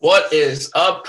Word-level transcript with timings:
What 0.00 0.32
is 0.32 0.70
up? 0.74 1.06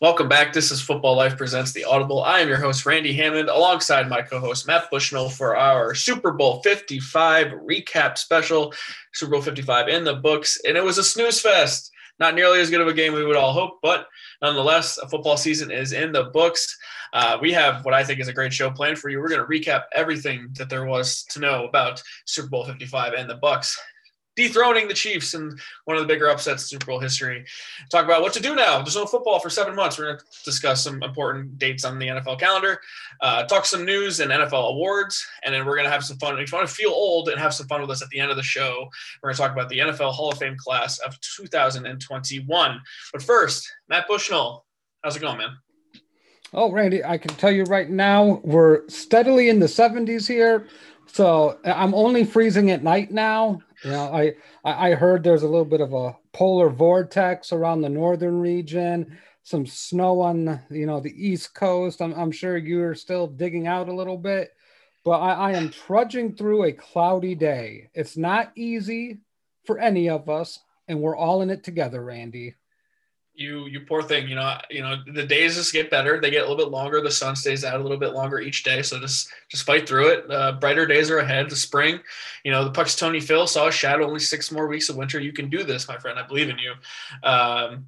Welcome 0.00 0.28
back. 0.28 0.52
This 0.52 0.70
is 0.70 0.82
Football 0.82 1.16
Life 1.16 1.38
Presents 1.38 1.72
the 1.72 1.84
Audible. 1.84 2.22
I 2.22 2.40
am 2.40 2.48
your 2.48 2.58
host, 2.58 2.84
Randy 2.84 3.14
Hammond, 3.14 3.48
alongside 3.48 4.08
my 4.08 4.22
co 4.22 4.38
host, 4.38 4.66
Matt 4.66 4.90
Bushnell, 4.90 5.30
for 5.30 5.56
our 5.56 5.94
Super 5.94 6.32
Bowl 6.32 6.60
55 6.62 7.52
recap 7.52 8.18
special. 8.18 8.74
Super 9.14 9.32
Bowl 9.32 9.40
55 9.40 9.88
in 9.88 10.04
the 10.04 10.16
books, 10.16 10.60
and 10.66 10.76
it 10.76 10.84
was 10.84 10.98
a 10.98 11.04
snooze 11.04 11.40
fest. 11.40 11.90
Not 12.18 12.34
nearly 12.34 12.60
as 12.60 12.70
good 12.70 12.80
of 12.80 12.88
a 12.88 12.92
game 12.92 13.14
we 13.14 13.24
would 13.24 13.36
all 13.36 13.52
hope, 13.52 13.78
but 13.80 14.08
nonetheless, 14.42 14.98
a 14.98 15.08
football 15.08 15.36
season 15.36 15.70
is 15.70 15.92
in 15.92 16.12
the 16.12 16.24
books. 16.24 16.76
Uh, 17.12 17.38
we 17.40 17.52
have 17.52 17.84
what 17.84 17.94
I 17.94 18.04
think 18.04 18.20
is 18.20 18.28
a 18.28 18.32
great 18.32 18.52
show 18.52 18.70
planned 18.70 18.98
for 18.98 19.08
you. 19.08 19.20
We're 19.20 19.28
going 19.28 19.40
to 19.40 19.46
recap 19.46 19.84
everything 19.92 20.48
that 20.58 20.68
there 20.68 20.84
was 20.84 21.24
to 21.30 21.40
know 21.40 21.64
about 21.66 22.02
Super 22.26 22.48
Bowl 22.48 22.64
55 22.64 23.14
and 23.14 23.30
the 23.30 23.36
Bucks 23.36 23.78
dethroning 24.36 24.88
the 24.88 24.94
Chiefs 24.94 25.34
in 25.34 25.56
one 25.84 25.96
of 25.96 26.02
the 26.02 26.08
bigger 26.08 26.28
upsets 26.28 26.62
in 26.62 26.68
Super 26.68 26.86
Bowl 26.86 27.00
history. 27.00 27.44
Talk 27.90 28.04
about 28.04 28.22
what 28.22 28.32
to 28.34 28.40
do 28.40 28.54
now. 28.54 28.78
There's 28.82 28.96
no 28.96 29.06
football 29.06 29.38
for 29.38 29.50
seven 29.50 29.74
months. 29.74 29.98
We're 29.98 30.06
going 30.06 30.18
to 30.18 30.24
discuss 30.44 30.82
some 30.82 31.02
important 31.02 31.58
dates 31.58 31.84
on 31.84 31.98
the 31.98 32.08
NFL 32.08 32.40
calendar, 32.40 32.80
uh, 33.20 33.44
talk 33.44 33.64
some 33.64 33.84
news 33.84 34.20
and 34.20 34.30
NFL 34.30 34.70
awards, 34.70 35.26
and 35.44 35.54
then 35.54 35.64
we're 35.64 35.76
going 35.76 35.86
to 35.86 35.92
have 35.92 36.04
some 36.04 36.18
fun. 36.18 36.38
If 36.38 36.50
you 36.50 36.58
want 36.58 36.68
to 36.68 36.74
feel 36.74 36.90
old 36.90 37.28
and 37.28 37.40
have 37.40 37.54
some 37.54 37.66
fun 37.66 37.80
with 37.80 37.90
us 37.90 38.02
at 38.02 38.08
the 38.08 38.20
end 38.20 38.30
of 38.30 38.36
the 38.36 38.42
show, 38.42 38.88
we're 39.22 39.28
going 39.28 39.36
to 39.36 39.42
talk 39.42 39.52
about 39.52 39.68
the 39.68 39.78
NFL 39.78 40.12
Hall 40.12 40.30
of 40.30 40.38
Fame 40.38 40.56
class 40.56 40.98
of 40.98 41.18
2021. 41.20 42.80
But 43.12 43.22
first, 43.22 43.70
Matt 43.88 44.08
Bushnell, 44.08 44.66
how's 45.02 45.16
it 45.16 45.20
going, 45.20 45.38
man? 45.38 45.56
Oh, 46.56 46.70
Randy, 46.70 47.04
I 47.04 47.18
can 47.18 47.34
tell 47.34 47.50
you 47.50 47.64
right 47.64 47.90
now, 47.90 48.40
we're 48.44 48.88
steadily 48.88 49.48
in 49.48 49.58
the 49.58 49.66
70s 49.66 50.28
here. 50.28 50.68
So 51.06 51.58
I'm 51.64 51.94
only 51.94 52.24
freezing 52.24 52.70
at 52.70 52.82
night 52.82 53.10
now. 53.10 53.60
Know, 53.84 54.12
I 54.12 54.34
I 54.64 54.92
heard 54.92 55.22
there's 55.22 55.42
a 55.42 55.48
little 55.48 55.64
bit 55.64 55.80
of 55.80 55.92
a 55.92 56.16
polar 56.32 56.70
vortex 56.70 57.52
around 57.52 57.82
the 57.82 57.88
northern 57.88 58.40
region, 58.40 59.18
some 59.42 59.66
snow 59.66 60.20
on 60.20 60.60
you 60.70 60.86
know 60.86 61.00
the 61.00 61.14
east 61.14 61.54
coast. 61.54 62.00
I'm, 62.00 62.14
I'm 62.14 62.32
sure 62.32 62.56
you're 62.56 62.94
still 62.94 63.26
digging 63.26 63.66
out 63.66 63.88
a 63.88 63.94
little 63.94 64.16
bit, 64.16 64.54
but 65.04 65.20
I, 65.20 65.32
I 65.32 65.52
am 65.52 65.70
trudging 65.70 66.34
through 66.34 66.64
a 66.64 66.72
cloudy 66.72 67.34
day. 67.34 67.90
It's 67.94 68.16
not 68.16 68.52
easy 68.56 69.18
for 69.64 69.78
any 69.78 70.08
of 70.08 70.28
us, 70.28 70.60
and 70.88 71.00
we're 71.00 71.16
all 71.16 71.42
in 71.42 71.50
it 71.50 71.62
together, 71.62 72.02
Randy 72.02 72.54
you 73.34 73.66
you 73.66 73.80
poor 73.80 74.02
thing 74.02 74.28
you 74.28 74.36
know 74.36 74.56
you 74.70 74.80
know 74.80 74.96
the 75.12 75.26
days 75.26 75.56
just 75.56 75.72
get 75.72 75.90
better. 75.90 76.20
They 76.20 76.30
get 76.30 76.46
a 76.46 76.48
little 76.48 76.64
bit 76.64 76.70
longer. 76.70 77.00
The 77.00 77.10
sun 77.10 77.34
stays 77.34 77.64
out 77.64 77.80
a 77.80 77.82
little 77.82 77.98
bit 77.98 78.12
longer 78.12 78.38
each 78.40 78.62
day. 78.62 78.82
So 78.82 79.00
just 79.00 79.28
just 79.48 79.64
fight 79.64 79.88
through 79.88 80.08
it. 80.08 80.30
Uh, 80.30 80.52
brighter 80.52 80.86
days 80.86 81.10
are 81.10 81.18
ahead. 81.18 81.50
The 81.50 81.56
spring 81.56 82.00
you 82.44 82.52
know 82.52 82.64
the 82.64 82.70
Punxsutawney 82.70 83.22
Phil 83.22 83.46
saw 83.46 83.68
a 83.68 83.72
shadow 83.72 84.06
only 84.06 84.20
six 84.20 84.52
more 84.52 84.68
weeks 84.68 84.88
of 84.88 84.96
winter. 84.96 85.18
You 85.20 85.32
can 85.32 85.50
do 85.50 85.64
this 85.64 85.88
my 85.88 85.98
friend. 85.98 86.18
I 86.18 86.26
believe 86.26 86.48
in 86.48 86.58
you. 86.58 86.74
Um, 87.28 87.86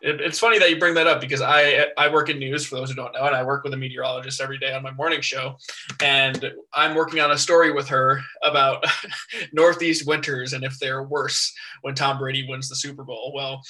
it, 0.00 0.20
it's 0.20 0.38
funny 0.38 0.58
that 0.58 0.70
you 0.70 0.78
bring 0.78 0.94
that 0.94 1.06
up 1.06 1.20
because 1.20 1.40
I 1.40 1.88
I 1.96 2.12
work 2.12 2.28
in 2.28 2.38
news 2.38 2.64
for 2.64 2.76
those 2.76 2.90
who 2.90 2.96
don't 2.96 3.12
know, 3.12 3.24
and 3.24 3.34
I 3.34 3.42
work 3.42 3.64
with 3.64 3.74
a 3.74 3.76
meteorologist 3.76 4.40
every 4.40 4.58
day 4.58 4.72
on 4.72 4.82
my 4.82 4.92
morning 4.92 5.20
show, 5.20 5.56
and 6.00 6.52
I'm 6.72 6.94
working 6.94 7.20
on 7.20 7.32
a 7.32 7.38
story 7.38 7.72
with 7.72 7.88
her 7.88 8.20
about 8.42 8.84
Northeast 9.52 10.06
winters 10.06 10.52
and 10.52 10.64
if 10.64 10.78
they're 10.78 11.02
worse 11.02 11.52
when 11.82 11.94
Tom 11.94 12.18
Brady 12.18 12.46
wins 12.48 12.68
the 12.68 12.76
Super 12.76 13.04
Bowl. 13.04 13.32
Well, 13.34 13.62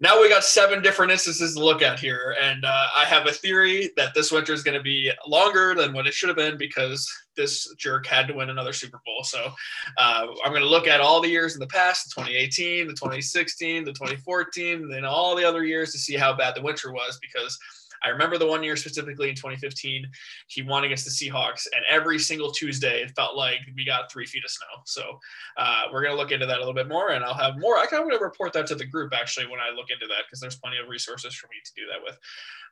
now 0.00 0.20
we 0.20 0.30
got 0.30 0.44
seven 0.44 0.82
different 0.82 1.12
instances 1.12 1.54
to 1.54 1.64
look 1.64 1.82
at 1.82 2.00
here, 2.00 2.34
and 2.42 2.64
uh, 2.64 2.86
I 2.96 3.04
have 3.04 3.26
a 3.26 3.32
theory 3.32 3.90
that 3.96 4.14
this 4.14 4.32
winter 4.32 4.54
is 4.54 4.62
going 4.62 4.76
to 4.76 4.82
be 4.82 5.12
longer 5.26 5.74
than 5.74 5.92
what 5.92 6.06
it 6.06 6.14
should 6.14 6.30
have 6.30 6.38
been 6.38 6.56
because 6.56 7.06
this 7.36 7.72
jerk 7.74 8.06
had 8.06 8.26
to 8.28 8.34
win 8.34 8.50
another 8.50 8.72
Super 8.72 9.00
Bowl. 9.04 9.22
So 9.24 9.52
uh, 9.98 10.26
I'm 10.44 10.52
going 10.52 10.62
to 10.62 10.68
look 10.68 10.86
at 10.86 11.00
all 11.00 11.20
the 11.20 11.28
years 11.28 11.54
in 11.54 11.60
the 11.60 11.66
past, 11.66 12.14
the 12.14 12.22
2018, 12.22 12.86
the 12.86 12.94
2016, 12.94 13.84
the 13.84 13.92
2014, 13.92 14.92
and 14.94 15.04
all 15.04 15.36
the 15.36 15.44
other 15.44 15.64
years 15.64 15.92
to 15.92 15.98
see 15.98 16.16
how 16.16 16.34
bad 16.34 16.54
the 16.54 16.62
winter 16.62 16.92
was 16.92 17.18
because 17.20 17.58
I 18.02 18.08
remember 18.08 18.38
the 18.38 18.46
one 18.46 18.62
year 18.62 18.76
specifically 18.76 19.28
in 19.28 19.34
2015, 19.34 20.08
he 20.48 20.62
won 20.62 20.84
against 20.84 21.04
the 21.04 21.10
Seahawks, 21.10 21.66
and 21.74 21.84
every 21.88 22.18
single 22.18 22.50
Tuesday 22.50 23.02
it 23.02 23.10
felt 23.16 23.36
like 23.36 23.60
we 23.74 23.84
got 23.84 24.10
three 24.10 24.26
feet 24.26 24.44
of 24.44 24.50
snow. 24.50 24.82
So 24.84 25.18
uh, 25.56 25.84
we're 25.92 26.04
to 26.06 26.14
look 26.14 26.32
into 26.32 26.46
that 26.46 26.56
a 26.56 26.58
little 26.58 26.74
bit 26.74 26.88
more, 26.88 27.10
and 27.10 27.24
I'll 27.24 27.34
have 27.34 27.58
more. 27.58 27.78
I 27.78 27.86
kind 27.86 28.02
of 28.02 28.06
want 28.06 28.18
to 28.18 28.24
report 28.24 28.52
that 28.54 28.66
to 28.68 28.74
the 28.74 28.86
group 28.86 29.12
actually 29.14 29.46
when 29.46 29.60
I 29.60 29.74
look 29.74 29.90
into 29.90 30.06
that 30.06 30.24
because 30.26 30.40
there's 30.40 30.56
plenty 30.56 30.78
of 30.78 30.88
resources 30.88 31.34
for 31.34 31.46
me 31.48 31.56
to 31.64 31.72
do 31.74 31.82
that 31.90 32.02
with. 32.02 32.18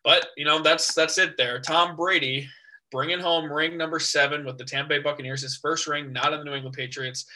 But 0.04 0.28
you 0.36 0.44
know, 0.44 0.62
that's 0.62 0.94
that's 0.94 1.18
it 1.18 1.36
there. 1.36 1.60
Tom 1.60 1.96
Brady 1.96 2.48
bringing 2.90 3.20
home 3.20 3.52
ring 3.52 3.76
number 3.76 3.98
seven 3.98 4.44
with 4.44 4.58
the 4.58 4.64
Tampa 4.64 4.90
Bay 4.90 4.98
Buccaneers, 5.00 5.42
his 5.42 5.56
first 5.56 5.86
ring, 5.86 6.12
not 6.12 6.32
in 6.32 6.38
the 6.38 6.44
New 6.44 6.54
England 6.54 6.76
Patriots. 6.76 7.26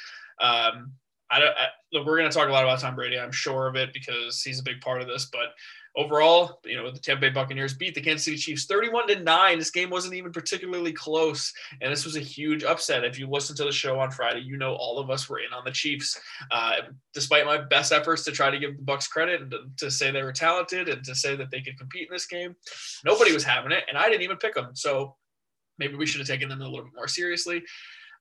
Um, 0.41 0.93
I 1.31 1.39
don't. 1.39 1.51
I, 1.51 1.69
look, 1.93 2.07
we're 2.07 2.19
going 2.19 2.31
to 2.31 2.37
talk 2.37 2.49
a 2.49 2.53
lot 2.53 2.65
about 2.65 2.81
Tom 2.81 2.95
Brady. 2.95 3.19
I'm 3.19 3.33
sure 3.33 3.67
of 3.67 3.77
it 3.77 3.93
because 3.93 4.43
he's 4.43 4.61
a 4.61 4.65
big 4.65 4.81
part 4.81 5.01
of 5.01 5.09
this. 5.09 5.27
But 5.33 5.55
overall, 5.97 6.61
you 6.65 6.77
know, 6.77 6.91
the 6.91 6.99
Tampa 6.99 7.23
Bay 7.23 7.31
Buccaneers 7.31 7.75
beat 7.75 7.95
the 7.95 8.01
Kansas 8.01 8.25
City 8.25 8.37
Chiefs 8.37 8.67
31 8.67 9.09
to 9.09 9.21
nine. 9.21 9.59
This 9.59 9.71
game 9.71 9.91
wasn't 9.91 10.15
even 10.15 10.33
particularly 10.33 10.93
close, 10.93 11.53
and 11.81 11.93
this 11.93 12.05
was 12.05 12.17
a 12.17 12.21
huge 12.21 12.65
upset. 12.65 13.05
If 13.05 13.19
you 13.19 13.29
listen 13.29 13.55
to 13.57 13.65
the 13.65 13.73
show 13.73 13.99
on 14.01 14.11
Friday, 14.11 14.41
you 14.41 14.57
know 14.57 14.75
all 14.75 14.99
of 14.99 15.11
us 15.11 15.29
were 15.29 15.41
in 15.41 15.53
on 15.53 15.65
the 15.65 15.71
Chiefs. 15.71 16.19
Uh, 16.51 16.77
despite 17.13 17.47
my 17.47 17.59
best 17.59 17.93
efforts 17.93 18.25
to 18.25 18.33
try 18.33 18.51
to 18.51 18.59
give 18.59 18.77
the 18.77 18.83
Bucks 18.83 19.07
credit 19.07 19.43
and 19.43 19.51
to, 19.51 19.59
to, 19.79 19.91
say 19.91 20.11
they 20.11 20.23
were 20.23 20.33
talented 20.33 20.89
and 20.89 21.05
to 21.05 21.15
say 21.15 21.37
that 21.37 21.51
they 21.51 21.61
could 21.61 21.79
compete 21.79 22.09
in 22.09 22.15
this 22.15 22.27
game, 22.27 22.57
nobody 23.05 23.33
was 23.33 23.45
having 23.45 23.73
it, 23.73 23.85
and 23.89 23.99
I 23.99 24.09
didn't 24.09 24.23
even 24.23 24.39
pick 24.39 24.55
them. 24.55 24.71
So 24.75 25.17
maybe 25.79 25.97
we 25.97 26.07
should 26.07 26.21
have 26.21 26.29
taken 26.29 26.49
them 26.49 26.61
a 26.61 26.65
little 26.65 26.85
bit 26.85 26.95
more 26.95 27.09
seriously. 27.09 27.63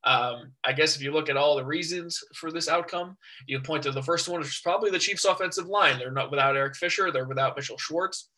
Um, 0.04 0.54
I 0.64 0.74
guess 0.74 0.96
if 0.96 1.02
you 1.04 1.12
look 1.12 1.30
at 1.30 1.38
all 1.38 1.56
the 1.56 1.66
reasons 1.66 2.24
for 2.36 2.52
this 2.52 2.68
outcome, 2.68 3.18
you 3.46 3.60
point 3.60 3.84
to 3.84 3.92
the 3.92 4.02
first 4.02 4.28
one, 4.28 4.40
which 4.40 4.50
is 4.50 4.62
probably 4.64 4.90
the 4.90 5.00
Chiefs' 5.00 5.26
offensive 5.26 5.68
line. 5.68 6.00
They're 6.00 6.12
not 6.12 6.32
without 6.32 6.58
Eric 6.58 6.76
Fisher. 6.76 7.12
They're 7.12 7.28
without 7.28 7.56
Mitchell 7.56 7.78
Schwartz 7.78 8.30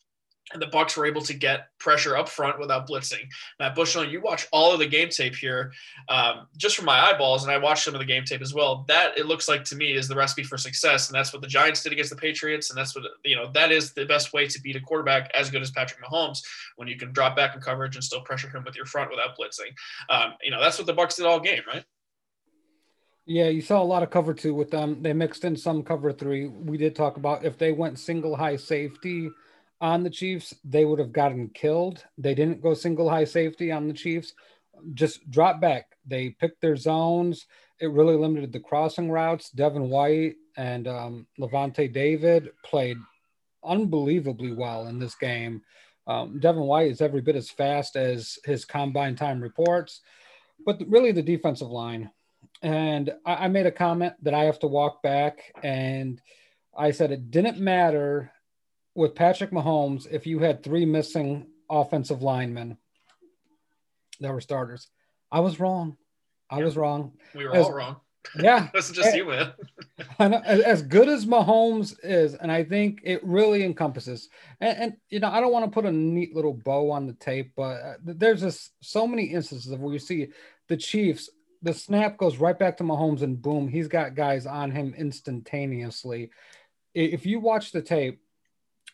and 0.52 0.62
the 0.62 0.68
Bucks 0.68 0.98
were 0.98 1.06
able 1.06 1.22
to 1.22 1.34
get 1.34 1.68
pressure 1.80 2.18
up 2.18 2.28
front 2.28 2.60
without 2.60 2.88
blitzing. 2.88 3.28
Matt 3.60 3.76
Bushnell, 3.76 4.04
you 4.04 4.20
watch 4.22 4.48
all 4.52 4.74
of 4.74 4.80
the 4.80 4.86
game 4.86 5.10
tape 5.10 5.36
here, 5.36 5.72
um, 6.10 6.48
just 6.58 6.76
from 6.76 6.86
my 6.86 7.00
eyeballs, 7.00 7.44
and 7.44 7.52
I 7.52 7.58
watched 7.58 7.86
some 7.86 7.96
of 7.96 8.00
the 8.00 8.06
game 8.06 8.26
tape 8.26 8.42
as 8.42 8.54
well. 8.54 8.84
That 8.88 9.18
it 9.18 9.26
looks 9.26 9.48
like 9.48 9.64
to 9.66 9.76
me 9.76 9.94
is 9.94 10.08
the 10.08 10.16
recipe 10.16 10.44
for 10.44 10.58
success, 10.58 11.08
and 11.08 11.16
that's 11.16 11.32
what 11.32 11.42
the 11.42 11.48
Giants 11.48 11.82
did 11.82 11.94
against 11.94 12.10
the 12.10 12.18
Patriots, 12.18 12.70
and 12.70 12.78
that's 12.78 12.96
what 12.96 13.06
you 13.24 13.36
know 13.36 13.52
that 13.54 13.72
is 13.72 13.94
the 13.94 14.06
best 14.06 14.34
way 14.34 14.48
to 14.48 14.62
beat 14.62 14.76
a 14.76 14.82
quarterback 14.82 15.32
as 15.34 15.50
good 15.50 15.62
as 15.62 15.72
Patrick 15.72 16.04
Mahomes 16.04 16.42
when 16.76 16.88
you 16.88 16.98
can 16.98 17.14
drop 17.14 17.36
back 17.36 17.56
in 17.56 17.62
coverage 17.62 17.96
and 17.96 18.04
still 18.04 18.22
pressure 18.22 18.50
him 18.50 18.64
with 18.66 18.76
your 18.76 18.86
front 18.86 19.10
without 19.10 19.38
blitzing. 19.38 19.74
Um, 20.10 20.34
you 20.42 20.52
know 20.52 20.60
that's 20.60 20.78
what 20.78 20.88
the 20.88 20.94
Bucks 20.94 21.16
did 21.16 21.26
all 21.26 21.40
game, 21.40 21.62
right? 21.68 21.86
Yeah, 23.26 23.48
you 23.48 23.62
saw 23.62 23.82
a 23.82 23.86
lot 23.86 24.04
of 24.04 24.10
cover 24.10 24.34
two 24.34 24.54
with 24.54 24.70
them. 24.70 25.02
They 25.02 25.14
mixed 25.14 25.46
in 25.46 25.56
some 25.56 25.84
cover 25.84 26.12
three. 26.12 26.48
We 26.48 26.78
did 26.78 26.94
talk 26.94 27.16
about 27.16 27.46
if 27.46 27.58
they 27.58 27.72
went 27.72 27.98
single 27.98 28.36
high 28.36 28.58
safety 28.58 29.30
on 29.84 30.02
the 30.02 30.10
Chiefs, 30.10 30.56
they 30.64 30.86
would 30.86 30.98
have 30.98 31.12
gotten 31.12 31.50
killed. 31.50 32.06
They 32.18 32.34
didn't 32.34 32.62
go 32.62 32.74
single 32.74 33.10
high 33.10 33.26
safety 33.26 33.70
on 33.70 33.90
the 33.90 33.94
Chiefs, 33.94 34.34
just 34.94 35.30
drop 35.30 35.60
back. 35.60 35.98
They 36.08 36.30
picked 36.30 36.62
their 36.62 36.78
zones. 36.78 37.48
It 37.82 37.92
really 37.92 38.16
limited 38.16 38.54
the 38.54 38.62
crossing 38.62 39.12
routes. 39.12 39.50
Devin 39.50 39.90
White 39.90 40.36
and 40.56 40.88
um, 40.88 41.28
Lavonte 41.38 41.92
David 41.92 42.52
played 42.64 42.96
unbelievably 43.62 44.54
well 44.54 44.88
in 44.88 45.00
this 45.00 45.16
game. 45.16 45.62
Um, 46.08 46.40
Devin 46.40 46.64
White 46.64 46.92
is 46.92 47.02
every 47.02 47.22
bit 47.22 47.36
as 47.36 47.50
fast 47.50 47.98
as 47.98 48.40
his 48.46 48.64
combine 48.64 49.18
time 49.18 49.42
reports, 49.42 50.00
but 50.66 50.82
really 50.88 51.12
the 51.12 51.22
defensive 51.22 51.70
line. 51.70 52.10
And 52.62 53.14
I, 53.26 53.34
I 53.34 53.48
made 53.50 53.66
a 53.66 53.72
comment 53.72 54.14
that 54.22 54.34
I 54.34 54.46
have 54.46 54.60
to 54.60 54.68
walk 54.68 55.04
back, 55.04 55.54
and 55.62 56.22
I 56.78 56.92
said 56.92 57.12
it 57.12 57.32
didn't 57.32 57.60
matter 57.60 58.33
with 58.96 59.16
Patrick 59.16 59.52
Mahomes 59.52 60.08
if 60.12 60.26
you 60.28 60.40
had 60.40 60.64
three 60.64 60.86
missing 60.86 61.48
offensive 61.70 62.22
linemen 62.22 62.78
that 64.20 64.34
were 64.34 64.42
starters. 64.42 64.88
I 65.32 65.40
was 65.40 65.60
wrong. 65.60 65.98
I 66.50 66.60
yeah. 66.60 66.66
was 66.66 66.78
wrong. 66.78 67.14
We 67.34 67.46
were 67.46 67.56
as, 67.56 67.66
all 67.66 67.74
wrong. 67.74 67.96
Yeah. 68.40 68.70
That's 68.74 68.92
just 68.92 69.16
you, 69.16 69.26
man. 69.26 69.54
as, 70.20 70.62
as 70.62 70.82
good 70.84 71.10
as 71.10 71.26
Mahomes 71.26 71.96
is, 72.04 72.36
and 72.36 72.52
I 72.52 72.64
think 72.64 73.02
it 73.04 73.24
really 73.24 73.64
encompasses, 73.64 74.30
and, 74.62 74.78
and, 74.78 74.94
you 75.10 75.20
know, 75.20 75.30
I 75.30 75.42
don't 75.42 75.52
want 75.52 75.66
to 75.66 75.72
put 75.72 75.86
a 75.86 75.92
neat 75.92 76.36
little 76.36 76.54
bow 76.54 76.92
on 76.92 77.08
the 77.08 77.14
tape, 77.14 77.54
but 77.56 77.82
uh, 77.82 77.94
there's 78.04 78.42
just 78.42 78.72
so 78.82 79.08
many 79.08 79.26
instances 79.26 79.72
of 79.72 79.80
where 79.80 79.94
you 79.94 80.00
see 80.00 80.28
the 80.68 80.78
Chiefs, 80.78 81.30
the 81.62 81.74
snap 81.74 82.18
goes 82.18 82.38
right 82.38 82.58
back 82.58 82.78
to 82.78 82.84
Mahomes, 82.84 83.22
and 83.22 83.42
boom, 83.42 83.68
he's 83.68 83.88
got 83.88 84.16
guys 84.16 84.46
on 84.46 84.72
him 84.72 84.94
instantaneously. 84.98 86.30
If 86.94 87.26
you 87.26 87.40
watch 87.40 87.72
the 87.72 87.82
tape, 87.82 88.23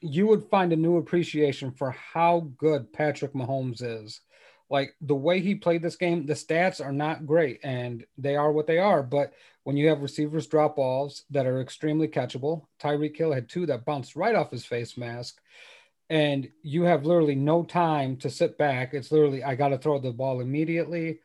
you 0.01 0.27
would 0.27 0.43
find 0.49 0.71
a 0.71 0.77
new 0.77 0.97
appreciation 0.97 1.71
for 1.71 1.91
how 1.91 2.51
good 2.57 2.91
Patrick 2.93 3.33
Mahomes 3.33 3.81
is. 3.81 4.21
Like 4.69 4.95
the 5.01 5.15
way 5.15 5.39
he 5.39 5.55
played 5.55 5.81
this 5.81 5.95
game, 5.95 6.25
the 6.25 6.33
stats 6.33 6.83
are 6.83 6.91
not 6.91 7.25
great 7.25 7.59
and 7.63 8.05
they 8.17 8.35
are 8.35 8.51
what 8.51 8.67
they 8.67 8.77
are. 8.77 9.01
But 9.01 9.33
when 9.63 9.77
you 9.77 9.89
have 9.89 10.01
receivers 10.01 10.47
drop 10.47 10.75
balls 10.75 11.23
that 11.31 11.47
are 11.47 11.59
extremely 11.59 12.07
catchable, 12.07 12.65
Tyreek 12.81 13.17
Hill 13.17 13.33
had 13.33 13.49
two 13.49 13.65
that 13.65 13.85
bounced 13.85 14.15
right 14.15 14.35
off 14.35 14.51
his 14.51 14.65
face 14.65 14.97
mask. 14.97 15.41
And 16.11 16.49
you 16.63 16.83
have 16.83 17.05
literally 17.05 17.35
no 17.35 17.63
time 17.63 18.17
to 18.17 18.29
sit 18.29 18.57
back. 18.57 18.93
It's 18.93 19.11
literally, 19.11 19.43
I 19.43 19.55
got 19.55 19.69
to 19.69 19.77
throw 19.77 19.99
the 19.99 20.11
ball 20.11 20.41
immediately. 20.41 21.19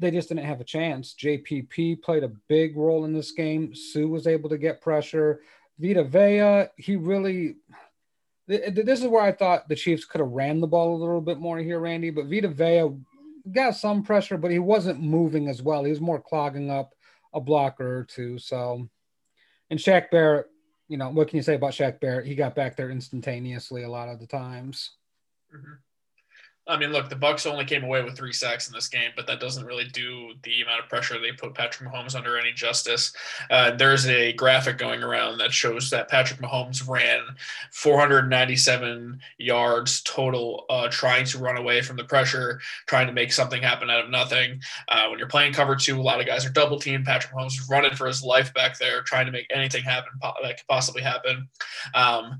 They 0.00 0.10
just 0.10 0.28
didn't 0.28 0.44
have 0.44 0.60
a 0.60 0.64
chance. 0.64 1.14
JPP 1.14 2.02
played 2.02 2.24
a 2.24 2.32
big 2.48 2.76
role 2.76 3.04
in 3.04 3.12
this 3.12 3.32
game. 3.32 3.74
Suh 3.74 4.06
was 4.06 4.26
able 4.26 4.48
to 4.50 4.58
get 4.58 4.80
pressure. 4.80 5.40
Vita 5.78 6.04
Vea, 6.04 6.68
he 6.76 6.96
really, 6.96 7.56
this 8.48 9.00
is 9.00 9.06
where 9.06 9.22
I 9.22 9.32
thought 9.32 9.68
the 9.68 9.76
Chiefs 9.76 10.06
could 10.06 10.20
have 10.20 10.30
ran 10.30 10.60
the 10.60 10.66
ball 10.66 10.96
a 10.96 10.98
little 10.98 11.20
bit 11.20 11.38
more 11.38 11.58
here, 11.58 11.78
Randy. 11.78 12.10
But 12.10 12.26
Vita 12.26 12.48
Vea 12.48 12.88
got 13.52 13.76
some 13.76 14.02
pressure, 14.02 14.38
but 14.38 14.50
he 14.50 14.58
wasn't 14.58 15.02
moving 15.02 15.48
as 15.48 15.62
well. 15.62 15.84
He 15.84 15.90
was 15.90 16.00
more 16.00 16.20
clogging 16.20 16.70
up 16.70 16.94
a 17.34 17.40
blocker 17.40 17.98
or 17.98 18.04
two. 18.04 18.38
So, 18.38 18.88
and 19.70 19.78
Shaq 19.78 20.10
Barrett, 20.10 20.46
you 20.88 20.96
know, 20.96 21.10
what 21.10 21.28
can 21.28 21.36
you 21.36 21.42
say 21.42 21.56
about 21.56 21.72
Shaq 21.72 22.00
Barrett? 22.00 22.26
He 22.26 22.34
got 22.34 22.54
back 22.54 22.76
there 22.76 22.90
instantaneously 22.90 23.82
a 23.82 23.90
lot 23.90 24.08
of 24.08 24.18
the 24.18 24.26
times. 24.26 24.92
Mm-hmm. 25.54 25.74
I 26.68 26.76
mean, 26.76 26.92
look, 26.92 27.08
the 27.08 27.16
Bucks 27.16 27.46
only 27.46 27.64
came 27.64 27.82
away 27.82 28.02
with 28.02 28.14
three 28.14 28.32
sacks 28.32 28.68
in 28.68 28.74
this 28.74 28.88
game, 28.88 29.10
but 29.16 29.26
that 29.26 29.40
doesn't 29.40 29.64
really 29.64 29.86
do 29.86 30.34
the 30.42 30.60
amount 30.60 30.82
of 30.82 30.88
pressure 30.90 31.18
they 31.18 31.32
put 31.32 31.54
Patrick 31.54 31.90
Mahomes 31.90 32.14
under 32.14 32.38
any 32.38 32.52
justice. 32.52 33.12
Uh, 33.50 33.70
there's 33.70 34.06
a 34.06 34.34
graphic 34.34 34.76
going 34.76 35.02
around 35.02 35.38
that 35.38 35.50
shows 35.50 35.88
that 35.90 36.08
Patrick 36.08 36.40
Mahomes 36.40 36.86
ran 36.86 37.22
497 37.72 39.18
yards 39.38 40.02
total, 40.02 40.66
uh, 40.68 40.88
trying 40.90 41.24
to 41.24 41.38
run 41.38 41.56
away 41.56 41.80
from 41.80 41.96
the 41.96 42.04
pressure, 42.04 42.60
trying 42.86 43.06
to 43.06 43.14
make 43.14 43.32
something 43.32 43.62
happen 43.62 43.88
out 43.88 44.04
of 44.04 44.10
nothing. 44.10 44.60
Uh, 44.88 45.06
when 45.08 45.18
you're 45.18 45.28
playing 45.28 45.54
cover 45.54 45.74
two, 45.74 45.98
a 45.98 46.02
lot 46.02 46.20
of 46.20 46.26
guys 46.26 46.44
are 46.44 46.50
double 46.50 46.78
teamed. 46.78 47.06
Patrick 47.06 47.32
Mahomes 47.32 47.58
is 47.58 47.68
running 47.70 47.94
for 47.94 48.06
his 48.06 48.22
life 48.22 48.52
back 48.52 48.78
there, 48.78 49.00
trying 49.02 49.24
to 49.24 49.32
make 49.32 49.46
anything 49.50 49.84
happen 49.84 50.10
that 50.20 50.56
could 50.58 50.66
possibly 50.68 51.00
happen. 51.00 51.48
Um, 51.94 52.38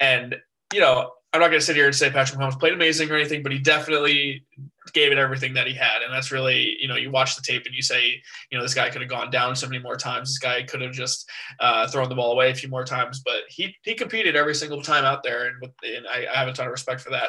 and 0.00 0.34
you 0.72 0.80
know, 0.80 1.12
I'm 1.32 1.40
not 1.40 1.48
going 1.48 1.60
to 1.60 1.64
sit 1.66 1.76
here 1.76 1.86
and 1.86 1.94
say 1.94 2.10
Patrick 2.10 2.40
Mahomes 2.40 2.58
played 2.58 2.72
amazing 2.72 3.10
or 3.10 3.14
anything, 3.14 3.42
but 3.42 3.52
he 3.52 3.58
definitely 3.58 4.44
gave 4.92 5.12
it 5.12 5.18
everything 5.18 5.54
that 5.54 5.68
he 5.68 5.74
had. 5.74 6.02
And 6.02 6.12
that's 6.12 6.32
really, 6.32 6.76
you 6.80 6.88
know, 6.88 6.96
you 6.96 7.10
watch 7.10 7.36
the 7.36 7.42
tape 7.42 7.66
and 7.66 7.74
you 7.74 7.82
say, 7.82 8.20
you 8.50 8.58
know, 8.58 8.64
this 8.64 8.74
guy 8.74 8.90
could 8.90 9.00
have 9.00 9.10
gone 9.10 9.30
down 9.30 9.54
so 9.54 9.68
many 9.68 9.80
more 9.80 9.96
times. 9.96 10.30
This 10.30 10.38
guy 10.38 10.64
could 10.64 10.80
have 10.80 10.92
just 10.92 11.28
uh, 11.60 11.86
thrown 11.86 12.08
the 12.08 12.16
ball 12.16 12.32
away 12.32 12.50
a 12.50 12.54
few 12.54 12.68
more 12.68 12.84
times, 12.84 13.22
but 13.24 13.42
he 13.48 13.76
he 13.82 13.94
competed 13.94 14.34
every 14.34 14.54
single 14.54 14.82
time 14.82 15.04
out 15.04 15.22
there, 15.22 15.46
and, 15.46 15.56
with, 15.60 15.70
and 15.84 16.06
I, 16.08 16.26
I 16.32 16.38
have 16.38 16.48
a 16.48 16.52
ton 16.52 16.66
of 16.66 16.72
respect 16.72 17.00
for 17.00 17.10
that. 17.10 17.28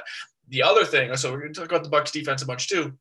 The 0.50 0.64
other 0.64 0.84
thing, 0.84 1.16
so 1.16 1.32
we're 1.32 1.42
going 1.42 1.54
to 1.54 1.60
talk 1.60 1.70
about 1.70 1.84
the 1.84 1.90
Bucks 1.90 2.12
defense 2.12 2.42
a 2.42 2.46
bunch 2.46 2.68
too 2.68 2.94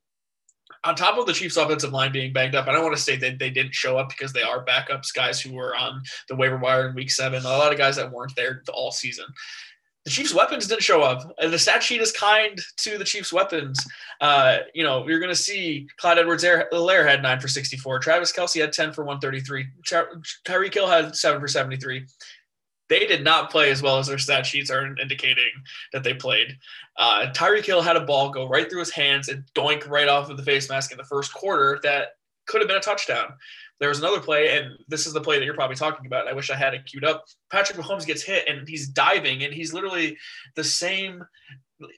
on 0.85 0.94
top 0.94 1.19
of 1.19 1.26
the 1.26 1.32
Chiefs' 1.35 1.58
offensive 1.58 1.93
line 1.93 2.11
being 2.11 2.32
banged 2.32 2.55
up, 2.55 2.67
I 2.67 2.73
don't 2.73 2.82
want 2.82 2.97
to 2.97 3.02
say 3.02 3.14
that 3.17 3.38
they 3.38 3.50
didn't 3.50 3.75
show 3.75 3.99
up 3.99 4.08
because 4.08 4.32
they 4.32 4.43
are 4.43 4.64
backups, 4.64 5.12
guys 5.12 5.38
who 5.38 5.52
were 5.52 5.76
on 5.76 6.02
the 6.29 6.37
waiver 6.37 6.56
wire 6.56 6.88
in 6.88 6.94
week 6.94 7.11
seven, 7.11 7.44
a 7.44 7.49
lot 7.49 7.70
of 7.70 7.76
guys 7.76 7.97
that 7.97 8.11
weren't 8.11 8.35
there 8.35 8.62
all 8.73 8.91
season 8.91 9.26
the 10.05 10.11
Chiefs' 10.11 10.35
weapons 10.35 10.67
didn't 10.67 10.82
show 10.82 11.02
up, 11.02 11.35
and 11.38 11.52
the 11.52 11.58
stat 11.58 11.82
sheet 11.82 12.00
is 12.00 12.12
kind 12.12 12.58
to 12.79 12.97
the 12.97 13.05
Chiefs' 13.05 13.32
weapons. 13.32 13.85
Uh, 14.20 14.58
you 14.75 14.82
know, 14.82 15.06
you're 15.06 15.19
going 15.19 15.31
to 15.31 15.37
see 15.37 15.88
Clyde 15.99 16.19
Edwards-Helaire 16.19 17.06
had 17.06 17.23
nine 17.23 17.38
for 17.38 17.49
64. 17.49 17.99
Travis 17.99 18.32
Kelce 18.32 18.61
had 18.61 18.73
10 18.73 18.93
for 18.93 19.05
133. 19.05 19.67
Tyreek 20.47 20.75
Hill 20.75 20.88
had 20.88 21.14
seven 21.14 21.41
for 21.41 21.49
73. 21.49 22.06
They 22.88 23.06
did 23.06 23.23
not 23.23 23.50
play 23.50 23.70
as 23.70 23.82
well 23.82 23.99
as 23.99 24.08
their 24.08 24.19
stat 24.19 24.47
sheets 24.47 24.70
are 24.70 24.97
indicating 24.97 25.50
that 25.93 26.02
they 26.02 26.14
played. 26.14 26.56
Uh, 26.97 27.26
Tyreek 27.32 27.64
Hill 27.64 27.82
had 27.82 27.97
a 27.97 28.05
ball 28.05 28.31
go 28.31 28.49
right 28.49 28.69
through 28.69 28.81
his 28.81 28.91
hands 28.91 29.29
and 29.29 29.44
doink 29.55 29.88
right 29.88 30.08
off 30.08 30.31
of 30.31 30.37
the 30.37 30.43
face 30.43 30.69
mask 30.69 30.93
in 30.93 30.99
the 30.99 31.05
first 31.05 31.32
quarter 31.32 31.79
that 31.82 32.17
could 32.47 32.61
have 32.61 32.69
been 32.69 32.79
a 32.79 32.81
touchdown. 32.81 33.32
There 33.81 33.88
was 33.88 33.99
another 33.99 34.21
play, 34.21 34.59
and 34.59 34.79
this 34.88 35.06
is 35.06 35.15
the 35.15 35.21
play 35.21 35.38
that 35.38 35.44
you're 35.44 35.55
probably 35.55 35.77
talking 35.77 36.06
about. 36.06 36.29
I 36.29 36.35
wish 36.35 36.50
I 36.50 36.56
had 36.56 36.75
it 36.75 36.85
queued 36.87 37.05
up. 37.05 37.25
Patrick 37.50 37.79
Mahomes 37.79 38.06
gets 38.06 38.23
hit, 38.23 38.47
and 38.47 38.69
he's 38.69 38.88
diving, 38.88 39.43
and 39.43 39.53
he's 39.53 39.73
literally 39.73 40.17
the 40.55 40.65
same 40.65 41.25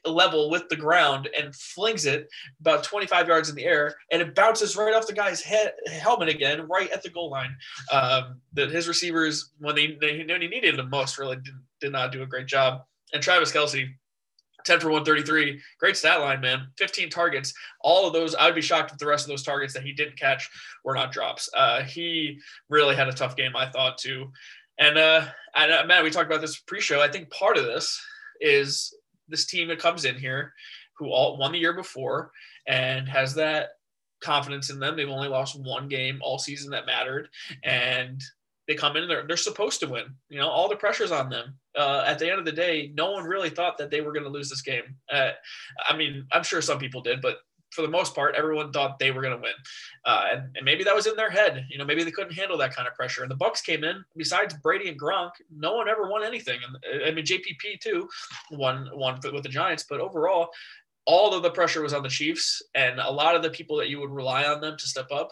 level 0.05 0.49
with 0.49 0.69
the 0.69 0.75
ground 0.75 1.27
and 1.37 1.53
flings 1.53 2.05
it 2.05 2.29
about 2.61 2.85
25 2.85 3.27
yards 3.27 3.49
in 3.49 3.55
the 3.55 3.65
air, 3.65 3.95
and 4.11 4.21
it 4.21 4.33
bounces 4.33 4.77
right 4.77 4.93
off 4.93 5.07
the 5.07 5.13
guy's 5.13 5.41
head 5.41 5.73
helmet 5.87 6.29
again, 6.29 6.67
right 6.67 6.89
at 6.91 7.03
the 7.03 7.09
goal 7.09 7.29
line. 7.29 7.55
Um, 7.91 8.39
that 8.53 8.71
his 8.71 8.87
receivers, 8.87 9.51
when 9.59 9.75
they, 9.75 9.97
they 9.99 10.25
when 10.25 10.41
he 10.41 10.47
needed 10.47 10.77
the 10.77 10.83
most, 10.83 11.17
really 11.17 11.35
did, 11.37 11.53
did 11.81 11.91
not 11.91 12.11
do 12.11 12.23
a 12.23 12.27
great 12.27 12.47
job. 12.47 12.83
And 13.13 13.21
Travis 13.21 13.51
Kelce 13.51 13.89
10 14.65 14.79
for 14.79 14.89
133. 14.89 15.59
Great 15.79 15.97
stat 15.97 16.19
line, 16.19 16.41
man. 16.41 16.67
15 16.77 17.09
targets. 17.09 17.53
All 17.81 18.07
of 18.07 18.13
those, 18.13 18.35
I 18.35 18.45
would 18.45 18.55
be 18.55 18.61
shocked 18.61 18.91
if 18.91 18.97
the 18.97 19.07
rest 19.07 19.25
of 19.25 19.29
those 19.29 19.43
targets 19.43 19.73
that 19.73 19.83
he 19.83 19.93
didn't 19.93 20.17
catch 20.17 20.49
were 20.83 20.95
not 20.95 21.11
drops. 21.11 21.49
Uh, 21.55 21.83
he 21.83 22.39
really 22.69 22.95
had 22.95 23.07
a 23.07 23.13
tough 23.13 23.35
game, 23.35 23.55
I 23.55 23.69
thought, 23.69 23.97
too. 23.97 24.31
And, 24.77 24.97
uh, 24.97 25.25
and 25.55 25.71
uh, 25.71 25.83
Matt, 25.85 26.03
we 26.03 26.09
talked 26.09 26.29
about 26.29 26.41
this 26.41 26.59
pre 26.59 26.81
show. 26.81 27.01
I 27.01 27.07
think 27.09 27.29
part 27.29 27.57
of 27.57 27.65
this 27.65 27.99
is 28.41 28.93
this 29.27 29.45
team 29.45 29.67
that 29.67 29.79
comes 29.79 30.05
in 30.05 30.15
here 30.15 30.53
who 30.97 31.09
all 31.09 31.37
won 31.37 31.51
the 31.51 31.59
year 31.59 31.73
before 31.73 32.31
and 32.67 33.07
has 33.07 33.35
that 33.35 33.69
confidence 34.21 34.69
in 34.69 34.79
them. 34.79 34.95
They've 34.95 35.09
only 35.09 35.27
lost 35.27 35.59
one 35.59 35.87
game 35.87 36.19
all 36.21 36.39
season 36.39 36.71
that 36.71 36.85
mattered. 36.85 37.27
And 37.63 38.21
they 38.67 38.75
come 38.75 38.95
in 38.95 39.07
they're, 39.07 39.25
they're 39.27 39.37
supposed 39.37 39.79
to 39.81 39.87
win 39.87 40.05
you 40.29 40.39
know 40.39 40.47
all 40.47 40.69
the 40.69 40.75
pressure's 40.75 41.11
on 41.11 41.29
them 41.29 41.55
uh, 41.77 42.03
at 42.05 42.19
the 42.19 42.29
end 42.29 42.39
of 42.39 42.45
the 42.45 42.51
day 42.51 42.91
no 42.95 43.11
one 43.11 43.23
really 43.23 43.49
thought 43.49 43.77
that 43.77 43.89
they 43.89 44.01
were 44.01 44.13
going 44.13 44.23
to 44.23 44.29
lose 44.29 44.49
this 44.49 44.61
game. 44.61 44.95
Uh, 45.11 45.31
i 45.89 45.95
mean 45.95 46.25
i'm 46.31 46.43
sure 46.43 46.61
some 46.61 46.79
people 46.79 47.01
did 47.01 47.21
but 47.21 47.37
for 47.73 47.81
the 47.81 47.87
most 47.87 48.15
part 48.15 48.35
everyone 48.35 48.71
thought 48.71 48.99
they 48.99 49.11
were 49.11 49.21
going 49.21 49.35
to 49.35 49.41
win. 49.41 49.53
Uh, 50.05 50.25
and, 50.31 50.41
and, 50.55 50.65
maybe 50.65 50.83
that 50.83 50.95
was 50.95 51.07
in 51.07 51.15
their 51.15 51.29
head. 51.29 51.65
You 51.69 51.77
know 51.77 51.85
maybe 51.85 52.03
they 52.03 52.11
couldn't 52.11 52.33
handle 52.33 52.57
that 52.59 52.75
kind 52.75 52.87
of 52.87 52.93
pressure. 52.93 53.23
And 53.23 53.31
the 53.31 53.35
bucks 53.35 53.61
came 53.61 53.83
in. 53.83 54.03
Besides 54.15 54.53
brady 54.61 54.89
and 54.89 54.99
gronk 54.99 55.31
no 55.55 55.75
one 55.75 55.89
ever 55.89 56.09
won 56.09 56.23
anything. 56.23 56.59
And 56.65 57.03
i 57.03 57.11
mean 57.11 57.25
jpp 57.25 57.79
too 57.81 58.07
won 58.51 58.89
one 58.93 59.19
with 59.23 59.43
the 59.43 59.49
giants. 59.49 59.85
But 59.89 59.99
overall 59.99 60.49
all 61.05 61.33
of 61.33 61.43
the 61.43 61.51
pressure 61.51 61.81
was 61.81 61.93
on 61.93 62.03
the 62.03 62.09
chiefs. 62.09 62.61
And 62.75 62.99
a 62.99 63.11
lot 63.11 63.35
of 63.35 63.43
the 63.43 63.49
people 63.49 63.77
that 63.77 63.89
you 63.89 63.99
would 63.99 64.11
rely 64.11 64.45
on 64.45 64.61
them 64.61 64.77
to 64.77 64.87
step 64.87 65.11
up 65.11 65.31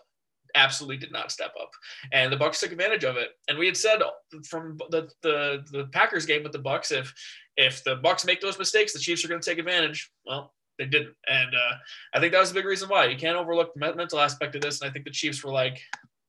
absolutely 0.56 0.98
did 0.98 1.12
not 1.12 1.32
step 1.32 1.54
up, 1.60 1.72
and 2.12 2.32
the 2.32 2.38
Bucks 2.38 2.60
took 2.60 2.72
advantage 2.72 3.04
of 3.04 3.18
it. 3.18 3.30
And 3.48 3.58
we 3.58 3.66
had 3.66 3.78
said 3.78 4.02
from 4.48 4.78
the 4.90 5.10
the, 5.22 5.64
the 5.72 5.86
Packers 5.92 6.26
game 6.26 6.44
with 6.44 6.52
the 6.52 6.60
Bucks, 6.60 6.92
if 6.92 7.14
if 7.58 7.84
the 7.84 7.98
Bucks 7.98 8.26
make 8.26 8.42
those 8.42 8.60
mistakes, 8.60 8.94
the 8.94 9.00
Chiefs 9.00 9.24
are 9.26 9.28
going 9.28 9.42
to 9.42 9.50
take 9.50 9.60
advantage. 9.60 10.12
Well, 10.26 10.54
they 10.78 10.86
didn't, 10.86 11.16
and 11.28 11.54
uh, 11.54 11.76
I 12.14 12.20
think 12.20 12.34
that 12.34 12.40
was 12.40 12.52
a 12.52 12.56
big 12.56 12.66
reason 12.66 12.90
why. 12.90 13.06
You 13.06 13.18
can't 13.18 13.38
overlook 13.38 13.74
the 13.74 13.94
mental 13.96 14.20
aspect 14.20 14.56
of 14.56 14.62
this, 14.62 14.82
and 14.82 14.90
I 14.90 14.94
think 14.94 15.06
the 15.06 15.12
Chiefs 15.12 15.44
were 15.44 15.52
like 15.52 15.80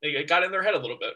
they 0.03 0.25
got 0.25 0.43
in 0.43 0.51
their 0.51 0.63
head 0.63 0.75
a 0.75 0.79
little 0.79 0.99
bit. 0.99 1.15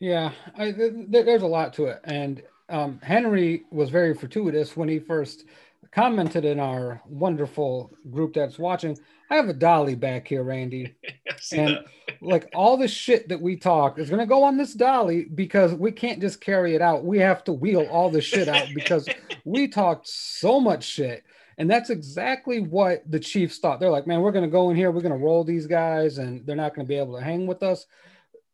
Yeah, 0.00 0.32
I, 0.56 0.72
th- 0.72 0.92
there's 1.10 1.42
a 1.42 1.46
lot 1.46 1.74
to 1.74 1.86
it, 1.86 2.00
and 2.04 2.42
um, 2.70 3.00
Henry 3.02 3.64
was 3.70 3.90
very 3.90 4.14
fortuitous 4.14 4.76
when 4.76 4.88
he 4.88 4.98
first 4.98 5.44
commented 5.92 6.44
in 6.44 6.60
our 6.60 7.02
wonderful 7.06 7.92
group 8.10 8.34
that's 8.34 8.58
watching. 8.58 8.96
I 9.30 9.36
have 9.36 9.48
a 9.48 9.54
dolly 9.54 9.94
back 9.94 10.28
here, 10.28 10.42
Randy. 10.42 10.94
and 11.52 11.80
like 12.20 12.48
all 12.54 12.76
the 12.76 12.88
shit 12.88 13.28
that 13.28 13.40
we 13.40 13.56
talk 13.56 13.98
is 13.98 14.10
going 14.10 14.20
to 14.20 14.26
go 14.26 14.42
on 14.44 14.56
this 14.56 14.74
dolly 14.74 15.24
because 15.24 15.74
we 15.74 15.92
can't 15.92 16.20
just 16.20 16.40
carry 16.40 16.74
it 16.74 16.82
out. 16.82 17.04
We 17.04 17.18
have 17.18 17.44
to 17.44 17.52
wheel 17.52 17.86
all 17.90 18.10
the 18.10 18.20
shit 18.20 18.48
out 18.48 18.68
because 18.74 19.08
we 19.44 19.68
talked 19.68 20.08
so 20.08 20.60
much 20.60 20.84
shit. 20.84 21.24
And 21.58 21.70
that's 21.70 21.90
exactly 21.90 22.60
what 22.60 23.02
the 23.10 23.20
Chiefs 23.20 23.58
thought. 23.58 23.80
They're 23.80 23.90
like, 23.90 24.06
man, 24.06 24.22
we're 24.22 24.32
going 24.32 24.44
to 24.44 24.50
go 24.50 24.70
in 24.70 24.76
here, 24.76 24.90
we're 24.90 25.02
going 25.02 25.18
to 25.18 25.24
roll 25.24 25.44
these 25.44 25.66
guys, 25.66 26.16
and 26.16 26.46
they're 26.46 26.56
not 26.56 26.74
going 26.74 26.86
to 26.86 26.88
be 26.88 26.96
able 26.96 27.18
to 27.18 27.24
hang 27.24 27.46
with 27.46 27.62
us. 27.62 27.84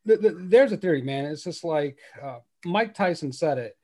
The, 0.05 0.17
the, 0.17 0.31
there's 0.31 0.73
a 0.73 0.77
theory, 0.77 1.03
man. 1.03 1.27
It's 1.27 1.45
just 1.45 1.63
like 1.63 1.99
uh, 2.21 2.39
Mike 2.65 2.95
Tyson 2.95 3.33
said 3.33 3.59
it 3.59 3.77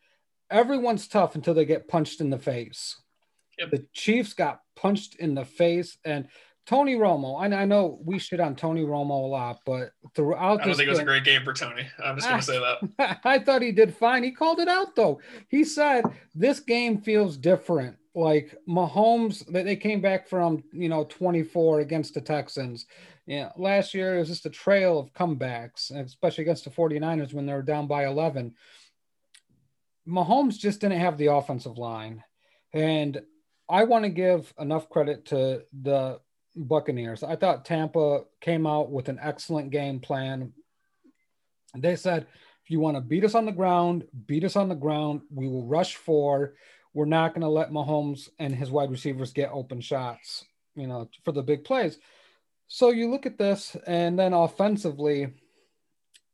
everyone's 0.52 1.08
tough 1.08 1.34
until 1.34 1.54
they 1.54 1.64
get 1.64 1.88
punched 1.88 2.20
in 2.20 2.30
the 2.30 2.38
face. 2.38 3.00
Yep. 3.62 3.70
The 3.70 3.86
Chiefs 3.92 4.34
got 4.34 4.60
punched 4.74 5.16
in 5.16 5.34
the 5.34 5.44
face, 5.44 5.96
and 6.04 6.28
Tony 6.66 6.96
Romo. 6.96 7.40
I, 7.40 7.62
I 7.62 7.64
know 7.64 8.00
we 8.04 8.18
shit 8.18 8.40
on 8.40 8.56
Tony 8.56 8.82
Romo 8.82 9.10
a 9.10 9.26
lot, 9.26 9.60
but 9.64 9.92
throughout 10.14 10.60
I 10.60 10.64
don't 10.64 10.76
think 10.76 10.78
game, 10.78 10.88
it 10.88 10.90
was 10.90 10.98
a 10.98 11.04
great 11.04 11.24
game 11.24 11.44
for 11.44 11.52
Tony. 11.52 11.86
I'm 12.02 12.16
just 12.16 12.28
going 12.28 12.40
to 12.40 12.46
say 12.46 12.60
that. 12.98 13.20
I 13.24 13.38
thought 13.38 13.62
he 13.62 13.72
did 13.72 13.94
fine. 13.94 14.22
He 14.22 14.32
called 14.32 14.60
it 14.60 14.68
out 14.68 14.94
though. 14.94 15.20
He 15.48 15.64
said 15.64 16.04
this 16.34 16.60
game 16.60 17.00
feels 17.00 17.36
different. 17.36 17.96
Like 18.14 18.56
Mahomes, 18.68 19.46
they 19.46 19.76
came 19.76 20.00
back 20.00 20.28
from 20.28 20.62
you 20.72 20.88
know 20.88 21.04
24 21.04 21.80
against 21.80 22.14
the 22.14 22.20
Texans. 22.20 22.86
Yeah, 23.26 23.50
last 23.56 23.94
year 23.94 24.16
it 24.16 24.18
was 24.18 24.28
just 24.28 24.46
a 24.46 24.50
trail 24.50 24.98
of 24.98 25.12
comebacks, 25.14 25.90
especially 25.90 26.42
against 26.42 26.64
the 26.64 26.70
49ers 26.70 27.32
when 27.32 27.46
they 27.46 27.52
were 27.54 27.62
down 27.62 27.86
by 27.86 28.06
11. 28.06 28.54
Mahomes 30.06 30.58
just 30.58 30.80
didn't 30.80 30.98
have 30.98 31.16
the 31.16 31.26
offensive 31.26 31.78
line. 31.78 32.24
And 32.72 33.22
I 33.68 33.84
want 33.84 34.04
to 34.04 34.10
give 34.10 34.52
enough 34.58 34.88
credit 34.88 35.26
to 35.26 35.64
the 35.82 36.20
Buccaneers. 36.54 37.22
I 37.22 37.36
thought 37.36 37.64
Tampa 37.64 38.24
came 38.40 38.66
out 38.66 38.90
with 38.90 39.08
an 39.08 39.18
excellent 39.22 39.70
game 39.70 40.00
plan. 40.00 40.52
They 41.74 41.96
said, 41.96 42.26
if 42.64 42.70
you 42.70 42.80
want 42.80 42.96
to 42.96 43.00
beat 43.00 43.24
us 43.24 43.34
on 43.34 43.46
the 43.46 43.52
ground, 43.52 44.04
beat 44.26 44.44
us 44.44 44.56
on 44.56 44.68
the 44.68 44.74
ground. 44.74 45.22
We 45.34 45.48
will 45.48 45.64
rush 45.66 45.96
for. 45.96 46.54
We're 46.94 47.06
not 47.06 47.32
going 47.32 47.42
to 47.42 47.48
let 47.48 47.70
Mahomes 47.70 48.28
and 48.38 48.54
his 48.54 48.70
wide 48.70 48.90
receivers 48.90 49.32
get 49.32 49.50
open 49.52 49.80
shots, 49.80 50.44
you 50.74 50.86
know, 50.86 51.08
for 51.24 51.32
the 51.32 51.42
big 51.42 51.64
plays. 51.64 51.98
So 52.68 52.90
you 52.90 53.10
look 53.10 53.26
at 53.26 53.38
this, 53.38 53.76
and 53.86 54.18
then 54.18 54.32
offensively, 54.32 55.32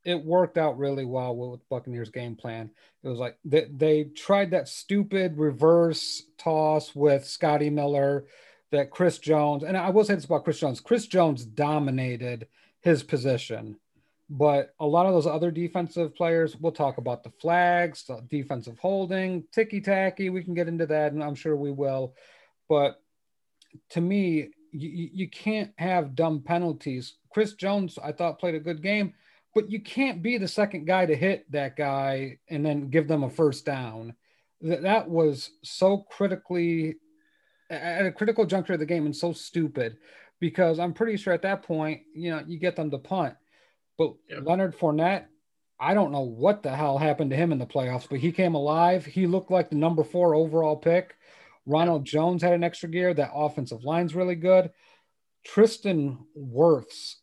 it 0.08 0.24
worked 0.24 0.56
out 0.56 0.78
really 0.78 1.04
well 1.04 1.36
with 1.36 1.68
Buccaneers 1.68 2.08
game 2.08 2.34
plan. 2.34 2.70
It 3.04 3.08
was 3.08 3.18
like 3.18 3.36
they, 3.44 3.66
they 3.70 4.04
tried 4.04 4.52
that 4.52 4.66
stupid 4.66 5.36
reverse 5.36 6.22
toss 6.38 6.94
with 6.94 7.26
Scotty 7.26 7.68
Miller 7.68 8.24
that 8.70 8.90
Chris 8.90 9.18
Jones, 9.18 9.64
and 9.64 9.76
I 9.76 9.90
will 9.90 10.04
say 10.04 10.14
this 10.14 10.24
about 10.24 10.44
Chris 10.44 10.60
Jones 10.60 10.80
Chris 10.80 11.06
Jones 11.06 11.44
dominated 11.44 12.48
his 12.80 13.02
position. 13.02 13.76
But 14.30 14.74
a 14.80 14.86
lot 14.86 15.04
of 15.04 15.12
those 15.12 15.26
other 15.26 15.50
defensive 15.50 16.14
players, 16.14 16.56
we'll 16.56 16.72
talk 16.72 16.96
about 16.96 17.22
the 17.22 17.32
flags, 17.40 18.04
the 18.04 18.22
defensive 18.30 18.78
holding, 18.78 19.44
ticky 19.52 19.80
tacky. 19.80 20.30
We 20.30 20.42
can 20.42 20.54
get 20.54 20.68
into 20.68 20.86
that, 20.86 21.12
and 21.12 21.22
I'm 21.22 21.34
sure 21.34 21.54
we 21.56 21.70
will. 21.70 22.14
But 22.66 23.00
to 23.90 24.00
me, 24.00 24.48
you, 24.72 25.10
you 25.12 25.28
can't 25.28 25.72
have 25.76 26.14
dumb 26.14 26.40
penalties. 26.40 27.14
Chris 27.30 27.54
Jones, 27.54 27.98
I 28.02 28.12
thought, 28.12 28.38
played 28.38 28.54
a 28.54 28.60
good 28.60 28.82
game, 28.82 29.14
but 29.58 29.72
you 29.72 29.80
can't 29.80 30.22
be 30.22 30.38
the 30.38 30.46
second 30.46 30.86
guy 30.86 31.04
to 31.04 31.16
hit 31.16 31.50
that 31.50 31.74
guy 31.74 32.38
and 32.48 32.64
then 32.64 32.90
give 32.90 33.08
them 33.08 33.24
a 33.24 33.30
first 33.30 33.66
down. 33.66 34.14
That, 34.60 34.82
that 34.82 35.10
was 35.10 35.50
so 35.64 36.06
critically 36.08 36.94
at 37.68 38.06
a 38.06 38.12
critical 38.12 38.46
juncture 38.46 38.74
of 38.74 38.78
the 38.78 38.86
game 38.86 39.04
and 39.04 39.16
so 39.16 39.32
stupid 39.32 39.96
because 40.38 40.78
I'm 40.78 40.92
pretty 40.92 41.16
sure 41.16 41.32
at 41.32 41.42
that 41.42 41.64
point, 41.64 42.02
you 42.14 42.30
know, 42.30 42.44
you 42.46 42.56
get 42.56 42.76
them 42.76 42.88
to 42.92 42.98
punt. 42.98 43.34
But 43.98 44.14
yep. 44.30 44.44
Leonard 44.46 44.78
Fournette, 44.78 45.24
I 45.80 45.92
don't 45.92 46.12
know 46.12 46.20
what 46.20 46.62
the 46.62 46.70
hell 46.70 46.96
happened 46.96 47.30
to 47.30 47.36
him 47.36 47.50
in 47.50 47.58
the 47.58 47.66
playoffs, 47.66 48.08
but 48.08 48.20
he 48.20 48.30
came 48.30 48.54
alive. 48.54 49.04
He 49.04 49.26
looked 49.26 49.50
like 49.50 49.70
the 49.70 49.76
number 49.76 50.04
four 50.04 50.36
overall 50.36 50.76
pick. 50.76 51.16
Ronald 51.66 52.04
Jones 52.04 52.44
had 52.44 52.52
an 52.52 52.62
extra 52.62 52.88
gear. 52.88 53.12
That 53.12 53.32
offensive 53.34 53.82
line's 53.82 54.14
really 54.14 54.36
good. 54.36 54.70
Tristan 55.44 56.26
Wirfs 56.38 57.16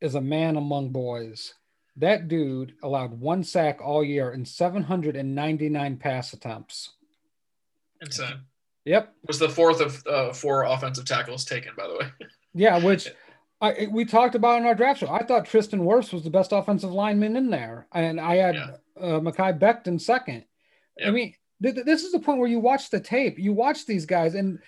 is 0.00 0.16
a 0.16 0.20
man 0.20 0.56
among 0.56 0.90
boys. 0.90 1.54
That 1.96 2.28
dude 2.28 2.74
allowed 2.82 3.18
one 3.18 3.42
sack 3.42 3.80
all 3.82 4.04
year 4.04 4.30
and 4.30 4.46
799 4.46 5.96
pass 5.96 6.32
attempts. 6.32 6.90
Insane. 8.00 8.40
Yep. 8.84 9.14
Was 9.26 9.38
the 9.38 9.48
fourth 9.48 9.80
of 9.80 10.06
uh, 10.06 10.32
four 10.32 10.64
offensive 10.64 11.06
tackles 11.06 11.44
taken, 11.44 11.72
by 11.76 11.88
the 11.88 11.94
way. 11.94 12.06
yeah, 12.54 12.78
which 12.78 13.08
I, 13.60 13.88
we 13.90 14.04
talked 14.04 14.34
about 14.34 14.60
in 14.60 14.66
our 14.66 14.74
draft 14.74 15.00
show. 15.00 15.10
I 15.10 15.24
thought 15.24 15.46
Tristan 15.46 15.80
Wirfs 15.80 16.12
was 16.12 16.22
the 16.22 16.30
best 16.30 16.52
offensive 16.52 16.92
lineman 16.92 17.36
in 17.36 17.50
there, 17.50 17.86
and 17.92 18.20
I 18.20 18.36
had 18.36 18.54
yeah. 18.54 18.70
uh, 19.00 19.20
Mekhi 19.20 19.58
Becton 19.58 20.00
second. 20.00 20.44
Yep. 20.98 21.08
I 21.08 21.10
mean, 21.10 21.34
th- 21.62 21.84
this 21.84 22.04
is 22.04 22.12
the 22.12 22.20
point 22.20 22.38
where 22.38 22.48
you 22.48 22.60
watch 22.60 22.90
the 22.90 23.00
tape, 23.00 23.38
you 23.38 23.52
watch 23.52 23.86
these 23.86 24.04
guys, 24.04 24.34
and 24.34 24.58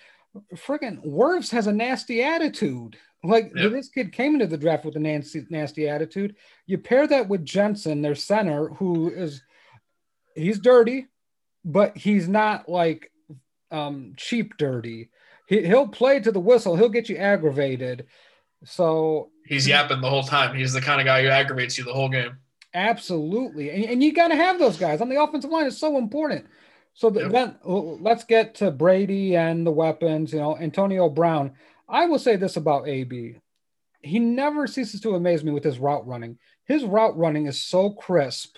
freaking 0.55 1.05
Wirfs 1.07 1.51
has 1.51 1.67
a 1.67 1.73
nasty 1.73 2.23
attitude. 2.23 2.97
Like 3.25 3.53
yep. 3.55 3.73
this 3.73 3.89
kid 3.89 4.13
came 4.13 4.35
into 4.35 4.47
the 4.47 4.57
draft 4.57 4.85
with 4.85 4.97
a 4.97 5.01
nasty, 5.01 5.45
nasty 5.51 5.89
attitude. 5.89 6.37
You 6.67 6.79
pair 6.79 7.07
that 7.07 7.29
with 7.29 7.45
Jensen, 7.45 8.03
their 8.03 8.15
center, 8.15 8.69
who 8.69 9.11
is 9.11 9.43
he's 10.37 10.61
dirty, 10.61 11.07
but 11.65 11.97
he's 11.97 12.29
not 12.29 12.69
like 12.69 13.11
um, 13.71 14.15
cheap 14.17 14.57
dirty. 14.57 15.11
He, 15.49 15.67
he'll 15.67 15.89
play 15.89 16.21
to 16.21 16.31
the 16.31 16.41
whistle. 16.41 16.77
He'll 16.77 16.89
get 16.89 17.09
you 17.09 17.17
aggravated 17.17 18.07
so 18.65 19.31
he's 19.47 19.69
yapping 19.69 20.01
the 20.01 20.11
whole 20.11 20.23
time. 20.23 20.57
He's 20.57 20.73
the 20.73 20.81
kind 20.81 21.01
of 21.01 21.05
guy 21.05 21.23
who 21.23 21.29
aggravates 21.29 21.79
you 21.79 21.85
the 21.85 21.93
whole 21.93 22.09
game. 22.09 22.39
Absolutely, 22.75 23.71
and, 23.71 23.85
and 23.85 24.03
you 24.03 24.13
got 24.13 24.29
to 24.29 24.37
have 24.37 24.59
those 24.59 24.77
guys 24.77 25.01
on 25.01 25.09
the 25.09 25.21
offensive 25.21 25.51
line. 25.51 25.67
It's 25.67 25.79
so 25.79 25.99
important. 25.99 26.47
So 26.95 27.11
the, 27.11 27.21
yep. 27.23 27.31
then 27.31 27.57
let's 27.65 28.25
get 28.25 28.57
to 28.57 28.71
Brady 28.71 29.37
and 29.37 29.67
the 29.67 29.71
weapons. 29.71 30.33
You 30.33 30.41
know, 30.41 30.59
Antonio 30.59 31.09
Brown. 31.09 31.53
I 31.88 32.07
will 32.07 32.18
say 32.18 32.37
this 32.37 32.57
about 32.57 32.88
AB: 32.88 33.37
he 34.02 34.18
never 34.18 34.66
ceases 34.66 35.00
to 35.02 35.14
amaze 35.14 35.45
me 35.45 35.52
with 35.52 35.64
his 35.64 35.78
route 35.78 36.07
running. 36.07 36.38
His 36.64 36.85
route 36.85 37.16
running 37.16 37.47
is 37.47 37.61
so 37.61 37.90
crisp. 37.90 38.57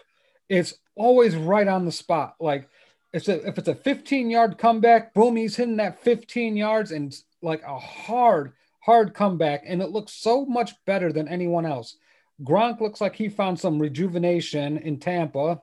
It's 0.49 0.75
always 0.97 1.37
right 1.37 1.69
on 1.69 1.85
the 1.85 1.93
spot. 1.93 2.37
Like 2.41 2.69
if 3.13 3.29
it's 3.29 3.29
a, 3.29 3.47
if 3.47 3.59
it's 3.59 3.69
a 3.69 3.75
15 3.75 4.31
yard 4.31 4.59
comeback, 4.59 5.15
boom, 5.15 5.37
he's 5.37 5.57
hitting 5.57 5.77
that 5.77 6.03
15 6.03 6.57
yards 6.57 6.93
and 6.93 7.15
like 7.43 7.63
a 7.63 7.79
hard 7.79 8.53
hard 8.81 9.15
comeback, 9.15 9.63
and 9.67 9.83
it 9.83 9.91
looks 9.91 10.13
so 10.13 10.45
much 10.45 10.73
better 10.87 11.13
than 11.13 11.29
anyone 11.29 11.67
else. 11.67 11.97
Gronk 12.43 12.81
looks 12.81 13.01
like 13.01 13.15
he 13.15 13.29
found 13.29 13.61
some 13.61 13.79
rejuvenation 13.79 14.79
in 14.79 14.99
Tampa. 14.99 15.61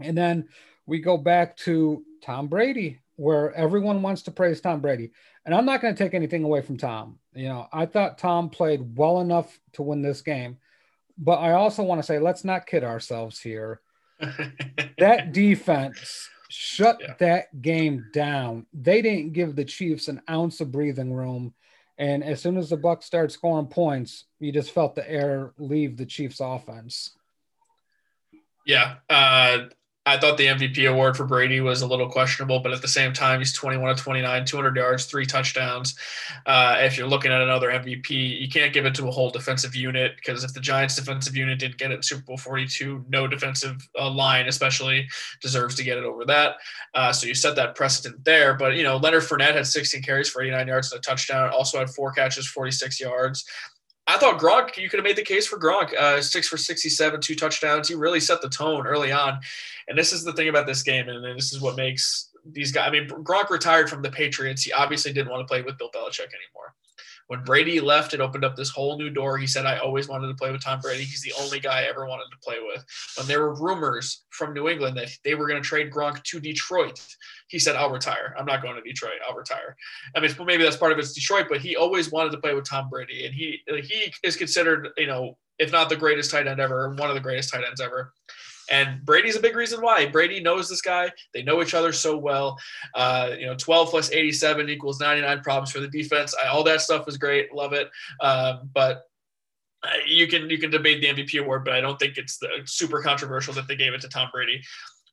And 0.00 0.16
then 0.16 0.48
we 0.86 0.98
go 0.98 1.18
back 1.18 1.56
to 1.58 2.02
Tom 2.22 2.48
Brady, 2.48 3.00
where 3.20 3.52
everyone 3.52 4.00
wants 4.00 4.22
to 4.22 4.30
praise 4.30 4.62
Tom 4.62 4.80
Brady. 4.80 5.10
And 5.44 5.54
I'm 5.54 5.66
not 5.66 5.82
going 5.82 5.94
to 5.94 6.02
take 6.02 6.14
anything 6.14 6.42
away 6.42 6.62
from 6.62 6.78
Tom. 6.78 7.18
You 7.34 7.48
know, 7.48 7.68
I 7.70 7.84
thought 7.84 8.16
Tom 8.16 8.48
played 8.48 8.96
well 8.96 9.20
enough 9.20 9.60
to 9.74 9.82
win 9.82 10.00
this 10.00 10.22
game. 10.22 10.56
But 11.18 11.36
I 11.36 11.52
also 11.52 11.82
want 11.82 11.98
to 11.98 12.06
say, 12.06 12.18
let's 12.18 12.44
not 12.44 12.66
kid 12.66 12.82
ourselves 12.82 13.38
here. 13.38 13.82
that 14.98 15.32
defense 15.32 16.30
shut 16.48 16.96
yeah. 16.98 17.12
that 17.18 17.60
game 17.60 18.06
down. 18.14 18.64
They 18.72 19.02
didn't 19.02 19.34
give 19.34 19.54
the 19.54 19.66
Chiefs 19.66 20.08
an 20.08 20.22
ounce 20.30 20.62
of 20.62 20.72
breathing 20.72 21.12
room. 21.12 21.52
And 21.98 22.24
as 22.24 22.40
soon 22.40 22.56
as 22.56 22.70
the 22.70 22.78
Bucks 22.78 23.04
started 23.04 23.32
scoring 23.32 23.66
points, 23.66 24.24
you 24.38 24.50
just 24.50 24.70
felt 24.70 24.94
the 24.94 25.08
air 25.08 25.52
leave 25.58 25.98
the 25.98 26.06
Chiefs 26.06 26.40
offense. 26.40 27.14
Yeah. 28.64 28.94
Uh, 29.10 29.66
I 30.06 30.16
thought 30.16 30.38
the 30.38 30.46
MVP 30.46 30.90
award 30.90 31.14
for 31.14 31.26
Brady 31.26 31.60
was 31.60 31.82
a 31.82 31.86
little 31.86 32.08
questionable, 32.08 32.60
but 32.60 32.72
at 32.72 32.80
the 32.80 32.88
same 32.88 33.12
time, 33.12 33.38
he's 33.38 33.52
21 33.52 33.94
to 33.94 34.02
29, 34.02 34.46
200 34.46 34.76
yards, 34.76 35.04
three 35.04 35.26
touchdowns. 35.26 35.94
Uh, 36.46 36.76
if 36.80 36.96
you're 36.96 37.06
looking 37.06 37.30
at 37.30 37.42
another 37.42 37.68
MVP, 37.68 38.40
you 38.40 38.48
can't 38.48 38.72
give 38.72 38.86
it 38.86 38.94
to 38.94 39.08
a 39.08 39.10
whole 39.10 39.28
defensive 39.28 39.76
unit 39.76 40.16
because 40.16 40.42
if 40.42 40.54
the 40.54 40.60
Giants' 40.60 40.96
defensive 40.96 41.36
unit 41.36 41.58
didn't 41.58 41.76
get 41.76 41.90
it 41.90 41.96
in 41.96 42.02
Super 42.02 42.22
Bowl 42.22 42.38
42, 42.38 43.04
no 43.10 43.26
defensive 43.26 43.86
uh, 43.98 44.08
line, 44.08 44.48
especially, 44.48 45.06
deserves 45.42 45.74
to 45.74 45.84
get 45.84 45.98
it 45.98 46.04
over 46.04 46.24
that. 46.24 46.56
Uh, 46.94 47.12
so 47.12 47.26
you 47.26 47.34
set 47.34 47.54
that 47.56 47.74
precedent 47.74 48.24
there. 48.24 48.54
But, 48.54 48.76
you 48.76 48.82
know, 48.82 48.96
Leonard 48.96 49.24
Fournette 49.24 49.54
had 49.54 49.66
16 49.66 50.02
carries 50.02 50.30
for 50.30 50.40
89 50.40 50.66
yards 50.66 50.92
and 50.92 50.98
a 50.98 51.02
touchdown, 51.02 51.50
also 51.50 51.78
had 51.78 51.90
four 51.90 52.10
catches, 52.10 52.48
46 52.48 53.00
yards. 53.00 53.44
I 54.10 54.18
thought 54.18 54.40
Gronk, 54.40 54.76
you 54.76 54.88
could 54.88 54.98
have 54.98 55.04
made 55.04 55.16
the 55.16 55.22
case 55.22 55.46
for 55.46 55.58
Gronk. 55.58 55.94
Uh, 55.94 56.20
six 56.20 56.48
for 56.48 56.56
67, 56.56 57.20
two 57.20 57.36
touchdowns. 57.36 57.88
He 57.88 57.94
really 57.94 58.18
set 58.18 58.42
the 58.42 58.48
tone 58.48 58.86
early 58.86 59.12
on. 59.12 59.38
And 59.88 59.96
this 59.96 60.12
is 60.12 60.24
the 60.24 60.32
thing 60.32 60.48
about 60.48 60.66
this 60.66 60.82
game, 60.82 61.08
and 61.08 61.24
this 61.36 61.52
is 61.52 61.60
what 61.60 61.76
makes 61.76 62.30
these 62.44 62.72
guys. 62.72 62.88
I 62.88 62.90
mean, 62.90 63.08
Gronk 63.08 63.50
retired 63.50 63.88
from 63.88 64.02
the 64.02 64.10
Patriots. 64.10 64.62
He 64.62 64.72
obviously 64.72 65.12
didn't 65.12 65.30
want 65.30 65.46
to 65.46 65.50
play 65.50 65.62
with 65.62 65.78
Bill 65.78 65.90
Belichick 65.94 66.20
anymore. 66.20 66.74
When 67.30 67.44
Brady 67.44 67.78
left, 67.78 68.12
it 68.12 68.20
opened 68.20 68.44
up 68.44 68.56
this 68.56 68.70
whole 68.70 68.98
new 68.98 69.08
door. 69.08 69.38
He 69.38 69.46
said, 69.46 69.64
I 69.64 69.78
always 69.78 70.08
wanted 70.08 70.26
to 70.26 70.34
play 70.34 70.50
with 70.50 70.64
Tom 70.64 70.80
Brady. 70.80 71.04
He's 71.04 71.22
the 71.22 71.32
only 71.40 71.60
guy 71.60 71.82
I 71.82 71.84
ever 71.84 72.04
wanted 72.04 72.24
to 72.32 72.38
play 72.42 72.56
with. 72.60 72.84
When 73.16 73.28
there 73.28 73.38
were 73.38 73.54
rumors 73.54 74.24
from 74.30 74.52
New 74.52 74.68
England 74.68 74.96
that 74.96 75.10
they 75.22 75.36
were 75.36 75.46
going 75.46 75.62
to 75.62 75.68
trade 75.68 75.92
Gronk 75.92 76.24
to 76.24 76.40
Detroit, 76.40 77.00
he 77.46 77.60
said, 77.60 77.76
I'll 77.76 77.92
retire. 77.92 78.34
I'm 78.36 78.46
not 78.46 78.62
going 78.62 78.74
to 78.74 78.82
Detroit. 78.82 79.20
I'll 79.24 79.36
retire. 79.36 79.76
I 80.16 80.18
mean, 80.18 80.34
maybe 80.44 80.64
that's 80.64 80.76
part 80.76 80.90
of 80.90 80.98
it's 80.98 81.12
Detroit, 81.12 81.46
but 81.48 81.60
he 81.60 81.76
always 81.76 82.10
wanted 82.10 82.32
to 82.32 82.38
play 82.38 82.52
with 82.52 82.68
Tom 82.68 82.88
Brady. 82.88 83.24
And 83.26 83.32
he 83.32 83.60
he 83.68 84.12
is 84.24 84.34
considered, 84.34 84.88
you 84.96 85.06
know, 85.06 85.38
if 85.60 85.70
not 85.70 85.88
the 85.88 85.94
greatest 85.94 86.32
tight 86.32 86.48
end 86.48 86.58
ever, 86.58 86.88
one 86.94 87.10
of 87.10 87.14
the 87.14 87.20
greatest 87.20 87.52
tight 87.52 87.62
ends 87.64 87.80
ever. 87.80 88.12
And 88.70 89.04
Brady's 89.04 89.36
a 89.36 89.40
big 89.40 89.56
reason 89.56 89.80
why. 89.80 90.06
Brady 90.06 90.40
knows 90.40 90.68
this 90.68 90.80
guy. 90.80 91.10
They 91.34 91.42
know 91.42 91.60
each 91.60 91.74
other 91.74 91.92
so 91.92 92.16
well. 92.16 92.56
Uh, 92.94 93.30
you 93.38 93.46
know, 93.46 93.56
12 93.56 93.90
plus 93.90 94.12
87 94.12 94.68
equals 94.68 95.00
99 95.00 95.40
problems 95.40 95.72
for 95.72 95.80
the 95.80 95.88
defense. 95.88 96.34
I, 96.42 96.48
all 96.48 96.62
that 96.64 96.80
stuff 96.80 97.08
is 97.08 97.16
great. 97.16 97.52
Love 97.52 97.72
it. 97.72 97.90
Um, 98.20 98.70
but 98.72 99.02
uh, 99.82 99.88
you 100.06 100.28
can 100.28 100.50
you 100.50 100.58
can 100.58 100.70
debate 100.70 101.00
the 101.00 101.08
MVP 101.08 101.40
award, 101.40 101.64
but 101.64 101.74
I 101.74 101.80
don't 101.80 101.98
think 101.98 102.18
it's 102.18 102.38
the, 102.38 102.48
super 102.64 103.02
controversial 103.02 103.54
that 103.54 103.66
they 103.66 103.76
gave 103.76 103.94
it 103.94 104.00
to 104.02 104.08
Tom 104.08 104.28
Brady. 104.32 104.62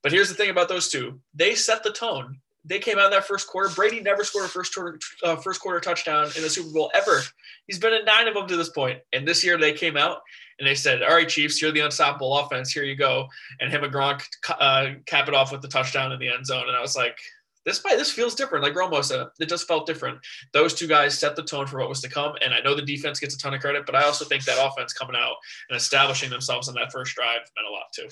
But 0.04 0.12
here's 0.12 0.30
the 0.30 0.36
thing 0.36 0.50
about 0.50 0.70
those 0.70 0.90
two: 0.90 1.20
they 1.34 1.56
set 1.56 1.84
the 1.84 1.92
tone. 1.92 2.40
They 2.68 2.80
came 2.80 3.00
out 3.00 3.06
in 3.06 3.12
that 3.12 3.26
first 3.26 3.48
quarter. 3.48 3.70
Brady 3.74 4.02
never 4.02 4.24
scored 4.24 4.46
a 4.46 4.50
first 4.50 4.74
quarter 4.76 5.00
uh, 5.24 5.38
first 5.38 5.62
quarter 5.62 5.80
touchdown 5.80 6.30
in 6.36 6.44
the 6.44 6.50
Super 6.50 6.72
Bowl 6.72 6.92
ever. 6.94 7.22
He's 7.66 7.80
been 7.80 7.94
in 7.94 8.06
nine 8.06 8.28
of 8.28 8.34
them 8.34 8.48
to 8.48 8.58
this 8.58 8.70
point. 8.70 9.00
and 9.14 9.28
this 9.28 9.44
year 9.44 9.58
they 9.58 9.74
came 9.74 9.98
out 9.98 10.20
and 10.60 10.68
they 10.68 10.76
said, 10.76 11.02
"All 11.04 11.16
right, 11.16 11.30
Chiefs, 11.30 11.62
you're 11.62 11.72
the 11.72 11.82
unstoppable 11.82 12.38
offense. 12.38 12.72
Here 12.72 12.84
you 12.84 12.96
go." 12.96 13.28
And 13.60 13.72
him 13.72 13.84
and 13.84 13.94
Gronk 13.94 14.24
uh, 14.50 14.92
cap 15.06 15.28
it 15.28 15.34
off 15.34 15.52
with 15.52 15.62
the 15.62 15.68
touchdown 15.68 16.12
in 16.12 16.20
the 16.20 16.30
end 16.30 16.46
zone. 16.46 16.68
And 16.68 16.76
I 16.76 16.82
was 16.82 16.96
like, 16.96 17.18
"This 17.66 17.80
fight, 17.80 17.98
this 17.98 18.12
feels 18.12 18.36
different." 18.36 18.64
Like 18.64 18.74
Romo 18.74 19.04
said, 19.04 19.28
it 19.40 19.50
just 19.50 19.68
felt 19.68 19.86
different. 19.88 20.20
Those 20.54 20.74
two 20.74 20.88
guys 20.88 21.18
set 21.18 21.36
the 21.36 21.44
tone 21.44 21.68
for 21.68 21.80
what 21.80 21.90
was 21.90 22.02
to 22.02 22.10
come. 22.10 22.36
And 22.44 22.54
I 22.54 22.60
know 22.62 22.76
the 22.76 22.82
defense 22.82 23.20
gets 23.20 23.36
a 23.36 23.38
ton 23.38 23.54
of 23.54 23.62
credit, 23.62 23.86
but 23.86 23.96
I 23.96 24.04
also 24.04 24.26
think 24.26 24.44
that 24.46 24.64
offense 24.64 24.94
coming 24.94 25.16
out 25.16 25.36
and 25.70 25.78
establishing 25.78 26.30
themselves 26.30 26.68
in 26.68 26.76
that 26.76 26.92
first 26.92 27.16
drive 27.16 27.42
meant 27.56 27.68
a 27.70 27.72
lot 27.72 27.86
too. 27.94 28.10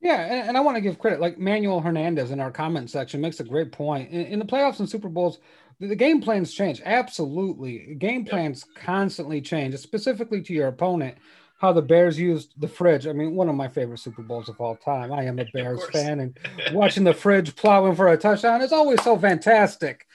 Yeah, 0.00 0.20
and, 0.20 0.48
and 0.48 0.56
I 0.56 0.60
want 0.60 0.76
to 0.76 0.80
give 0.80 0.98
credit. 0.98 1.20
Like 1.20 1.38
Manuel 1.38 1.80
Hernandez 1.80 2.30
in 2.30 2.40
our 2.40 2.50
comment 2.50 2.90
section 2.90 3.20
makes 3.20 3.40
a 3.40 3.44
great 3.44 3.72
point. 3.72 4.10
In, 4.10 4.26
in 4.26 4.38
the 4.38 4.44
playoffs 4.44 4.78
and 4.78 4.88
Super 4.88 5.08
Bowls, 5.08 5.38
the, 5.80 5.88
the 5.88 5.96
game 5.96 6.20
plans 6.20 6.52
change. 6.52 6.80
Absolutely, 6.84 7.94
game 7.96 8.24
plans 8.24 8.64
constantly 8.74 9.40
change, 9.40 9.76
specifically 9.76 10.42
to 10.42 10.52
your 10.52 10.68
opponent 10.68 11.16
how 11.58 11.72
the 11.72 11.82
Bears 11.82 12.18
used 12.18 12.54
the 12.56 12.68
fridge. 12.68 13.06
I 13.06 13.12
mean, 13.12 13.34
one 13.34 13.48
of 13.48 13.54
my 13.56 13.68
favorite 13.68 13.98
Super 13.98 14.22
Bowls 14.22 14.48
of 14.48 14.60
all 14.60 14.76
time. 14.76 15.12
I 15.12 15.24
am 15.24 15.38
a 15.38 15.44
Bears 15.52 15.84
fan, 15.90 16.20
and 16.20 16.38
watching 16.72 17.04
the 17.04 17.12
fridge 17.12 17.54
plowing 17.56 17.96
for 17.96 18.08
a 18.08 18.16
touchdown 18.16 18.62
is 18.62 18.72
always 18.72 19.02
so 19.02 19.18
fantastic. 19.18 20.06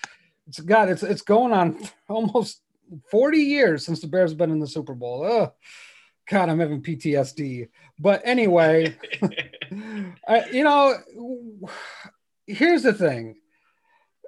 It's 0.47 0.59
God, 0.59 0.89
it's 0.89 1.03
it's 1.03 1.21
going 1.21 1.53
on 1.53 1.79
almost 2.09 2.61
40 3.11 3.37
years 3.37 3.85
since 3.85 4.01
the 4.01 4.07
Bears 4.07 4.31
have 4.31 4.37
been 4.37 4.51
in 4.51 4.59
the 4.59 4.67
Super 4.67 4.93
Bowl. 4.93 5.23
Oh, 5.23 5.53
God, 6.29 6.49
I'm 6.49 6.59
having 6.59 6.81
PTSD. 6.81 7.69
But 7.99 8.21
anyway, 8.23 8.97
I, 10.27 10.45
you 10.51 10.63
know, 10.63 10.95
here's 12.47 12.83
the 12.83 12.93
thing. 12.93 13.35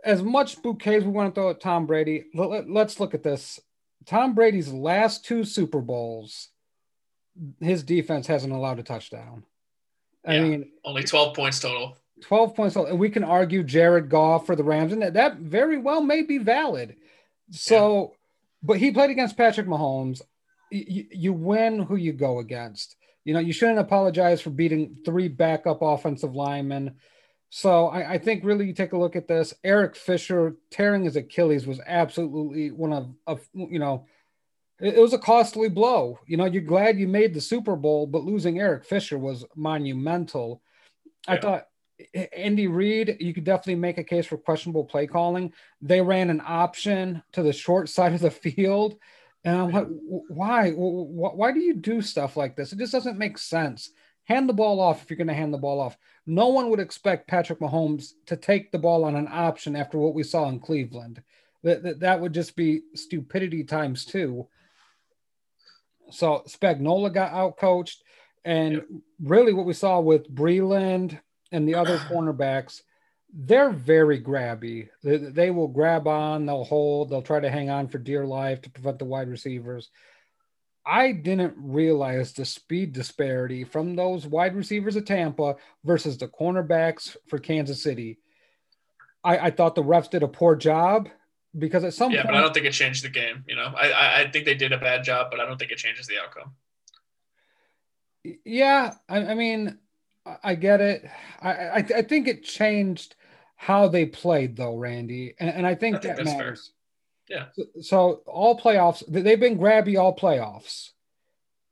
As 0.04 0.22
much 0.22 0.62
bouquets 0.62 1.04
we 1.04 1.12
want 1.12 1.34
to 1.34 1.40
throw 1.40 1.50
at 1.50 1.62
Tom 1.62 1.86
Brady, 1.88 2.26
let, 2.34 2.68
us 2.70 3.00
look 3.00 3.14
at 3.14 3.24
this. 3.24 3.60
Tom 4.06 4.36
Brady's 4.36 4.72
last 4.72 5.26
two 5.26 5.44
Super 5.44 5.82
Bowls 5.82 6.50
his 7.60 7.84
defense 7.84 8.28
hasn't 8.28 8.54
allowed 8.54 8.80
a 8.80 8.84
touchdown. 8.84 9.44
I 10.26 10.36
Yeah. 10.36 10.42
mean, 10.44 10.72
Only 10.84 11.04
12 11.04 11.36
points 11.36 11.60
total. 11.60 11.98
12 12.22 12.56
points. 12.56 12.76
And 12.76 12.98
we 13.00 13.10
can 13.10 13.24
argue 13.24 13.64
Jared 13.64 14.10
Goff 14.10 14.46
for 14.46 14.56
the 14.56 14.64
Rams, 14.64 14.94
and 14.94 15.02
that, 15.02 15.14
that 15.16 15.38
very 15.38 15.78
well 15.78 16.02
may 16.02 16.22
be 16.22 16.38
valid. 16.38 16.96
So, 17.52 18.16
but 18.64 18.78
he 18.78 18.92
played 18.92 19.10
against 19.10 19.38
Patrick 19.38 19.68
Mahomes. 19.68 20.22
You, 20.78 21.06
you 21.12 21.34
win 21.34 21.80
who 21.80 21.96
you 21.96 22.14
go 22.14 22.40
against. 22.40 22.96
You 23.24 23.34
know, 23.34 23.40
you 23.40 23.54
shouldn't 23.54 23.80
apologize 23.80 24.42
for 24.42 24.52
beating 24.52 24.98
three 25.04 25.28
backup 25.28 25.82
offensive 25.82 26.36
linemen. 26.36 26.96
So 27.50 27.88
I, 27.88 28.14
I 28.14 28.18
think 28.18 28.44
really 28.44 28.66
you 28.66 28.74
take 28.74 28.94
a 28.94 28.98
look 28.98 29.16
at 29.16 29.28
this. 29.28 29.54
Eric 29.64 29.96
Fisher 29.96 30.58
tearing 30.72 31.06
his 31.06 31.16
Achilles 31.16 31.66
was 31.66 31.80
absolutely 31.86 32.72
one 32.72 32.94
of, 32.94 33.16
of 33.26 33.48
you 33.54 33.80
know, 33.80 34.06
it, 34.80 34.96
it 34.96 35.00
was 35.00 35.14
a 35.14 35.18
costly 35.20 35.70
blow. 35.70 36.20
You 36.28 36.38
know, 36.38 36.46
you're 36.46 36.62
glad 36.62 37.00
you 37.00 37.08
made 37.08 37.34
the 37.34 37.42
Super 37.42 37.76
Bowl, 37.76 38.08
but 38.08 38.24
losing 38.24 38.60
Eric 38.60 38.86
Fisher 38.86 39.18
was 39.18 39.46
monumental. 39.56 40.62
I 41.28 41.38
thought 41.38 41.68
eh, 42.14 42.28
Andy 42.36 42.68
Reid, 42.68 43.18
you 43.20 43.34
could 43.34 43.46
definitely 43.46 43.76
make 43.76 43.98
a 43.98 44.04
case 44.04 44.26
for 44.26 44.38
questionable 44.38 44.86
play 44.86 45.08
calling. 45.08 45.54
They 45.82 46.02
ran 46.02 46.30
an 46.30 46.42
option 46.46 47.24
to 47.34 47.42
the 47.42 47.54
short 47.54 47.90
side 47.90 48.14
of 48.14 48.22
the 48.22 48.32
field. 48.32 48.96
And 49.46 49.56
I'm 49.56 49.72
like, 49.72 49.88
why? 50.28 50.72
Wh- 50.72 51.08
wh- 51.08 51.38
Why 51.38 51.52
do 51.52 51.60
you 51.60 51.76
do 51.76 52.02
stuff 52.02 52.36
like 52.36 52.56
this? 52.56 52.74
It 52.74 52.80
just 52.80 52.92
doesn't 52.92 53.18
make 53.20 53.38
sense. 53.38 53.92
Hand 54.26 54.50
the 54.50 54.54
ball 54.54 54.80
off 54.80 55.04
if 55.04 55.10
you're 55.10 55.18
going 55.18 55.28
to 55.28 55.36
hand 55.36 55.54
the 55.54 55.60
ball 55.60 55.80
off. 55.80 55.96
No 56.26 56.48
one 56.48 56.70
would 56.72 56.80
expect 56.80 57.28
Patrick 57.28 57.60
Mahomes 57.60 58.14
to 58.26 58.36
take 58.36 58.72
the 58.72 58.80
ball 58.80 59.06
on 59.06 59.16
an 59.16 59.28
option 59.32 59.76
after 59.76 60.00
what 60.00 60.16
we 60.16 60.24
saw 60.24 60.50
in 60.50 60.60
Cleveland. 60.60 61.22
That, 61.62 61.84
that, 61.84 62.00
that 62.00 62.20
would 62.20 62.34
just 62.34 62.56
be 62.56 62.82
stupidity 62.96 63.64
times 63.64 64.04
two. 64.04 64.48
So 66.10 66.44
Spagnuolo 66.48 67.14
got 67.14 67.32
outcoached. 67.32 67.98
And 68.44 68.74
Yep. 68.74 68.86
really, 69.24 69.54
what 69.54 69.66
we 69.68 69.74
saw 69.74 70.00
with 70.00 70.34
Breeland 70.34 71.20
and 71.52 71.68
the 71.68 71.76
other 71.76 71.98
cornerbacks, 72.12 72.82
they're 73.38 73.72
very 73.72 74.22
grabby. 74.22 74.88
They, 75.04 75.18
they 75.18 75.52
will 75.52 75.68
grab 75.68 76.08
on, 76.08 76.46
they'll 76.46 76.64
hold, 76.64 77.10
they'll 77.10 77.22
try 77.22 77.42
to 77.42 77.50
hang 77.50 77.70
on 77.70 77.90
for 77.90 77.98
dear 77.98 78.26
life 78.26 78.62
to 78.62 78.70
prevent 78.70 78.98
the 79.00 79.06
wide 79.06 79.28
receivers. 79.30 79.90
I 80.86 81.12
didn't 81.12 81.56
realize 81.58 82.32
the 82.32 82.46
speed 82.46 82.94
disparity 82.94 83.64
from 83.64 83.96
those 83.96 84.26
wide 84.26 84.56
receivers 84.56 84.96
at 84.96 85.06
Tampa 85.06 85.56
versus 85.84 86.18
the 86.18 86.28
cornerbacks 86.28 87.18
for 87.28 87.40
Kansas 87.40 87.84
City. 87.84 88.20
I, 89.24 89.38
I 89.48 89.52
thought 89.52 89.76
the 89.76 89.84
refs 89.84 90.10
did 90.10 90.24
a 90.24 90.28
poor 90.28 90.56
job 90.56 91.10
because 91.58 91.84
at 91.84 91.94
some 91.94 92.12
Yeah, 92.12 92.22
point, 92.22 92.28
but 92.34 92.36
I 92.38 92.42
don't 92.42 92.54
think 92.54 92.68
it 92.68 92.72
changed 92.72 93.04
the 93.04 93.10
game. 93.10 93.44
You 93.48 93.56
know, 93.56 93.74
I, 93.76 93.90
I 93.90 94.22
I 94.22 94.32
think 94.32 94.46
they 94.46 94.56
did 94.56 94.72
a 94.72 94.78
bad 94.78 95.04
job, 95.04 95.28
but 95.32 95.40
I 95.40 95.46
don't 95.46 95.58
think 95.58 95.72
it 95.72 95.78
changes 95.78 96.08
the 96.08 96.20
outcome. 96.22 96.52
Yeah, 98.46 98.94
I, 99.10 99.18
I 99.18 99.34
mean, 99.34 99.80
I- 100.44 100.56
get 100.56 100.82
it. 100.82 101.10
I, 101.42 101.52
I 101.52 101.76
I 101.78 102.02
think 102.04 102.28
it 102.28 102.44
changed 102.44 103.16
how 103.56 103.88
they 103.88 104.06
played, 104.06 104.56
though, 104.56 104.76
Randy, 104.76 105.34
and, 105.40 105.50
and 105.50 105.68
I 105.68 105.76
think 105.76 105.98
I 105.98 106.00
think 106.00 106.02
that 106.04 106.18
that's 106.18 106.30
fair. 106.30 106.38
matters. 106.40 106.72
Yeah. 107.30 107.46
So, 107.54 107.64
so 107.82 108.22
all 108.28 108.60
playoffs, 108.60 109.04
they- 109.08 109.22
they've 109.22 109.40
been 109.40 109.58
grabby 109.58 110.00
all 110.00 110.16
playoffs, 110.16 110.92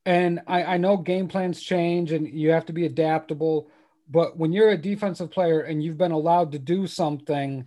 and 0.06 0.42
I, 0.48 0.63
I 0.63 0.78
know 0.78 0.98
game 0.98 1.28
plans 1.28 1.62
change 1.62 2.12
and 2.12 2.28
you 2.28 2.52
have 2.52 2.66
to 2.68 2.74
be 2.74 2.86
adaptable. 2.86 3.70
But 4.10 4.38
when 4.38 4.52
you're 4.52 4.72
a 4.72 4.78
defensive 4.78 5.32
player 5.32 5.62
and 5.62 5.82
you've 5.82 5.98
been 5.98 6.12
allowed 6.12 6.52
to 6.52 6.60
do 6.60 6.88
something 6.88 7.66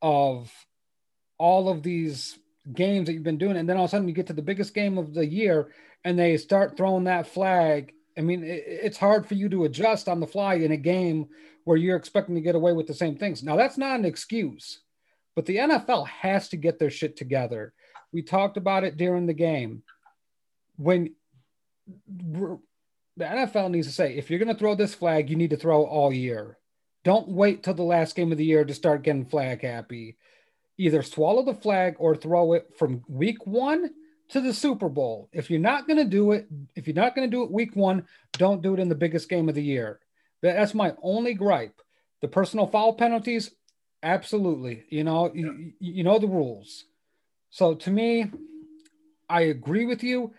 of 0.00 0.50
all 1.38 1.68
of 1.68 1.82
these 1.82 2.38
games 2.72 3.06
that 3.06 3.12
you've 3.12 3.22
been 3.22 3.36
doing, 3.38 3.56
and 3.56 3.68
then 3.68 3.76
all 3.76 3.84
of 3.84 3.90
a 3.90 3.90
sudden 3.90 4.08
you 4.08 4.14
get 4.14 4.28
to 4.28 4.32
the 4.32 4.40
biggest 4.42 4.72
game 4.72 4.96
of 4.96 5.12
the 5.12 5.26
year 5.26 5.72
and 6.04 6.18
they 6.18 6.36
start 6.38 6.76
throwing 6.76 7.04
that 7.04 7.26
flag. 7.26 7.92
I 8.18 8.22
mean, 8.22 8.44
it, 8.44 8.64
it's 8.66 8.98
hard 8.98 9.26
for 9.26 9.34
you 9.34 9.48
to 9.50 9.64
adjust 9.64 10.08
on 10.08 10.20
the 10.20 10.26
fly 10.26 10.54
in 10.54 10.72
a 10.72 10.76
game 10.76 11.28
where 11.64 11.76
you're 11.76 11.96
expecting 11.96 12.34
to 12.34 12.40
get 12.40 12.54
away 12.54 12.72
with 12.72 12.86
the 12.86 12.94
same 12.94 13.16
things. 13.16 13.42
Now, 13.42 13.56
that's 13.56 13.78
not 13.78 13.98
an 13.98 14.04
excuse, 14.04 14.80
but 15.34 15.46
the 15.46 15.56
NFL 15.56 16.06
has 16.06 16.48
to 16.50 16.56
get 16.56 16.78
their 16.78 16.90
shit 16.90 17.16
together. 17.16 17.72
We 18.12 18.22
talked 18.22 18.56
about 18.56 18.84
it 18.84 18.96
during 18.96 19.26
the 19.26 19.34
game. 19.34 19.82
When 20.76 21.14
the 22.26 23.24
NFL 23.24 23.70
needs 23.70 23.86
to 23.86 23.92
say, 23.92 24.14
if 24.14 24.30
you're 24.30 24.38
going 24.38 24.52
to 24.52 24.58
throw 24.58 24.74
this 24.74 24.94
flag, 24.94 25.28
you 25.28 25.36
need 25.36 25.50
to 25.50 25.56
throw 25.56 25.84
all 25.84 26.12
year. 26.12 26.58
Don't 27.04 27.28
wait 27.28 27.62
till 27.62 27.74
the 27.74 27.82
last 27.82 28.16
game 28.16 28.32
of 28.32 28.38
the 28.38 28.44
year 28.44 28.64
to 28.64 28.74
start 28.74 29.02
getting 29.02 29.24
flag 29.24 29.62
happy. 29.62 30.16
Either 30.78 31.02
swallow 31.02 31.44
the 31.44 31.54
flag 31.54 31.96
or 31.98 32.16
throw 32.16 32.52
it 32.52 32.72
from 32.78 33.02
week 33.08 33.46
one 33.46 33.90
to 34.30 34.40
the 34.40 34.52
Super 34.52 34.88
Bowl. 34.88 35.28
If 35.32 35.50
you're 35.50 35.60
not 35.60 35.86
going 35.86 35.98
to 35.98 36.04
do 36.04 36.32
it, 36.32 36.48
if 36.74 36.86
you're 36.86 36.94
not 36.94 37.14
going 37.14 37.30
to 37.30 37.34
do 37.36 37.42
it 37.42 37.50
week 37.50 37.76
one, 37.76 38.06
don't 38.32 38.62
do 38.62 38.74
it 38.74 38.80
in 38.80 38.88
the 38.88 38.94
biggest 38.94 39.28
game 39.28 39.48
of 39.48 39.54
the 39.54 39.62
year. 39.62 40.00
That's 40.42 40.74
my 40.74 40.94
only 41.02 41.34
gripe. 41.34 41.80
The 42.22 42.28
personal 42.28 42.66
foul 42.66 42.94
penalties, 42.94 43.50
absolutely. 44.02 44.84
You 44.90 45.04
know, 45.04 45.30
you, 45.34 45.72
you 45.78 46.04
know 46.04 46.18
the 46.18 46.26
rules. 46.26 46.84
So 47.50 47.74
to 47.74 47.90
me, 47.90 48.30
I 49.28 49.42
agree 49.42 49.86
with 49.86 50.02
you. 50.02 50.34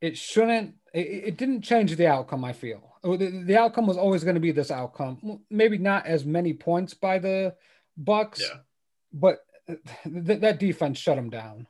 It 0.00 0.16
shouldn't. 0.16 0.74
It, 0.92 1.06
it 1.06 1.36
didn't 1.36 1.62
change 1.62 1.96
the 1.96 2.06
outcome. 2.06 2.44
I 2.44 2.52
feel 2.52 2.92
oh, 3.04 3.16
the, 3.16 3.42
the 3.44 3.56
outcome 3.56 3.86
was 3.86 3.96
always 3.96 4.24
going 4.24 4.34
to 4.34 4.40
be 4.40 4.52
this 4.52 4.70
outcome. 4.70 5.40
Maybe 5.50 5.78
not 5.78 6.06
as 6.06 6.24
many 6.24 6.52
points 6.52 6.94
by 6.94 7.18
the 7.18 7.54
Bucks, 7.96 8.40
Yeah. 8.40 8.60
but 9.12 9.40
uh, 9.68 9.74
th- 10.04 10.40
that 10.40 10.58
defense 10.58 10.98
shut 10.98 11.16
them 11.16 11.30
down. 11.30 11.66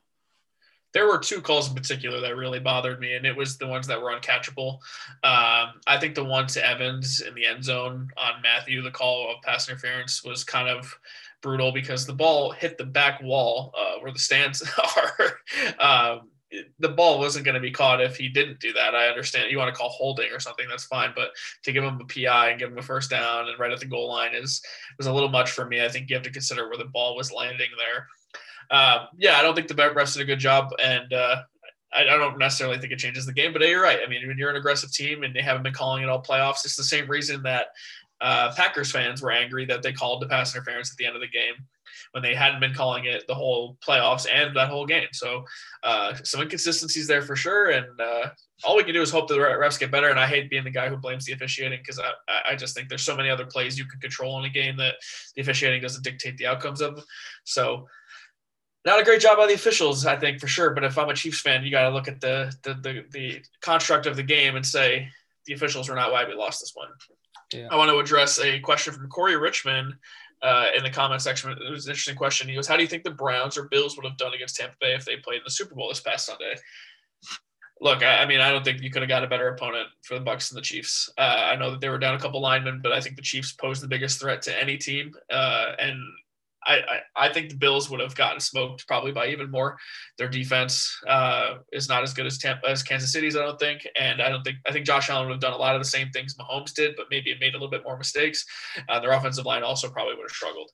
There 0.93 1.07
were 1.07 1.17
two 1.17 1.41
calls 1.41 1.69
in 1.69 1.75
particular 1.75 2.19
that 2.21 2.37
really 2.37 2.59
bothered 2.59 2.99
me, 2.99 3.15
and 3.15 3.25
it 3.25 3.35
was 3.35 3.57
the 3.57 3.67
ones 3.67 3.87
that 3.87 4.01
were 4.01 4.11
uncatchable. 4.11 4.73
Um, 5.23 5.81
I 5.87 5.97
think 5.99 6.15
the 6.15 6.23
one 6.23 6.47
to 6.47 6.65
Evans 6.65 7.21
in 7.21 7.33
the 7.33 7.45
end 7.45 7.63
zone 7.63 8.09
on 8.17 8.41
Mathieu, 8.41 8.81
the 8.81 8.91
call 8.91 9.31
of 9.31 9.41
pass 9.41 9.67
interference, 9.67 10.23
was 10.23 10.43
kind 10.43 10.69
of 10.69 10.97
brutal 11.41 11.71
because 11.71 12.05
the 12.05 12.13
ball 12.13 12.51
hit 12.51 12.77
the 12.77 12.85
back 12.85 13.21
wall 13.21 13.73
uh, 13.77 13.99
where 13.99 14.11
the 14.11 14.19
stands 14.19 14.63
are. 14.97 15.39
um, 15.79 16.29
the 16.79 16.89
ball 16.89 17.19
wasn't 17.19 17.45
going 17.45 17.55
to 17.55 17.61
be 17.61 17.71
caught 17.71 18.01
if 18.01 18.17
he 18.17 18.29
didn't 18.29 18.59
do 18.59 18.73
that. 18.73 18.95
I 18.95 19.07
understand 19.07 19.51
you 19.51 19.57
want 19.57 19.73
to 19.73 19.77
call 19.77 19.89
holding 19.89 20.31
or 20.31 20.39
something, 20.39 20.67
that's 20.69 20.85
fine, 20.85 21.11
but 21.15 21.31
to 21.63 21.71
give 21.71 21.83
him 21.83 21.99
a 21.99 22.05
PI 22.05 22.49
and 22.49 22.59
give 22.59 22.71
him 22.71 22.77
a 22.77 22.81
first 22.81 23.09
down 23.09 23.47
and 23.49 23.59
right 23.59 23.71
at 23.71 23.79
the 23.79 23.85
goal 23.85 24.09
line 24.09 24.35
is 24.35 24.61
was 24.97 25.07
a 25.07 25.13
little 25.13 25.29
much 25.29 25.51
for 25.51 25.65
me. 25.65 25.83
I 25.83 25.89
think 25.89 26.09
you 26.09 26.15
have 26.15 26.23
to 26.23 26.31
consider 26.31 26.67
where 26.67 26.77
the 26.77 26.85
ball 26.85 27.15
was 27.15 27.31
landing 27.31 27.69
there. 27.77 28.07
Um, 28.73 29.07
yeah, 29.17 29.37
I 29.37 29.43
don't 29.43 29.55
think 29.55 29.67
the 29.67 29.75
refs 29.75 30.13
did 30.13 30.23
a 30.23 30.25
good 30.25 30.39
job, 30.39 30.71
and 30.83 31.13
uh, 31.13 31.43
I, 31.93 32.01
I 32.01 32.17
don't 32.17 32.39
necessarily 32.39 32.79
think 32.79 32.91
it 32.91 32.97
changes 32.97 33.25
the 33.25 33.31
game. 33.31 33.53
But 33.53 33.61
you're 33.61 33.83
right. 33.83 33.99
I 34.03 34.09
mean, 34.09 34.27
when 34.27 34.37
you're 34.37 34.49
an 34.49 34.55
aggressive 34.55 34.91
team 34.91 35.23
and 35.23 35.33
they 35.33 35.41
haven't 35.41 35.63
been 35.63 35.73
calling 35.73 36.01
it 36.01 36.09
all 36.09 36.23
playoffs, 36.23 36.65
it's 36.65 36.75
the 36.75 36.83
same 36.83 37.07
reason 37.07 37.43
that 37.43 37.67
uh, 38.19 38.51
Packers 38.55 38.91
fans 38.91 39.21
were 39.21 39.31
angry 39.31 39.65
that 39.65 39.83
they 39.83 39.93
called 39.93 40.21
the 40.21 40.27
pass 40.27 40.55
interference 40.55 40.91
at 40.91 40.97
the 40.97 41.05
end 41.05 41.15
of 41.15 41.21
the 41.21 41.27
game 41.27 41.53
when 42.13 42.23
they 42.23 42.33
hadn't 42.33 42.59
been 42.59 42.73
calling 42.73 43.05
it 43.05 43.25
the 43.27 43.35
whole 43.35 43.77
playoffs 43.85 44.27
and 44.31 44.55
that 44.55 44.69
whole 44.69 44.85
game. 44.85 45.07
So 45.13 45.43
uh, 45.83 46.15
some 46.23 46.41
inconsistencies 46.41 47.07
there 47.07 47.21
for 47.21 47.35
sure, 47.35 47.71
and 47.71 47.99
uh, 47.99 48.29
all 48.63 48.75
we 48.75 48.83
can 48.83 48.93
do 48.93 49.01
is 49.01 49.11
hope 49.11 49.27
the 49.27 49.35
refs 49.35 49.79
get 49.79 49.91
better. 49.91 50.09
And 50.09 50.19
I 50.19 50.25
hate 50.25 50.49
being 50.49 50.63
the 50.63 50.71
guy 50.71 50.89
who 50.89 50.97
blames 50.97 51.25
the 51.25 51.33
officiating 51.33 51.79
because 51.79 51.99
I, 51.99 52.51
I 52.51 52.55
just 52.55 52.75
think 52.75 52.89
there's 52.89 53.03
so 53.03 53.15
many 53.15 53.29
other 53.29 53.45
plays 53.45 53.77
you 53.77 53.85
can 53.85 53.99
control 53.99 54.39
in 54.39 54.45
a 54.45 54.49
game 54.49 54.77
that 54.77 54.95
the 55.35 55.41
officiating 55.41 55.81
doesn't 55.81 56.03
dictate 56.03 56.37
the 56.37 56.47
outcomes 56.47 56.81
of. 56.81 57.03
So 57.43 57.87
not 58.85 58.99
a 58.99 59.03
great 59.03 59.21
job 59.21 59.37
by 59.37 59.47
the 59.47 59.53
officials, 59.53 60.05
I 60.05 60.17
think 60.17 60.39
for 60.39 60.47
sure. 60.47 60.71
But 60.71 60.83
if 60.83 60.97
I'm 60.97 61.09
a 61.09 61.13
Chiefs 61.13 61.41
fan, 61.41 61.63
you 61.63 61.71
got 61.71 61.83
to 61.83 61.95
look 61.95 62.07
at 62.07 62.19
the, 62.19 62.53
the 62.63 62.73
the 62.73 63.05
the 63.11 63.41
construct 63.61 64.05
of 64.05 64.15
the 64.15 64.23
game 64.23 64.55
and 64.55 64.65
say 64.65 65.09
the 65.45 65.53
officials 65.53 65.89
were 65.89 65.95
not 65.95 66.11
why 66.11 66.25
we 66.25 66.33
lost 66.33 66.61
this 66.61 66.73
one. 66.73 66.89
Yeah. 67.53 67.67
I 67.71 67.75
want 67.75 67.89
to 67.91 67.99
address 67.99 68.39
a 68.39 68.59
question 68.59 68.93
from 68.93 69.07
Corey 69.09 69.37
Richmond 69.37 69.93
uh, 70.41 70.65
in 70.75 70.83
the 70.83 70.89
comment 70.89 71.21
section. 71.21 71.51
It 71.51 71.71
was 71.71 71.85
an 71.85 71.91
interesting 71.91 72.15
question. 72.15 72.49
He 72.49 72.55
goes, 72.55 72.67
"How 72.67 72.75
do 72.75 72.81
you 72.81 72.87
think 72.87 73.03
the 73.03 73.11
Browns 73.11 73.57
or 73.57 73.69
Bills 73.69 73.95
would 73.95 74.05
have 74.05 74.17
done 74.17 74.33
against 74.33 74.57
Tampa 74.57 74.75
Bay 74.79 74.93
if 74.93 75.05
they 75.05 75.17
played 75.17 75.37
in 75.37 75.43
the 75.45 75.51
Super 75.51 75.75
Bowl 75.75 75.89
this 75.89 76.01
past 76.01 76.25
Sunday?" 76.25 76.55
Look, 77.81 78.01
I, 78.01 78.23
I 78.23 78.25
mean, 78.25 78.39
I 78.39 78.51
don't 78.51 78.63
think 78.63 78.81
you 78.81 78.91
could 78.91 79.01
have 79.01 79.09
got 79.09 79.23
a 79.23 79.27
better 79.27 79.49
opponent 79.49 79.89
for 80.03 80.13
the 80.13 80.23
Bucks 80.23 80.51
and 80.51 80.57
the 80.57 80.61
Chiefs. 80.61 81.11
Uh, 81.17 81.49
I 81.51 81.55
know 81.55 81.71
that 81.71 81.81
they 81.81 81.89
were 81.89 81.97
down 81.97 82.15
a 82.15 82.19
couple 82.19 82.39
linemen, 82.39 82.79
but 82.81 82.93
I 82.93 83.01
think 83.01 83.15
the 83.15 83.21
Chiefs 83.21 83.51
posed 83.51 83.81
the 83.81 83.87
biggest 83.87 84.21
threat 84.21 84.41
to 84.43 84.61
any 84.61 84.77
team, 84.77 85.13
uh, 85.29 85.73
and 85.79 85.99
I, 86.65 86.99
I, 87.15 87.33
think 87.33 87.49
the 87.49 87.55
Bills 87.55 87.89
would 87.89 87.99
have 87.99 88.15
gotten 88.15 88.39
smoked 88.39 88.87
probably 88.87 89.11
by 89.11 89.27
even 89.27 89.51
more. 89.51 89.77
Their 90.17 90.29
defense 90.29 90.97
uh, 91.07 91.55
is 91.71 91.89
not 91.89 92.03
as 92.03 92.13
good 92.13 92.25
as 92.25 92.37
Tampa 92.37 92.69
as 92.69 92.83
Kansas 92.83 93.11
City's, 93.11 93.35
I 93.35 93.39
don't 93.39 93.59
think, 93.59 93.87
and 93.99 94.21
I 94.21 94.29
don't 94.29 94.43
think 94.43 94.57
I 94.67 94.71
think 94.71 94.85
Josh 94.85 95.09
Allen 95.09 95.27
would 95.27 95.33
have 95.33 95.41
done 95.41 95.53
a 95.53 95.57
lot 95.57 95.75
of 95.75 95.81
the 95.81 95.87
same 95.87 96.09
things 96.11 96.35
Mahomes 96.35 96.73
did, 96.73 96.95
but 96.95 97.07
maybe 97.09 97.35
made 97.39 97.53
a 97.53 97.57
little 97.57 97.69
bit 97.69 97.83
more 97.83 97.97
mistakes. 97.97 98.45
Uh, 98.89 98.99
their 98.99 99.11
offensive 99.11 99.45
line 99.45 99.63
also 99.63 99.89
probably 99.89 100.15
would 100.15 100.23
have 100.23 100.35
struggled, 100.35 100.69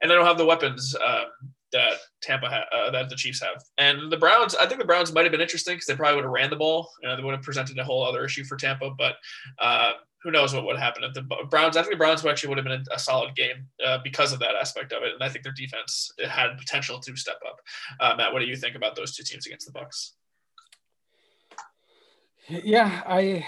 and 0.00 0.10
they 0.10 0.14
don't 0.14 0.26
have 0.26 0.38
the 0.38 0.46
weapons 0.46 0.94
um, 1.06 1.26
that 1.72 1.98
Tampa 2.22 2.48
ha- 2.48 2.76
uh, 2.76 2.90
that 2.90 3.08
the 3.08 3.16
Chiefs 3.16 3.42
have. 3.42 3.62
And 3.78 4.10
the 4.10 4.16
Browns, 4.16 4.54
I 4.54 4.66
think 4.66 4.80
the 4.80 4.86
Browns 4.86 5.12
might 5.12 5.24
have 5.24 5.32
been 5.32 5.40
interesting 5.40 5.74
because 5.74 5.86
they 5.86 5.96
probably 5.96 6.16
would 6.16 6.24
have 6.24 6.32
ran 6.32 6.50
the 6.50 6.56
ball. 6.56 6.90
You 7.02 7.08
know, 7.08 7.16
they 7.16 7.22
would 7.22 7.34
have 7.34 7.42
presented 7.42 7.78
a 7.78 7.84
whole 7.84 8.04
other 8.06 8.24
issue 8.24 8.44
for 8.44 8.56
Tampa, 8.56 8.90
but. 8.96 9.16
Who 10.24 10.30
knows 10.30 10.54
what 10.54 10.64
would 10.64 10.78
happen 10.78 11.04
if 11.04 11.14
the 11.14 11.22
Browns? 11.22 11.76
I 11.76 11.82
think 11.82 11.92
the 11.92 11.98
Browns 11.98 12.24
actually 12.24 12.48
would 12.48 12.58
have 12.58 12.64
been 12.64 12.84
a, 12.90 12.94
a 12.94 12.98
solid 12.98 13.36
game 13.36 13.68
uh, 13.86 13.98
because 14.02 14.32
of 14.32 14.40
that 14.40 14.54
aspect 14.54 14.92
of 14.92 15.02
it, 15.02 15.12
and 15.12 15.22
I 15.22 15.28
think 15.28 15.44
their 15.44 15.52
defense 15.52 16.12
had 16.26 16.56
potential 16.58 16.98
to 16.98 17.16
step 17.16 17.38
up. 17.46 17.60
Uh, 18.00 18.16
Matt, 18.16 18.32
what 18.32 18.40
do 18.40 18.46
you 18.46 18.56
think 18.56 18.74
about 18.74 18.96
those 18.96 19.14
two 19.14 19.22
teams 19.22 19.46
against 19.46 19.66
the 19.66 19.72
Bucks? 19.72 20.14
Yeah, 22.48 23.02
I 23.06 23.46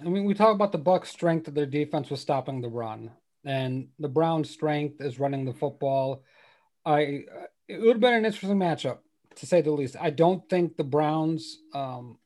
I 0.00 0.08
mean 0.08 0.24
we 0.24 0.34
talk 0.34 0.54
about 0.54 0.72
the 0.72 0.78
Bucks 0.78 1.10
strength 1.10 1.48
of 1.48 1.54
their 1.54 1.66
defense 1.66 2.10
was 2.10 2.20
stopping 2.20 2.60
the 2.60 2.68
run 2.68 3.10
and 3.44 3.88
the 3.98 4.08
Browns 4.08 4.50
strength 4.50 5.00
is 5.00 5.18
running 5.18 5.44
the 5.44 5.52
football. 5.52 6.22
I 6.84 7.24
it 7.68 7.80
would 7.80 7.96
have 7.96 8.00
been 8.00 8.14
an 8.14 8.24
interesting 8.24 8.58
matchup 8.58 8.98
to 9.36 9.46
say 9.46 9.60
the 9.60 9.70
least. 9.70 9.96
I 10.00 10.10
don't 10.10 10.46
think 10.48 10.76
the 10.76 10.84
Browns 10.84 11.58
um 11.74 12.18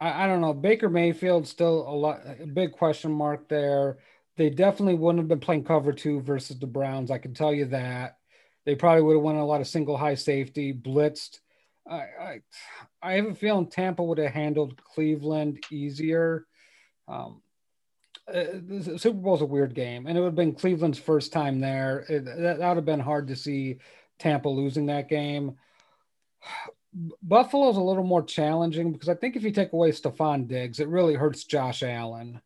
I, 0.00 0.24
I 0.24 0.26
don't 0.26 0.40
know. 0.40 0.54
Baker 0.54 0.88
Mayfield 0.88 1.46
still 1.46 1.86
a 1.88 1.94
lot 1.94 2.20
a 2.40 2.46
big 2.46 2.72
question 2.72 3.12
mark 3.12 3.48
there. 3.48 3.98
They 4.36 4.50
definitely 4.50 4.94
wouldn't 4.94 5.20
have 5.20 5.28
been 5.28 5.40
playing 5.40 5.64
cover 5.64 5.92
two 5.92 6.20
versus 6.20 6.58
the 6.58 6.66
Browns. 6.66 7.10
I 7.10 7.18
can 7.18 7.34
tell 7.34 7.52
you 7.52 7.66
that. 7.66 8.18
They 8.64 8.74
probably 8.74 9.02
would 9.02 9.14
have 9.14 9.22
won 9.22 9.36
a 9.36 9.46
lot 9.46 9.60
of 9.60 9.66
single 9.66 9.96
high 9.96 10.14
safety, 10.14 10.72
blitzed. 10.72 11.40
I, 11.88 11.94
I, 11.94 12.40
I 13.02 13.12
have 13.14 13.26
a 13.26 13.34
feeling 13.34 13.66
Tampa 13.66 14.02
would 14.02 14.18
have 14.18 14.32
handled 14.32 14.82
Cleveland 14.82 15.64
easier. 15.70 16.46
Um, 17.08 17.40
uh, 18.28 18.44
the 18.52 18.98
Super 18.98 19.18
Bowl 19.18 19.36
is 19.36 19.40
a 19.40 19.46
weird 19.46 19.74
game, 19.74 20.06
and 20.06 20.16
it 20.16 20.20
would 20.20 20.28
have 20.28 20.34
been 20.34 20.54
Cleveland's 20.54 20.98
first 20.98 21.32
time 21.32 21.60
there. 21.60 22.04
It, 22.08 22.26
that, 22.26 22.58
that 22.58 22.68
would 22.68 22.76
have 22.76 22.84
been 22.84 23.00
hard 23.00 23.28
to 23.28 23.36
see 23.36 23.78
Tampa 24.18 24.48
losing 24.48 24.86
that 24.86 25.08
game. 25.08 25.56
Buffalo's 27.22 27.76
a 27.76 27.82
little 27.82 28.04
more 28.04 28.22
challenging 28.22 28.92
because 28.92 29.08
I 29.08 29.14
think 29.14 29.36
if 29.36 29.42
you 29.42 29.50
take 29.50 29.72
away 29.72 29.92
Stefon 29.92 30.48
Diggs, 30.48 30.80
it 30.80 30.88
really 30.88 31.14
hurts 31.14 31.44
Josh 31.44 31.82
Allen. 31.82 32.40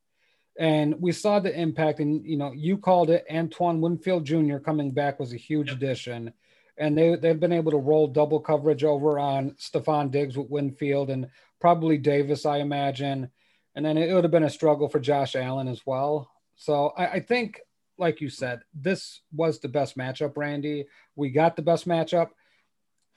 And 0.59 1.01
we 1.01 1.13
saw 1.13 1.39
the 1.39 1.59
impact, 1.59 2.01
and 2.01 2.27
you 2.27 2.37
know, 2.37 2.53
you 2.53 2.77
called 2.77 3.09
it 3.09 3.25
Antoine 3.33 3.81
Winfield 3.81 4.27
Jr. 4.27 4.59
coming 4.59 4.91
back 4.91 5.19
was 5.19 5.33
a 5.33 5.39
huge 5.39 5.69
yep. 5.69 5.77
addition. 5.77 6.33
And 6.77 6.97
they, 6.97 7.17
they've 7.17 7.41
been 7.41 7.53
able 7.53 7.71
to 7.71 7.79
roll 7.79 8.07
double 8.07 8.41
coverage 8.41 8.85
over 8.85 9.19
on 9.19 9.53
Stefon 9.53 10.11
Diggs 10.11 10.37
with 10.37 10.51
Winfield 10.51 11.11
and 11.11 11.29
probably 11.61 11.97
Davis, 11.97 12.45
I 12.45 12.59
imagine. 12.59 13.31
And 13.75 13.85
then 13.85 13.97
it 13.97 14.13
would 14.13 14.25
have 14.25 14.31
been 14.31 14.43
a 14.45 14.51
struggle 14.51 14.89
for 14.89 15.01
Josh 15.01 15.37
Allen 15.37 15.69
as 15.69 15.87
well. 15.87 16.31
So 16.57 16.93
I, 16.97 17.07
I 17.07 17.21
think, 17.21 17.61
like 17.97 18.21
you 18.21 18.29
said, 18.29 18.63
this 18.75 19.21
was 19.33 19.61
the 19.61 19.69
best 19.69 19.97
matchup, 19.97 20.37
Randy. 20.37 20.87
We 21.17 21.31
got 21.31 21.57
the 21.57 21.63
best 21.63 21.87
matchup 21.87 22.29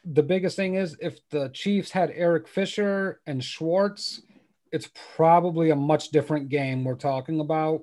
the 0.06 0.24
biggest 0.24 0.56
thing 0.56 0.76
is 0.76 0.96
if 1.02 1.18
the 1.30 1.50
Chiefs 1.50 1.92
had 1.92 2.12
Eric 2.14 2.48
Fisher 2.48 3.22
and 3.26 3.44
Schwartz, 3.44 4.22
it's 4.72 4.90
probably 5.16 5.72
a 5.72 5.76
much 5.76 6.10
different 6.10 6.50
game 6.50 6.84
we're 6.84 6.96
talking 6.96 7.40
about. 7.40 7.82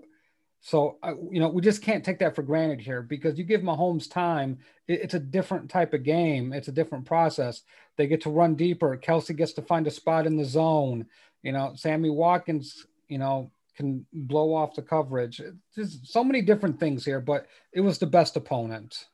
So, 0.60 0.98
you 1.30 1.40
know, 1.40 1.48
we 1.48 1.60
just 1.60 1.82
can't 1.82 2.04
take 2.04 2.20
that 2.20 2.36
for 2.36 2.42
granted 2.42 2.80
here 2.80 3.02
because 3.02 3.36
you 3.36 3.44
give 3.44 3.62
Mahomes 3.62 4.08
time, 4.08 4.58
it's 4.86 5.14
a 5.14 5.18
different 5.18 5.68
type 5.68 5.92
of 5.92 6.04
game. 6.04 6.52
It's 6.52 6.68
a 6.68 6.72
different 6.72 7.04
process. 7.04 7.62
They 7.96 8.06
get 8.06 8.20
to 8.22 8.30
run 8.30 8.54
deeper. 8.54 8.96
Kelce 8.96 9.34
gets 9.34 9.54
to 9.54 9.62
find 9.62 9.86
a 9.88 9.90
spot 9.90 10.26
in 10.26 10.36
the 10.36 10.44
zone. 10.44 11.06
You 11.42 11.50
know, 11.50 11.72
Sammy 11.74 12.10
Watkins, 12.10 12.86
you 13.08 13.18
know, 13.18 13.50
can 13.76 14.06
blow 14.12 14.54
off 14.54 14.76
the 14.76 14.82
coverage. 14.82 15.42
There's 15.74 15.98
so 16.04 16.22
many 16.22 16.42
different 16.42 16.78
things 16.78 17.04
here, 17.04 17.20
but 17.20 17.46
it 17.72 17.80
was 17.80 17.98
the 17.98 18.06
best 18.06 18.36
opponent. 18.36 19.06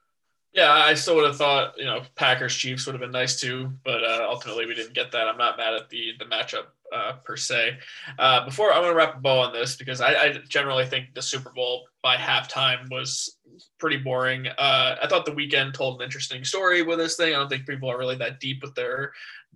Yeah, 0.53 0.73
I 0.73 0.95
still 0.95 1.17
would 1.17 1.27
have 1.27 1.37
thought 1.37 1.75
you 1.79 1.85
know 1.85 2.03
Packers 2.17 2.55
Chiefs 2.55 2.87
would 2.87 2.95
have 2.95 3.01
been 3.01 3.11
nice 3.11 3.39
too, 3.39 3.73
but 3.85 4.03
uh, 4.03 4.27
ultimately 4.29 4.67
we 4.67 4.75
didn't 4.75 4.95
get 4.95 5.13
that. 5.13 5.29
I'm 5.29 5.39
not 5.39 5.57
mad 5.57 5.75
at 5.75 5.89
the 5.91 6.13
the 6.19 6.25
matchup 6.25 6.67
uh, 6.95 7.13
per 7.25 7.37
se. 7.37 7.79
Uh, 8.19 8.45
before 8.45 8.73
I'm 8.73 8.83
going 8.83 8.93
to 8.93 8.97
wrap 8.97 9.17
a 9.17 9.21
bow 9.21 9.41
on 9.41 9.53
this 9.53 9.77
because 9.77 10.01
I, 10.01 10.15
I, 10.15 10.33
generally 10.49 10.87
think 10.87 11.15
the 11.15 11.23
Super 11.23 11.51
Bowl 11.51 11.87
by 12.03 12.17
halftime 12.17 12.91
was 12.91 13.37
pretty 13.79 13.99
boring. 13.99 14.47
Uh, 14.47 14.97
I 15.03 15.07
thought 15.07 15.27
the 15.27 15.33
Weeknd 15.33 15.75
told 15.75 16.01
an 16.01 16.05
interesting 16.05 16.45
story 16.45 16.83
with 16.83 16.99
this 16.99 17.17
thing. 17.17 17.35
I 17.35 17.39
don't 17.39 17.49
think 17.49 17.67
people 17.67 17.91
are 17.91 17.99
really 17.99 18.17
that 18.17 18.41
deep 18.41 18.63
with 18.63 18.75
their 18.75 19.13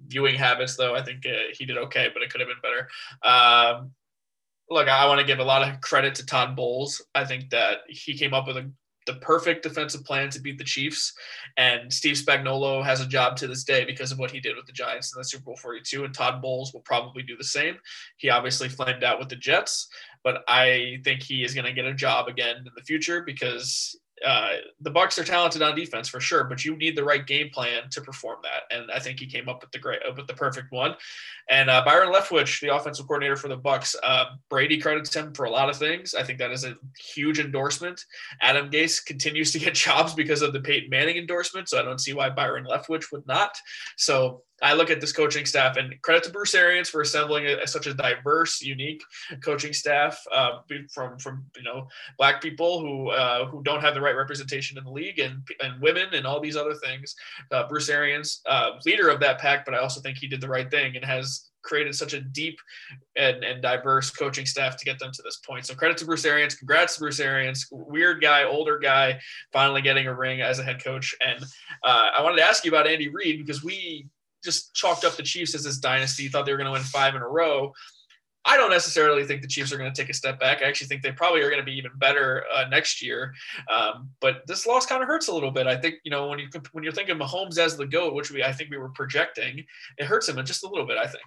viewing 0.08 0.34
habits, 0.34 0.76
though. 0.76 0.94
I 0.94 1.02
think 1.02 1.24
uh, 1.26 1.52
he 1.52 1.64
did 1.64 1.78
okay, 1.78 2.10
but 2.12 2.22
it 2.22 2.30
could 2.30 2.40
have 2.40 2.48
been 2.48 2.56
better. 2.62 2.88
Um, 3.22 3.92
look, 4.68 4.88
I 4.88 5.06
want 5.06 5.20
to 5.20 5.26
give 5.26 5.38
a 5.38 5.44
lot 5.44 5.66
of 5.66 5.80
credit 5.80 6.14
to 6.16 6.26
Todd 6.26 6.56
Bowles. 6.56 7.02
I 7.14 7.24
think 7.24 7.50
that 7.50 7.80
he 7.88 8.16
came 8.16 8.34
up 8.34 8.46
with 8.46 8.56
a 8.56 8.70
the 9.06 9.14
perfect 9.14 9.62
defensive 9.62 10.04
plan 10.04 10.30
to 10.30 10.40
beat 10.40 10.58
the 10.58 10.64
Chiefs. 10.64 11.12
And 11.56 11.92
Steve 11.92 12.16
Spagnuolo 12.16 12.84
has 12.84 13.00
a 13.00 13.06
job 13.06 13.36
to 13.36 13.46
this 13.46 13.64
day 13.64 13.84
because 13.84 14.12
of 14.12 14.18
what 14.18 14.30
he 14.30 14.40
did 14.40 14.56
with 14.56 14.66
the 14.66 14.72
Giants 14.72 15.14
in 15.14 15.20
the 15.20 15.24
Super 15.24 15.44
Bowl 15.44 15.56
42. 15.56 16.04
And 16.04 16.14
Todd 16.14 16.40
Bowles 16.40 16.72
will 16.72 16.80
probably 16.80 17.22
do 17.22 17.36
the 17.36 17.44
same. 17.44 17.76
He 18.16 18.30
obviously 18.30 18.68
flamed 18.68 19.04
out 19.04 19.18
with 19.18 19.28
the 19.28 19.36
Jets, 19.36 19.88
but 20.22 20.44
I 20.48 21.00
think 21.04 21.22
he 21.22 21.44
is 21.44 21.54
going 21.54 21.66
to 21.66 21.72
get 21.72 21.84
a 21.84 21.94
job 21.94 22.28
again 22.28 22.56
in 22.58 22.72
the 22.74 22.82
future 22.82 23.22
because 23.22 23.96
uh, 24.24 24.50
the 24.80 24.90
Bucks 24.90 25.18
are 25.18 25.24
talented 25.24 25.62
on 25.62 25.74
defense 25.74 26.08
for 26.08 26.20
sure, 26.20 26.44
but 26.44 26.64
you 26.64 26.76
need 26.76 26.96
the 26.96 27.04
right 27.04 27.26
game 27.26 27.50
plan 27.50 27.82
to 27.90 28.00
perform 28.00 28.38
that. 28.42 28.74
And 28.76 28.90
I 28.90 28.98
think 28.98 29.18
he 29.18 29.26
came 29.26 29.48
up 29.48 29.62
with 29.62 29.70
the 29.72 29.78
great, 29.78 30.00
with 30.16 30.26
the 30.26 30.34
perfect 30.34 30.72
one. 30.72 30.94
And 31.48 31.68
uh, 31.68 31.82
Byron 31.84 32.12
Leftwich, 32.12 32.60
the 32.60 32.74
offensive 32.74 33.06
coordinator 33.06 33.36
for 33.36 33.48
the 33.48 33.56
Bucks, 33.56 33.96
uh, 34.02 34.26
Brady 34.48 34.78
credits 34.78 35.14
him 35.14 35.32
for 35.34 35.44
a 35.44 35.50
lot 35.50 35.68
of 35.68 35.76
things. 35.76 36.14
I 36.14 36.22
think 36.22 36.38
that 36.38 36.52
is 36.52 36.64
a 36.64 36.76
huge 36.98 37.38
endorsement. 37.38 38.04
Adam 38.40 38.70
Gase 38.70 39.04
continues 39.04 39.52
to 39.52 39.58
get 39.58 39.74
jobs 39.86 40.14
because 40.14 40.42
of 40.42 40.52
the 40.52 40.60
Peyton 40.60 40.90
Manning 40.90 41.16
endorsement, 41.16 41.68
so 41.68 41.78
I 41.78 41.82
don't 41.82 42.00
see 42.00 42.14
why 42.14 42.30
Byron 42.30 42.66
Leftwich 42.70 43.12
would 43.12 43.26
not. 43.26 43.56
So 43.96 44.42
I 44.62 44.74
look 44.74 44.90
at 44.90 45.00
this 45.00 45.12
coaching 45.12 45.44
staff 45.44 45.76
and 45.76 46.00
credit 46.02 46.24
to 46.24 46.30
Bruce 46.30 46.54
Arians 46.54 46.88
for 46.88 47.00
assembling 47.00 47.46
a, 47.46 47.66
such 47.66 47.86
a 47.86 47.94
diverse, 47.94 48.62
unique 48.62 49.02
coaching 49.44 49.72
staff 49.72 50.22
uh, 50.32 50.60
from 50.92 51.18
from 51.18 51.44
you 51.56 51.62
know 51.62 51.88
black 52.16 52.40
people 52.40 52.80
who 52.80 53.10
uh, 53.10 53.46
who 53.46 53.62
don't 53.62 53.80
have 53.80 53.94
the 53.94 54.00
right 54.00 54.16
representation 54.16 54.78
in 54.78 54.84
the 54.84 54.90
league 54.90 55.18
and 55.18 55.42
and 55.60 55.80
women 55.80 56.06
and 56.12 56.26
all 56.26 56.40
these 56.40 56.56
other 56.56 56.74
things. 56.74 57.14
Uh, 57.50 57.68
Bruce 57.68 57.88
Arians, 57.88 58.40
uh, 58.46 58.72
leader 58.86 59.08
of 59.08 59.20
that 59.20 59.38
pack, 59.38 59.64
but 59.64 59.74
I 59.74 59.78
also 59.78 60.00
think 60.00 60.18
he 60.18 60.28
did 60.28 60.40
the 60.40 60.48
right 60.48 60.70
thing 60.70 60.96
and 60.96 61.04
has 61.04 61.50
created 61.62 61.94
such 61.94 62.12
a 62.12 62.20
deep 62.20 62.58
and, 63.16 63.44
and 63.44 63.62
diverse 63.62 64.10
coaching 64.10 64.46
staff 64.46 64.76
to 64.76 64.84
get 64.84 64.98
them 64.98 65.12
to 65.12 65.22
this 65.22 65.36
point. 65.46 65.64
So 65.64 65.74
credit 65.74 65.96
to 65.98 66.04
Bruce 66.04 66.24
Arians. 66.24 66.54
Congrats 66.54 66.94
to 66.94 67.00
Bruce 67.00 67.20
Arians. 67.20 67.68
Weird 67.70 68.20
guy, 68.20 68.44
older 68.44 68.78
guy, 68.78 69.20
finally 69.52 69.80
getting 69.80 70.06
a 70.06 70.14
ring 70.14 70.40
as 70.40 70.58
a 70.58 70.64
head 70.64 70.82
coach. 70.82 71.14
And 71.24 71.42
uh, 71.84 72.10
I 72.16 72.22
wanted 72.22 72.36
to 72.36 72.44
ask 72.44 72.64
you 72.64 72.70
about 72.70 72.86
Andy 72.86 73.08
Reid 73.08 73.38
because 73.38 73.62
we 73.62 74.08
just 74.42 74.74
chalked 74.74 75.04
up 75.04 75.16
the 75.16 75.22
Chiefs 75.22 75.54
as 75.54 75.64
this 75.64 75.78
dynasty, 75.78 76.28
thought 76.28 76.46
they 76.46 76.52
were 76.52 76.58
going 76.58 76.66
to 76.66 76.72
win 76.72 76.82
five 76.82 77.14
in 77.14 77.22
a 77.22 77.28
row. 77.28 77.72
I 78.44 78.56
don't 78.56 78.70
necessarily 78.70 79.24
think 79.24 79.40
the 79.40 79.48
Chiefs 79.48 79.72
are 79.72 79.78
going 79.78 79.92
to 79.92 80.00
take 80.00 80.10
a 80.10 80.14
step 80.14 80.40
back. 80.40 80.62
I 80.62 80.64
actually 80.66 80.88
think 80.88 81.02
they 81.02 81.12
probably 81.12 81.42
are 81.42 81.48
going 81.48 81.60
to 81.60 81.66
be 81.66 81.76
even 81.78 81.92
better 81.96 82.44
uh, 82.52 82.64
next 82.68 83.00
year. 83.00 83.32
Um, 83.70 84.10
but 84.20 84.42
this 84.46 84.66
loss 84.66 84.84
kind 84.84 85.00
of 85.00 85.06
hurts 85.06 85.28
a 85.28 85.34
little 85.34 85.52
bit. 85.52 85.66
I 85.66 85.76
think 85.76 85.96
you 86.04 86.10
know 86.10 86.28
when 86.28 86.38
you 86.38 86.48
when 86.72 86.82
you're 86.82 86.92
thinking 86.92 87.16
Mahomes 87.16 87.58
as 87.58 87.76
the 87.76 87.86
goat, 87.86 88.14
which 88.14 88.30
we 88.30 88.42
I 88.42 88.52
think 88.52 88.70
we 88.70 88.78
were 88.78 88.90
projecting, 88.90 89.64
it 89.96 90.06
hurts 90.06 90.28
him 90.28 90.44
just 90.44 90.64
a 90.64 90.68
little 90.68 90.86
bit. 90.86 90.98
I 90.98 91.06
think. 91.06 91.24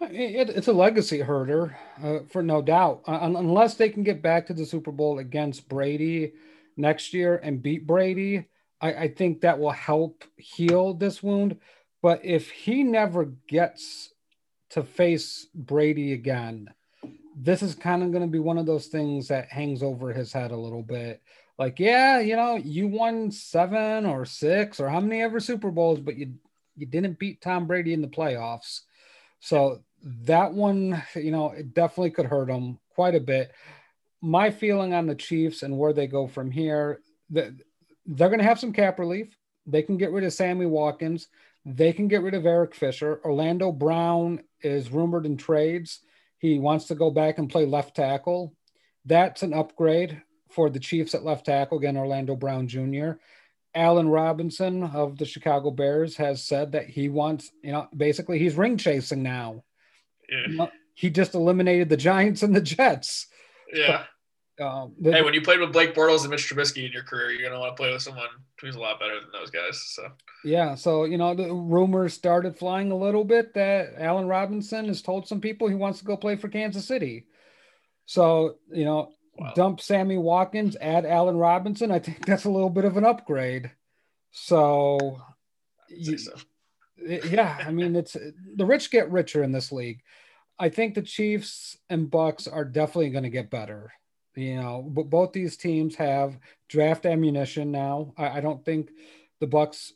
It, 0.00 0.50
it's 0.50 0.68
a 0.68 0.72
legacy 0.72 1.20
herder, 1.20 1.76
uh, 2.02 2.18
for 2.28 2.42
no 2.42 2.60
doubt. 2.60 3.02
Uh, 3.06 3.18
unless 3.22 3.74
they 3.74 3.88
can 3.88 4.02
get 4.02 4.22
back 4.22 4.46
to 4.46 4.54
the 4.54 4.66
Super 4.66 4.90
Bowl 4.90 5.18
against 5.18 5.68
Brady 5.68 6.32
next 6.76 7.14
year 7.14 7.40
and 7.42 7.62
beat 7.62 7.86
Brady, 7.86 8.46
I, 8.84 9.04
I 9.04 9.08
think 9.08 9.40
that 9.40 9.58
will 9.58 9.70
help 9.70 10.24
heal 10.36 10.92
this 10.92 11.22
wound. 11.22 11.56
But 12.02 12.22
if 12.22 12.50
he 12.50 12.82
never 12.82 13.24
gets 13.48 14.12
to 14.70 14.82
face 14.82 15.48
Brady 15.54 16.12
again, 16.12 16.68
this 17.34 17.62
is 17.62 17.74
kind 17.74 18.02
of 18.02 18.12
going 18.12 18.22
to 18.22 18.28
be 18.28 18.38
one 18.38 18.58
of 18.58 18.66
those 18.66 18.88
things 18.88 19.28
that 19.28 19.48
hangs 19.48 19.82
over 19.82 20.12
his 20.12 20.34
head 20.34 20.50
a 20.50 20.56
little 20.56 20.82
bit. 20.82 21.22
Like, 21.58 21.80
yeah, 21.80 22.20
you 22.20 22.36
know, 22.36 22.56
you 22.56 22.86
won 22.86 23.30
seven 23.30 24.04
or 24.04 24.26
six 24.26 24.78
or 24.80 24.90
how 24.90 25.00
many 25.00 25.22
ever 25.22 25.40
Super 25.40 25.70
Bowls, 25.70 26.00
but 26.00 26.16
you 26.16 26.34
you 26.76 26.86
didn't 26.86 27.20
beat 27.20 27.40
Tom 27.40 27.66
Brady 27.66 27.92
in 27.92 28.02
the 28.02 28.08
playoffs. 28.08 28.80
So 29.38 29.80
that 30.02 30.52
one, 30.52 31.02
you 31.14 31.30
know, 31.30 31.52
it 31.52 31.72
definitely 31.72 32.10
could 32.10 32.26
hurt 32.26 32.50
him 32.50 32.80
quite 32.90 33.14
a 33.14 33.20
bit. 33.20 33.52
My 34.20 34.50
feeling 34.50 34.92
on 34.92 35.06
the 35.06 35.14
Chiefs 35.14 35.62
and 35.62 35.78
where 35.78 35.92
they 35.92 36.08
go 36.08 36.26
from 36.26 36.50
here, 36.50 37.00
that 37.30 37.52
they're 38.06 38.28
going 38.28 38.40
to 38.40 38.46
have 38.46 38.60
some 38.60 38.72
cap 38.72 38.98
relief. 38.98 39.36
They 39.66 39.82
can 39.82 39.96
get 39.96 40.12
rid 40.12 40.24
of 40.24 40.32
Sammy 40.32 40.66
Watkins. 40.66 41.28
They 41.64 41.92
can 41.92 42.08
get 42.08 42.22
rid 42.22 42.34
of 42.34 42.44
Eric 42.44 42.74
Fisher. 42.74 43.20
Orlando 43.24 43.72
Brown 43.72 44.42
is 44.60 44.90
rumored 44.90 45.26
in 45.26 45.36
trades. 45.36 46.00
He 46.38 46.58
wants 46.58 46.86
to 46.86 46.94
go 46.94 47.10
back 47.10 47.38
and 47.38 47.48
play 47.48 47.64
left 47.64 47.96
tackle. 47.96 48.54
That's 49.06 49.42
an 49.42 49.54
upgrade 49.54 50.22
for 50.50 50.68
the 50.68 50.80
Chiefs 50.80 51.14
at 51.14 51.24
left 51.24 51.46
tackle. 51.46 51.78
Again, 51.78 51.96
Orlando 51.96 52.36
Brown 52.36 52.68
Jr. 52.68 53.12
Allen 53.74 54.08
Robinson 54.08 54.84
of 54.84 55.18
the 55.18 55.24
Chicago 55.24 55.70
Bears 55.70 56.16
has 56.16 56.44
said 56.44 56.72
that 56.72 56.88
he 56.88 57.08
wants, 57.08 57.50
you 57.62 57.72
know, 57.72 57.88
basically 57.96 58.38
he's 58.38 58.56
ring 58.56 58.76
chasing 58.76 59.22
now. 59.22 59.64
Yeah. 60.28 60.48
You 60.48 60.56
know, 60.56 60.70
he 60.94 61.10
just 61.10 61.34
eliminated 61.34 61.88
the 61.88 61.96
Giants 61.96 62.42
and 62.42 62.54
the 62.54 62.60
Jets. 62.60 63.26
Yeah. 63.72 64.04
Um, 64.60 64.94
hey, 65.02 65.22
when 65.22 65.34
you 65.34 65.42
played 65.42 65.58
with 65.58 65.72
Blake 65.72 65.94
Bortles 65.94 66.20
and 66.20 66.30
Mitch 66.30 66.48
Trubisky 66.48 66.86
in 66.86 66.92
your 66.92 67.02
career, 67.02 67.32
you're 67.32 67.48
gonna 67.48 67.58
want 67.58 67.76
to 67.76 67.80
play 67.80 67.92
with 67.92 68.02
someone 68.02 68.28
who's 68.60 68.76
a 68.76 68.80
lot 68.80 69.00
better 69.00 69.20
than 69.20 69.30
those 69.32 69.50
guys. 69.50 69.82
So 69.86 70.08
yeah, 70.44 70.76
so 70.76 71.04
you 71.04 71.18
know 71.18 71.34
the 71.34 71.52
rumors 71.52 72.14
started 72.14 72.56
flying 72.56 72.92
a 72.92 72.96
little 72.96 73.24
bit 73.24 73.54
that 73.54 73.94
Allen 73.98 74.28
Robinson 74.28 74.86
has 74.86 75.02
told 75.02 75.26
some 75.26 75.40
people 75.40 75.66
he 75.66 75.74
wants 75.74 75.98
to 75.98 76.04
go 76.04 76.16
play 76.16 76.36
for 76.36 76.48
Kansas 76.48 76.86
City. 76.86 77.26
So 78.06 78.56
you 78.70 78.84
know, 78.84 79.10
wow. 79.36 79.52
dump 79.56 79.80
Sammy 79.80 80.18
Watkins, 80.18 80.76
add 80.80 81.04
Allen 81.04 81.36
Robinson. 81.36 81.90
I 81.90 81.98
think 81.98 82.24
that's 82.24 82.44
a 82.44 82.50
little 82.50 82.70
bit 82.70 82.84
of 82.84 82.96
an 82.96 83.04
upgrade. 83.04 83.72
So, 84.30 85.20
so. 86.16 86.32
yeah, 87.04 87.58
I 87.66 87.72
mean 87.72 87.96
it's 87.96 88.16
the 88.54 88.66
rich 88.66 88.92
get 88.92 89.10
richer 89.10 89.42
in 89.42 89.50
this 89.50 89.72
league. 89.72 90.00
I 90.60 90.68
think 90.68 90.94
the 90.94 91.02
Chiefs 91.02 91.76
and 91.90 92.08
Bucks 92.08 92.46
are 92.46 92.64
definitely 92.64 93.10
going 93.10 93.24
to 93.24 93.30
get 93.30 93.50
better. 93.50 93.92
You 94.36 94.56
know, 94.56 94.82
but 94.86 95.10
both 95.10 95.32
these 95.32 95.56
teams 95.56 95.94
have 95.96 96.38
draft 96.68 97.06
ammunition 97.06 97.70
now. 97.70 98.12
I, 98.16 98.38
I 98.38 98.40
don't 98.40 98.64
think 98.64 98.90
the 99.40 99.46
Bucks. 99.46 99.92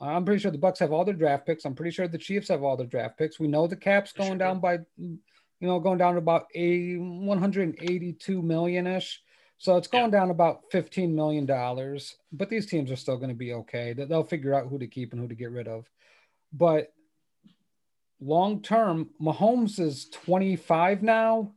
I'm 0.00 0.24
pretty 0.24 0.40
sure 0.40 0.50
the 0.50 0.58
Bucks 0.58 0.80
have 0.80 0.92
all 0.92 1.04
their 1.04 1.14
draft 1.14 1.46
picks. 1.46 1.64
I'm 1.64 1.74
pretty 1.74 1.92
sure 1.92 2.06
the 2.06 2.18
Chiefs 2.18 2.48
have 2.48 2.62
all 2.62 2.76
their 2.76 2.86
draft 2.86 3.16
picks. 3.16 3.40
We 3.40 3.48
know 3.48 3.66
the 3.66 3.76
cap's 3.76 4.12
going 4.12 4.30
sure. 4.30 4.38
down 4.38 4.60
by, 4.60 4.80
you 4.98 5.18
know, 5.60 5.80
going 5.80 5.98
down 5.98 6.14
to 6.14 6.18
about 6.18 6.46
a 6.54 6.96
182 6.96 8.42
million 8.42 8.86
ish. 8.86 9.22
So 9.56 9.76
it's 9.76 9.88
going 9.88 10.12
yeah. 10.12 10.20
down 10.20 10.30
about 10.30 10.64
15 10.72 11.14
million 11.14 11.46
dollars. 11.46 12.16
But 12.32 12.50
these 12.50 12.66
teams 12.66 12.90
are 12.90 12.96
still 12.96 13.16
going 13.16 13.30
to 13.30 13.34
be 13.34 13.54
okay. 13.54 13.94
They'll 13.94 14.24
figure 14.24 14.54
out 14.54 14.66
who 14.66 14.78
to 14.78 14.86
keep 14.86 15.12
and 15.12 15.20
who 15.22 15.28
to 15.28 15.34
get 15.34 15.50
rid 15.50 15.68
of. 15.68 15.88
But 16.52 16.92
long 18.20 18.60
term, 18.60 19.10
Mahomes 19.20 19.80
is 19.80 20.08
25 20.10 21.02
now. 21.02 21.52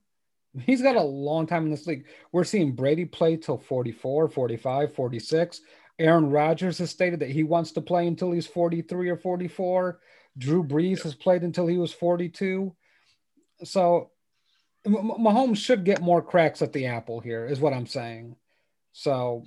He's 0.66 0.82
got 0.82 0.96
a 0.96 1.02
long 1.02 1.48
time 1.48 1.66
in 1.66 1.72
this 1.72 1.88
league. 1.88 2.06
We're 2.32 2.44
seeing 2.44 2.74
Brady 2.74 3.06
play 3.06 3.38
till 3.38 3.58
44, 3.58 4.30
45, 4.30 4.94
46. 4.94 5.62
Aaron 6.00 6.30
Rodgers 6.30 6.78
has 6.78 6.90
stated 6.90 7.20
that 7.20 7.32
he 7.32 7.44
wants 7.44 7.72
to 7.74 7.82
play 7.82 8.08
until 8.08 8.32
he's 8.32 8.48
43 8.48 9.10
or 9.10 9.18
44. 9.18 10.00
Drew 10.38 10.64
Brees 10.64 11.02
has 11.04 11.16
played 11.16 11.44
until 11.44 11.68
he 11.68 11.78
was 11.78 11.92
42. 11.92 12.76
So 13.64 14.12
Mahomes 14.86 15.58
should 15.58 15.84
get 15.84 16.02
more 16.02 16.22
cracks 16.22 16.62
at 16.62 16.72
the 16.74 16.86
apple 16.86 17.20
here, 17.20 17.46
is 17.46 17.60
what 17.60 17.74
I'm 17.74 17.88
saying. 17.88 18.36
So 18.94 19.44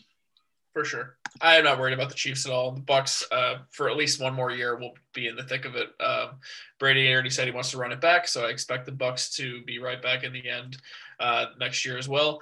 for 0.72 0.84
sure. 0.84 1.16
I 1.40 1.56
am 1.56 1.64
not 1.64 1.78
worried 1.78 1.94
about 1.94 2.08
the 2.08 2.14
Chiefs 2.14 2.46
at 2.46 2.52
all. 2.52 2.72
The 2.72 2.80
Bucks, 2.80 3.24
uh, 3.30 3.58
for 3.70 3.88
at 3.88 3.96
least 3.96 4.20
one 4.20 4.34
more 4.34 4.50
year, 4.50 4.76
will 4.76 4.94
be 5.14 5.28
in 5.28 5.36
the 5.36 5.44
thick 5.44 5.64
of 5.64 5.76
it. 5.76 5.88
Um, 6.00 6.30
Brady 6.78 7.10
already 7.12 7.30
said 7.30 7.46
he 7.46 7.52
wants 7.52 7.70
to 7.70 7.78
run 7.78 7.92
it 7.92 8.00
back, 8.00 8.28
so 8.28 8.44
I 8.44 8.50
expect 8.50 8.86
the 8.86 8.92
Bucks 8.92 9.34
to 9.36 9.62
be 9.64 9.78
right 9.78 10.02
back 10.02 10.24
in 10.24 10.32
the 10.32 10.48
end 10.48 10.78
uh, 11.18 11.46
next 11.58 11.84
year 11.84 11.98
as 11.98 12.08
well. 12.08 12.40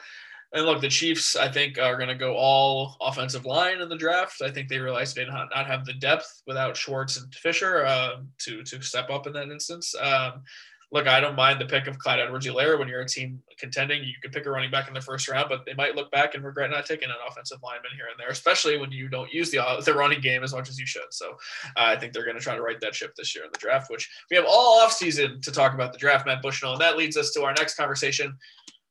And 0.52 0.64
look, 0.64 0.80
the 0.80 0.88
Chiefs, 0.88 1.36
I 1.36 1.50
think, 1.50 1.78
are 1.78 1.96
going 1.96 2.08
to 2.08 2.14
go 2.14 2.34
all 2.34 2.96
offensive 3.02 3.44
line 3.44 3.80
in 3.80 3.88
the 3.90 3.96
draft. 3.96 4.40
I 4.40 4.50
think 4.50 4.68
they 4.68 4.78
realize 4.78 5.12
they 5.12 5.26
not, 5.26 5.48
not 5.54 5.66
have 5.66 5.84
the 5.84 5.92
depth 5.92 6.42
without 6.46 6.76
Schwartz 6.76 7.18
and 7.18 7.32
Fisher 7.34 7.84
uh, 7.84 8.16
to 8.38 8.62
to 8.62 8.80
step 8.80 9.10
up 9.10 9.26
in 9.26 9.34
that 9.34 9.50
instance. 9.50 9.94
Um, 10.00 10.42
look, 10.90 11.06
I 11.06 11.20
don't 11.20 11.36
mind 11.36 11.60
the 11.60 11.66
pick 11.66 11.86
of 11.86 11.98
Clyde 11.98 12.20
Edwards-Helaire 12.20 12.78
when 12.78 12.88
you're 12.88 13.02
a 13.02 13.08
team 13.08 13.42
contending. 13.58 14.02
You 14.02 14.14
could 14.22 14.32
pick 14.32 14.46
a 14.46 14.50
running 14.50 14.70
back 14.70 14.88
in 14.88 14.94
the 14.94 15.00
first 15.00 15.28
round, 15.28 15.48
but 15.48 15.66
they 15.66 15.74
might 15.74 15.94
look 15.94 16.10
back 16.10 16.34
and 16.34 16.42
regret 16.42 16.70
not 16.70 16.86
taking 16.86 17.10
an 17.10 17.16
offensive 17.28 17.58
lineman 17.62 17.90
here 17.94 18.06
and 18.10 18.18
there, 18.18 18.30
especially 18.30 18.78
when 18.78 18.90
you 18.90 19.08
don't 19.08 19.32
use 19.32 19.50
the 19.50 19.58
the 19.84 19.92
running 19.92 20.20
game 20.20 20.42
as 20.42 20.54
much 20.54 20.68
as 20.68 20.78
you 20.78 20.86
should. 20.86 21.10
So 21.10 21.32
uh, 21.76 21.84
I 21.84 21.96
think 21.96 22.12
they're 22.12 22.24
going 22.24 22.38
to 22.38 22.42
try 22.42 22.54
to 22.54 22.62
right 22.62 22.80
that 22.80 22.94
ship 22.94 23.14
this 23.16 23.34
year 23.34 23.44
in 23.44 23.50
the 23.52 23.58
draft, 23.58 23.90
which 23.90 24.08
we 24.30 24.36
have 24.36 24.46
all 24.48 24.80
offseason 24.80 25.42
to 25.42 25.52
talk 25.52 25.74
about 25.74 25.92
the 25.92 25.98
draft, 25.98 26.26
Matt 26.26 26.42
Bushnell. 26.42 26.72
And 26.72 26.80
that 26.80 26.96
leads 26.96 27.16
us 27.16 27.32
to 27.32 27.42
our 27.42 27.52
next 27.52 27.74
conversation. 27.74 28.36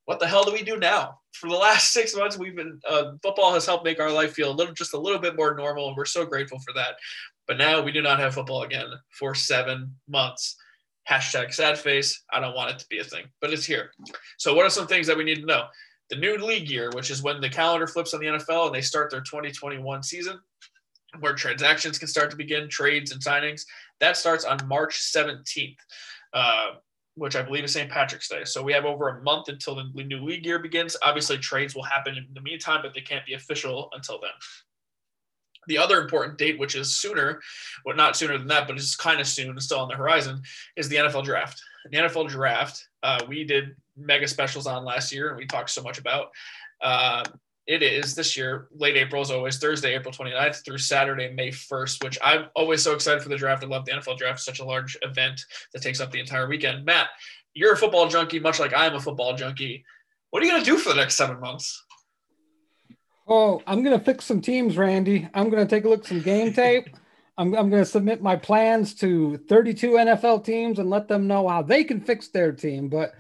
What 0.06 0.20
the 0.20 0.28
hell 0.28 0.44
do 0.44 0.54
we 0.54 0.64
do 0.64 0.78
now? 0.78 1.20
For 1.34 1.50
the 1.50 1.56
last 1.56 1.92
six 1.94 2.16
months, 2.16 2.38
we've 2.38 2.56
been 2.56 2.80
uh, 2.88 3.14
football 3.24 3.54
has 3.54 3.66
helped 3.66 3.86
make 3.86 4.00
our 4.00 4.12
life 4.12 4.34
feel 4.34 4.52
a 4.52 4.54
little, 4.54 4.74
just 4.74 4.94
a 4.94 5.00
little 5.00 5.20
bit 5.20 5.36
more 5.36 5.56
normal, 5.56 5.88
and 5.88 5.98
we're 5.98 6.06
so 6.06 6.26
grateful 6.26 6.60
for 6.60 6.74
that. 6.74 6.96
But 7.48 7.58
now 7.58 7.82
we 7.82 7.92
do 7.92 8.02
not 8.02 8.20
have 8.20 8.36
football 8.36 8.64
again 8.64 8.88
for 9.10 9.34
seven 9.34 9.96
months 10.08 10.58
hashtag 11.10 11.54
sad 11.54 11.78
face. 11.78 12.24
I 12.32 12.40
don't 12.40 12.56
want 12.56 12.72
it 12.72 12.80
to 12.80 12.88
be 12.90 13.00
a 13.00 13.04
thing, 13.04 13.26
but 13.42 13.54
it's 13.54 13.66
here. 13.66 13.92
So, 14.38 14.54
what 14.54 14.66
are 14.66 14.70
some 14.70 14.88
things 14.88 15.08
that 15.08 15.18
we 15.18 15.24
need 15.24 15.40
to 15.40 15.46
know? 15.46 15.66
The 16.10 16.16
new 16.16 16.38
league 16.38 16.70
year, 16.70 16.90
which 16.94 17.12
is 17.12 17.22
when 17.22 17.42
the 17.42 17.50
calendar 17.50 17.88
flips 17.88 18.14
on 18.14 18.22
the 18.22 18.28
NFL 18.28 18.68
and 18.68 18.76
they 18.76 18.82
start 18.82 19.12
their 19.12 19.22
2021 19.22 20.04
season, 20.04 20.40
where 21.20 21.34
transactions 21.34 21.98
can 21.98 22.08
start 22.08 22.32
to 22.32 22.38
begin, 22.38 22.70
trades 22.70 23.12
and 23.12 23.22
signings, 23.22 23.64
that 24.00 24.16
starts 24.16 24.46
on 24.46 24.58
March 24.68 25.00
17th, 25.00 25.76
uh, 26.34 26.68
which 27.16 27.36
I 27.36 27.42
believe 27.42 27.66
is 27.66 27.74
St. 27.74 27.92
Patrick's 27.92 28.30
Day. 28.30 28.46
So 28.46 28.64
we 28.64 28.74
have 28.74 28.86
over 28.86 29.10
a 29.10 29.24
month 29.24 29.50
until 29.50 29.76
the 29.76 30.04
new 30.04 30.24
league 30.24 30.46
year 30.46 30.60
begins. 30.60 30.96
Obviously, 31.04 31.38
trades 31.40 31.76
will 31.76 31.84
happen 31.84 32.16
in 32.16 32.28
the 32.34 32.42
meantime, 32.42 32.80
but 32.84 32.94
they 32.94 33.02
can't 33.02 33.26
be 33.26 33.34
official 33.34 33.90
until 33.94 34.20
then 34.22 34.32
the 35.68 35.78
other 35.78 36.02
important 36.02 36.38
date, 36.38 36.60
which 36.60 36.76
is 36.76 36.96
sooner, 36.96 37.40
well, 37.86 37.96
not 37.96 38.18
sooner 38.18 38.38
than 38.38 38.48
that, 38.48 38.68
but 38.68 38.78
it's 38.78 38.96
kind 38.96 39.20
of 39.20 39.28
soon, 39.28 39.60
still 39.60 39.80
on 39.80 39.88
the 39.88 39.96
horizon, 39.96 40.42
is 40.76 40.90
the 40.90 40.96
NFL 40.96 41.24
draft. 41.24 41.62
The 41.90 41.98
NFL 41.98 42.30
draft, 42.30 42.88
uh, 43.04 43.20
we 43.28 43.44
did 43.44 43.76
mega 43.96 44.28
specials 44.28 44.68
on 44.68 44.86
last 44.86 45.12
year, 45.12 45.30
and 45.30 45.38
we 45.38 45.46
talked 45.46 45.70
so 45.70 45.82
much 45.82 45.98
about. 45.98 46.30
Uh, 46.82 47.24
it 47.68 47.84
is 47.84 48.16
this 48.16 48.38
year, 48.38 48.70
late 48.74 48.96
April 48.96 49.22
is 49.22 49.30
always 49.30 49.58
Thursday, 49.58 49.94
April 49.94 50.14
29th 50.14 50.64
through 50.64 50.78
Saturday, 50.78 51.34
May 51.34 51.50
1st, 51.50 52.02
which 52.02 52.18
I'm 52.24 52.46
always 52.56 52.82
so 52.82 52.94
excited 52.94 53.22
for 53.22 53.28
the 53.28 53.36
draft. 53.36 53.64
I 53.64 53.68
love 53.68 53.84
the 53.84 53.92
NFL 53.92 54.18
draft, 54.18 54.40
such 54.40 54.60
a 54.60 54.66
large 54.66 54.98
event 55.02 55.42
that 55.74 55.82
takes 55.82 56.00
up 56.00 56.12
the 56.12 56.20
entire 56.20 56.48
weekend. 56.48 56.86
Matt, 56.86 57.10
you're 57.54 57.74
a 57.74 57.78
football 57.78 58.08
junkie, 58.08 58.40
much 58.40 58.60
like 58.60 58.74
I'm 58.74 58.96
a 58.96 59.02
football 59.02 59.36
junkie. 59.36 59.84
What 60.30 60.42
are 60.42 60.46
you 60.46 60.52
going 60.52 60.64
to 60.64 60.70
do 60.70 60.78
for 60.78 60.90
the 60.90 60.96
next 60.96 61.16
seven 61.16 61.42
months? 61.42 61.84
Oh, 63.28 63.62
I'm 63.68 63.84
going 63.84 63.98
to 63.98 64.04
fix 64.04 64.26
some 64.26 64.40
teams, 64.42 64.78
Randy. 64.78 65.28
I'm 65.34 65.50
going 65.50 65.66
to 65.66 65.70
take 65.70 65.84
a 65.84 65.90
look 65.90 66.02
at 66.02 66.06
some 66.08 66.22
game 66.22 66.54
tape. 66.54 66.96
I'm, 67.38 67.54
I'm 67.54 67.70
going 67.70 67.84
to 67.84 67.90
submit 67.90 68.22
my 68.22 68.36
plans 68.36 68.96
to 68.96 69.38
32 69.38 69.92
NFL 69.92 70.44
teams 70.44 70.80
and 70.80 70.90
let 70.90 71.08
them 71.08 71.28
know 71.28 71.48
how 71.48 71.62
they 71.62 71.84
can 71.84 72.02
fix 72.02 72.30
their 72.30 72.52
team. 72.52 72.90
But 72.90 73.14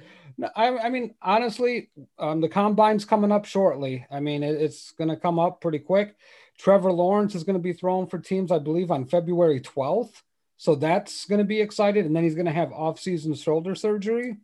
I, 0.55 0.69
I 0.77 0.89
mean, 0.89 1.13
honestly, 1.21 1.89
um, 2.17 2.41
the 2.41 2.49
combine's 2.49 3.05
coming 3.05 3.31
up 3.31 3.45
shortly. 3.45 4.07
I 4.09 4.19
mean, 4.19 4.43
it, 4.43 4.59
it's 4.59 4.91
going 4.91 5.09
to 5.09 5.17
come 5.17 5.37
up 5.37 5.61
pretty 5.61 5.79
quick. 5.79 6.15
Trevor 6.57 6.91
Lawrence 6.91 7.35
is 7.35 7.43
going 7.43 7.57
to 7.57 7.61
be 7.61 7.73
thrown 7.73 8.07
for 8.07 8.17
teams, 8.17 8.51
I 8.51 8.59
believe, 8.59 8.89
on 8.89 9.05
February 9.05 9.59
12th. 9.59 10.23
So 10.55 10.73
that's 10.73 11.25
going 11.25 11.39
to 11.39 11.45
be 11.45 11.61
excited. 11.61 12.05
And 12.05 12.15
then 12.15 12.23
he's 12.23 12.33
going 12.33 12.47
to 12.47 12.51
have 12.51 12.71
off-season 12.71 13.35
shoulder 13.35 13.75
surgery. 13.75 14.37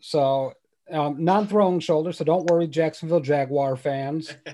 So 0.00 0.54
um, 0.90 1.22
non-throwing 1.22 1.80
shoulder, 1.80 2.12
so 2.12 2.24
don't 2.24 2.46
worry, 2.46 2.66
Jacksonville 2.66 3.20
Jaguar 3.20 3.76
fans. 3.76 4.34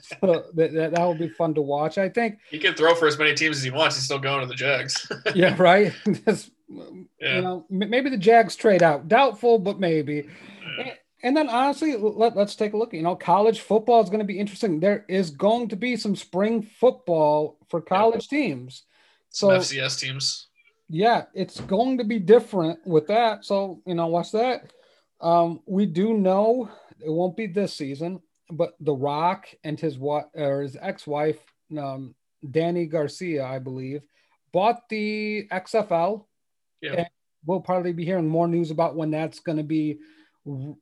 so 0.00 0.44
that, 0.54 0.72
that, 0.72 0.92
that 0.94 1.00
will 1.00 1.14
be 1.14 1.28
fun 1.28 1.54
to 1.54 1.62
watch. 1.62 1.98
I 1.98 2.08
think 2.08 2.38
he 2.50 2.58
can 2.58 2.74
throw 2.74 2.94
for 2.94 3.06
as 3.06 3.18
many 3.18 3.34
teams 3.34 3.58
as 3.58 3.62
he 3.62 3.70
wants. 3.70 3.96
He's 3.96 4.04
still 4.04 4.18
going 4.18 4.40
to 4.40 4.46
the 4.46 4.54
Jags. 4.54 5.10
yeah, 5.34 5.54
right. 5.58 5.92
Just, 6.26 6.50
yeah. 7.20 7.36
You 7.36 7.42
know, 7.42 7.66
maybe 7.70 8.10
the 8.10 8.18
Jags 8.18 8.56
trade 8.56 8.82
out. 8.82 9.08
Doubtful, 9.08 9.58
but 9.58 9.80
maybe. 9.80 10.28
Yeah. 10.78 10.82
And, 10.82 10.92
and 11.22 11.36
then 11.36 11.48
honestly, 11.48 11.96
let, 11.96 12.36
let's 12.36 12.54
take 12.54 12.74
a 12.74 12.76
look. 12.76 12.92
You 12.92 13.02
know, 13.02 13.16
college 13.16 13.60
football 13.60 14.02
is 14.02 14.10
going 14.10 14.20
to 14.20 14.26
be 14.26 14.38
interesting. 14.38 14.80
There 14.80 15.04
is 15.08 15.30
going 15.30 15.68
to 15.68 15.76
be 15.76 15.96
some 15.96 16.14
spring 16.14 16.62
football 16.62 17.58
for 17.68 17.80
college 17.80 18.28
yeah. 18.30 18.38
teams. 18.38 18.82
So 19.30 19.48
some 19.48 19.60
FCS 19.60 20.00
teams. 20.00 20.48
Yeah, 20.88 21.24
it's 21.34 21.60
going 21.60 21.98
to 21.98 22.04
be 22.04 22.18
different 22.18 22.86
with 22.86 23.06
that. 23.06 23.44
So, 23.44 23.80
you 23.86 23.94
know, 23.94 24.06
watch 24.06 24.32
that? 24.32 24.70
Um, 25.24 25.60
we 25.64 25.86
do 25.86 26.12
know 26.12 26.68
it 27.00 27.10
won't 27.10 27.36
be 27.36 27.46
this 27.46 27.74
season, 27.74 28.20
but 28.50 28.74
The 28.78 28.92
Rock 28.92 29.46
and 29.64 29.80
his 29.80 29.98
what 29.98 30.30
or 30.34 30.60
his 30.62 30.76
ex-wife, 30.80 31.38
um, 31.76 32.14
Dany 32.46 32.88
Garcia, 32.88 33.44
I 33.44 33.58
believe, 33.58 34.02
bought 34.52 34.86
the 34.90 35.48
XFL. 35.50 36.26
Yeah. 36.82 36.92
And 36.92 37.06
we'll 37.46 37.60
probably 37.60 37.94
be 37.94 38.04
hearing 38.04 38.28
more 38.28 38.46
news 38.46 38.70
about 38.70 38.96
when 38.96 39.10
that's 39.10 39.40
going 39.40 39.56
to 39.56 39.64
be 39.64 39.98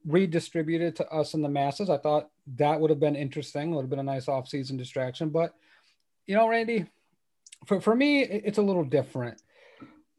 redistributed 0.04 0.96
to 0.96 1.08
us 1.08 1.34
and 1.34 1.44
the 1.44 1.48
masses. 1.48 1.88
I 1.88 1.98
thought 1.98 2.28
that 2.56 2.80
would 2.80 2.90
have 2.90 2.98
been 2.98 3.14
interesting. 3.14 3.72
It 3.72 3.76
would 3.76 3.82
have 3.82 3.90
been 3.90 4.00
a 4.00 4.02
nice 4.02 4.26
off-season 4.26 4.76
distraction. 4.76 5.30
But 5.30 5.54
you 6.26 6.34
know, 6.34 6.48
Randy, 6.48 6.86
for, 7.66 7.80
for 7.80 7.94
me, 7.94 8.22
it's 8.22 8.58
a 8.58 8.62
little 8.62 8.84
different. 8.84 9.40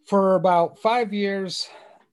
For 0.07 0.35
about 0.35 0.79
five 0.79 1.13
years, 1.13 1.67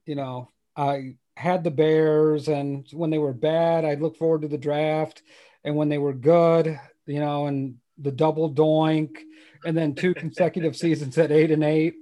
you 0.06 0.16
know, 0.16 0.48
I 0.76 1.14
had 1.40 1.64
the 1.64 1.70
Bears, 1.70 2.48
and 2.48 2.86
when 2.92 3.10
they 3.10 3.18
were 3.18 3.32
bad, 3.32 3.84
I'd 3.84 4.02
look 4.02 4.16
forward 4.16 4.42
to 4.42 4.48
the 4.48 4.58
draft, 4.58 5.22
and 5.64 5.74
when 5.74 5.88
they 5.88 5.98
were 5.98 6.12
good, 6.12 6.78
you 7.06 7.18
know, 7.18 7.46
and 7.46 7.76
the 7.98 8.12
double 8.12 8.52
doink, 8.52 9.16
and 9.64 9.76
then 9.76 9.94
two 9.94 10.14
consecutive 10.14 10.76
seasons 10.84 11.16
at 11.18 11.32
eight 11.32 11.50
and 11.50 11.64
eight. 11.64 11.94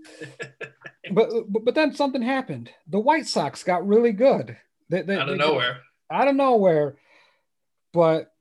But, 1.12 1.30
but 1.48 1.64
but 1.64 1.74
then 1.74 1.94
something 1.94 2.22
happened. 2.22 2.70
The 2.88 2.98
White 2.98 3.26
Sox 3.26 3.62
got 3.62 3.86
really 3.86 4.12
good. 4.12 4.56
They, 4.90 5.02
they, 5.02 5.16
out 5.16 5.28
of 5.28 5.38
nowhere. 5.38 5.80
Got, 6.10 6.20
out 6.20 6.28
of 6.28 6.36
nowhere. 6.36 6.96
But 7.92 8.32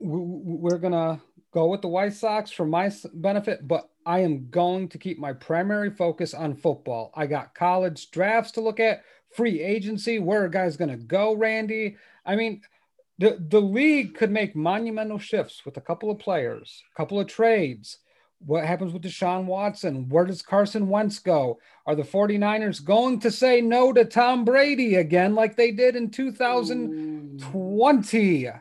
we're 0.00 0.78
gonna 0.78 1.20
go 1.52 1.68
with 1.68 1.82
the 1.82 1.88
White 1.88 2.14
Sox 2.14 2.50
for 2.50 2.66
my 2.66 2.90
benefit, 3.14 3.66
but 3.66 3.88
I 4.06 4.20
am 4.20 4.48
going 4.50 4.88
to 4.88 4.98
keep 4.98 5.18
my 5.18 5.32
primary 5.32 5.90
focus 5.90 6.34
on 6.34 6.56
football. 6.56 7.12
I 7.14 7.26
got 7.26 7.54
college 7.54 8.10
drafts 8.10 8.52
to 8.52 8.60
look 8.60 8.80
at, 8.80 9.02
free 9.34 9.62
agency, 9.62 10.18
where 10.18 10.44
a 10.44 10.50
guy's 10.50 10.76
going 10.76 10.90
to 10.90 10.96
go, 10.96 11.34
Randy. 11.34 11.96
I 12.24 12.36
mean, 12.36 12.62
the, 13.18 13.38
the 13.48 13.60
league 13.60 14.14
could 14.14 14.30
make 14.30 14.56
monumental 14.56 15.18
shifts 15.18 15.64
with 15.64 15.76
a 15.76 15.80
couple 15.80 16.10
of 16.10 16.18
players, 16.18 16.82
a 16.94 16.96
couple 16.96 17.20
of 17.20 17.26
trades. 17.26 17.98
What 18.46 18.64
happens 18.64 18.94
with 18.94 19.02
Deshaun 19.02 19.44
Watson? 19.44 20.08
Where 20.08 20.24
does 20.24 20.40
Carson 20.40 20.88
Wentz 20.88 21.18
go? 21.18 21.58
Are 21.84 21.94
the 21.94 22.02
49ers 22.02 22.82
going 22.82 23.20
to 23.20 23.30
say 23.30 23.60
no 23.60 23.92
to 23.92 24.06
Tom 24.06 24.46
Brady 24.46 24.94
again 24.94 25.34
like 25.34 25.56
they 25.56 25.70
did 25.70 25.96
in 25.96 26.10
2020? 26.10 28.46
Ooh. 28.46 28.52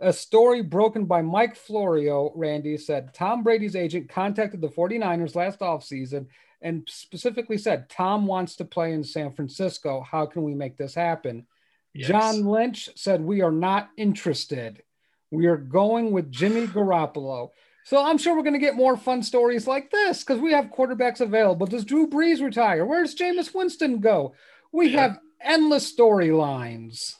A 0.00 0.12
story 0.12 0.60
broken 0.62 1.06
by 1.06 1.22
Mike 1.22 1.56
Florio, 1.56 2.30
Randy 2.36 2.76
said 2.76 3.14
Tom 3.14 3.42
Brady's 3.42 3.74
agent 3.74 4.08
contacted 4.10 4.60
the 4.60 4.68
49ers 4.68 5.34
last 5.34 5.60
offseason 5.60 6.26
and 6.60 6.86
specifically 6.88 7.58
said, 7.58 7.88
Tom 7.88 8.26
wants 8.26 8.56
to 8.56 8.64
play 8.64 8.92
in 8.92 9.04
San 9.04 9.32
Francisco. 9.32 10.00
How 10.00 10.26
can 10.26 10.42
we 10.42 10.54
make 10.54 10.76
this 10.76 10.94
happen? 10.94 11.46
Yes. 11.94 12.08
John 12.08 12.44
Lynch 12.44 12.88
said, 12.96 13.20
We 13.20 13.42
are 13.42 13.52
not 13.52 13.90
interested. 13.96 14.82
We 15.30 15.46
are 15.46 15.56
going 15.56 16.12
with 16.12 16.30
Jimmy 16.30 16.66
Garoppolo. 16.66 17.50
So 17.84 18.04
I'm 18.04 18.18
sure 18.18 18.36
we're 18.36 18.42
going 18.42 18.52
to 18.52 18.58
get 18.58 18.76
more 18.76 18.96
fun 18.96 19.22
stories 19.22 19.66
like 19.66 19.90
this 19.90 20.22
because 20.22 20.40
we 20.40 20.52
have 20.52 20.66
quarterbacks 20.66 21.20
available. 21.20 21.66
Does 21.66 21.84
Drew 21.84 22.06
Brees 22.06 22.42
retire? 22.42 22.84
Where's 22.84 23.14
Jameis 23.14 23.54
Winston 23.54 24.00
go? 24.00 24.34
We 24.72 24.88
yeah. 24.88 25.00
have 25.00 25.18
endless 25.40 25.90
storylines. 25.90 27.14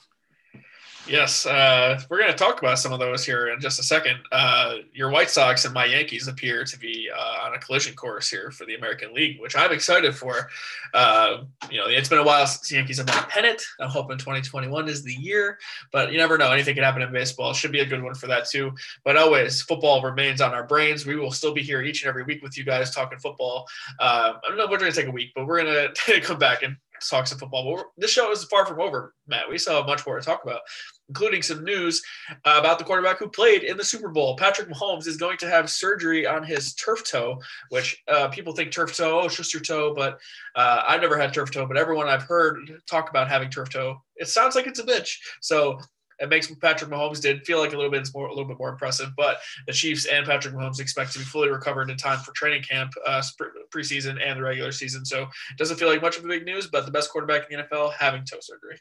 Yes, 1.08 1.46
uh, 1.46 1.98
we're 2.10 2.18
going 2.18 2.30
to 2.30 2.36
talk 2.36 2.58
about 2.58 2.78
some 2.78 2.92
of 2.92 2.98
those 2.98 3.24
here 3.24 3.48
in 3.48 3.60
just 3.60 3.80
a 3.80 3.82
second. 3.82 4.18
Uh, 4.30 4.76
your 4.92 5.08
White 5.08 5.30
Sox 5.30 5.64
and 5.64 5.72
my 5.72 5.86
Yankees 5.86 6.28
appear 6.28 6.64
to 6.64 6.78
be 6.78 7.08
uh, 7.10 7.46
on 7.46 7.54
a 7.54 7.58
collision 7.58 7.94
course 7.94 8.28
here 8.28 8.50
for 8.50 8.66
the 8.66 8.74
American 8.74 9.14
League, 9.14 9.40
which 9.40 9.56
I'm 9.56 9.72
excited 9.72 10.14
for. 10.14 10.50
Uh, 10.92 11.44
you 11.70 11.78
know, 11.78 11.86
it's 11.86 12.10
been 12.10 12.18
a 12.18 12.24
while 12.24 12.46
since 12.46 12.68
the 12.68 12.76
Yankees 12.76 12.98
have 12.98 13.08
won 13.08 13.24
a 13.24 13.26
pennant. 13.26 13.62
I'm 13.80 13.88
hoping 13.88 14.18
2021 14.18 14.86
is 14.86 15.02
the 15.02 15.14
year, 15.14 15.58
but 15.92 16.12
you 16.12 16.18
never 16.18 16.36
know. 16.36 16.52
Anything 16.52 16.74
can 16.74 16.84
happen 16.84 17.00
in 17.00 17.10
baseball. 17.10 17.54
Should 17.54 17.72
be 17.72 17.80
a 17.80 17.86
good 17.86 18.02
one 18.02 18.14
for 18.14 18.26
that 18.26 18.46
too. 18.46 18.72
But 19.02 19.16
always, 19.16 19.62
football 19.62 20.02
remains 20.02 20.42
on 20.42 20.52
our 20.52 20.64
brains. 20.64 21.06
We 21.06 21.16
will 21.16 21.32
still 21.32 21.54
be 21.54 21.62
here 21.62 21.80
each 21.80 22.02
and 22.02 22.10
every 22.10 22.24
week 22.24 22.42
with 22.42 22.58
you 22.58 22.64
guys 22.64 22.94
talking 22.94 23.18
football. 23.18 23.66
Uh, 23.98 24.34
I 24.44 24.48
don't 24.48 24.58
know. 24.58 24.64
if 24.64 24.70
We're 24.70 24.76
going 24.76 24.92
to 24.92 25.00
take 25.00 25.08
a 25.08 25.12
week, 25.12 25.32
but 25.34 25.46
we're 25.46 25.62
going 25.62 25.88
to 26.06 26.20
come 26.20 26.38
back 26.38 26.62
and 26.62 26.76
talk 27.00 27.26
some 27.26 27.38
football. 27.38 27.76
But 27.76 27.86
this 27.96 28.10
show 28.10 28.30
is 28.32 28.44
far 28.44 28.66
from 28.66 28.80
over, 28.80 29.14
Matt. 29.26 29.48
We 29.48 29.58
still 29.58 29.76
have 29.76 29.86
much 29.86 30.06
more 30.06 30.18
to 30.18 30.24
talk 30.24 30.44
about 30.44 30.60
including 31.08 31.42
some 31.42 31.64
news 31.64 32.02
uh, 32.44 32.56
about 32.58 32.78
the 32.78 32.84
quarterback 32.84 33.18
who 33.18 33.28
played 33.28 33.62
in 33.62 33.76
the 33.76 33.84
Super 33.84 34.08
Bowl. 34.08 34.36
Patrick 34.36 34.68
Mahomes 34.68 35.06
is 35.06 35.16
going 35.16 35.38
to 35.38 35.48
have 35.48 35.70
surgery 35.70 36.26
on 36.26 36.44
his 36.44 36.74
turf 36.74 37.02
toe, 37.04 37.40
which 37.70 38.02
uh, 38.08 38.28
people 38.28 38.52
think 38.52 38.70
turf 38.70 38.94
toe, 38.96 39.20
oh, 39.20 39.26
it's 39.26 39.36
just 39.36 39.54
your 39.54 39.62
toe, 39.62 39.94
but 39.94 40.18
uh, 40.54 40.82
I've 40.86 41.00
never 41.00 41.18
had 41.18 41.32
turf 41.32 41.50
toe, 41.50 41.66
but 41.66 41.76
everyone 41.76 42.08
I've 42.08 42.22
heard 42.22 42.58
talk 42.88 43.10
about 43.10 43.28
having 43.28 43.50
turf 43.50 43.70
toe, 43.70 43.96
it 44.16 44.28
sounds 44.28 44.54
like 44.54 44.66
it's 44.66 44.80
a 44.80 44.84
bitch. 44.84 45.16
So 45.40 45.80
it 46.18 46.28
makes 46.28 46.52
Patrick 46.56 46.90
Mahomes 46.90 47.20
did 47.20 47.46
feel 47.46 47.58
like 47.58 47.72
a 47.72 47.76
little 47.76 47.90
bit 47.90 48.08
more, 48.14 48.26
a 48.26 48.30
little 48.30 48.44
bit 48.44 48.58
more 48.58 48.70
impressive. 48.70 49.10
But 49.16 49.38
the 49.66 49.72
Chiefs 49.72 50.06
and 50.06 50.26
Patrick 50.26 50.54
Mahomes 50.54 50.80
expect 50.80 51.12
to 51.12 51.18
be 51.18 51.24
fully 51.24 51.48
recovered 51.48 51.90
in 51.90 51.96
time 51.96 52.18
for 52.20 52.32
training 52.32 52.62
camp, 52.62 52.92
uh, 53.06 53.22
preseason, 53.70 54.18
and 54.22 54.38
the 54.38 54.42
regular 54.42 54.72
season. 54.72 55.04
So 55.04 55.22
it 55.22 55.58
doesn't 55.58 55.76
feel 55.76 55.88
like 55.88 56.02
much 56.02 56.18
of 56.18 56.24
a 56.24 56.28
big 56.28 56.44
news. 56.44 56.66
But 56.66 56.86
the 56.86 56.92
best 56.92 57.10
quarterback 57.10 57.50
in 57.50 57.58
the 57.58 57.64
NFL 57.64 57.94
having 57.94 58.24
toe 58.24 58.38
surgery. 58.40 58.80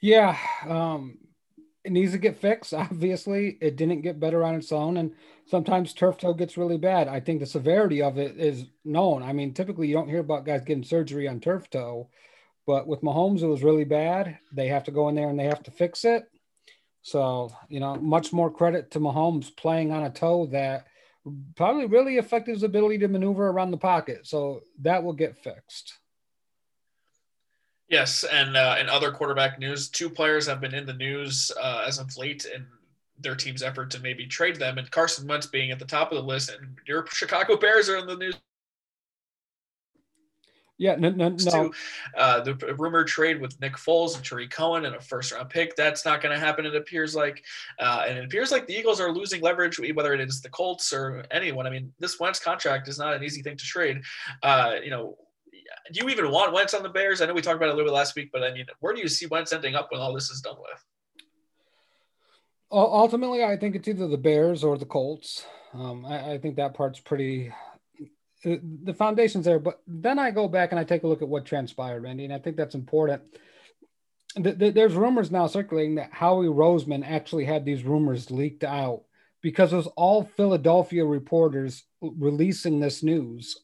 Yeah, 0.00 0.36
um, 0.66 1.18
it 1.84 1.92
needs 1.92 2.12
to 2.12 2.18
get 2.18 2.38
fixed. 2.38 2.74
Obviously, 2.74 3.58
it 3.60 3.76
didn't 3.76 4.02
get 4.02 4.20
better 4.20 4.44
on 4.44 4.54
its 4.54 4.72
own, 4.72 4.96
and 4.96 5.14
sometimes 5.46 5.92
turf 5.92 6.18
toe 6.18 6.34
gets 6.34 6.56
really 6.56 6.78
bad. 6.78 7.08
I 7.08 7.20
think 7.20 7.40
the 7.40 7.46
severity 7.46 8.02
of 8.02 8.18
it 8.18 8.38
is 8.38 8.66
known. 8.84 9.22
I 9.22 9.32
mean, 9.32 9.52
typically 9.52 9.88
you 9.88 9.94
don't 9.94 10.08
hear 10.08 10.20
about 10.20 10.46
guys 10.46 10.64
getting 10.64 10.84
surgery 10.84 11.28
on 11.28 11.40
turf 11.40 11.68
toe, 11.70 12.08
but 12.70 12.86
with 12.86 13.00
Mahomes, 13.00 13.42
it 13.42 13.48
was 13.48 13.64
really 13.64 13.82
bad. 13.82 14.38
They 14.52 14.68
have 14.68 14.84
to 14.84 14.92
go 14.92 15.08
in 15.08 15.16
there 15.16 15.28
and 15.28 15.36
they 15.36 15.46
have 15.46 15.64
to 15.64 15.72
fix 15.72 16.04
it. 16.04 16.22
So, 17.02 17.50
you 17.68 17.80
know, 17.80 17.96
much 17.96 18.32
more 18.32 18.48
credit 18.48 18.92
to 18.92 19.00
Mahomes 19.00 19.56
playing 19.56 19.90
on 19.90 20.04
a 20.04 20.10
toe 20.10 20.46
that 20.52 20.86
probably 21.56 21.86
really 21.86 22.18
affected 22.18 22.52
his 22.52 22.62
ability 22.62 22.98
to 22.98 23.08
maneuver 23.08 23.48
around 23.48 23.72
the 23.72 23.76
pocket. 23.76 24.24
So 24.24 24.60
that 24.82 25.02
will 25.02 25.14
get 25.14 25.42
fixed. 25.42 25.98
Yes, 27.88 28.22
and 28.22 28.56
uh, 28.56 28.76
in 28.78 28.88
other 28.88 29.10
quarterback 29.10 29.58
news, 29.58 29.88
two 29.88 30.08
players 30.08 30.46
have 30.46 30.60
been 30.60 30.72
in 30.72 30.86
the 30.86 30.92
news 30.92 31.50
uh, 31.60 31.82
as 31.84 31.98
of 31.98 32.16
late 32.16 32.44
in 32.44 32.64
their 33.18 33.34
team's 33.34 33.64
effort 33.64 33.90
to 33.90 33.98
maybe 33.98 34.28
trade 34.28 34.60
them, 34.60 34.78
and 34.78 34.88
Carson 34.92 35.26
Wentz 35.26 35.48
being 35.48 35.72
at 35.72 35.80
the 35.80 35.84
top 35.84 36.12
of 36.12 36.18
the 36.18 36.22
list, 36.22 36.50
and 36.50 36.78
your 36.86 37.04
Chicago 37.08 37.56
Bears 37.56 37.88
are 37.88 37.96
in 37.96 38.06
the 38.06 38.14
news. 38.14 38.36
Yeah, 40.80 40.96
no, 40.96 41.10
no, 41.10 41.28
no. 41.28 41.70
Uh, 42.16 42.40
the 42.40 42.54
rumored 42.78 43.06
trade 43.06 43.38
with 43.38 43.60
Nick 43.60 43.74
Foles 43.74 44.16
and 44.16 44.24
Tarik 44.24 44.50
Cohen 44.50 44.86
and 44.86 44.96
a 44.96 45.00
first 45.00 45.30
round 45.30 45.50
pick. 45.50 45.76
That's 45.76 46.06
not 46.06 46.22
going 46.22 46.34
to 46.34 46.40
happen. 46.40 46.64
It 46.64 46.74
appears 46.74 47.14
like, 47.14 47.44
uh, 47.78 48.06
and 48.08 48.16
it 48.16 48.24
appears 48.24 48.50
like 48.50 48.66
the 48.66 48.72
Eagles 48.72 48.98
are 48.98 49.12
losing 49.12 49.42
leverage, 49.42 49.78
whether 49.92 50.14
it 50.14 50.22
is 50.22 50.40
the 50.40 50.48
Colts 50.48 50.90
or 50.94 51.22
anyone. 51.30 51.66
I 51.66 51.70
mean, 51.70 51.92
this 51.98 52.18
Wentz 52.18 52.40
contract 52.40 52.88
is 52.88 52.98
not 52.98 53.12
an 53.12 53.22
easy 53.22 53.42
thing 53.42 53.58
to 53.58 53.64
trade. 53.64 54.00
Uh, 54.42 54.76
you 54.82 54.88
know, 54.88 55.18
do 55.92 56.00
you 56.02 56.08
even 56.08 56.30
want 56.30 56.54
Wentz 56.54 56.72
on 56.72 56.82
the 56.82 56.88
Bears? 56.88 57.20
I 57.20 57.26
know 57.26 57.34
we 57.34 57.42
talked 57.42 57.56
about 57.56 57.68
it 57.68 57.72
a 57.72 57.76
little 57.76 57.90
bit 57.90 57.94
last 57.94 58.16
week, 58.16 58.30
but 58.32 58.42
I 58.42 58.50
mean, 58.50 58.64
where 58.78 58.94
do 58.94 59.02
you 59.02 59.08
see 59.08 59.26
Wentz 59.26 59.52
ending 59.52 59.74
up 59.74 59.88
when 59.90 60.00
all 60.00 60.14
this 60.14 60.30
is 60.30 60.40
done 60.40 60.56
with? 60.58 60.82
Ultimately, 62.72 63.44
I 63.44 63.58
think 63.58 63.76
it's 63.76 63.86
either 63.86 64.08
the 64.08 64.16
Bears 64.16 64.64
or 64.64 64.78
the 64.78 64.86
Colts. 64.86 65.44
Um, 65.74 66.06
I, 66.06 66.32
I, 66.32 66.38
think 66.38 66.56
that 66.56 66.72
part's 66.72 67.00
pretty. 67.00 67.52
The 68.42 68.94
foundation's 68.96 69.44
there, 69.44 69.58
but 69.58 69.80
then 69.86 70.18
I 70.18 70.30
go 70.30 70.48
back 70.48 70.70
and 70.72 70.78
I 70.80 70.84
take 70.84 71.02
a 71.02 71.06
look 71.06 71.20
at 71.22 71.28
what 71.28 71.44
transpired, 71.44 72.02
Randy, 72.02 72.24
and 72.24 72.32
I 72.32 72.38
think 72.38 72.56
that's 72.56 72.74
important. 72.74 73.22
There's 74.36 74.94
rumors 74.94 75.30
now 75.30 75.46
circulating 75.46 75.96
that 75.96 76.12
Howie 76.12 76.46
Roseman 76.46 77.04
actually 77.06 77.44
had 77.44 77.64
these 77.64 77.82
rumors 77.84 78.30
leaked 78.30 78.64
out 78.64 79.02
because 79.42 79.72
it 79.72 79.76
was 79.76 79.88
all 79.88 80.24
Philadelphia 80.24 81.04
reporters 81.04 81.82
releasing 82.00 82.78
this 82.80 83.02
news 83.02 83.58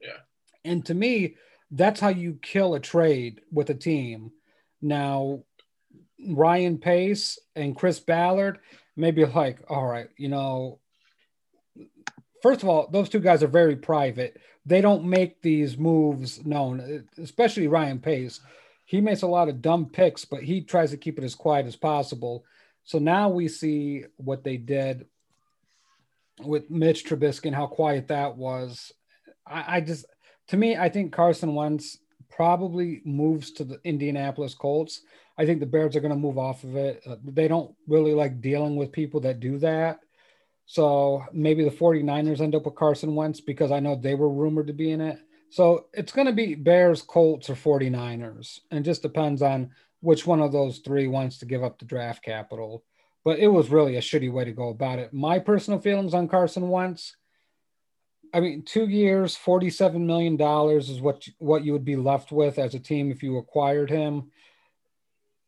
Yeah. 0.00 0.18
and 0.64 0.84
to 0.86 0.94
me, 0.94 1.36
that's 1.70 1.98
how 1.98 2.08
you 2.10 2.38
kill 2.42 2.74
a 2.74 2.80
trade 2.80 3.40
with 3.50 3.70
a 3.70 3.74
team. 3.74 4.30
Now, 4.82 5.42
Ryan 6.28 6.78
Pace 6.78 7.38
and 7.56 7.74
Chris 7.74 7.98
Ballard 7.98 8.58
maybe 8.96 9.24
like, 9.24 9.60
all 9.68 9.86
right, 9.86 10.08
you 10.16 10.28
know, 10.28 10.78
first 12.46 12.62
of 12.62 12.68
all, 12.68 12.86
those 12.92 13.08
two 13.08 13.18
guys 13.18 13.42
are 13.42 13.48
very 13.48 13.74
private. 13.74 14.40
They 14.64 14.80
don't 14.80 15.02
make 15.04 15.42
these 15.42 15.76
moves 15.76 16.46
known, 16.46 17.04
especially 17.20 17.66
Ryan 17.66 17.98
Pace. 17.98 18.38
He 18.84 19.00
makes 19.00 19.22
a 19.22 19.26
lot 19.26 19.48
of 19.48 19.60
dumb 19.60 19.86
picks, 19.86 20.24
but 20.24 20.44
he 20.44 20.60
tries 20.60 20.92
to 20.92 20.96
keep 20.96 21.18
it 21.18 21.24
as 21.24 21.34
quiet 21.34 21.66
as 21.66 21.74
possible. 21.74 22.44
So 22.84 23.00
now 23.00 23.30
we 23.30 23.48
see 23.48 24.04
what 24.16 24.44
they 24.44 24.58
did 24.58 25.06
with 26.40 26.70
Mitch 26.70 27.04
Trubisky 27.04 27.46
and 27.46 27.56
how 27.56 27.66
quiet 27.66 28.06
that 28.08 28.36
was. 28.36 28.92
I, 29.44 29.78
I 29.78 29.80
just 29.80 30.06
to 30.48 30.56
me, 30.56 30.76
I 30.76 30.88
think 30.88 31.12
Carson 31.12 31.52
Wentz 31.52 31.98
probably 32.30 33.02
moves 33.04 33.50
to 33.54 33.64
the 33.64 33.80
Indianapolis 33.82 34.54
Colts. 34.54 35.00
I 35.36 35.46
think 35.46 35.58
the 35.58 35.66
Bears 35.66 35.96
are 35.96 36.00
going 36.00 36.14
to 36.14 36.16
move 36.16 36.38
off 36.38 36.62
of 36.62 36.76
it. 36.76 37.02
Uh, 37.04 37.16
they 37.24 37.48
don't 37.48 37.74
really 37.88 38.14
like 38.14 38.40
dealing 38.40 38.76
with 38.76 38.92
people 38.92 39.18
that 39.22 39.40
do 39.40 39.58
that. 39.58 39.98
So 40.66 41.24
maybe 41.32 41.64
the 41.64 41.70
49ers 41.70 42.40
end 42.40 42.54
up 42.54 42.64
with 42.64 42.74
Carson 42.74 43.14
Wentz 43.14 43.40
because 43.40 43.70
I 43.70 43.80
know 43.80 43.96
they 43.96 44.14
were 44.14 44.28
rumored 44.28 44.66
to 44.66 44.72
be 44.72 44.90
in 44.90 45.00
it. 45.00 45.18
So 45.50 45.86
it's 45.92 46.12
going 46.12 46.26
to 46.26 46.32
be 46.32 46.54
Bears, 46.54 47.02
Colts, 47.02 47.48
or 47.48 47.54
49ers. 47.54 48.60
And 48.70 48.84
just 48.84 49.02
depends 49.02 49.42
on 49.42 49.70
which 50.00 50.26
one 50.26 50.40
of 50.40 50.52
those 50.52 50.78
three 50.78 51.06
wants 51.06 51.38
to 51.38 51.46
give 51.46 51.62
up 51.62 51.78
the 51.78 51.84
draft 51.84 52.22
capital. 52.22 52.84
But 53.24 53.38
it 53.38 53.48
was 53.48 53.70
really 53.70 53.96
a 53.96 54.00
shitty 54.00 54.32
way 54.32 54.44
to 54.44 54.52
go 54.52 54.68
about 54.68 54.98
it. 54.98 55.12
My 55.12 55.38
personal 55.38 55.80
feelings 55.80 56.14
on 56.14 56.28
Carson 56.28 56.68
Wentz 56.68 57.16
I 58.36 58.40
mean, 58.40 58.62
two 58.62 58.86
years, 58.86 59.36
forty-seven 59.36 60.06
million 60.06 60.36
dollars 60.36 60.90
is 60.90 61.00
what 61.00 61.26
what 61.38 61.64
you 61.64 61.72
would 61.72 61.84
be 61.84 61.96
left 61.96 62.32
with 62.32 62.58
as 62.58 62.74
a 62.74 62.78
team 62.78 63.10
if 63.10 63.22
you 63.22 63.38
acquired 63.38 63.90
him. 63.90 64.30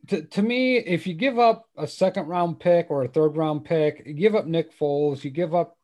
To, 0.06 0.22
to 0.22 0.42
me, 0.42 0.78
if 0.78 1.06
you 1.06 1.12
give 1.12 1.38
up 1.38 1.68
a 1.76 1.86
second 1.86 2.28
round 2.28 2.60
pick 2.60 2.90
or 2.90 3.02
a 3.02 3.08
third 3.08 3.36
round 3.36 3.64
pick, 3.64 4.04
you 4.06 4.14
give 4.14 4.34
up 4.34 4.46
Nick 4.46 4.78
Foles, 4.78 5.22
you 5.22 5.30
give 5.30 5.54
up, 5.54 5.76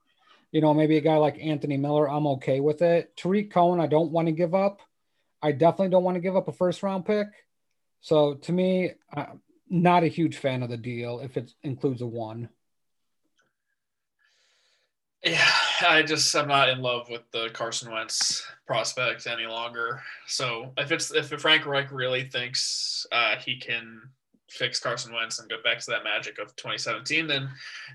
you 0.51 0.63
know, 0.63 0.73
maybe 0.73 0.97
a 0.97 1.03
guy 1.03 1.17
like 1.17 1.39
Anthony 1.39 1.77
Miller, 1.77 2.09
I'm 2.09 2.27
okay 2.29 2.61
with 2.61 2.81
it. 2.81 3.15
Tarik 3.17 3.51
Cohen, 3.51 3.81
I 3.81 3.87
don't 3.87 4.13
want 4.13 4.29
to 4.29 4.33
give 4.33 4.55
up. 4.55 4.81
I 5.43 5.53
definitely 5.53 5.91
don't 5.91 6.05
want 6.05 6.15
to 6.15 6.23
give 6.23 6.37
up 6.37 6.49
a 6.49 6.53
first 6.53 6.83
round 6.83 7.05
pick. 7.05 7.27
So 8.01 8.35
to 8.35 8.53
me, 8.53 8.93
I'm 9.13 9.43
not 9.69 10.05
a 10.05 10.09
huge 10.09 10.37
fan 10.39 10.63
of 10.63 10.71
the 10.71 10.77
deal 10.77 11.21
if 11.21 11.37
it 11.37 11.53
includes 11.63 12.01
a 12.01 12.07
one. 12.07 12.49
Yeah, 15.23 15.54
I 15.81 16.03
just 16.03 16.35
I'm 16.35 16.49
not 16.49 16.69
in 16.69 16.81
love 16.81 17.09
with 17.11 17.23
the 17.33 17.51
Carson 17.53 17.93
Wentz 17.93 18.47
prospect 18.67 19.27
any 19.27 19.47
longer. 19.47 20.01
So 20.27 20.73
if 20.79 20.93
it's 20.93 21.13
if 21.13 21.29
Frank 21.41 21.67
Reich 21.67 21.91
really 21.91 22.25
thinks 22.25 23.07
uh, 23.13 23.37
he 23.37 23.57
can 23.57 24.03
fix 24.51 24.79
Carson 24.79 25.13
Wentz 25.13 25.41
and 25.41 25.51
go 25.51 25.57
back 25.65 25.81
to 25.81 25.91
that 25.91 26.05
magic 26.05 26.39
of 26.39 26.55
2017, 26.57 27.27
then 27.27 27.51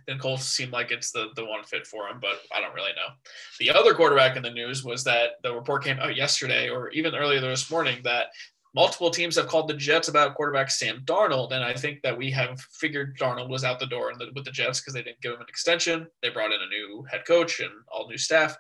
then 0.07 0.19
Colts 0.19 0.45
seem 0.45 0.71
like 0.71 0.91
it's 0.91 1.11
the 1.11 1.29
the 1.35 1.45
one 1.45 1.63
fit 1.63 1.87
for 1.87 2.07
him. 2.07 2.19
But 2.19 2.41
I 2.55 2.59
don't 2.59 2.75
really 2.75 2.91
know. 2.91 3.13
The 3.59 3.71
other 3.71 3.93
quarterback 3.93 4.35
in 4.35 4.43
the 4.43 4.51
news 4.51 4.83
was 4.83 5.03
that 5.05 5.41
the 5.43 5.53
report 5.53 5.83
came 5.83 5.99
out 5.99 6.15
yesterday 6.15 6.69
or 6.69 6.89
even 6.89 7.15
earlier 7.15 7.39
this 7.39 7.71
morning 7.71 7.99
that 8.03 8.27
multiple 8.75 9.09
teams 9.09 9.35
have 9.35 9.47
called 9.47 9.67
the 9.67 9.73
Jets 9.73 10.07
about 10.07 10.35
quarterback 10.35 10.69
Sam 10.69 11.01
Darnold, 11.05 11.51
and 11.51 11.63
I 11.63 11.73
think 11.73 12.01
that 12.03 12.17
we 12.17 12.31
have 12.31 12.59
figured 12.73 13.17
Darnold 13.17 13.49
was 13.49 13.63
out 13.63 13.79
the 13.79 13.87
door 13.87 14.11
the, 14.17 14.27
with 14.35 14.45
the 14.45 14.51
Jets 14.51 14.79
because 14.79 14.93
they 14.93 15.03
didn't 15.03 15.21
give 15.21 15.33
him 15.33 15.41
an 15.41 15.47
extension. 15.49 16.07
They 16.21 16.29
brought 16.29 16.51
in 16.51 16.61
a 16.61 16.67
new 16.67 17.05
head 17.09 17.25
coach 17.25 17.59
and 17.59 17.71
all 17.87 18.07
new 18.07 18.17
staff. 18.17 18.57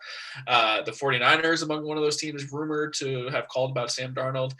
Uh, 0.47 0.81
the 0.81 0.91
49ers, 0.91 1.63
among 1.63 1.85
one 1.85 1.97
of 1.97 2.03
those 2.03 2.17
teams, 2.17 2.51
rumored 2.51 2.93
to 2.95 3.29
have 3.29 3.47
called 3.47 3.71
about 3.71 3.91
Sam 3.91 4.13
Darnold. 4.13 4.53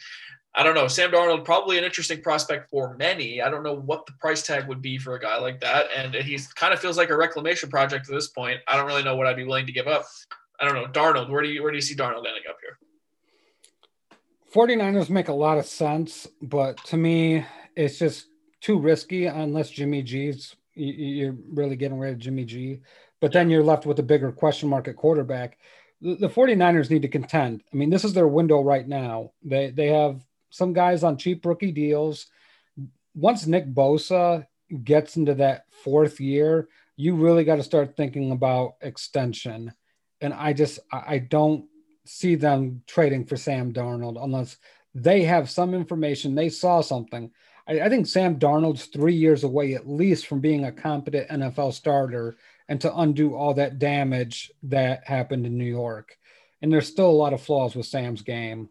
I 0.56 0.64
don't 0.64 0.76
know. 0.76 0.88
Sam 0.88 1.12
Darnold, 1.12 1.46
probably 1.46 1.78
an 1.78 1.84
interesting 1.84 2.22
prospect 2.22 2.70
for 2.70 2.96
many. 2.98 3.42
I 3.42 3.50
don't 3.50 3.64
know 3.64 3.76
what 3.76 4.06
the 4.08 4.14
price 4.14 4.42
tag 4.42 4.68
would 4.68 4.82
be 4.82 4.98
for 4.98 5.14
a 5.14 5.20
guy 5.20 5.38
like 5.38 5.60
that. 5.62 5.86
And 5.96 6.16
he 6.16 6.40
kind 6.56 6.74
of 6.74 6.80
feels 6.80 6.98
like 6.98 7.12
a 7.12 7.16
reclamation 7.16 7.70
project 7.70 8.10
at 8.10 8.14
this 8.14 8.30
point. 8.30 8.60
I 8.68 8.76
don't 8.76 8.88
really 8.88 9.04
know 9.04 9.16
what 9.16 9.28
I'd 9.28 9.36
be 9.36 9.44
willing 9.44 9.68
to 9.68 9.72
give 9.72 9.88
up 9.88 10.06
I 10.60 10.66
don't 10.66 10.76
know 10.76 10.88
Darnold. 10.88 11.30
Where 11.30 11.42
do 11.42 11.50
you 11.50 11.64
where 11.64 11.72
do 11.72 11.78
you 11.78 11.82
see 11.82 11.96
Darnold 11.96 12.28
ending 12.28 12.44
up 12.50 12.58
here? 12.62 12.78
49ers 14.54 15.10
make 15.10 15.28
a 15.28 15.34
lot 15.34 15.58
of 15.58 15.66
sense, 15.66 16.28
but 16.42 16.78
to 16.86 16.98
me, 16.98 17.46
it's 17.76 18.00
just 18.00 18.28
too 18.62 18.80
risky 18.80 19.26
unless 19.26 19.70
Jimmy 19.70 20.02
G's 20.02 20.56
you're 20.80 21.36
really 21.52 21.76
getting 21.76 22.00
rid 22.00 22.14
of 22.14 22.20
Jimmy 22.20 22.46
G. 22.46 22.82
But 23.20 23.34
then 23.34 23.50
you're 23.50 23.64
left 23.64 23.86
with 23.86 24.00
a 24.00 24.04
bigger 24.04 24.32
question 24.32 24.70
mark 24.70 24.88
at 24.88 24.96
quarterback. 24.96 25.58
The, 26.02 26.16
the 26.16 26.30
49ers 26.30 26.90
need 26.90 27.02
to 27.02 27.10
contend. 27.10 27.64
I 27.72 27.76
mean, 27.76 27.90
this 27.90 28.06
is 28.06 28.14
their 28.14 28.28
window 28.28 28.62
right 28.62 28.88
now. 28.88 29.32
They 29.44 29.72
they 29.72 29.88
have 29.88 30.22
some 30.50 30.74
guys 30.74 31.04
on 31.04 31.18
cheap 31.18 31.46
rookie 31.46 31.72
deals. 31.72 32.28
Once 33.14 33.46
Nick 33.46 33.68
Bosa 33.68 34.48
gets 34.84 35.18
into 35.18 35.36
that 35.36 35.66
fourth 35.84 36.20
year, 36.20 36.70
you 36.96 37.16
really 37.16 37.44
got 37.44 37.58
to 37.58 37.64
start 37.64 37.98
thinking 37.98 38.32
about 38.32 38.76
extension. 38.82 39.74
And 40.22 40.34
I 40.34 40.54
just 40.54 40.80
I 40.92 41.18
don't 41.18 41.66
see 42.10 42.36
them 42.36 42.82
trading 42.88 43.26
for 43.26 43.38
Sam 43.38 43.72
Darnold 43.72 44.22
unless 44.22 44.58
they 44.96 45.24
have 45.24 45.50
some 45.50 45.74
information, 45.74 46.36
they 46.36 46.50
saw 46.50 46.82
something. 46.82 47.32
I, 47.68 47.82
I 47.82 47.90
think 47.90 48.08
Sam 48.08 48.40
Darnold's 48.40 48.86
three 48.86 49.14
years 49.14 49.44
away 49.44 49.76
at 49.76 49.88
least 49.88 50.28
from 50.28 50.40
being 50.40 50.66
a 50.66 50.72
competent 50.72 51.30
NFL 51.30 51.74
starter 51.74 52.38
and 52.68 52.82
to 52.82 52.96
undo 52.98 53.36
all 53.36 53.54
that 53.54 53.80
damage 53.80 54.52
that 54.64 55.08
happened 55.08 55.46
in 55.46 55.58
New 55.58 55.66
York. 55.66 56.18
And 56.62 56.74
there's 56.74 56.88
still 56.88 57.10
a 57.10 57.12
lot 57.12 57.34
of 57.34 57.42
flaws 57.42 57.76
with 57.76 57.86
Sam's 57.86 58.22
game. 58.22 58.70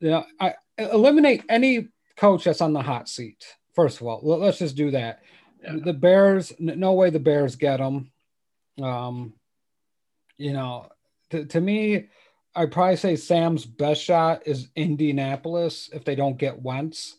You 0.00 0.10
know, 0.10 0.24
I 0.38 0.54
eliminate 0.76 1.44
any 1.48 1.88
coach 2.16 2.44
that's 2.44 2.60
on 2.60 2.72
the 2.72 2.82
hot 2.82 3.08
seat. 3.08 3.44
First 3.74 4.00
of 4.00 4.06
all, 4.06 4.20
let's 4.22 4.58
just 4.58 4.76
do 4.76 4.90
that. 4.90 5.22
Yeah. 5.62 5.76
The 5.82 5.92
Bears, 5.92 6.52
no 6.58 6.92
way 6.92 7.10
the 7.10 7.20
Bears 7.20 7.56
get 7.56 7.78
them. 7.78 8.10
Um, 8.82 9.34
you 10.36 10.52
know, 10.52 10.88
to, 11.30 11.46
to 11.46 11.60
me, 11.60 12.08
I'd 12.56 12.72
probably 12.72 12.96
say 12.96 13.16
Sam's 13.16 13.64
best 13.64 14.02
shot 14.02 14.42
is 14.46 14.68
Indianapolis 14.76 15.90
if 15.92 16.04
they 16.04 16.14
don't 16.14 16.38
get 16.38 16.62
Wentz. 16.62 17.16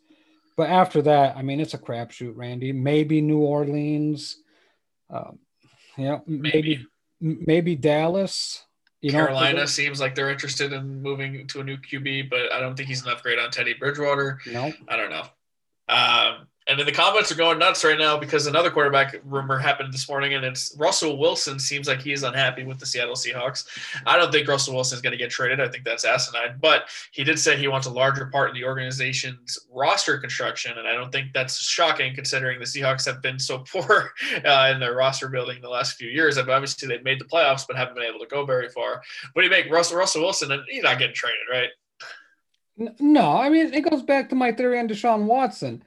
But 0.57 0.69
after 0.69 1.01
that, 1.01 1.35
I 1.35 1.41
mean, 1.41 1.59
it's 1.59 1.73
a 1.73 1.77
crapshoot, 1.77 2.33
Randy. 2.35 2.71
Maybe 2.71 3.19
New 3.21 3.39
Orleans. 3.39 4.37
Um, 5.09 5.39
you 5.97 6.05
know, 6.05 6.23
maybe 6.25 6.87
maybe, 7.19 7.43
maybe 7.45 7.75
Dallas. 7.75 8.63
You 9.01 9.11
Carolina 9.11 9.59
know, 9.59 9.65
seems 9.65 9.99
like 9.99 10.15
they're 10.15 10.31
interested 10.31 10.73
in 10.73 11.01
moving 11.01 11.45
to 11.47 11.59
a 11.59 11.63
new 11.63 11.77
QB, 11.77 12.29
but 12.29 12.51
I 12.51 12.59
don't 12.59 12.75
think 12.75 12.89
he's 12.89 13.05
enough 13.05 13.21
great 13.21 13.37
on 13.37 13.51
Teddy 13.51 13.73
Bridgewater. 13.73 14.39
No, 14.47 14.73
I 14.87 14.97
don't 14.97 15.11
know. 15.11 15.25
Um, 15.87 16.47
and 16.67 16.79
then 16.79 16.85
the 16.87 16.91
comments 16.91 17.31
are 17.31 17.35
going 17.35 17.59
nuts 17.59 17.83
right 17.83 17.97
now 17.97 18.17
because 18.17 18.47
another 18.47 18.71
quarterback 18.71 19.17
rumor 19.23 19.59
happened 19.59 19.93
this 19.93 20.09
morning, 20.09 20.33
and 20.33 20.43
it's 20.43 20.75
Russell 20.79 21.19
Wilson 21.19 21.59
seems 21.59 21.87
like 21.87 22.01
he 22.01 22.11
is 22.11 22.23
unhappy 22.23 22.63
with 22.63 22.79
the 22.79 22.87
Seattle 22.87 23.15
Seahawks. 23.15 23.65
I 24.05 24.17
don't 24.17 24.31
think 24.31 24.47
Russell 24.47 24.73
Wilson 24.73 24.95
is 24.95 25.01
going 25.01 25.11
to 25.11 25.17
get 25.17 25.29
traded. 25.29 25.61
I 25.61 25.67
think 25.67 25.83
that's 25.83 26.05
asinine. 26.05 26.57
But 26.59 26.85
he 27.11 27.23
did 27.23 27.37
say 27.37 27.55
he 27.55 27.67
wants 27.67 27.85
a 27.85 27.91
larger 27.91 28.25
part 28.27 28.49
in 28.49 28.55
the 28.55 28.65
organization's 28.65 29.59
roster 29.71 30.17
construction, 30.17 30.77
and 30.77 30.87
I 30.87 30.93
don't 30.93 31.11
think 31.11 31.33
that's 31.33 31.59
shocking 31.59 32.15
considering 32.15 32.57
the 32.57 32.65
Seahawks 32.65 33.05
have 33.05 33.21
been 33.21 33.37
so 33.37 33.59
poor 33.71 34.11
uh, 34.43 34.71
in 34.73 34.79
their 34.79 34.95
roster 34.95 35.29
building 35.29 35.61
the 35.61 35.69
last 35.69 35.97
few 35.97 36.09
years. 36.09 36.39
I 36.39 36.41
mean, 36.41 36.51
obviously, 36.51 36.87
they've 36.87 37.03
made 37.03 37.21
the 37.21 37.25
playoffs, 37.25 37.67
but 37.67 37.77
haven't 37.77 37.95
been 37.95 38.05
able 38.05 38.19
to 38.19 38.27
go 38.27 38.43
very 38.43 38.69
far. 38.69 39.03
What 39.33 39.43
do 39.43 39.45
you 39.45 39.51
make 39.51 39.71
Russell 39.71 39.97
Russell 39.97 40.23
Wilson? 40.23 40.51
And 40.51 40.63
he's 40.67 40.83
not 40.83 40.97
getting 40.97 41.15
traded, 41.15 41.39
right? 41.51 41.69
No, 42.99 43.37
I 43.37 43.49
mean 43.49 43.73
it 43.73 43.89
goes 43.89 44.03
back 44.03 44.27
to 44.29 44.35
my 44.35 44.51
theory 44.51 44.77
on 44.79 44.89
Deshaun 44.89 45.23
Watson 45.23 45.81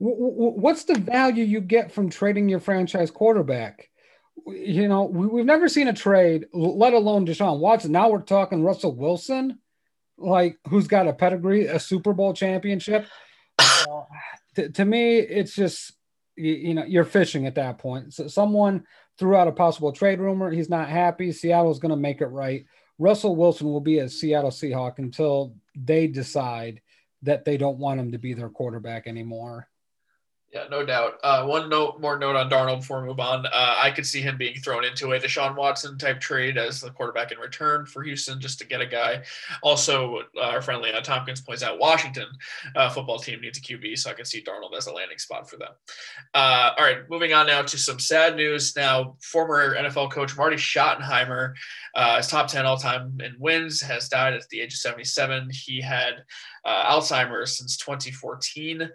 what's 0.00 0.84
the 0.84 0.98
value 0.98 1.44
you 1.44 1.60
get 1.60 1.92
from 1.92 2.08
trading 2.08 2.48
your 2.48 2.60
franchise 2.60 3.10
quarterback? 3.10 3.90
You 4.46 4.88
know, 4.88 5.04
we, 5.04 5.40
have 5.40 5.46
never 5.46 5.68
seen 5.68 5.88
a 5.88 5.92
trade, 5.92 6.46
let 6.54 6.94
alone 6.94 7.26
Deshaun 7.26 7.60
Watson. 7.60 7.92
Now 7.92 8.08
we're 8.08 8.22
talking 8.22 8.64
Russell 8.64 8.96
Wilson, 8.96 9.58
like 10.16 10.58
who's 10.68 10.88
got 10.88 11.06
a 11.06 11.12
pedigree, 11.12 11.66
a 11.66 11.78
Super 11.78 12.14
Bowl 12.14 12.32
championship. 12.32 13.06
Uh, 13.58 14.04
to, 14.56 14.70
to, 14.70 14.84
me, 14.86 15.18
it's 15.18 15.54
just 15.54 15.92
you, 16.34 16.52
you, 16.52 16.74
know 16.74 16.84
you're 16.84 17.04
fishing 17.04 17.46
at 17.46 17.56
that 17.56 17.76
point. 17.76 18.14
So 18.14 18.26
someone 18.26 18.84
threw 19.18 19.36
out 19.36 19.48
a 19.48 19.52
possible 19.52 19.92
trade 19.92 20.18
rumor. 20.18 20.50
He's 20.50 20.70
not 20.70 20.88
happy. 20.88 21.30
Seattle's 21.30 21.78
going 21.78 21.90
to 21.90 21.96
make 21.96 22.22
it 22.22 22.26
right. 22.26 22.64
Russell 22.98 23.36
Wilson 23.36 23.66
will 23.66 23.82
be 23.82 23.98
a 23.98 24.08
Seattle 24.08 24.50
Seahawk 24.50 24.98
until 24.98 25.54
they 25.74 26.06
decide 26.06 26.80
that 27.22 27.44
they 27.44 27.58
don't 27.58 27.78
want 27.78 28.00
him 28.00 28.12
to 28.12 28.18
be 28.18 28.32
their 28.32 28.48
quarterback 28.48 29.06
anymore. 29.06 29.68
Yeah, 30.52 30.64
no 30.68 30.84
doubt. 30.84 31.20
Uh, 31.22 31.44
one 31.44 31.68
note, 31.68 32.00
more 32.00 32.18
note 32.18 32.34
on 32.34 32.50
Darnold 32.50 32.80
before 32.80 33.00
we 33.00 33.06
move 33.06 33.20
on. 33.20 33.46
Uh, 33.46 33.76
I 33.78 33.92
could 33.92 34.04
see 34.04 34.20
him 34.20 34.36
being 34.36 34.56
thrown 34.56 34.84
into 34.84 35.12
a 35.12 35.20
Deshaun 35.20 35.54
Watson 35.54 35.96
type 35.96 36.18
trade 36.18 36.58
as 36.58 36.80
the 36.80 36.90
quarterback 36.90 37.30
in 37.30 37.38
return 37.38 37.86
for 37.86 38.02
Houston 38.02 38.40
just 38.40 38.58
to 38.58 38.66
get 38.66 38.80
a 38.80 38.86
guy. 38.86 39.22
Also, 39.62 40.22
uh, 40.36 40.40
our 40.40 40.60
friend 40.60 40.82
Leon 40.82 41.04
Tompkins 41.04 41.40
points 41.40 41.62
out 41.62 41.78
Washington 41.78 42.26
uh, 42.74 42.90
football 42.90 43.20
team 43.20 43.40
needs 43.40 43.58
a 43.58 43.60
QB, 43.60 43.96
so 43.96 44.10
I 44.10 44.14
can 44.14 44.24
see 44.24 44.42
Darnold 44.42 44.76
as 44.76 44.88
a 44.88 44.92
landing 44.92 45.18
spot 45.18 45.48
for 45.48 45.56
them. 45.56 45.70
Uh, 46.34 46.72
all 46.76 46.84
right, 46.84 47.08
moving 47.08 47.32
on 47.32 47.46
now 47.46 47.62
to 47.62 47.78
some 47.78 48.00
sad 48.00 48.34
news. 48.34 48.74
Now, 48.74 49.16
former 49.22 49.76
NFL 49.76 50.10
coach 50.10 50.36
Marty 50.36 50.56
Schottenheimer 50.56 51.52
uh, 51.94 52.16
is 52.18 52.26
top 52.26 52.48
10 52.48 52.66
all 52.66 52.76
time 52.76 53.16
in 53.22 53.36
wins, 53.38 53.80
has 53.82 54.08
died 54.08 54.34
at 54.34 54.48
the 54.48 54.60
age 54.60 54.72
of 54.72 54.78
77. 54.80 55.48
He 55.52 55.80
had 55.80 56.24
Alzheimer's 56.66 57.56
since 57.56 57.76
2014 57.76 58.90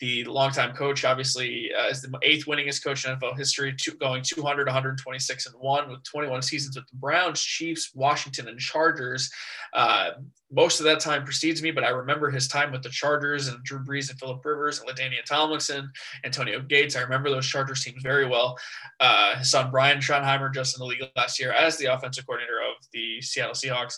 the 0.00 0.24
longtime 0.24 0.74
coach, 0.74 1.04
obviously, 1.04 1.70
uh, 1.74 1.88
is 1.88 2.02
the 2.02 2.12
eighth 2.22 2.46
winningest 2.46 2.84
coach 2.84 3.04
in 3.04 3.16
NFL 3.16 3.36
history, 3.36 3.74
to, 3.76 3.92
going 3.92 4.22
200, 4.22 4.66
126 4.66 5.46
and 5.46 5.54
one 5.58 5.90
with 5.90 6.02
21 6.04 6.42
seasons 6.42 6.76
with 6.76 6.86
the 6.86 6.96
Browns, 6.96 7.40
Chiefs, 7.40 7.90
Washington, 7.94 8.48
and 8.48 8.58
Chargers. 8.58 9.30
Uh, 9.72 10.10
most 10.50 10.80
of 10.80 10.84
that 10.84 11.00
time 11.00 11.24
precedes 11.24 11.62
me, 11.62 11.70
but 11.70 11.84
I 11.84 11.90
remember 11.90 12.30
his 12.30 12.48
time 12.48 12.72
with 12.72 12.82
the 12.82 12.88
Chargers 12.88 13.48
and 13.48 13.62
Drew 13.64 13.80
Brees 13.80 14.08
and 14.08 14.18
Philip 14.18 14.42
Rivers 14.44 14.80
and 14.80 14.88
LaDainian 14.88 15.24
Tomlinson, 15.24 15.90
Antonio 16.24 16.60
Gates. 16.60 16.96
I 16.96 17.00
remember 17.00 17.28
those 17.28 17.46
Chargers 17.46 17.84
teams 17.84 18.02
very 18.02 18.26
well. 18.26 18.56
Uh, 19.00 19.36
his 19.36 19.50
son 19.50 19.70
Brian 19.70 19.98
Schottenheimer 19.98 20.52
just 20.52 20.76
in 20.76 20.80
the 20.80 20.86
league 20.86 21.02
last 21.16 21.38
year 21.38 21.52
as 21.52 21.76
the 21.76 21.86
offensive 21.86 22.24
coordinator 22.24 22.60
of 22.60 22.86
the 22.92 23.20
Seattle 23.20 23.54
Seahawks 23.54 23.96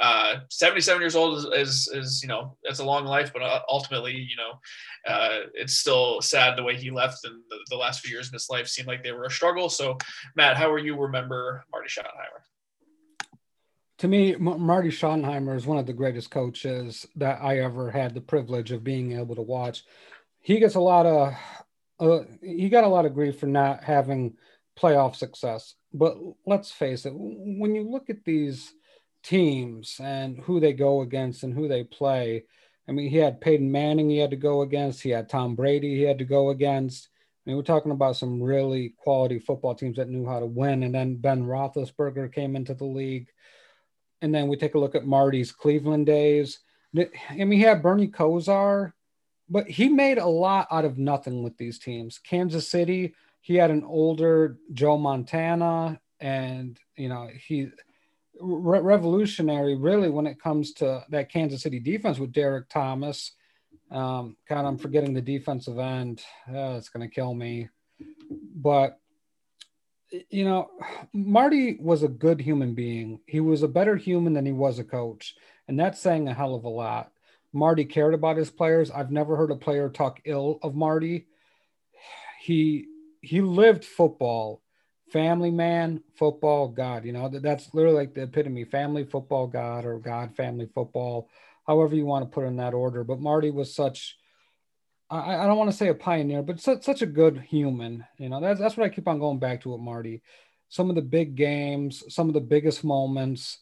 uh, 0.00 0.36
77 0.50 1.00
years 1.00 1.14
old 1.14 1.38
is, 1.38 1.44
is, 1.44 1.90
is, 1.92 2.22
you 2.22 2.28
know, 2.28 2.56
it's 2.62 2.80
a 2.80 2.84
long 2.84 3.04
life, 3.04 3.32
but 3.32 3.42
uh, 3.42 3.60
ultimately, 3.68 4.14
you 4.16 4.36
know, 4.36 4.58
uh, 5.06 5.40
it's 5.54 5.74
still 5.74 6.20
sad 6.20 6.56
the 6.56 6.62
way 6.62 6.76
he 6.76 6.90
left 6.90 7.24
and 7.24 7.40
the, 7.48 7.56
the, 7.70 7.76
last 7.76 8.00
few 8.00 8.14
years 8.14 8.28
of 8.28 8.32
his 8.32 8.48
life 8.50 8.68
seemed 8.68 8.88
like 8.88 9.02
they 9.02 9.12
were 9.12 9.24
a 9.24 9.30
struggle. 9.30 9.68
So 9.68 9.98
Matt, 10.36 10.56
how 10.56 10.70
are 10.70 10.78
you 10.78 10.98
remember 10.98 11.64
Marty 11.72 11.88
Schottenheimer? 11.88 12.42
To 13.98 14.08
me, 14.08 14.34
M- 14.34 14.60
Marty 14.60 14.90
Schottenheimer 14.90 15.56
is 15.56 15.66
one 15.66 15.78
of 15.78 15.86
the 15.86 15.92
greatest 15.92 16.30
coaches 16.30 17.06
that 17.16 17.40
I 17.42 17.60
ever 17.60 17.90
had 17.90 18.14
the 18.14 18.20
privilege 18.20 18.72
of 18.72 18.84
being 18.84 19.18
able 19.18 19.34
to 19.34 19.42
watch. 19.42 19.84
He 20.40 20.58
gets 20.58 20.74
a 20.74 20.80
lot 20.80 21.06
of, 21.06 21.34
uh, 22.00 22.24
he 22.40 22.68
got 22.68 22.84
a 22.84 22.88
lot 22.88 23.06
of 23.06 23.14
grief 23.14 23.38
for 23.38 23.46
not 23.46 23.84
having 23.84 24.36
playoff 24.78 25.16
success. 25.16 25.74
But 25.92 26.16
let's 26.46 26.70
face 26.70 27.04
it, 27.06 27.12
when 27.14 27.74
you 27.74 27.88
look 27.88 28.10
at 28.10 28.24
these 28.24 28.72
teams 29.22 30.00
and 30.02 30.38
who 30.38 30.60
they 30.60 30.72
go 30.72 31.02
against 31.02 31.42
and 31.42 31.54
who 31.54 31.68
they 31.68 31.84
play. 31.84 32.44
I 32.88 32.92
mean, 32.92 33.10
he 33.10 33.16
had 33.16 33.40
Peyton 33.40 33.70
Manning 33.70 34.10
he 34.10 34.18
had 34.18 34.30
to 34.30 34.36
go 34.36 34.62
against, 34.62 35.02
he 35.02 35.10
had 35.10 35.28
Tom 35.28 35.54
Brady 35.54 35.94
he 35.96 36.02
had 36.02 36.18
to 36.18 36.24
go 36.24 36.50
against. 36.50 37.08
I 37.44 37.50
mean, 37.50 37.56
we're 37.56 37.62
talking 37.62 37.92
about 37.92 38.16
some 38.16 38.42
really 38.42 38.94
quality 38.98 39.38
football 39.38 39.74
teams 39.74 39.96
that 39.96 40.08
knew 40.08 40.26
how 40.26 40.38
to 40.38 40.46
win. 40.46 40.84
And 40.84 40.94
then 40.94 41.16
Ben 41.16 41.44
Roethlisberger 41.44 42.32
came 42.32 42.54
into 42.54 42.74
the 42.74 42.84
league. 42.84 43.28
And 44.20 44.32
then 44.32 44.46
we 44.46 44.56
take 44.56 44.76
a 44.76 44.78
look 44.78 44.94
at 44.94 45.06
Marty's 45.06 45.50
Cleveland 45.50 46.06
days. 46.06 46.60
I 46.96 47.08
mean, 47.36 47.52
he 47.52 47.62
had 47.62 47.82
Bernie 47.82 48.08
Kosar, 48.08 48.92
but 49.48 49.68
he 49.68 49.88
made 49.88 50.18
a 50.18 50.26
lot 50.26 50.68
out 50.70 50.84
of 50.84 50.98
nothing 50.98 51.42
with 51.42 51.56
these 51.56 51.78
teams. 51.78 52.18
Kansas 52.18 52.68
City, 52.68 53.14
he 53.40 53.56
had 53.56 53.70
an 53.70 53.82
older 53.84 54.58
Joe 54.72 54.96
Montana, 54.96 56.00
and 56.20 56.78
you 56.96 57.08
know 57.08 57.28
he 57.34 57.68
re- 58.40 58.80
revolutionary, 58.80 59.76
really, 59.76 60.10
when 60.10 60.26
it 60.26 60.40
comes 60.40 60.72
to 60.74 61.04
that 61.10 61.30
Kansas 61.30 61.62
City 61.62 61.80
defense 61.80 62.18
with 62.18 62.32
Derrick 62.32 62.68
Thomas. 62.68 63.32
Um, 63.90 64.36
God, 64.48 64.64
I'm 64.64 64.78
forgetting 64.78 65.12
the 65.12 65.20
defensive 65.20 65.78
end. 65.78 66.22
Uh, 66.48 66.76
it's 66.78 66.88
going 66.88 67.06
to 67.08 67.14
kill 67.14 67.34
me. 67.34 67.68
But, 68.54 68.98
you 70.30 70.44
know, 70.44 70.70
Marty 71.12 71.76
was 71.78 72.02
a 72.02 72.08
good 72.08 72.40
human 72.40 72.74
being. 72.74 73.20
He 73.26 73.40
was 73.40 73.62
a 73.62 73.68
better 73.68 73.96
human 73.96 74.32
than 74.32 74.46
he 74.46 74.52
was 74.52 74.78
a 74.78 74.84
coach. 74.84 75.34
And 75.68 75.78
that's 75.78 76.00
saying 76.00 76.28
a 76.28 76.34
hell 76.34 76.54
of 76.54 76.64
a 76.64 76.68
lot. 76.68 77.12
Marty 77.52 77.84
cared 77.84 78.14
about 78.14 78.38
his 78.38 78.50
players. 78.50 78.90
I've 78.90 79.10
never 79.10 79.36
heard 79.36 79.50
a 79.50 79.56
player 79.56 79.90
talk 79.90 80.20
ill 80.24 80.58
of 80.62 80.74
Marty. 80.74 81.26
He 82.40 82.86
he 83.20 83.40
lived 83.40 83.84
football 83.84 84.61
family 85.12 85.50
man, 85.50 86.02
football 86.16 86.68
God. 86.68 87.04
You 87.04 87.12
know, 87.12 87.28
that's 87.28 87.74
literally 87.74 87.96
like 87.96 88.14
the 88.14 88.22
epitome 88.22 88.64
family, 88.64 89.04
football, 89.04 89.46
God, 89.46 89.84
or 89.84 89.98
God, 89.98 90.34
family, 90.34 90.68
football, 90.74 91.28
however 91.66 91.94
you 91.94 92.06
want 92.06 92.24
to 92.24 92.34
put 92.34 92.46
in 92.46 92.56
that 92.56 92.74
order. 92.74 93.04
But 93.04 93.20
Marty 93.20 93.50
was 93.50 93.74
such, 93.74 94.16
I, 95.10 95.36
I 95.36 95.46
don't 95.46 95.58
want 95.58 95.70
to 95.70 95.76
say 95.76 95.88
a 95.88 95.94
pioneer, 95.94 96.42
but 96.42 96.60
such, 96.60 96.82
such 96.82 97.02
a 97.02 97.06
good 97.06 97.38
human. 97.38 98.04
You 98.18 98.30
know, 98.30 98.40
that's, 98.40 98.58
that's 98.58 98.76
what 98.76 98.86
I 98.86 98.88
keep 98.88 99.06
on 99.06 99.18
going 99.18 99.38
back 99.38 99.60
to 99.62 99.70
with 99.70 99.80
Marty. 99.80 100.22
some 100.72 100.88
of 100.88 100.96
the 100.96 101.02
big 101.02 101.34
games, 101.34 102.02
some 102.08 102.28
of 102.28 102.34
the 102.34 102.40
biggest 102.40 102.82
moments. 102.82 103.58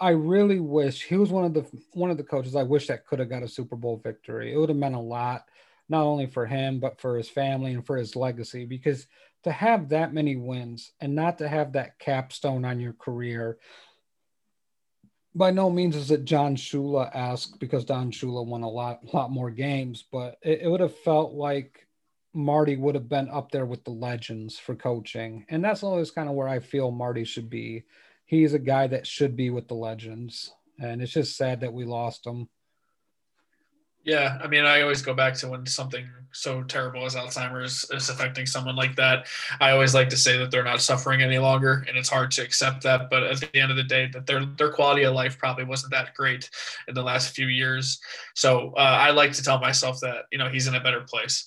I 0.00 0.10
really 0.10 0.58
wish 0.58 1.04
he 1.04 1.16
was 1.16 1.30
one 1.30 1.44
of 1.44 1.54
the 1.54 1.64
one 1.92 2.10
of 2.10 2.16
the 2.16 2.24
coaches 2.24 2.56
I 2.56 2.64
wish 2.64 2.88
that 2.88 3.06
could 3.06 3.20
have 3.20 3.30
got 3.30 3.44
a 3.44 3.48
Super 3.48 3.76
Bowl 3.76 4.00
victory. 4.02 4.52
It 4.52 4.56
would 4.56 4.68
have 4.68 4.78
meant 4.78 4.96
a 4.96 5.00
lot, 5.00 5.44
not 5.88 6.02
only 6.02 6.26
for 6.26 6.46
him 6.46 6.80
but 6.80 7.00
for 7.00 7.16
his 7.16 7.28
family 7.28 7.72
and 7.74 7.86
for 7.86 7.96
his 7.96 8.16
legacy. 8.16 8.64
Because 8.64 9.06
to 9.44 9.52
have 9.52 9.88
that 9.90 10.12
many 10.12 10.36
wins 10.36 10.92
and 11.00 11.14
not 11.14 11.38
to 11.38 11.48
have 11.48 11.72
that 11.72 11.98
capstone 11.98 12.64
on 12.64 12.80
your 12.80 12.92
career, 12.92 13.58
by 15.34 15.50
no 15.50 15.70
means 15.70 15.96
is 15.96 16.10
it 16.10 16.24
John 16.24 16.56
Shula 16.56 17.10
asked 17.14 17.60
because 17.60 17.84
Don 17.84 18.10
Shula 18.10 18.44
won 18.44 18.62
a 18.62 18.68
lot 18.68 19.14
lot 19.14 19.30
more 19.30 19.50
games, 19.50 20.04
but 20.10 20.36
it, 20.42 20.62
it 20.62 20.68
would 20.68 20.80
have 20.80 20.96
felt 20.98 21.32
like 21.32 21.86
Marty 22.32 22.76
would 22.76 22.94
have 22.94 23.08
been 23.08 23.28
up 23.28 23.50
there 23.50 23.66
with 23.66 23.84
the 23.84 23.90
legends 23.90 24.58
for 24.58 24.74
coaching. 24.74 25.44
And 25.48 25.64
that's 25.64 25.82
always 25.82 26.10
kind 26.10 26.28
of 26.28 26.34
where 26.34 26.48
I 26.48 26.60
feel 26.60 26.90
Marty 26.90 27.24
should 27.24 27.50
be. 27.50 27.84
He's 28.26 28.54
a 28.54 28.58
guy 28.58 28.86
that 28.88 29.06
should 29.06 29.36
be 29.36 29.50
with 29.50 29.68
the 29.68 29.74
legends. 29.74 30.52
And 30.80 31.02
it's 31.02 31.12
just 31.12 31.36
sad 31.36 31.60
that 31.60 31.72
we 31.72 31.84
lost 31.84 32.26
him. 32.26 32.48
Yeah, 34.04 34.38
I 34.42 34.46
mean, 34.48 34.64
I 34.64 34.80
always 34.80 35.02
go 35.02 35.12
back 35.12 35.34
to 35.34 35.48
when 35.48 35.66
something 35.66 36.08
so 36.32 36.62
terrible 36.62 37.04
as 37.04 37.14
Alzheimer's 37.14 37.84
is 37.90 38.08
affecting 38.08 38.46
someone 38.46 38.76
like 38.76 38.96
that. 38.96 39.26
I 39.60 39.72
always 39.72 39.94
like 39.94 40.08
to 40.10 40.16
say 40.16 40.38
that 40.38 40.50
they're 40.50 40.64
not 40.64 40.80
suffering 40.80 41.22
any 41.22 41.38
longer, 41.38 41.84
and 41.88 41.98
it's 41.98 42.08
hard 42.08 42.30
to 42.32 42.42
accept 42.42 42.82
that. 42.84 43.10
But 43.10 43.24
at 43.24 43.40
the 43.40 43.54
end 43.56 43.70
of 43.70 43.76
the 43.76 43.84
day, 43.84 44.08
that 44.12 44.26
their 44.26 44.44
their 44.44 44.72
quality 44.72 45.02
of 45.02 45.14
life 45.14 45.38
probably 45.38 45.64
wasn't 45.64 45.92
that 45.92 46.14
great 46.14 46.48
in 46.88 46.94
the 46.94 47.02
last 47.02 47.34
few 47.34 47.48
years. 47.48 48.00
So 48.34 48.72
uh, 48.76 48.80
I 48.80 49.10
like 49.10 49.32
to 49.32 49.42
tell 49.42 49.58
myself 49.58 50.00
that 50.00 50.26
you 50.30 50.38
know 50.38 50.48
he's 50.48 50.66
in 50.66 50.74
a 50.74 50.80
better 50.80 51.02
place. 51.02 51.44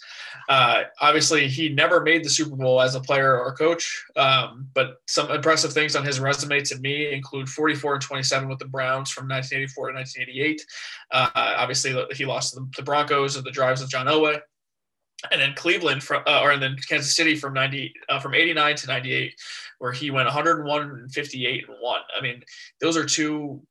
Uh, 0.49 0.83
obviously, 0.99 1.47
he 1.47 1.69
never 1.69 2.01
made 2.01 2.23
the 2.23 2.29
Super 2.29 2.55
Bowl 2.55 2.81
as 2.81 2.95
a 2.95 3.01
player 3.01 3.39
or 3.39 3.55
coach, 3.55 4.05
um, 4.17 4.67
but 4.73 5.01
some 5.07 5.31
impressive 5.31 5.71
things 5.71 5.95
on 5.95 6.05
his 6.05 6.19
resume 6.19 6.59
to 6.61 6.77
me 6.79 7.13
include 7.13 7.47
44 7.47 7.93
and 7.93 8.01
27 8.01 8.49
with 8.49 8.59
the 8.59 8.65
Browns 8.65 9.09
from 9.09 9.27
1984 9.27 9.87
to 9.87 9.95
1988. 9.95 10.65
Uh, 11.11 11.29
obviously, 11.35 11.95
he 12.13 12.25
lost 12.25 12.42
the, 12.51 12.67
the 12.77 12.83
Broncos 12.83 13.35
and 13.35 13.45
the 13.45 13.51
drives 13.51 13.81
of 13.81 13.89
John 13.89 14.07
Elway 14.07 14.39
and 15.31 15.41
then 15.41 15.53
Cleveland 15.55 16.03
from, 16.03 16.23
uh, 16.27 16.41
or 16.41 16.51
and 16.51 16.61
then 16.61 16.75
Kansas 16.87 17.15
City 17.15 17.35
from 17.35 17.53
90 17.53 17.93
uh, 18.09 18.19
from 18.19 18.33
89 18.33 18.75
to 18.77 18.87
98 18.87 19.33
where 19.79 19.91
he 19.91 20.11
went 20.11 20.25
101 20.25 20.81
and 20.81 21.11
58 21.11 21.65
and 21.67 21.77
1. 21.79 22.01
I 22.17 22.21
mean, 22.21 22.43
those 22.81 22.97
are 22.97 23.05
two 23.05 23.61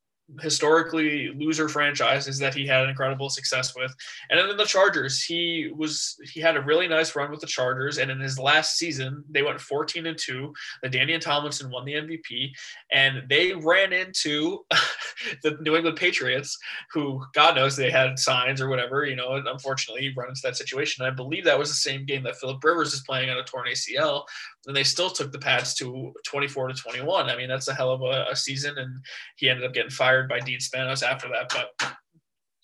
historically 0.41 1.31
loser 1.37 1.68
franchises 1.68 2.39
that 2.39 2.55
he 2.55 2.66
had 2.66 2.89
incredible 2.89 3.29
success 3.29 3.75
with. 3.77 3.95
And 4.31 4.39
then 4.39 4.57
the 4.57 4.64
Chargers, 4.64 5.23
he 5.23 5.70
was 5.75 6.16
he 6.33 6.41
had 6.41 6.57
a 6.57 6.62
really 6.62 6.89
nice 6.89 7.14
run 7.14 7.31
with 7.31 7.41
the 7.41 7.47
Chargers. 7.47 7.99
And 7.99 8.11
in 8.11 8.20
his 8.20 8.39
last 8.39 8.77
season, 8.79 9.25
they 9.29 9.43
went 9.43 9.61
14 9.61 10.07
and 10.07 10.18
2. 10.18 10.53
LaDainian 10.85 11.20
Tomlinson 11.20 11.70
won 11.70 11.85
the 11.85 11.95
MVP. 11.95 12.51
And 12.91 13.29
they 13.29 13.53
ran 13.53 13.93
into 13.93 14.64
the 15.43 15.59
New 15.61 15.77
England 15.77 15.97
Patriots, 15.97 16.59
who 16.93 17.23
God 17.35 17.57
knows 17.57 17.77
they 17.77 17.91
had 17.91 18.18
signs 18.18 18.61
or 18.61 18.68
whatever, 18.68 19.05
you 19.05 19.16
know, 19.16 19.35
and 19.35 19.47
unfortunately 19.47 20.03
he 20.03 20.14
run 20.16 20.29
into 20.29 20.41
that 20.45 20.57
situation. 20.57 21.05
And 21.05 21.12
I 21.12 21.14
believe 21.14 21.45
that 21.45 21.59
was 21.59 21.68
the 21.68 21.75
same 21.75 22.07
game 22.07 22.23
that 22.25 22.37
Philip 22.37 22.62
Rivers 22.62 22.95
is 22.95 23.03
playing 23.03 23.31
on 23.31 23.39
a 23.39 23.45
torn 23.45 23.66
ACL 23.66 24.25
and 24.66 24.76
they 24.76 24.84
still 24.84 25.10
took 25.10 25.32
the 25.32 25.38
Pats 25.38 25.74
to 25.74 26.12
24 26.24 26.68
to 26.68 26.74
21. 26.74 27.28
I 27.28 27.36
mean, 27.36 27.48
that's 27.48 27.68
a 27.68 27.74
hell 27.74 27.90
of 27.90 28.02
a, 28.02 28.26
a 28.30 28.36
season, 28.36 28.78
and 28.78 29.04
he 29.36 29.48
ended 29.48 29.64
up 29.64 29.74
getting 29.74 29.90
fired 29.90 30.28
by 30.28 30.40
Dean 30.40 30.58
Spanos 30.58 31.02
after 31.02 31.28
that. 31.28 31.52
But 31.52 31.96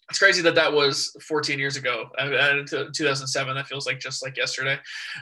it's 0.08 0.18
crazy 0.18 0.40
that 0.40 0.54
that 0.54 0.72
was 0.72 1.14
14 1.20 1.58
years 1.58 1.76
ago. 1.76 2.06
And 2.16 2.66
2007, 2.66 3.54
that 3.54 3.66
feels 3.66 3.86
like 3.86 4.00
just 4.00 4.22
like 4.24 4.38
yesterday, 4.38 4.78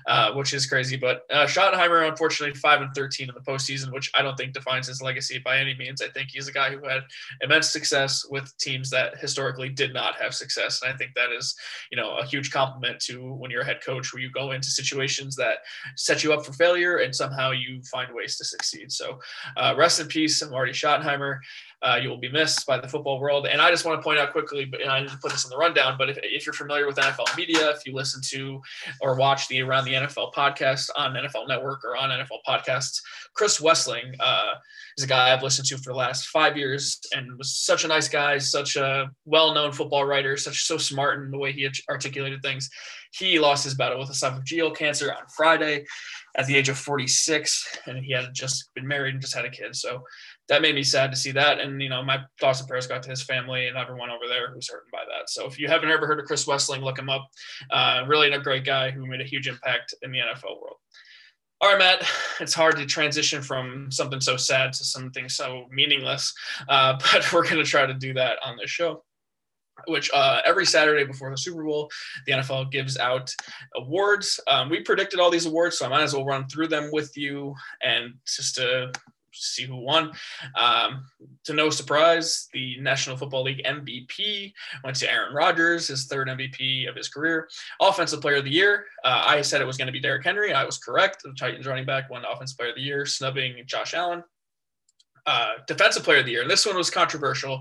uh, 0.07 0.33
which 0.35 0.55
is 0.55 0.67
crazy. 0.67 0.97
But 0.97 1.23
uh, 1.29 1.47
Schottenheimer, 1.47 2.09
unfortunately, 2.09 2.55
five 2.55 2.81
and 2.81 2.95
13 2.95 3.29
in 3.29 3.35
the 3.35 3.41
postseason, 3.41 3.93
which 3.93 4.11
I 4.15 4.23
don't 4.23 4.37
think 4.37 4.53
defines 4.53 4.87
his 4.87 5.03
legacy 5.03 5.41
by 5.45 5.59
any 5.59 5.75
means. 5.75 6.01
I 6.01 6.09
think 6.09 6.29
he's 6.31 6.47
a 6.47 6.53
guy 6.53 6.71
who 6.71 6.87
had 6.87 7.03
immense 7.41 7.69
success 7.69 8.25
with 8.31 8.57
teams 8.59 8.89
that 8.91 9.19
historically 9.19 9.71
did 9.71 9.93
not 9.93 10.15
have 10.21 10.35
success, 10.35 10.81
and 10.83 10.93
I 10.93 10.97
think 10.97 11.13
that 11.17 11.33
is, 11.33 11.57
you 11.91 11.97
know, 11.97 12.17
a 12.19 12.25
huge 12.25 12.53
compliment 12.53 13.01
to 13.01 13.33
when 13.35 13.51
you're 13.51 13.63
a 13.63 13.67
head 13.67 13.81
coach, 13.85 14.13
where 14.13 14.23
you 14.23 14.31
go 14.31 14.53
into 14.53 14.69
situations 14.69 15.35
that 15.35 15.59
set 15.97 16.23
you 16.23 16.33
up 16.33 16.47
for 16.47 16.53
failure, 16.53 16.99
and 16.99 17.15
somehow 17.15 17.51
you 17.51 17.83
find 17.83 18.15
ways 18.15 18.37
to 18.37 18.45
succeed. 18.45 18.93
So, 18.93 19.19
uh, 19.57 19.75
rest 19.77 19.99
in 19.99 20.07
peace, 20.07 20.49
Marty 20.49 20.73
Schottenheimer. 20.73 21.39
Uh, 21.83 21.99
you 22.03 22.09
will 22.09 22.19
be 22.19 22.31
missed 22.31 22.67
by 22.67 22.79
the 22.79 22.89
football 22.89 23.21
world. 23.21 23.47
And 23.47 23.61
I 23.61 23.71
just 23.71 23.85
want 23.85 24.01
to 24.01 24.03
point 24.03 24.19
out 24.19 24.33
quickly, 24.33 24.65
but 24.65 24.87
I 24.89 25.01
didn't 25.01 25.21
put 25.21 25.31
this 25.31 25.45
in 25.45 25.51
the 25.51 25.59
rundown, 25.59 25.97
but 25.99 26.09
if, 26.09 26.19
if 26.23 26.47
you're 26.47 26.55
familiar 26.55 26.87
with 26.87 26.97
NFL 26.97 27.37
media, 27.37 27.71
if 27.71 27.87
you 27.87 27.95
listen 27.95 28.23
to 28.29 28.61
or 29.03 29.15
watch 29.17 29.47
the 29.49 29.61
Around 29.61 29.85
the 29.85 29.93
NFL 29.93 30.33
podcast 30.33 30.89
on 30.97 31.15
NFL 31.15 31.49
Network 31.49 31.85
or 31.85 31.97
on 31.97 32.09
NFL 32.11 32.39
podcasts, 32.49 33.01
Chris 33.35 33.61
Wesseling 33.61 34.15
uh, 34.21 34.55
is 34.97 35.05
a 35.05 35.07
guy 35.07 35.33
I've 35.33 35.43
listened 35.43 35.69
to 35.69 35.77
for 35.77 35.93
the 35.93 35.99
last 35.99 36.29
five 36.29 36.57
years 36.57 36.99
and 37.15 37.37
was 37.37 37.55
such 37.55 37.85
a 37.85 37.89
nice 37.89 38.09
guy, 38.09 38.39
such 38.39 38.77
a 38.77 39.11
well-known 39.27 39.73
football 39.73 40.05
writer, 40.05 40.37
such 40.37 40.65
so 40.65 40.79
smart 40.79 41.23
in 41.23 41.31
the 41.31 41.39
way 41.39 41.53
he 41.53 41.69
articulated 41.91 42.41
things. 42.43 42.71
He 43.13 43.39
lost 43.39 43.65
his 43.65 43.75
battle 43.75 43.99
with 43.99 44.11
esophageal 44.11 44.77
cancer 44.77 45.13
on 45.13 45.23
Friday 45.35 45.85
at 46.37 46.47
the 46.47 46.57
age 46.57 46.69
of 46.69 46.79
46, 46.79 47.79
and 47.87 48.05
he 48.05 48.13
had 48.13 48.27
just 48.33 48.71
been 48.75 48.87
married 48.87 49.15
and 49.15 49.23
just 49.23 49.35
had 49.35 49.45
a 49.45 49.51
kid. 49.51 49.75
So 49.75 50.03
that 50.49 50.63
made 50.63 50.75
me 50.75 50.83
sad 50.83 51.11
to 51.11 51.17
see 51.17 51.33
that. 51.33 51.59
And, 51.61 51.83
you 51.83 51.89
know, 51.89 52.03
my 52.03 52.21
thoughts 52.41 52.61
and 52.61 52.69
prayers 52.69 52.87
got 52.87 53.03
to 53.03 53.11
his 53.11 53.23
family 53.23 53.67
and 53.67 53.77
everyone 53.77 54.11
over 54.11 54.29
there 54.29 54.53
who's 54.53 54.71
hurt 54.71 54.85
by 54.93 55.01
that. 55.09 55.29
So 55.29 55.47
if 55.47 55.59
you 55.59 55.69
haven't 55.69 55.91
ever 55.91 56.07
heard 56.07 56.21
of 56.21 56.27
Chris 56.27 56.47
Wesseling, 56.47 56.83
look 56.83 56.99
him 56.99 57.11
up. 57.11 57.27
Uh, 57.71 58.05
really 58.07 58.31
a 58.31 58.39
great 58.39 58.65
guy 58.65 58.91
who 58.91 59.07
made 59.07 59.21
a 59.21 59.25
huge 59.25 59.49
impact 59.49 59.95
in 60.03 60.13
the 60.13 60.19
NFL 60.19 60.61
world. 60.61 60.77
All 61.61 61.71
right, 61.71 61.79
Matt, 61.79 62.07
it's 62.39 62.55
hard 62.55 62.77
to 62.77 62.87
transition 62.87 63.43
from 63.43 63.91
something 63.91 64.21
so 64.21 64.37
sad 64.37 64.75
to 64.75 64.85
something 64.85 65.29
so 65.29 65.65
meaningless, 65.71 66.35
uh, 66.69 66.99
but 67.13 67.33
we're 67.33 67.45
going 67.45 67.57
to 67.57 67.65
try 67.65 67.87
to 67.87 67.95
do 67.95 68.13
that 68.15 68.39
on 68.45 68.57
this 68.57 68.71
show 68.71 69.03
which 69.87 70.11
uh, 70.15 70.41
every 70.45 70.67
Saturday 70.67 71.05
before 71.05 71.31
the 71.31 71.37
Super 71.37 71.63
Bowl, 71.63 71.91
the 72.27 72.33
NFL 72.33 72.71
gives 72.71 72.97
out 72.97 73.33
awards. 73.77 74.41
Um, 74.49 74.71
we 74.71 74.81
predicted 74.81 75.21
all 75.21 75.31
these 75.31 75.47
awards, 75.47 75.79
so 75.79 75.87
I 75.87 75.89
might 75.89 76.03
as 76.03 76.15
well 76.15 76.25
run 76.25 76.49
through 76.49 76.69
them 76.69 76.91
with 76.93 77.17
you 77.17 77.55
and 77.83 78.15
just 78.27 78.57
to 78.57 78.91
see 79.37 79.65
who 79.65 79.77
won. 79.77 80.13
Um, 80.57 81.05
to 81.45 81.55
no 81.55 81.71
surprise, 81.71 82.49
the 82.53 82.79
National 82.81 83.17
Football 83.17 83.45
League 83.45 83.63
MVP 83.65 84.53
went 84.85 84.97
to 84.99 85.11
Aaron 85.11 85.35
Rodgers, 85.35 85.89
his 85.89 86.07
third 86.07 86.29
MVP 86.29 86.89
of 86.89 86.97
his 86.97 87.09
career. 87.09 87.49
Offensive 87.81 88.21
Player 88.21 88.37
of 88.37 88.45
the 88.45 88.51
Year, 88.51 88.87
uh, 89.05 89.25
I 89.27 89.43
said 89.43 89.61
it 89.61 89.67
was 89.67 89.77
going 89.77 89.87
to 89.87 89.93
be 89.93 90.01
Derrick 90.01 90.25
Henry. 90.25 90.53
I 90.53 90.65
was 90.65 90.79
correct. 90.79 91.23
The 91.23 91.35
Titans 91.39 91.67
running 91.67 91.87
back 91.87 92.11
won 92.11 92.25
Offensive 92.25 92.57
Player 92.57 92.71
of 92.71 92.77
the 92.77 92.83
Year, 92.83 93.07
snubbing 93.07 93.63
Josh 93.67 93.95
Allen. 93.95 94.23
Uh, 95.27 95.55
defensive 95.67 96.05
Player 96.05 96.21
of 96.21 96.25
the 96.25 96.33
Year, 96.33 96.43
and 96.43 96.51
this 96.51 96.65
one 96.65 96.77
was 96.77 96.89
controversial 96.89 97.61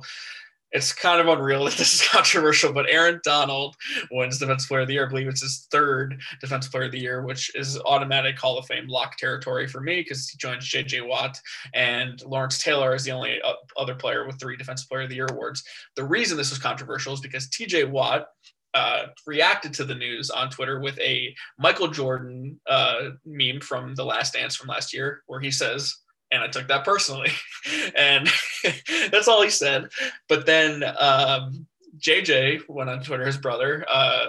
it's 0.76 0.92
kind 0.92 1.22
of 1.22 1.28
unreal 1.28 1.64
that 1.64 1.76
this 1.76 1.94
is 1.94 2.08
controversial, 2.10 2.74
but 2.74 2.90
Aaron 2.90 3.22
Donald 3.24 3.76
wins 4.12 4.40
Defensive 4.40 4.68
Player 4.68 4.82
of 4.82 4.88
the 4.88 4.94
Year. 4.94 5.06
I 5.06 5.10
believe 5.10 5.28
it's 5.28 5.42
his 5.42 5.68
third 5.72 6.22
Defensive 6.42 6.72
Player 6.72 6.86
of 6.86 6.92
the 6.92 7.00
Year, 7.00 7.24
which 7.24 7.56
is 7.56 7.80
automatic 7.86 8.38
Hall 8.38 8.58
of 8.58 8.66
Fame 8.66 8.88
lock 8.88 9.18
territory 9.18 9.68
for 9.68 9.80
me 9.80 10.02
because 10.02 10.28
he 10.28 10.38
joins 10.38 10.68
J.J. 10.68 11.02
Watt 11.02 11.40
and 11.74 12.22
Lawrence 12.26 12.62
Taylor 12.62 12.94
is 12.94 13.06
the 13.06 13.12
only 13.12 13.42
other 13.78 13.96
player 13.96 14.28
with 14.28 14.38
three 14.40 14.58
Defensive 14.58 14.90
Player 14.90 15.04
of 15.04 15.10
the 15.10 15.16
Year 15.16 15.28
awards. 15.32 15.64
The 15.96 16.04
reason 16.04 16.38
this 16.38 16.50
was 16.50 16.60
controversial 16.60 17.14
is 17.14 17.22
because 17.22 17.48
T.J. 17.50 17.86
Watt 17.86 18.28
uh, 18.74 19.06
reacted 19.26 19.74
to 19.74 19.86
the 19.86 19.96
news 19.96 20.30
on 20.30 20.50
Twitter 20.50 20.82
with 20.82 21.00
a 21.00 21.34
Michael 21.58 21.88
Jordan 21.88 22.60
uh, 22.70 23.12
meme 23.26 23.62
from 23.62 23.96
The 23.96 24.04
Last 24.04 24.34
Dance 24.34 24.58
from 24.58 24.68
last 24.68 24.94
year, 24.94 25.22
where 25.28 25.40
he 25.40 25.52
says, 25.52 25.96
and 26.36 26.44
I 26.44 26.48
took 26.48 26.68
that 26.68 26.86
personally. 26.86 27.32
and 27.98 28.30
that's 29.12 29.28
all 29.28 29.42
he 29.42 29.50
said. 29.50 29.90
But 30.30 30.46
then 30.46 30.84
um, 30.84 31.66
JJ 31.98 32.62
went 32.70 32.90
on 32.90 33.02
Twitter, 33.02 33.26
his 33.26 33.38
brother, 33.38 33.86
uh, 33.90 34.28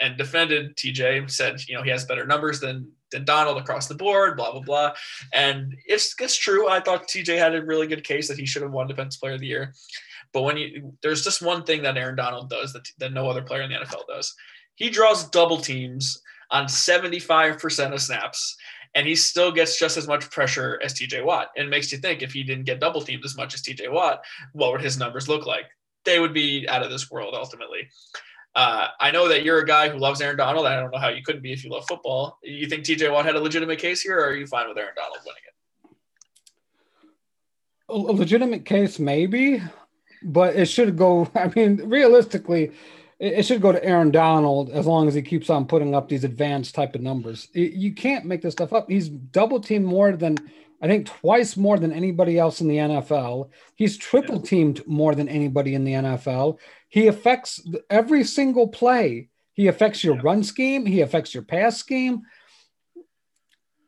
and 0.00 0.16
defended 0.16 0.76
TJ, 0.76 1.30
said, 1.30 1.60
you 1.68 1.74
know, 1.74 1.82
he 1.82 1.90
has 1.90 2.04
better 2.04 2.24
numbers 2.26 2.60
than 2.60 2.90
than 3.10 3.24
Donald 3.24 3.56
across 3.56 3.86
the 3.86 3.94
board, 3.94 4.36
blah 4.36 4.52
blah 4.52 4.60
blah. 4.60 4.92
And 5.32 5.74
it's 5.86 6.14
it's 6.20 6.36
true. 6.36 6.68
I 6.68 6.80
thought 6.80 7.08
TJ 7.08 7.38
had 7.38 7.54
a 7.54 7.64
really 7.64 7.86
good 7.86 8.04
case 8.04 8.28
that 8.28 8.38
he 8.38 8.46
should 8.46 8.62
have 8.62 8.72
won 8.72 8.86
Defensive 8.86 9.20
Player 9.20 9.34
of 9.34 9.40
the 9.40 9.46
Year. 9.46 9.74
But 10.32 10.42
when 10.42 10.56
you 10.56 10.92
there's 11.02 11.24
just 11.24 11.42
one 11.42 11.64
thing 11.64 11.82
that 11.82 11.96
Aaron 11.96 12.16
Donald 12.16 12.50
does 12.50 12.72
that, 12.74 12.86
that 12.98 13.12
no 13.12 13.28
other 13.28 13.42
player 13.42 13.62
in 13.62 13.70
the 13.70 13.76
NFL 13.76 14.06
does. 14.08 14.34
He 14.74 14.90
draws 14.90 15.28
double 15.30 15.58
teams 15.58 16.22
on 16.50 16.66
75% 16.66 17.92
of 17.92 18.00
snaps 18.00 18.56
and 18.94 19.06
he 19.06 19.14
still 19.14 19.52
gets 19.52 19.78
just 19.78 19.96
as 19.96 20.06
much 20.06 20.30
pressure 20.30 20.78
as 20.82 20.94
TJ 20.94 21.24
Watt. 21.24 21.50
And 21.56 21.66
it 21.66 21.70
makes 21.70 21.92
you 21.92 21.98
think 21.98 22.22
if 22.22 22.32
he 22.32 22.42
didn't 22.42 22.64
get 22.64 22.80
double 22.80 23.00
teamed 23.00 23.24
as 23.24 23.36
much 23.36 23.54
as 23.54 23.62
TJ 23.62 23.92
Watt, 23.92 24.22
what 24.52 24.72
would 24.72 24.80
his 24.80 24.98
numbers 24.98 25.28
look 25.28 25.46
like? 25.46 25.66
They 26.04 26.18
would 26.18 26.34
be 26.34 26.68
out 26.68 26.82
of 26.82 26.90
this 26.90 27.10
world 27.10 27.34
ultimately. 27.36 27.88
Uh, 28.54 28.88
I 28.98 29.10
know 29.10 29.28
that 29.28 29.44
you're 29.44 29.60
a 29.60 29.66
guy 29.66 29.88
who 29.88 29.98
loves 29.98 30.20
Aaron 30.20 30.36
Donald. 30.36 30.66
I 30.66 30.74
don't 30.80 30.90
know 30.90 30.98
how 30.98 31.08
you 31.08 31.22
couldn't 31.22 31.42
be 31.42 31.52
if 31.52 31.64
you 31.64 31.70
love 31.70 31.86
football. 31.86 32.38
You 32.42 32.66
think 32.68 32.84
TJ 32.84 33.12
Watt 33.12 33.24
had 33.24 33.36
a 33.36 33.40
legitimate 33.40 33.78
case 33.78 34.00
here, 34.00 34.18
or 34.18 34.26
are 34.26 34.34
you 34.34 34.46
fine 34.46 34.68
with 34.68 34.78
Aaron 34.78 34.94
Donald 34.96 35.18
winning 35.24 35.42
it? 35.46 35.54
A 37.90 37.94
legitimate 37.94 38.64
case, 38.64 38.98
maybe, 38.98 39.62
but 40.22 40.56
it 40.56 40.66
should 40.66 40.96
go. 40.96 41.30
I 41.34 41.52
mean, 41.54 41.88
realistically, 41.88 42.72
it 43.18 43.44
should 43.44 43.60
go 43.60 43.72
to 43.72 43.84
Aaron 43.84 44.10
Donald 44.10 44.70
as 44.70 44.86
long 44.86 45.08
as 45.08 45.14
he 45.14 45.22
keeps 45.22 45.50
on 45.50 45.66
putting 45.66 45.94
up 45.94 46.08
these 46.08 46.24
advanced 46.24 46.74
type 46.74 46.94
of 46.94 47.00
numbers. 47.00 47.48
You 47.52 47.92
can't 47.92 48.24
make 48.24 48.42
this 48.42 48.52
stuff 48.52 48.72
up. 48.72 48.88
He's 48.88 49.08
double 49.08 49.60
teamed 49.60 49.86
more 49.86 50.12
than 50.12 50.38
I 50.80 50.86
think 50.86 51.06
twice 51.06 51.56
more 51.56 51.78
than 51.78 51.92
anybody 51.92 52.38
else 52.38 52.60
in 52.60 52.68
the 52.68 52.76
NFL. 52.76 53.50
He's 53.74 53.96
triple 53.96 54.40
teamed 54.40 54.86
more 54.86 55.14
than 55.14 55.28
anybody 55.28 55.74
in 55.74 55.84
the 55.84 55.94
NFL. 55.94 56.58
He 56.88 57.08
affects 57.08 57.66
every 57.90 58.22
single 58.22 58.68
play. 58.68 59.28
He 59.54 59.66
affects 59.66 60.04
your 60.04 60.20
run 60.20 60.44
scheme. 60.44 60.86
He 60.86 61.00
affects 61.00 61.34
your 61.34 61.42
pass 61.42 61.76
scheme. 61.76 62.22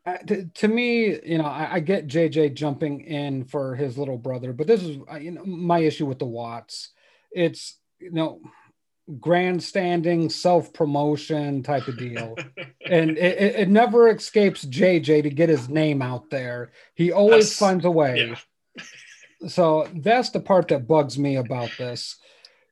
Uh, 0.05 0.17
to, 0.27 0.47
to, 0.47 0.67
me, 0.67 1.21
you 1.25 1.39
know, 1.39 1.45
I, 1.45 1.75
I, 1.75 1.81
get 1.81 2.09
JJ 2.09 2.55
jumping 2.55 3.03
in 3.03 3.45
for 3.45 3.77
his 3.77 3.99
little 3.99 4.17
brother, 4.17 4.53
but 4.55 4.67
this 4.67 4.83
is 4.83 4.97
uh, 5.13 5.17
you 5.17 5.31
know 5.31 5.45
my 5.45 5.81
issue 5.81 6.07
with 6.07 6.19
the 6.19 6.27
Watts. 6.27 6.89
It's 7.31 7.77
you 7.99 8.11
know 8.11 8.41
grandstanding, 9.19 10.31
self 10.31 10.73
promotion 10.73 11.63
type 11.63 11.89
of 11.89 11.99
deal, 11.99 12.37
and 12.87 13.11
it, 13.19 13.57
it, 13.57 13.69
never 13.69 14.09
escapes 14.09 14.65
JJ 14.65 15.23
to 15.25 15.31
get 15.31 15.49
his 15.49 15.69
name 15.69 16.03
out 16.03 16.31
there. 16.31 16.73
He 16.95 17.13
always 17.13 17.47
that's, 17.47 17.59
finds 17.59 17.85
a 17.85 17.91
way. 17.91 18.37
Yeah. 18.77 18.85
so 19.49 19.89
that's 19.95 20.31
the 20.31 20.41
part 20.41 20.69
that 20.69 20.87
bugs 20.87 21.19
me 21.19 21.37
about 21.37 21.71
this. 21.79 22.17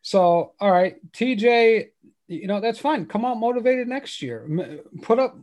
So, 0.03 0.53
all 0.61 0.71
right, 0.71 0.97
TJ, 1.13 1.89
you 2.29 2.47
know 2.47 2.61
that's 2.61 2.79
fine. 2.79 3.07
Come 3.07 3.25
out 3.25 3.39
motivated 3.39 3.89
next 3.89 4.23
year. 4.23 4.49
Put 5.03 5.19
up 5.19 5.37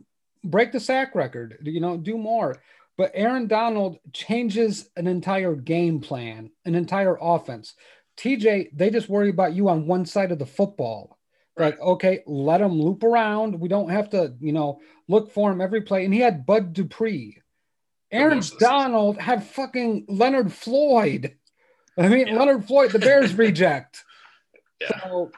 break 0.50 0.72
the 0.72 0.80
sack 0.80 1.14
record, 1.14 1.58
you 1.62 1.80
know, 1.80 1.96
do 1.96 2.16
more. 2.16 2.56
But 2.96 3.12
Aaron 3.14 3.46
Donald 3.46 3.98
changes 4.12 4.88
an 4.96 5.06
entire 5.06 5.54
game 5.54 6.00
plan, 6.00 6.50
an 6.64 6.74
entire 6.74 7.18
offense. 7.20 7.74
TJ, 8.16 8.70
they 8.72 8.90
just 8.90 9.08
worry 9.08 9.30
about 9.30 9.54
you 9.54 9.68
on 9.68 9.86
one 9.86 10.06
side 10.06 10.32
of 10.32 10.38
the 10.38 10.46
football. 10.46 11.18
Right. 11.56 11.70
Like, 11.70 11.80
okay, 11.80 12.22
let 12.26 12.60
him 12.60 12.80
loop 12.80 13.02
around. 13.02 13.60
We 13.60 13.68
don't 13.68 13.90
have 13.90 14.10
to, 14.10 14.34
you 14.40 14.52
know, 14.52 14.80
look 15.08 15.32
for 15.32 15.50
him 15.50 15.60
every 15.60 15.82
play. 15.82 16.04
And 16.04 16.12
he 16.12 16.20
had 16.20 16.44
Bud 16.46 16.72
Dupree. 16.72 17.40
Aaron 18.12 18.42
Donald 18.60 19.18
had 19.18 19.44
fucking 19.44 20.06
Leonard 20.08 20.52
Floyd. 20.52 21.36
I 21.98 22.08
mean, 22.08 22.28
yeah. 22.28 22.38
Leonard 22.38 22.66
Floyd, 22.66 22.92
the 22.92 22.98
Bears 22.98 23.34
reject. 23.38 24.04
Yeah. 24.80 25.00
So 25.02 25.30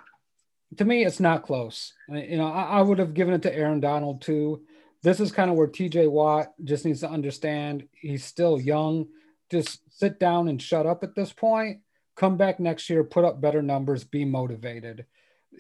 to 0.77 0.85
me, 0.85 1.05
it's 1.05 1.21
not 1.21 1.45
close. 1.45 1.93
You 2.09 2.37
know, 2.37 2.49
I, 2.49 2.65
I 2.65 2.83
would 2.83 2.99
have 2.99 3.15
given 3.15 3.35
it 3.35 3.43
to 3.43 3.55
Aaron 3.55 3.81
Donald 3.81 4.23
too 4.23 4.63
this 5.03 5.21
is 5.21 5.33
kind 5.33 5.51
of 5.51 5.57
where 5.57 5.69
TJ 5.69 6.11
Watt 6.11 6.53
just 6.65 6.85
needs 6.85 7.01
to 7.01 7.11
understand 7.11 7.89
he's 7.93 8.25
still 8.25 8.61
young. 8.61 9.07
Just 9.51 9.81
sit 9.91 10.19
down 10.19 10.49
and 10.49 10.61
shut 10.61 10.87
up 10.87 11.05
at 11.05 11.15
this 11.15 11.33
point. 11.33 11.81
Come 12.19 12.37
back 12.37 12.59
next 12.59 12.91
year, 12.91 13.05
put 13.05 13.25
up 13.25 13.41
better 13.41 13.63
numbers, 13.63 14.03
be 14.03 14.25
motivated. 14.25 15.07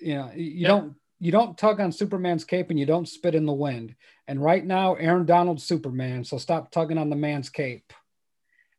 You 0.02 0.14
know, 0.14 0.30
you 0.34 0.44
yeah. 0.44 0.68
don't 0.68 0.96
you 1.20 1.32
don't 1.32 1.56
tug 1.56 1.80
on 1.80 1.92
Superman's 1.92 2.44
cape 2.44 2.70
and 2.70 2.78
you 2.78 2.86
don't 2.86 3.08
spit 3.08 3.34
in 3.34 3.46
the 3.46 3.52
wind. 3.52 3.94
And 4.26 4.42
right 4.42 4.64
now, 4.64 4.94
Aaron 4.94 5.24
Donald's 5.24 5.64
Superman, 5.64 6.24
so 6.24 6.36
stop 6.36 6.70
tugging 6.70 6.98
on 6.98 7.10
the 7.10 7.16
man's 7.16 7.48
cape. 7.48 7.92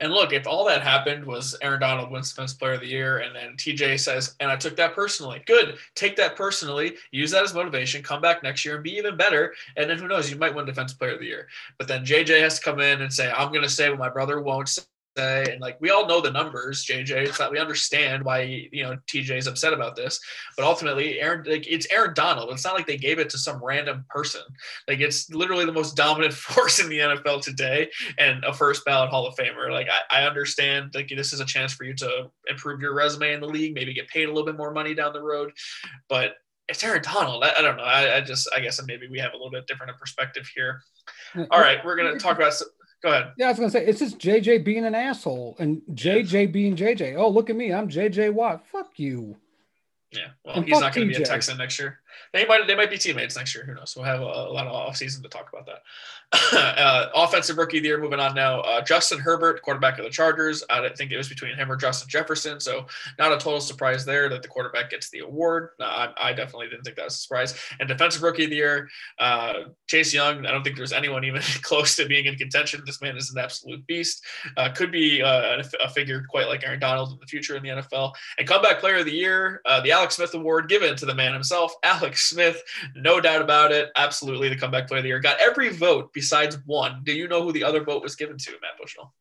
And 0.02 0.14
look, 0.14 0.32
if 0.32 0.48
all 0.48 0.66
that 0.66 0.82
happened 0.82 1.26
was 1.26 1.58
Aaron 1.62 1.82
Donald 1.82 2.10
wins 2.10 2.30
Defensive 2.30 2.60
Player 2.60 2.74
of 2.74 2.80
the 2.80 2.88
Year, 2.88 3.18
and 3.18 3.36
then 3.36 3.56
TJ 3.58 4.00
says, 4.00 4.36
and 4.40 4.50
I 4.50 4.56
took 4.56 4.78
that 4.78 4.96
personally. 4.96 5.42
Good. 5.46 5.78
Take 5.96 6.16
that 6.16 6.38
personally. 6.38 6.96
Use 7.12 7.32
that 7.32 7.44
as 7.44 7.54
motivation. 7.54 8.02
Come 8.02 8.22
back 8.22 8.42
next 8.42 8.64
year 8.64 8.76
and 8.76 8.84
be 8.84 8.96
even 8.96 9.18
better. 9.18 9.54
And 9.76 9.90
then 9.90 9.98
who 9.98 10.08
knows? 10.08 10.32
You 10.32 10.38
might 10.38 10.56
win 10.56 10.66
Defensive 10.66 10.98
Player 11.00 11.14
of 11.14 11.20
the 11.20 11.26
Year. 11.26 11.48
But 11.78 11.90
then 11.90 12.06
JJ 12.06 12.40
has 12.42 12.60
to 12.60 12.64
come 12.64 12.80
in 12.80 13.02
and 13.02 13.12
say, 13.12 13.30
I'm 13.30 13.50
going 13.50 13.64
to 13.64 13.70
say 13.70 13.90
what 13.90 14.00
my 14.00 14.10
brother 14.10 14.40
won't 14.40 14.70
say 14.70 14.84
say, 15.20 15.52
and 15.52 15.62
like 15.62 15.80
we 15.80 15.90
all 15.90 16.08
know 16.08 16.22
the 16.22 16.32
numbers, 16.32 16.86
JJ. 16.86 17.28
It's 17.28 17.38
that 17.38 17.52
we 17.52 17.60
understand 17.60 18.24
why 18.24 18.42
you 18.72 18.84
know 18.84 18.98
TJ 19.08 19.38
is 19.38 19.48
upset 19.48 19.74
about 19.74 19.96
this, 19.96 20.20
but 20.56 20.66
ultimately, 20.66 21.20
Aaron, 21.20 21.44
like 21.48 21.68
it's 21.68 21.88
Aaron 21.92 22.14
Donald. 22.14 22.52
It's 22.52 22.64
not 22.64 22.76
like 22.76 22.88
they 22.88 22.98
gave 22.98 23.20
it 23.20 23.30
to 23.32 23.38
some 23.38 23.64
random 23.64 24.06
person. 24.10 24.42
Like 24.88 25.00
it's 25.00 25.30
literally 25.30 25.66
the 25.66 25.74
most 25.74 25.96
dominant 25.96 26.34
force 26.48 26.80
in 26.80 26.90
the 26.90 27.00
NFL 27.00 27.42
today, 27.42 27.90
and 28.18 28.44
a 28.44 28.54
first 28.54 28.86
ballot 28.86 29.10
Hall 29.10 29.28
of 29.28 29.36
Famer. 29.36 29.72
Like 29.72 29.88
I, 29.90 30.22
I 30.22 30.28
understand, 30.28 30.92
like 30.94 31.10
this 31.10 31.34
is 31.34 31.40
a 31.40 31.46
chance 31.46 31.74
for 31.74 31.84
you 31.84 31.94
to 31.96 32.30
improve 32.50 32.82
your 32.82 32.94
resume 32.94 33.34
in 33.34 33.42
the 33.42 33.48
league, 33.48 33.74
maybe 33.74 33.94
get 33.94 34.08
paid 34.08 34.26
a 34.26 34.32
little 34.32 34.46
bit 34.46 34.58
more 34.58 34.72
money 34.72 34.94
down 34.94 35.14
the 35.14 35.22
road, 35.22 35.52
but 36.08 36.36
it's 36.68 36.84
Aaron 36.84 37.02
Donald. 37.02 37.44
I, 37.44 37.52
I 37.58 37.62
don't 37.62 37.78
know. 37.78 37.84
I, 37.84 38.18
I, 38.18 38.22
just, 38.22 38.48
I 38.56 38.60
guess 38.60 38.80
maybe 38.86 39.08
we 39.08 39.18
have 39.18 39.34
a 39.34 39.36
little 39.36 39.50
bit 39.50 39.66
different 39.66 39.98
perspective 39.98 40.48
here. 40.56 40.84
Uh, 41.36 41.46
all 41.50 41.60
uh, 41.60 41.64
right, 41.64 41.84
we're 41.84 41.96
gonna 41.96 42.20
talk 42.20 42.38
about 42.38 42.54
Go 43.02 43.10
ahead. 43.10 43.32
Yeah, 43.38 43.48
I 43.48 43.50
was 43.50 43.60
gonna 43.60 43.72
say 43.72 43.86
it's 43.86 44.00
just 44.00 44.20
JJ 44.20 44.64
being 44.64 44.86
an 44.86 44.96
asshole 44.96 45.56
and 45.60 45.82
JJ 45.94 46.52
being 46.52 46.76
JJ. 46.76 47.16
Oh, 47.18 47.30
look 47.30 47.50
at 47.50 47.56
me, 47.56 47.74
I'm 47.74 47.88
JJ 47.88 48.34
Watt. 48.34 48.66
Fuck 48.68 49.00
you. 49.00 49.38
Yeah, 50.12 50.30
well, 50.44 50.56
and 50.56 50.66
he's 50.66 50.80
not 50.80 50.94
going 50.94 51.08
to 51.08 51.16
be 51.16 51.22
a 51.22 51.26
Texan 51.26 51.58
next 51.58 51.78
year. 51.78 52.00
They 52.34 52.46
might 52.46 52.68
they 52.68 52.76
might 52.76 52.90
be 52.90 52.98
teammates 52.98 53.36
next 53.36 53.56
year. 53.56 53.66
Who 53.66 53.74
knows? 53.74 53.94
We'll 53.96 54.06
have 54.06 54.22
a, 54.22 54.24
a 54.24 54.54
lot 54.54 54.68
of 54.68 54.74
off 54.74 54.98
season 54.98 55.24
to 55.24 55.30
talk 55.30 55.50
about 55.52 55.66
that. 55.66 55.82
uh, 56.54 57.08
offensive 57.16 57.58
rookie 57.58 57.78
of 57.78 57.84
the 57.84 57.90
year. 57.90 58.00
Moving 58.00 58.20
on 58.20 58.36
now. 58.36 58.62
Uh, 58.62 58.82
Justin 58.82 59.20
Herbert, 59.20 59.64
quarterback 59.64 59.98
of 59.98 60.06
the 60.06 60.12
Chargers. 60.12 60.64
I 60.70 60.88
think 60.90 61.12
it 61.12 61.18
was 61.18 61.28
between 61.28 61.56
him 61.56 61.72
or 61.72 61.76
Justin 61.76 62.08
Jefferson, 62.08 62.60
so 62.60 62.86
not 63.18 63.32
a 63.32 63.38
total 63.38 63.62
surprise 63.62 64.06
there 64.06 64.30
that 64.30 64.44
the 64.44 64.48
quarterback 64.48 64.92
gets 64.92 65.10
the 65.10 65.20
award. 65.20 65.70
Uh, 65.80 66.10
I, 66.18 66.30
I, 66.30 66.34
definitely 66.34 66.70
didn't 66.70 66.84
think 66.84 66.98
that 66.98 67.06
was 67.06 67.16
a 67.16 67.20
surprise. 67.20 67.60
And 67.80 67.90
defensive 67.90 68.22
rookie 68.22 68.44
of 68.44 68.52
the 68.52 68.58
year, 68.58 68.90
uh, 69.18 69.54
Chase 69.88 70.14
Young. 70.14 70.46
I 70.46 70.52
don't 70.52 70.64
think 70.64 70.78
there's 70.78 70.94
anyone 70.94 71.24
even 71.24 71.42
close 71.62 71.96
to 71.96 72.06
being 72.06 72.26
in 72.26 72.36
contention. 72.36 72.84
This 72.86 73.02
man 73.02 73.18
is 73.18 73.32
an 73.32 73.40
absolute 73.40 73.86
beast. 73.88 74.24
Uh, 74.56 74.70
could 74.70 74.92
be 74.92 75.22
a 75.22 75.64
figure 75.96 76.24
quite 76.30 76.48
like 76.48 76.64
Aaron 76.64 76.80
Donald 76.80 77.12
in 77.12 77.18
the 77.20 77.26
future 77.26 77.56
in 77.56 77.64
the 77.64 77.70
NFL. 77.70 78.14
And 78.38 78.48
comeback 78.48 78.80
player 78.80 78.98
of 78.98 79.06
the 79.06 79.12
year, 79.12 79.62
the 79.84 79.92
Alex 79.92 80.18
Smith 80.18 80.34
Award 80.36 80.70
given 80.70 80.96
to 80.96 81.06
the 81.06 81.16
man 81.16 81.34
himself, 81.34 81.74
Alex 81.84 82.09
Smith. 82.18 82.62
No 82.96 83.20
doubt 83.20 83.42
about 83.42 83.72
it. 83.72 83.90
Absolutely 83.96 84.50
the 84.50 84.56
comeback 84.58 84.88
player 84.88 85.00
of 85.00 85.04
the 85.04 85.10
year. 85.10 85.20
Got 85.20 85.40
every 85.40 85.70
vote 85.70 86.12
besides 86.14 86.58
one. 86.66 87.02
Do 87.04 87.14
you 87.14 87.28
know 87.28 87.44
who 87.44 87.52
the 87.52 87.64
other 87.64 87.84
vote 87.84 88.04
was 88.04 88.16
given 88.16 88.38
to, 88.38 88.52
Matt 88.52 88.78
Bushnell? 88.80 89.14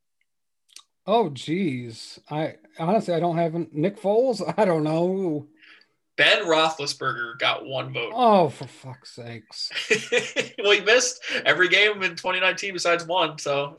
Oh, 1.07 1.30
geez. 1.30 2.20
I 2.30 2.57
honestly, 2.78 3.14
I 3.14 3.20
don't 3.20 3.39
have 3.39 3.55
Nick 3.72 4.01
Foles. 4.01 4.43
I 4.59 4.64
don't 4.64 4.84
know. 4.84 5.47
Ben 6.18 6.45
Roethlisberger 6.45 7.39
got 7.39 7.64
one 7.64 7.93
vote. 7.93 8.12
Oh, 8.14 8.49
for 8.49 8.66
fuck's 8.66 9.14
sakes! 9.14 9.70
well, 10.59 10.72
he 10.72 10.80
missed 10.80 11.22
every 11.47 11.68
game 11.68 12.03
in 12.03 12.16
2019 12.16 12.72
besides 12.72 13.07
one, 13.07 13.39
so 13.39 13.76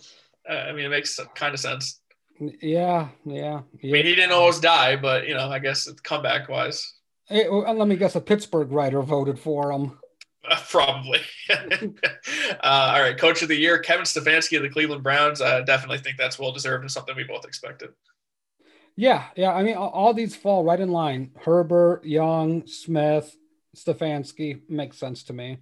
uh, 0.49 0.53
I 0.53 0.72
mean, 0.72 0.86
it 0.86 0.89
makes 0.89 1.20
kind 1.36 1.53
of 1.53 1.60
sense. 1.60 1.99
Yeah, 2.39 3.10
yeah, 3.26 3.62
yeah. 3.82 3.89
I 3.89 3.91
mean, 3.91 4.05
he 4.05 4.16
didn't 4.16 4.32
always 4.32 4.62
die, 4.62 4.95
but 4.95 5.28
you 5.28 5.34
know, 5.34 5.49
I 5.49 5.60
guess 5.60 5.91
comeback 6.03 6.47
wise. 6.47 6.93
Hey, 7.30 7.48
let 7.48 7.88
me 7.88 7.96
guess, 7.96 8.16
a 8.16 8.22
Pittsburgh 8.22 8.72
writer 8.72 9.02
voted 9.04 9.40
for 9.40 9.72
him. 9.72 10.00
Uh, 10.50 10.60
probably. 10.70 11.20
uh, 11.50 11.94
all 12.64 13.02
right, 13.02 13.18
coach 13.18 13.44
of 13.44 13.50
the 13.50 13.56
year, 13.56 13.78
Kevin 13.78 14.06
Stefanski 14.06 14.58
of 14.58 14.64
the 14.64 14.70
Cleveland 14.70 15.04
Browns. 15.04 15.40
I 15.40 15.62
definitely 15.62 16.00
think 16.00 16.18
that's 16.18 16.40
well 16.40 16.52
deserved 16.52 16.84
and 16.84 16.92
something 16.92 17.16
we 17.16 17.24
both 17.24 17.46
expected. 17.46 17.90
Yeah, 18.96 19.26
yeah. 19.36 19.54
I 19.54 19.64
mean, 19.64 19.76
all 19.76 20.14
these 20.14 20.36
fall 20.36 20.64
right 20.64 20.80
in 20.80 20.90
line. 20.90 21.32
Herbert, 21.40 22.04
Young, 22.04 22.66
Smith, 22.68 23.34
Stefanski 23.76 24.62
makes 24.68 24.98
sense 24.98 25.24
to 25.26 25.34
me. 25.34 25.60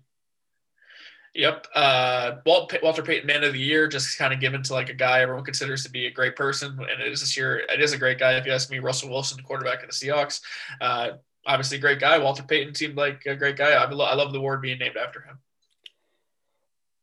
Yep. 1.36 1.68
Uh, 1.76 2.38
Walter 2.46 3.04
Payton 3.04 3.28
Man 3.28 3.44
of 3.44 3.54
the 3.54 3.60
Year, 3.60 3.88
just 3.88 4.18
kind 4.18 4.34
of 4.34 4.40
given 4.40 4.64
to 4.64 4.74
like 4.74 4.90
a 4.90 4.94
guy 4.94 5.20
everyone 5.20 5.44
considers 5.44 5.84
to 5.84 5.92
be 5.92 6.08
a 6.08 6.12
great 6.12 6.36
person, 6.36 6.80
and 6.80 7.02
it 7.02 7.12
is 7.12 7.20
this 7.20 7.38
year. 7.38 7.60
It 7.60 7.80
is 7.80 7.94
a 7.94 7.98
great 7.98 8.18
guy. 8.18 8.38
If 8.38 8.46
you 8.48 8.54
ask 8.54 8.72
me, 8.72 8.80
Russell 8.80 9.10
Wilson, 9.10 9.44
quarterback 9.44 9.84
of 9.84 9.90
the 9.90 9.94
Seahawks. 9.94 10.42
Uh, 10.82 11.10
obviously, 11.48 11.80
great 11.80 12.00
guy. 12.00 12.20
Walter 12.20 12.44
Payton 12.44 12.76
seemed 12.76 12.96
like 12.96 13.26
a 13.26 13.36
great 13.36 13.58
guy. 13.58 13.72
I, 13.72 13.86
I 13.86 14.14
love 14.14 14.32
the 14.32 14.40
award 14.40 14.62
being 14.62 14.78
named 14.78 14.98
after 14.98 15.22
him. 15.22 15.40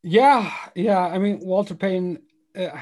Yeah, 0.03 0.53
yeah. 0.74 1.01
I 1.01 1.18
mean, 1.18 1.40
Walter 1.40 1.74
Payton. 1.74 2.22
Uh, 2.57 2.78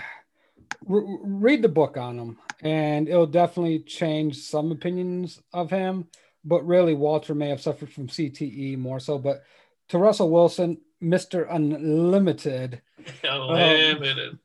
re- 0.87 1.19
read 1.23 1.63
the 1.63 1.69
book 1.69 1.97
on 1.97 2.19
him, 2.19 2.39
and 2.61 3.09
it'll 3.09 3.27
definitely 3.27 3.81
change 3.81 4.39
some 4.39 4.73
opinions 4.73 5.41
of 5.53 5.71
him. 5.71 6.09
But 6.45 6.67
really, 6.67 6.95
Walter 6.95 7.35
may 7.35 7.49
have 7.49 7.61
suffered 7.61 7.91
from 7.91 8.09
CTE 8.09 8.77
more 8.77 9.01
so. 9.01 9.19
But 9.19 9.45
to 9.91 9.99
Russell 9.99 10.31
Wilson, 10.31 10.79
Mr. 11.03 11.47
Unlimited. 11.49 12.83
Unlimited. 13.25 14.31
Um, 14.31 14.41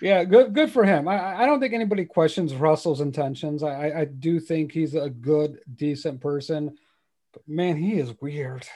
yeah, 0.00 0.24
good 0.24 0.54
good 0.54 0.70
for 0.70 0.84
him. 0.84 1.08
I, 1.08 1.42
I 1.42 1.46
don't 1.46 1.60
think 1.60 1.74
anybody 1.74 2.04
questions 2.04 2.54
Russell's 2.54 3.00
intentions. 3.00 3.62
I, 3.62 4.00
I 4.00 4.04
do 4.04 4.38
think 4.38 4.72
he's 4.72 4.94
a 4.94 5.10
good, 5.10 5.60
decent 5.76 6.20
person. 6.20 6.76
But 7.32 7.42
man, 7.48 7.76
he 7.76 7.98
is 7.98 8.14
weird. 8.20 8.66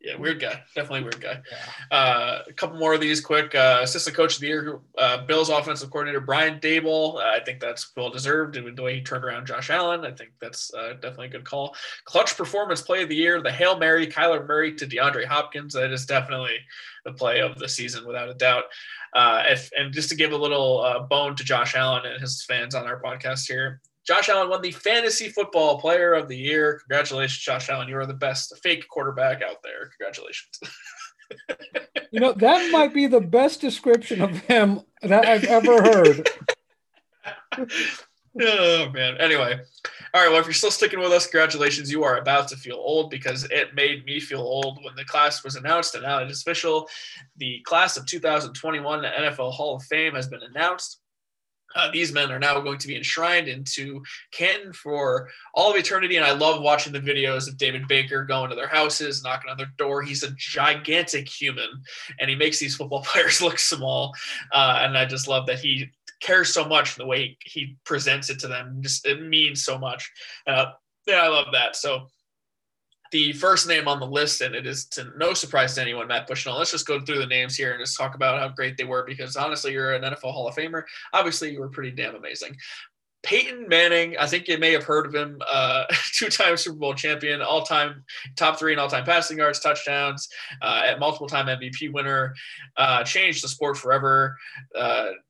Yeah, 0.00 0.14
weird 0.16 0.40
guy. 0.40 0.62
Definitely 0.76 1.02
weird 1.02 1.20
guy. 1.20 1.40
Yeah. 1.50 1.98
Uh, 1.98 2.42
a 2.46 2.52
couple 2.52 2.78
more 2.78 2.94
of 2.94 3.00
these 3.00 3.20
quick. 3.20 3.52
Uh, 3.54 3.80
assistant 3.82 4.16
coach 4.16 4.36
of 4.36 4.40
the 4.40 4.46
year, 4.46 4.78
uh, 4.96 5.26
Bills 5.26 5.48
offensive 5.48 5.90
coordinator 5.90 6.20
Brian 6.20 6.60
Daboll. 6.60 7.16
Uh, 7.16 7.30
I 7.34 7.40
think 7.40 7.58
that's 7.58 7.90
well 7.96 8.08
deserved. 8.08 8.56
And 8.56 8.76
the 8.76 8.82
way 8.82 8.94
he 8.94 9.02
turned 9.02 9.24
around 9.24 9.46
Josh 9.46 9.70
Allen, 9.70 10.04
I 10.04 10.12
think 10.12 10.30
that's 10.40 10.72
uh, 10.72 10.92
definitely 10.94 11.26
a 11.26 11.30
good 11.30 11.44
call. 11.44 11.74
Clutch 12.04 12.36
performance 12.36 12.80
play 12.80 13.02
of 13.02 13.08
the 13.08 13.16
year, 13.16 13.42
the 13.42 13.50
Hail 13.50 13.76
Mary, 13.76 14.06
Kyler 14.06 14.46
Murray 14.46 14.72
to 14.76 14.86
DeAndre 14.86 15.24
Hopkins. 15.24 15.74
That 15.74 15.90
is 15.90 16.06
definitely 16.06 16.58
the 17.04 17.12
play 17.12 17.40
of 17.40 17.58
the 17.58 17.68
season 17.68 18.06
without 18.06 18.28
a 18.28 18.34
doubt. 18.34 18.64
Uh, 19.14 19.42
if, 19.48 19.70
and 19.76 19.92
just 19.92 20.08
to 20.10 20.16
give 20.16 20.32
a 20.32 20.36
little 20.36 20.80
uh, 20.80 21.00
bone 21.00 21.34
to 21.36 21.44
Josh 21.44 21.74
Allen 21.74 22.02
and 22.06 22.20
his 22.20 22.44
fans 22.44 22.74
on 22.74 22.86
our 22.86 23.00
podcast 23.00 23.46
here, 23.46 23.80
Josh 24.06 24.28
Allen 24.30 24.48
won 24.48 24.62
the 24.62 24.70
Fantasy 24.70 25.28
Football 25.28 25.80
Player 25.80 26.14
of 26.14 26.28
the 26.28 26.36
Year. 26.36 26.80
Congratulations, 26.80 27.38
Josh 27.38 27.68
Allen. 27.68 27.88
You 27.88 27.98
are 27.98 28.06
the 28.06 28.14
best 28.14 28.54
fake 28.62 28.88
quarterback 28.88 29.42
out 29.42 29.62
there. 29.62 29.90
Congratulations. 29.98 30.60
you 32.10 32.20
know, 32.20 32.32
that 32.32 32.70
might 32.70 32.94
be 32.94 33.06
the 33.06 33.20
best 33.20 33.60
description 33.60 34.22
of 34.22 34.30
him 34.30 34.80
that 35.02 35.26
I've 35.26 35.44
ever 35.44 35.82
heard. 35.82 36.30
oh 38.40 38.90
man. 38.90 39.18
Anyway, 39.18 39.60
all 40.14 40.22
right. 40.22 40.30
Well, 40.30 40.40
if 40.40 40.46
you're 40.46 40.54
still 40.54 40.70
sticking 40.70 41.00
with 41.00 41.12
us, 41.12 41.26
congratulations. 41.26 41.90
You 41.90 42.04
are 42.04 42.18
about 42.18 42.48
to 42.48 42.56
feel 42.56 42.76
old 42.76 43.10
because 43.10 43.44
it 43.44 43.74
made 43.74 44.04
me 44.04 44.20
feel 44.20 44.40
old 44.40 44.78
when 44.82 44.94
the 44.96 45.04
class 45.04 45.44
was 45.44 45.56
announced, 45.56 45.94
and 45.94 46.04
now 46.04 46.18
it 46.18 46.30
is 46.30 46.42
official. 46.42 46.88
The 47.36 47.60
class 47.60 47.96
of 47.96 48.06
2021 48.06 49.02
the 49.02 49.08
NFL 49.08 49.52
Hall 49.52 49.76
of 49.76 49.82
Fame 49.84 50.14
has 50.14 50.28
been 50.28 50.42
announced. 50.42 51.00
Uh, 51.76 51.90
these 51.90 52.12
men 52.12 52.32
are 52.32 52.38
now 52.38 52.58
going 52.60 52.78
to 52.78 52.88
be 52.88 52.96
enshrined 52.96 53.46
into 53.46 54.02
Canton 54.32 54.72
for 54.72 55.28
all 55.54 55.70
of 55.70 55.76
eternity. 55.76 56.16
And 56.16 56.24
I 56.24 56.32
love 56.32 56.62
watching 56.62 56.92
the 56.92 57.00
videos 57.00 57.46
of 57.46 57.58
David 57.58 57.86
Baker 57.88 58.24
going 58.24 58.50
to 58.50 58.56
their 58.56 58.68
houses, 58.68 59.22
knocking 59.22 59.50
on 59.50 59.58
their 59.58 59.72
door. 59.76 60.02
He's 60.02 60.22
a 60.22 60.34
gigantic 60.36 61.28
human 61.28 61.68
and 62.18 62.30
he 62.30 62.36
makes 62.36 62.58
these 62.58 62.74
football 62.74 63.02
players 63.06 63.42
look 63.42 63.58
small. 63.58 64.14
Uh, 64.52 64.80
and 64.80 64.96
I 64.96 65.04
just 65.04 65.28
love 65.28 65.46
that 65.46 65.60
he 65.60 65.90
cares 66.20 66.52
so 66.52 66.64
much 66.64 66.96
the 66.96 67.06
way 67.06 67.36
he 67.44 67.76
presents 67.84 68.30
it 68.30 68.38
to 68.40 68.48
them. 68.48 68.78
Just 68.80 69.06
it 69.06 69.22
means 69.22 69.64
so 69.64 69.78
much. 69.78 70.10
Uh, 70.46 70.66
yeah, 71.06 71.22
I 71.22 71.28
love 71.28 71.46
that. 71.52 71.76
So 71.76 72.08
the 73.10 73.32
first 73.32 73.66
name 73.66 73.88
on 73.88 74.00
the 74.00 74.06
list, 74.06 74.40
and 74.40 74.54
it 74.54 74.66
is 74.66 74.86
to 74.86 75.10
no 75.16 75.32
surprise 75.32 75.74
to 75.74 75.82
anyone, 75.82 76.08
Matt 76.08 76.26
Bushnell. 76.26 76.58
Let's 76.58 76.70
just 76.70 76.86
go 76.86 77.00
through 77.00 77.18
the 77.18 77.26
names 77.26 77.56
here 77.56 77.72
and 77.72 77.80
just 77.80 77.96
talk 77.96 78.14
about 78.14 78.38
how 78.38 78.48
great 78.48 78.76
they 78.76 78.84
were 78.84 79.04
because 79.04 79.36
honestly, 79.36 79.72
you're 79.72 79.94
an 79.94 80.02
NFL 80.02 80.32
Hall 80.32 80.48
of 80.48 80.54
Famer. 80.54 80.82
Obviously, 81.12 81.52
you 81.52 81.60
were 81.60 81.70
pretty 81.70 81.90
damn 81.90 82.14
amazing. 82.14 82.56
Peyton 83.24 83.66
Manning, 83.68 84.16
I 84.16 84.26
think 84.26 84.46
you 84.46 84.58
may 84.58 84.72
have 84.72 84.84
heard 84.84 85.06
of 85.06 85.14
him, 85.14 85.40
uh, 85.48 85.84
two-time 86.14 86.56
Super 86.56 86.76
Bowl 86.76 86.94
champion, 86.94 87.42
all-time 87.42 88.04
top 88.36 88.58
three 88.58 88.72
and 88.72 88.80
all-time 88.80 89.04
passing 89.04 89.38
yards, 89.38 89.58
touchdowns, 89.58 90.28
uh, 90.62 90.82
at 90.84 91.00
multiple-time 91.00 91.46
MVP 91.46 91.92
winner, 91.92 92.34
uh, 92.76 93.02
changed 93.02 93.42
the 93.42 93.48
sport 93.48 93.76
forever. 93.76 94.36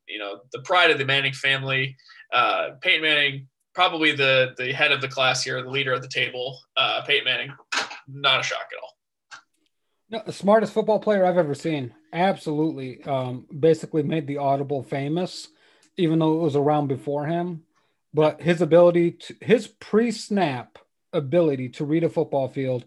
You 0.09 0.19
know, 0.19 0.41
the 0.53 0.61
pride 0.61 0.91
of 0.91 0.99
the 0.99 1.05
Manning 1.05 1.33
family. 1.33 1.97
Uh, 2.33 2.71
Peyton 2.81 3.03
Manning, 3.03 3.49
probably 3.75 4.13
the 4.13 4.55
the 4.57 4.73
head 4.73 4.93
of 4.93 5.01
the 5.01 5.09
class 5.09 5.43
here, 5.43 5.63
the 5.63 5.71
leader 5.71 5.93
of 5.93 6.03
the 6.03 6.09
table. 6.09 6.59
Uh, 6.77 7.03
Peyton 7.03 7.25
Manning, 7.25 7.53
not 8.09 8.41
a 8.41 8.43
shock 8.43 8.69
at 8.73 8.83
all. 8.83 8.95
No, 10.11 10.23
the 10.25 10.33
smartest 10.33 10.73
football 10.73 11.01
player 11.01 11.25
I've 11.25 11.37
ever 11.37 11.55
seen. 11.55 11.95
Absolutely, 12.13 13.03
um, 13.05 13.47
basically 13.59 14.03
made 14.03 14.27
the 14.27 14.39
audible 14.39 14.83
famous, 14.83 15.49
even 15.99 16.19
though 16.19 16.35
it 16.35 16.43
was 16.43 16.57
around 16.57 16.87
before 16.87 17.27
him 17.27 17.65
but 18.15 18.41
his 18.41 18.61
ability 18.61 19.13
to 19.13 19.37
his 19.41 19.67
pre-snap 19.67 20.79
ability 21.13 21.69
to 21.69 21.85
read 21.85 22.05
a 22.05 22.09
football 22.09 22.49
field 22.49 22.85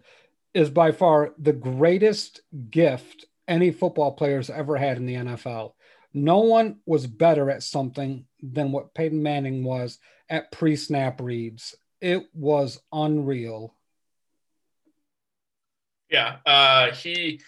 is 0.54 0.70
by 0.70 0.92
far 0.92 1.32
the 1.38 1.52
greatest 1.52 2.40
gift 2.70 3.26
any 3.48 3.70
football 3.70 4.12
player's 4.12 4.50
ever 4.50 4.76
had 4.76 4.96
in 4.96 5.06
the 5.06 5.14
NFL. 5.14 5.72
No 6.14 6.38
one 6.40 6.80
was 6.86 7.06
better 7.06 7.50
at 7.50 7.62
something 7.62 8.26
than 8.42 8.72
what 8.72 8.94
Peyton 8.94 9.22
Manning 9.22 9.64
was 9.64 9.98
at 10.28 10.52
pre-snap 10.52 11.20
reads. 11.20 11.74
It 12.00 12.26
was 12.34 12.80
unreal. 12.92 13.74
Yeah, 16.10 16.36
uh, 16.44 16.90
he. 16.92 17.40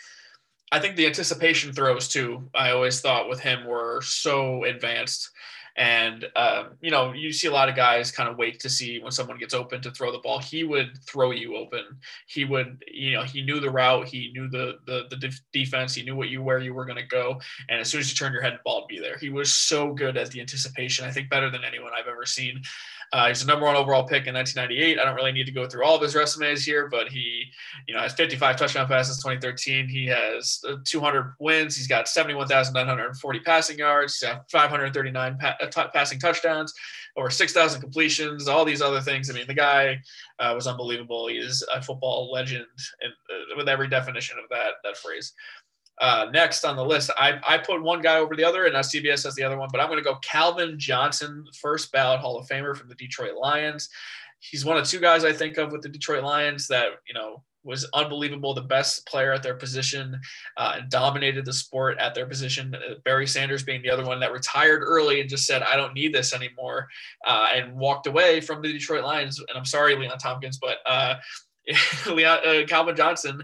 I 0.73 0.81
think 0.81 0.97
the 0.97 1.07
anticipation 1.07 1.73
throws 1.73 2.09
too. 2.09 2.49
I 2.55 2.71
always 2.71 3.01
thought 3.01 3.29
with 3.29 3.41
him 3.41 3.67
were 3.67 4.01
so 4.03 4.65
advanced. 4.65 5.31
And, 5.77 6.27
um, 6.37 6.77
you 6.81 6.91
know, 6.91 7.13
you 7.13 7.33
see 7.33 7.49
a 7.49 7.53
lot 7.53 7.69
of 7.69 7.75
guys 7.75 8.13
kind 8.13 8.29
of 8.29 8.37
wait 8.37 8.61
to 8.61 8.71
see 8.71 9.01
when 9.01 9.11
someone 9.11 9.39
gets 9.39 9.55
open 9.55 9.83
to 9.83 9.91
throw 9.91 10.13
the 10.13 10.19
ball. 10.19 10.39
He 10.39 10.63
would 10.63 10.99
throw 11.05 11.33
you 11.33 11.57
open. 11.57 11.85
He 12.27 12.45
would, 12.45 12.83
you 12.87 13.13
know, 13.13 13.25
he 13.25 13.43
knew 13.43 13.59
the 13.59 13.71
route. 13.71 14.07
He 14.07 14.31
knew 14.33 14.49
the, 14.49 14.79
the, 14.87 15.07
the 15.11 15.33
defense. 15.53 15.95
He 15.95 16.03
knew 16.03 16.15
what 16.15 16.29
you, 16.29 16.43
where 16.43 16.59
you 16.59 16.75
were 16.75 16.85
going 16.85 16.99
to 16.99 17.07
go. 17.07 17.41
And 17.69 17.81
as 17.81 17.89
soon 17.89 18.01
as 18.01 18.09
you 18.09 18.15
turn 18.15 18.33
your 18.33 18.43
head, 18.43 18.55
the 18.55 18.61
ball 18.65 18.83
would 18.83 18.89
be 18.89 19.01
there. 19.01 19.19
He 19.19 19.31
was 19.31 19.53
so 19.53 19.93
good 19.93 20.17
at 20.17 20.31
the 20.31 20.41
anticipation. 20.41 21.05
I 21.05 21.11
think 21.11 21.29
better 21.29 21.51
than 21.51 21.65
anyone 21.65 21.93
I've 21.97 22.09
ever 22.09 22.25
seen. 22.25 22.63
Uh, 23.15 23.29
he's 23.29 23.41
the 23.41 23.47
number 23.47 23.65
one 23.65 23.77
overall 23.77 24.03
pick 24.03 24.27
in 24.27 24.35
1998. 24.35 24.99
I 24.99 25.05
don't 25.05 25.15
really 25.15 25.31
need 25.31 25.47
to 25.47 25.53
go 25.53 25.69
through 25.69 25.85
all 25.85 25.95
of 25.95 26.03
his 26.03 26.17
resumes 26.17 26.65
here, 26.65 26.89
but 26.89 27.07
he, 27.07 27.45
you 27.87 27.95
know, 27.95 28.01
has 28.01 28.13
55 28.15 28.57
touchdown 28.57 28.89
passes 28.89 29.19
2013. 29.19 29.89
He 29.89 30.05
has 30.07 30.61
uh, 30.69 30.79
200 30.85 31.35
wins. 31.39 31.77
He's 31.77 31.87
got 31.87 32.09
71,940 32.09 33.39
passing 33.41 33.79
yards. 33.79 34.19
He's 34.19 34.29
got 34.29 34.51
539 34.51 35.39
pa- 35.39 35.57
uh, 35.61 35.67
t- 35.67 35.91
passing 35.95 36.19
touchdowns, 36.19 36.75
over 37.17 37.31
6,000 37.31 37.81
completions. 37.81 38.49
All 38.49 38.65
these 38.65 38.83
other 38.83 39.01
things. 39.01 39.31
I 39.31 39.35
mean, 39.35 39.47
the 39.47 39.55
guy 39.55 40.01
uh, 40.41 40.51
was 40.53 40.67
unbelievable. 40.67 41.29
He 41.29 41.37
is 41.37 41.65
a 41.73 41.81
football 41.81 42.33
legend, 42.33 42.67
and 43.01 43.13
uh, 43.31 43.57
with 43.57 43.69
every 43.69 43.87
definition 43.87 44.39
of 44.43 44.49
that 44.51 44.73
that 44.83 44.97
phrase. 44.97 45.33
Uh, 46.01 46.27
next 46.33 46.65
on 46.65 46.77
the 46.77 46.85
list, 46.85 47.11
I, 47.17 47.39
I 47.47 47.59
put 47.59 47.83
one 47.83 48.03
guy 48.03 48.19
over 48.19 48.35
the 48.35 48.45
other, 48.45 48.65
and 48.65 48.75
now 48.75 48.81
CBS 48.81 49.25
has 49.25 49.35
the 49.35 49.45
other 49.45 49.59
one, 49.59 49.69
but 49.71 49.81
I'm 49.81 49.89
going 49.89 49.99
to 49.99 50.05
go 50.05 50.17
Calvin 50.23 50.79
Johnson, 50.79 51.45
first 51.61 51.93
ballot 51.93 52.21
Hall 52.21 52.39
of 52.39 52.49
Famer 52.49 52.77
from 52.77 52.89
the 52.89 52.97
Detroit 52.97 53.37
Lions. 53.37 53.89
He's 54.41 54.65
one 54.65 54.77
of 54.77 54.87
two 54.87 55.01
guys 55.01 55.25
I 55.25 55.33
think 55.33 55.57
of 55.57 55.73
with 55.73 55.83
the 55.83 55.89
Detroit 55.89 56.25
Lions 56.25 56.67
that, 56.69 56.89
you 57.07 57.15
know, 57.15 57.43
was 57.65 57.89
unbelievable, 57.95 58.55
the 58.55 58.61
best 58.61 59.07
player 59.07 59.33
at 59.33 59.43
their 59.43 59.55
position, 59.55 60.21
uh, 60.57 60.75
and 60.77 60.91
dominated 60.91 61.45
the 61.45 61.53
sport 61.53 61.99
at 61.99 62.15
their 62.15 62.27
position. 62.27 62.75
Uh, 62.75 62.97
Barry 63.05 63.27
Sanders 63.27 63.63
being 63.63 63.83
the 63.83 63.91
other 63.91 64.05
one 64.05 64.21
that 64.21 64.33
retired 64.33 64.83
early 64.83 65.21
and 65.21 65.31
just 65.31 65.47
said, 65.47 65.63
"I 65.63 65.77
don't 65.77 65.95
need 65.95 66.15
this 66.15 66.35
anymore," 66.35 66.89
uh, 67.27 67.49
and 67.55 67.75
walked 67.75 68.07
away 68.07 68.41
from 68.41 68.61
the 68.61 68.71
Detroit 68.71 69.05
Lions. 69.05 69.39
And 69.41 69.57
I'm 69.57 69.65
sorry, 69.65 69.97
Leon 69.97 70.19
Tompkins, 70.19 70.59
but 70.59 70.79
uh, 70.85 71.15
Leon, 72.07 72.39
uh, 72.47 72.67
Calvin 72.67 72.97
Johnson 72.97 73.43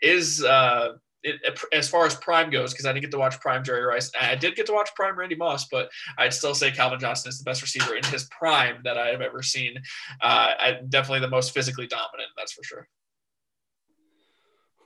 is 0.00 0.42
uh, 0.42 0.94
it, 1.22 1.58
as 1.72 1.88
far 1.88 2.06
as 2.06 2.14
prime 2.14 2.50
goes, 2.50 2.72
because 2.72 2.86
I 2.86 2.92
didn't 2.92 3.02
get 3.02 3.10
to 3.12 3.18
watch 3.18 3.38
prime 3.40 3.64
Jerry 3.64 3.84
Rice. 3.84 4.10
I 4.20 4.34
did 4.34 4.56
get 4.56 4.66
to 4.66 4.72
watch 4.72 4.90
prime 4.94 5.18
Randy 5.18 5.36
Moss, 5.36 5.66
but 5.68 5.90
I'd 6.18 6.34
still 6.34 6.54
say 6.54 6.70
Calvin 6.70 7.00
Johnson 7.00 7.28
is 7.28 7.38
the 7.38 7.44
best 7.44 7.62
receiver 7.62 7.94
in 7.94 8.04
his 8.04 8.24
prime 8.24 8.78
that 8.84 8.98
I 8.98 9.08
have 9.08 9.20
ever 9.20 9.42
seen. 9.42 9.76
Uh, 10.20 10.50
I, 10.58 10.78
definitely 10.88 11.20
the 11.20 11.28
most 11.28 11.54
physically 11.54 11.86
dominant, 11.86 12.30
that's 12.36 12.52
for 12.52 12.64
sure. 12.64 12.88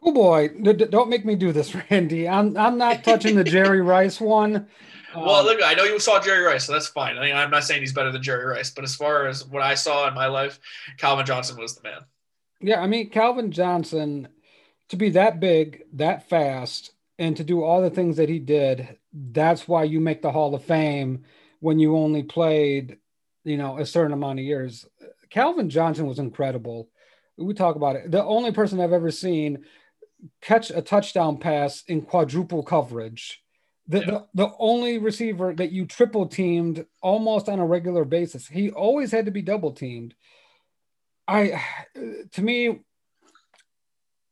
Oh 0.02 0.12
boy, 0.12 0.48
don't 0.48 1.10
make 1.10 1.24
me 1.24 1.34
do 1.34 1.52
this, 1.52 1.74
Randy. 1.90 2.28
I'm 2.28 2.56
I'm 2.56 2.78
not 2.78 3.02
touching 3.02 3.34
the 3.34 3.44
Jerry 3.44 3.80
Rice 3.82 4.20
one. 4.20 4.68
Well, 5.14 5.36
um, 5.36 5.46
look, 5.46 5.60
I 5.64 5.74
know 5.74 5.84
you 5.84 5.98
saw 5.98 6.20
Jerry 6.20 6.44
Rice, 6.44 6.66
so 6.66 6.72
that's 6.72 6.88
fine. 6.88 7.16
I 7.16 7.22
mean, 7.22 7.34
I'm 7.34 7.50
not 7.50 7.64
saying 7.64 7.80
he's 7.80 7.92
better 7.92 8.12
than 8.12 8.22
Jerry 8.22 8.44
Rice, 8.44 8.70
but 8.70 8.84
as 8.84 8.94
far 8.94 9.26
as 9.26 9.46
what 9.46 9.62
I 9.62 9.74
saw 9.74 10.06
in 10.06 10.14
my 10.14 10.26
life, 10.26 10.60
Calvin 10.98 11.24
Johnson 11.24 11.58
was 11.58 11.74
the 11.74 11.82
man. 11.88 12.00
Yeah, 12.60 12.80
I 12.80 12.86
mean, 12.86 13.10
Calvin 13.10 13.50
Johnson 13.50 14.28
to 14.88 14.96
be 14.96 15.10
that 15.10 15.40
big, 15.40 15.84
that 15.94 16.28
fast, 16.28 16.92
and 17.18 17.36
to 17.36 17.44
do 17.44 17.62
all 17.62 17.82
the 17.82 17.90
things 17.90 18.16
that 18.16 18.28
he 18.28 18.38
did, 18.38 18.98
that's 19.12 19.66
why 19.66 19.84
you 19.84 20.00
make 20.00 20.22
the 20.22 20.32
Hall 20.32 20.54
of 20.54 20.64
Fame 20.64 21.24
when 21.60 21.78
you 21.78 21.96
only 21.96 22.22
played, 22.22 22.98
you 23.44 23.56
know, 23.56 23.78
a 23.78 23.86
certain 23.86 24.12
amount 24.12 24.38
of 24.38 24.44
years. 24.44 24.86
Calvin 25.30 25.70
Johnson 25.70 26.06
was 26.06 26.18
incredible. 26.18 26.90
We 27.38 27.54
talk 27.54 27.76
about 27.76 27.96
it. 27.96 28.10
The 28.10 28.22
only 28.22 28.52
person 28.52 28.80
I've 28.80 28.92
ever 28.92 29.10
seen 29.10 29.64
catch 30.40 30.70
a 30.70 30.82
touchdown 30.82 31.38
pass 31.38 31.82
in 31.88 32.02
quadruple 32.02 32.62
coverage. 32.62 33.42
The, 33.88 34.00
yeah. 34.00 34.06
the, 34.06 34.26
the 34.34 34.50
only 34.58 34.98
receiver 34.98 35.54
that 35.54 35.70
you 35.70 35.86
triple 35.86 36.26
teamed 36.26 36.86
almost 37.02 37.48
on 37.48 37.60
a 37.60 37.66
regular 37.66 38.04
basis. 38.04 38.46
He 38.46 38.70
always 38.70 39.12
had 39.12 39.26
to 39.26 39.30
be 39.30 39.42
double 39.42 39.72
teamed. 39.72 40.14
I 41.28 41.62
to 42.32 42.42
me 42.42 42.80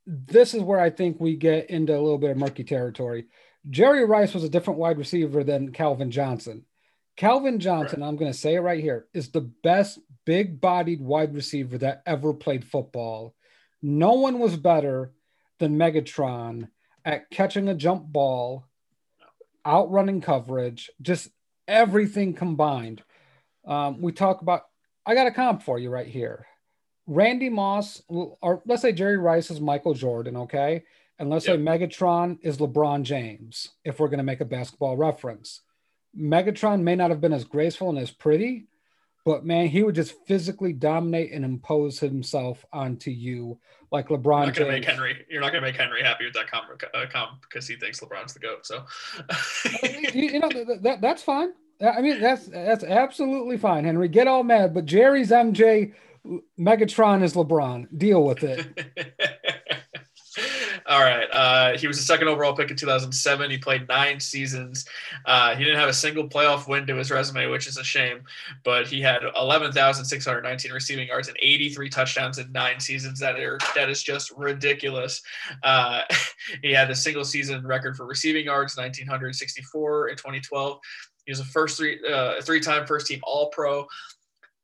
this 0.07 0.55
is 0.55 0.63
where 0.63 0.81
I 0.81 0.91
think 0.91 1.19
we 1.19 1.37
get 1.37 1.71
into 1.71 1.93
a 1.93 2.01
little 2.01 2.19
bit 2.19 2.31
of 2.31 2.37
murky 2.37 2.65
territory. 2.65 3.27
Jerry 3.71 4.05
Rice 4.05 4.35
was 4.35 4.45
a 4.45 4.49
different 4.49 4.79
wide 4.79 4.99
receiver 4.99 5.43
than 5.43 5.73
Calvin 5.73 6.11
Johnson. 6.11 6.65
Calvin 7.17 7.61
Johnson, 7.61 8.01
right. 8.01 8.09
I'm 8.09 8.17
going 8.17 8.33
to 8.33 8.39
say 8.39 8.57
it 8.57 8.61
right 8.61 8.83
here, 8.83 9.07
is 9.15 9.31
the 9.31 9.41
best 9.63 9.99
big 10.27 10.61
bodied 10.61 11.01
wide 11.01 11.35
receiver 11.35 11.79
that 11.79 12.03
ever 12.07 12.35
played 12.35 12.65
football. 12.65 13.35
No 13.83 14.15
one 14.15 14.39
was 14.39 14.57
better 14.57 15.13
than 15.59 15.79
Megatron 15.79 16.69
at 17.05 17.31
catching 17.31 17.69
a 17.69 17.75
jump 17.75 18.05
ball, 18.07 18.67
outrunning 19.67 20.21
coverage, 20.21 20.91
just 21.01 21.29
everything 21.69 22.35
combined. 22.35 23.03
Um, 23.67 24.01
we 24.01 24.13
talk 24.13 24.43
about, 24.43 24.63
I 25.07 25.15
got 25.15 25.27
a 25.27 25.31
comp 25.31 25.63
for 25.63 25.79
you 25.79 25.91
right 25.91 26.07
here. 26.07 26.47
Randy 27.07 27.49
Moss, 27.49 28.03
or 28.09 28.63
let's 28.67 28.83
say 28.83 28.93
Jerry 28.93 29.19
Rice 29.19 29.51
is 29.51 29.61
Michael 29.61 29.95
Jordan, 29.95 30.37
okay? 30.39 30.85
And 31.19 31.31
let's 31.31 31.47
yep. 31.47 31.57
say 31.57 31.63
Megatron 31.63 32.39
is 32.43 32.59
LeBron 32.59 33.03
James, 33.03 33.71
if 33.85 34.01
we're 34.01 34.09
going 34.09 34.19
to 34.19 34.25
make 34.25 34.41
a 34.41 34.47
basketball 34.47 34.97
reference. 34.97 35.61
Megatron 36.19 36.83
may 36.83 36.97
not 36.97 37.11
have 37.11 37.21
been 37.21 37.33
as 37.33 37.45
graceful 37.45 37.91
and 37.91 37.99
as 37.99 38.11
pretty, 38.11 38.67
but 39.25 39.45
man, 39.45 39.69
he 39.69 39.83
would 39.83 39.95
just 39.95 40.15
physically 40.27 40.73
dominate 40.73 41.33
and 41.33 41.45
impose 41.45 41.99
himself 41.99 42.65
onto 42.73 43.11
you 43.11 43.59
like 43.91 44.09
LeBron. 44.09 44.25
You're 44.25 44.47
not 44.47 44.55
going 44.55 44.67
to 44.67 44.73
make 44.73 44.85
Henry. 44.85 45.27
You're 45.29 45.41
not 45.41 45.53
going 45.53 45.63
to 45.63 45.69
make 45.69 45.81
Henry 45.81 46.03
happy 46.03 46.25
with 46.25 46.35
that 46.35 46.51
comp, 46.51 46.67
uh, 46.95 47.07
comp 47.11 47.43
because 47.43 47.67
he 47.67 47.77
thinks 47.77 48.01
LeBron's 48.01 48.35
the 48.35 48.41
goat. 48.41 48.67
So, 48.67 48.85
you, 50.15 50.31
you, 50.33 50.39
know 50.41 50.49
that, 50.49 50.83
that, 50.83 51.01
that's 51.01 51.23
fine. 51.23 51.53
I 51.81 52.01
mean, 52.01 52.21
that's 52.21 52.47
that's 52.47 52.85
absolutely 52.85 53.57
fine, 53.57 53.85
Henry. 53.85 54.09
Get 54.09 54.29
all 54.29 54.43
mad, 54.43 54.75
but 54.75 54.87
Jerry's 54.87 55.31
MJ 55.31 55.93
Megatron 56.59 57.23
is 57.23 57.35
LeBron. 57.35 57.87
Deal 57.97 58.25
with 58.25 58.43
it. 58.43 58.67
All 60.87 61.01
right. 61.01 61.29
Uh, 61.33 61.79
he 61.79 61.87
was 61.87 61.97
the 61.97 62.03
second 62.03 62.29
overall 62.29 62.55
pick 62.55 62.71
in 62.71 62.77
2007. 62.77 63.51
He 63.51 63.59
played 63.59 63.89
nine 63.89 64.21
seasons. 64.21 64.85
Uh, 65.25 65.55
he 65.55 65.65
didn't 65.65 65.79
have 65.79 65.89
a 65.89 65.95
single 65.95 66.29
playoff 66.29 66.69
win 66.69 66.87
to 66.87 66.97
his 66.97 67.11
resume, 67.11 67.47
which 67.47 67.67
is 67.67 67.79
a 67.79 67.85
shame. 67.85 68.23
But 68.65 68.87
he 68.87 69.01
had 69.01 69.23
11,619 69.37 70.73
receiving 70.73 71.09
yards 71.09 71.29
and 71.29 71.37
83 71.41 71.89
touchdowns 71.89 72.39
in 72.39 72.53
nine 72.53 72.81
seasons. 72.81 73.19
That 73.21 73.39
are 73.39 73.59
that 73.75 73.89
is 73.89 74.03
just 74.03 74.33
ridiculous. 74.37 75.23
Uh, 75.63 76.03
he 76.63 76.73
had 76.73 76.91
a 76.91 76.95
single 76.95 77.25
season 77.25 77.67
record 77.67 77.97
for 77.97 78.05
receiving 78.05 78.45
yards, 78.45 78.77
1,964 78.77 80.09
in 80.09 80.17
2012. 80.17 80.81
He 81.25 81.33
was 81.33 81.41
a 81.41 81.45
first 81.45 81.79
three 81.79 81.99
uh, 82.07 82.43
three 82.43 82.61
time 82.61 82.87
first 82.87 83.07
team 83.07 83.21
All 83.23 83.49
Pro 83.49 83.87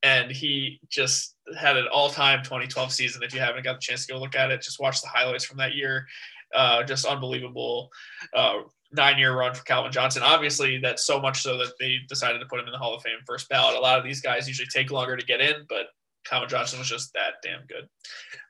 and 0.02 0.30
he 0.30 0.80
just 0.88 1.36
had 1.58 1.76
an 1.76 1.86
all-time 1.92 2.42
2012 2.42 2.92
season. 2.92 3.22
If 3.22 3.34
you 3.34 3.40
haven't 3.40 3.64
got 3.64 3.74
the 3.74 3.80
chance 3.80 4.06
to 4.06 4.12
go 4.12 4.18
look 4.18 4.34
at 4.34 4.50
it, 4.50 4.62
just 4.62 4.80
watch 4.80 5.00
the 5.00 5.08
highlights 5.08 5.44
from 5.44 5.58
that 5.58 5.74
year. 5.74 6.06
Uh, 6.54 6.82
just 6.82 7.04
unbelievable 7.04 7.90
uh, 8.34 8.60
nine-year 8.92 9.36
run 9.36 9.54
for 9.54 9.62
Calvin 9.64 9.92
Johnson. 9.92 10.22
Obviously, 10.24 10.78
that's 10.78 11.06
so 11.06 11.20
much 11.20 11.42
so 11.42 11.56
that 11.58 11.72
they 11.78 11.98
decided 12.08 12.40
to 12.40 12.46
put 12.46 12.58
him 12.58 12.66
in 12.66 12.72
the 12.72 12.78
Hall 12.78 12.94
of 12.94 13.02
Fame 13.02 13.18
first 13.26 13.48
ballot. 13.48 13.76
A 13.76 13.80
lot 13.80 13.98
of 13.98 14.04
these 14.04 14.20
guys 14.20 14.48
usually 14.48 14.66
take 14.66 14.90
longer 14.90 15.16
to 15.16 15.24
get 15.24 15.40
in, 15.40 15.64
but 15.68 15.86
Calvin 16.24 16.48
Johnson 16.48 16.78
was 16.78 16.88
just 16.88 17.12
that 17.14 17.34
damn 17.42 17.66
good. 17.66 17.88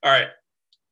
All 0.03 0.11
right, 0.11 0.29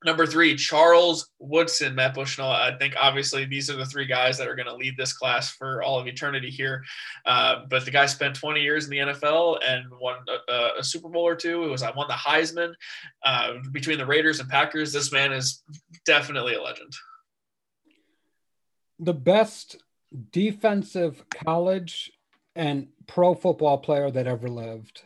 Number 0.05 0.27
three, 0.27 0.55
Charles 0.55 1.31
Woodson, 1.41 1.97
Matt 1.97 2.15
Bushnell. 2.15 2.51
I 2.51 2.77
think 2.79 2.95
obviously 3.01 3.45
these 3.45 3.69
are 3.69 3.77
the 3.77 3.85
three 3.85 4.07
guys 4.07 4.39
that 4.39 4.47
are 4.47 4.55
going 4.55 4.69
to 4.69 4.75
lead 4.75 4.97
this 4.97 5.13
class 5.13 5.51
for 5.51 5.83
all 5.83 5.99
of 5.99 6.07
eternity 6.07 6.51
here. 6.51 6.85
Uh, 7.27 7.65
but 7.69 7.85
the 7.85 7.91
guy 7.91 8.07
spent 8.07 8.37
20 8.37 8.61
years 8.61 8.85
in 8.85 8.91
the 8.91 8.99
NFL 8.99 9.59
and 9.67 9.85
won 10.01 10.19
a, 10.49 10.69
a 10.79 10.85
Super 10.85 11.09
Bowl 11.09 11.27
or 11.27 11.35
two. 11.35 11.65
It 11.65 11.69
was 11.69 11.83
I 11.83 11.91
won 11.91 12.07
the 12.07 12.15
Heisman 12.15 12.75
uh, 13.25 13.55
between 13.73 13.99
the 13.99 14.07
Raiders 14.07 14.39
and 14.39 14.49
Packers. 14.49 14.93
This 14.93 15.11
man 15.11 15.33
is 15.33 15.65
definitely 16.07 16.55
a 16.55 16.63
legend. 16.63 16.93
The 19.01 19.15
best 19.15 19.77
defensive 20.31 21.25
college 21.29 22.13
and 22.55 22.87
pro 23.09 23.35
football 23.35 23.79
player 23.79 24.13
that 24.13 24.29
ever 24.29 24.49
lived. 24.49 25.03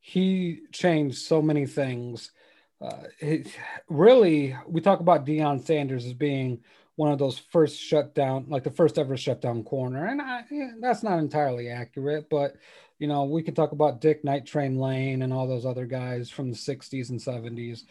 He 0.00 0.62
changed 0.72 1.18
so 1.18 1.40
many 1.40 1.66
things 1.66 2.32
uh, 2.80 3.04
it, 3.18 3.48
really, 3.88 4.56
we 4.66 4.80
talk 4.80 5.00
about 5.00 5.26
Deion 5.26 5.64
Sanders 5.64 6.06
as 6.06 6.12
being 6.12 6.60
one 6.96 7.12
of 7.12 7.18
those 7.18 7.38
first 7.38 7.80
shutdown, 7.80 8.46
like 8.48 8.64
the 8.64 8.70
first 8.70 8.98
ever 8.98 9.16
shutdown 9.16 9.62
corner, 9.64 10.06
and 10.06 10.20
I, 10.20 10.44
that's 10.80 11.02
not 11.02 11.18
entirely 11.18 11.68
accurate. 11.68 12.28
But 12.28 12.56
you 12.98 13.06
know, 13.06 13.24
we 13.24 13.42
can 13.42 13.54
talk 13.54 13.72
about 13.72 14.00
Dick 14.00 14.24
Night 14.24 14.46
Train 14.46 14.78
Lane 14.78 15.22
and 15.22 15.32
all 15.32 15.46
those 15.46 15.66
other 15.66 15.86
guys 15.86 16.30
from 16.30 16.50
the 16.50 16.56
'60s 16.56 17.10
and 17.10 17.20
'70s. 17.20 17.82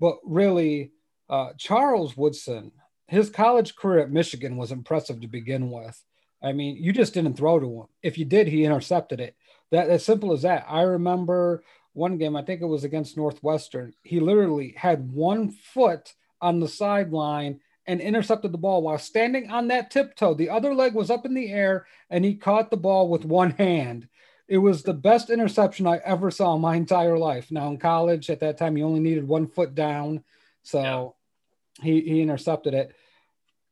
But 0.00 0.18
really, 0.24 0.92
uh, 1.28 1.50
Charles 1.56 2.16
Woodson, 2.16 2.72
his 3.06 3.30
college 3.30 3.76
career 3.76 4.00
at 4.00 4.10
Michigan 4.10 4.56
was 4.56 4.72
impressive 4.72 5.20
to 5.20 5.28
begin 5.28 5.70
with. 5.70 6.00
I 6.42 6.52
mean, 6.52 6.76
you 6.76 6.92
just 6.92 7.14
didn't 7.14 7.34
throw 7.34 7.60
to 7.60 7.66
him. 7.66 7.86
If 8.02 8.18
you 8.18 8.24
did, 8.24 8.48
he 8.48 8.64
intercepted 8.64 9.20
it. 9.20 9.36
That 9.70 9.88
as 9.88 10.04
simple 10.04 10.32
as 10.32 10.42
that. 10.42 10.66
I 10.68 10.82
remember 10.82 11.62
one 11.92 12.18
game, 12.18 12.36
I 12.36 12.42
think 12.42 12.60
it 12.60 12.66
was 12.66 12.84
against 12.84 13.16
Northwestern, 13.16 13.94
he 14.02 14.20
literally 14.20 14.74
had 14.76 15.12
one 15.12 15.50
foot 15.50 16.14
on 16.40 16.60
the 16.60 16.68
sideline 16.68 17.60
and 17.86 18.00
intercepted 18.00 18.52
the 18.52 18.58
ball 18.58 18.82
while 18.82 18.98
standing 18.98 19.50
on 19.50 19.68
that 19.68 19.90
tiptoe. 19.90 20.34
The 20.34 20.50
other 20.50 20.74
leg 20.74 20.94
was 20.94 21.10
up 21.10 21.26
in 21.26 21.34
the 21.34 21.50
air 21.50 21.86
and 22.10 22.24
he 22.24 22.34
caught 22.34 22.70
the 22.70 22.76
ball 22.76 23.08
with 23.08 23.24
one 23.24 23.50
hand. 23.50 24.08
It 24.48 24.58
was 24.58 24.82
the 24.82 24.94
best 24.94 25.30
interception 25.30 25.86
I 25.86 25.98
ever 26.04 26.30
saw 26.30 26.54
in 26.54 26.60
my 26.60 26.76
entire 26.76 27.18
life. 27.18 27.50
Now 27.50 27.68
in 27.68 27.78
college 27.78 28.30
at 28.30 28.40
that 28.40 28.58
time, 28.58 28.76
he 28.76 28.82
only 28.82 29.00
needed 29.00 29.26
one 29.26 29.46
foot 29.46 29.74
down. 29.74 30.22
So 30.62 31.14
yeah. 31.78 31.84
he, 31.84 32.00
he 32.02 32.20
intercepted 32.20 32.74
it. 32.74 32.94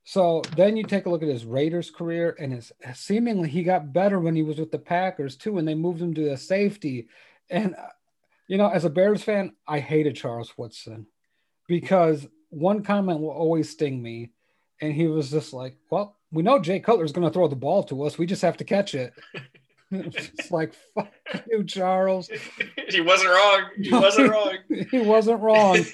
So 0.04 0.42
then 0.56 0.76
you 0.76 0.82
take 0.82 1.06
a 1.06 1.10
look 1.10 1.22
at 1.22 1.28
his 1.28 1.44
Raiders 1.44 1.90
career, 1.90 2.34
and 2.40 2.52
his 2.52 2.72
seemingly 2.94 3.48
he 3.48 3.62
got 3.62 3.92
better 3.92 4.18
when 4.18 4.34
he 4.34 4.42
was 4.42 4.58
with 4.58 4.72
the 4.72 4.78
Packers 4.78 5.36
too, 5.36 5.58
and 5.58 5.68
they 5.68 5.74
moved 5.74 6.00
him 6.00 6.14
to 6.14 6.32
a 6.32 6.36
safety. 6.36 7.08
And 7.48 7.76
you 8.50 8.58
know, 8.58 8.68
as 8.68 8.84
a 8.84 8.90
Bears 8.90 9.22
fan, 9.22 9.52
I 9.64 9.78
hated 9.78 10.16
Charles 10.16 10.52
Woodson 10.58 11.06
because 11.68 12.26
one 12.48 12.82
comment 12.82 13.20
will 13.20 13.30
always 13.30 13.70
sting 13.70 14.02
me. 14.02 14.32
And 14.80 14.92
he 14.92 15.06
was 15.06 15.30
just 15.30 15.52
like, 15.52 15.76
well, 15.88 16.16
we 16.32 16.42
know 16.42 16.58
Jay 16.58 16.80
Cutler's 16.80 17.12
going 17.12 17.28
to 17.28 17.32
throw 17.32 17.46
the 17.46 17.54
ball 17.54 17.84
to 17.84 18.02
us. 18.02 18.18
We 18.18 18.26
just 18.26 18.42
have 18.42 18.56
to 18.56 18.64
catch 18.64 18.96
it. 18.96 19.14
it's 19.92 20.50
like, 20.50 20.74
fuck 20.96 21.12
you, 21.48 21.62
Charles. 21.62 22.28
he 22.88 23.00
wasn't 23.00 23.30
wrong. 23.30 23.62
He 23.80 23.92
wasn't 23.92 24.30
wrong. 24.32 24.56
he 24.90 24.98
wasn't 24.98 25.40
wrong. 25.40 25.84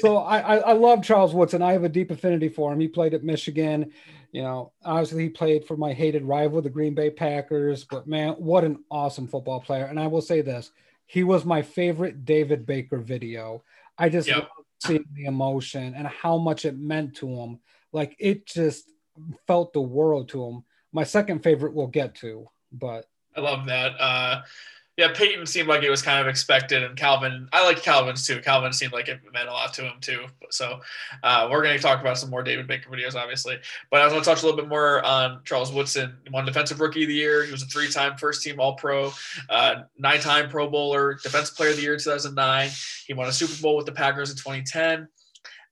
so 0.00 0.16
I, 0.16 0.38
I, 0.38 0.56
I 0.56 0.72
love 0.72 1.04
Charles 1.04 1.32
Woodson. 1.32 1.62
I 1.62 1.72
have 1.72 1.84
a 1.84 1.88
deep 1.88 2.10
affinity 2.10 2.48
for 2.48 2.72
him. 2.72 2.80
He 2.80 2.88
played 2.88 3.14
at 3.14 3.22
Michigan. 3.22 3.92
You 4.32 4.42
know, 4.42 4.72
obviously 4.84 5.22
he 5.22 5.28
played 5.28 5.66
for 5.66 5.76
my 5.76 5.92
hated 5.92 6.24
rival, 6.24 6.62
the 6.62 6.68
Green 6.68 6.96
Bay 6.96 7.10
Packers. 7.10 7.84
But 7.84 8.08
man, 8.08 8.32
what 8.32 8.64
an 8.64 8.82
awesome 8.90 9.28
football 9.28 9.60
player. 9.60 9.84
And 9.84 10.00
I 10.00 10.08
will 10.08 10.22
say 10.22 10.40
this 10.40 10.72
he 11.12 11.24
was 11.24 11.44
my 11.44 11.60
favorite 11.60 12.24
David 12.24 12.64
Baker 12.64 12.96
video. 12.96 13.62
I 13.98 14.08
just 14.08 14.28
yep. 14.28 14.48
seeing 14.82 15.04
the 15.12 15.26
emotion 15.26 15.92
and 15.94 16.06
how 16.06 16.38
much 16.38 16.64
it 16.64 16.78
meant 16.78 17.16
to 17.16 17.28
him. 17.28 17.58
Like 17.92 18.16
it 18.18 18.46
just 18.46 18.90
felt 19.46 19.74
the 19.74 19.82
world 19.82 20.30
to 20.30 20.42
him. 20.42 20.64
My 20.90 21.04
second 21.04 21.42
favorite 21.42 21.74
we'll 21.74 21.88
get 21.88 22.14
to, 22.16 22.48
but 22.72 23.04
I 23.36 23.40
love 23.42 23.66
that. 23.66 23.92
Uh, 24.00 24.40
yeah, 24.98 25.08
Peyton 25.14 25.46
seemed 25.46 25.68
like 25.68 25.82
it 25.82 25.88
was 25.88 26.02
kind 26.02 26.20
of 26.20 26.26
expected, 26.26 26.82
and 26.82 26.94
Calvin, 26.96 27.48
I 27.52 27.64
like 27.64 27.82
Calvin's 27.82 28.26
too. 28.26 28.40
Calvin 28.40 28.74
seemed 28.74 28.92
like 28.92 29.08
it 29.08 29.20
meant 29.32 29.48
a 29.48 29.52
lot 29.52 29.72
to 29.74 29.82
him 29.82 29.94
too. 30.02 30.26
So 30.50 30.80
uh, 31.22 31.48
we're 31.50 31.62
going 31.62 31.76
to 31.76 31.82
talk 31.82 32.02
about 32.02 32.18
some 32.18 32.28
more 32.28 32.42
David 32.42 32.66
Baker 32.66 32.90
videos, 32.90 33.14
obviously. 33.14 33.56
But 33.90 34.02
I 34.02 34.04
was 34.04 34.12
going 34.12 34.22
to 34.22 34.28
touch 34.28 34.42
a 34.42 34.46
little 34.46 34.60
bit 34.60 34.68
more 34.68 35.02
on 35.02 35.40
Charles 35.44 35.72
Woodson. 35.72 36.18
Won 36.30 36.44
Defensive 36.44 36.78
Rookie 36.78 37.04
of 37.04 37.08
the 37.08 37.14
Year. 37.14 37.42
He 37.42 37.52
was 37.52 37.62
a 37.62 37.66
three-time 37.66 38.18
First-Team 38.18 38.60
All-Pro, 38.60 39.12
uh, 39.48 39.74
nine-time 39.96 40.50
Pro 40.50 40.68
Bowler, 40.68 41.14
Defensive 41.22 41.56
Player 41.56 41.70
of 41.70 41.76
the 41.76 41.82
Year 41.82 41.94
in 41.94 41.98
2009. 41.98 42.70
He 43.06 43.14
won 43.14 43.28
a 43.28 43.32
Super 43.32 43.62
Bowl 43.62 43.78
with 43.78 43.86
the 43.86 43.92
Packers 43.92 44.30
in 44.30 44.36
2010. 44.36 45.08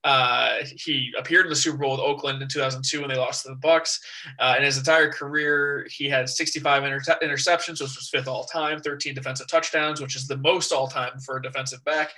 Uh, 0.03 0.57
he 0.77 1.13
appeared 1.17 1.45
in 1.45 1.49
the 1.49 1.55
Super 1.55 1.77
Bowl 1.77 1.91
with 1.91 1.99
Oakland 1.99 2.41
in 2.41 2.47
2002 2.47 3.01
when 3.01 3.09
they 3.09 3.17
lost 3.17 3.43
to 3.43 3.49
the 3.49 3.55
Bucs. 3.55 3.99
Uh, 4.39 4.55
in 4.57 4.63
his 4.63 4.77
entire 4.77 5.11
career, 5.11 5.87
he 5.89 6.09
had 6.09 6.27
65 6.27 6.83
inter- 6.83 6.99
interceptions, 7.21 7.81
which 7.81 7.95
was 7.95 8.09
fifth 8.11 8.27
all 8.27 8.45
time, 8.45 8.79
13 8.79 9.13
defensive 9.13 9.47
touchdowns, 9.47 10.01
which 10.01 10.15
is 10.15 10.27
the 10.27 10.37
most 10.37 10.71
all 10.71 10.87
time 10.87 11.19
for 11.19 11.37
a 11.37 11.41
defensive 11.41 11.83
back. 11.83 12.11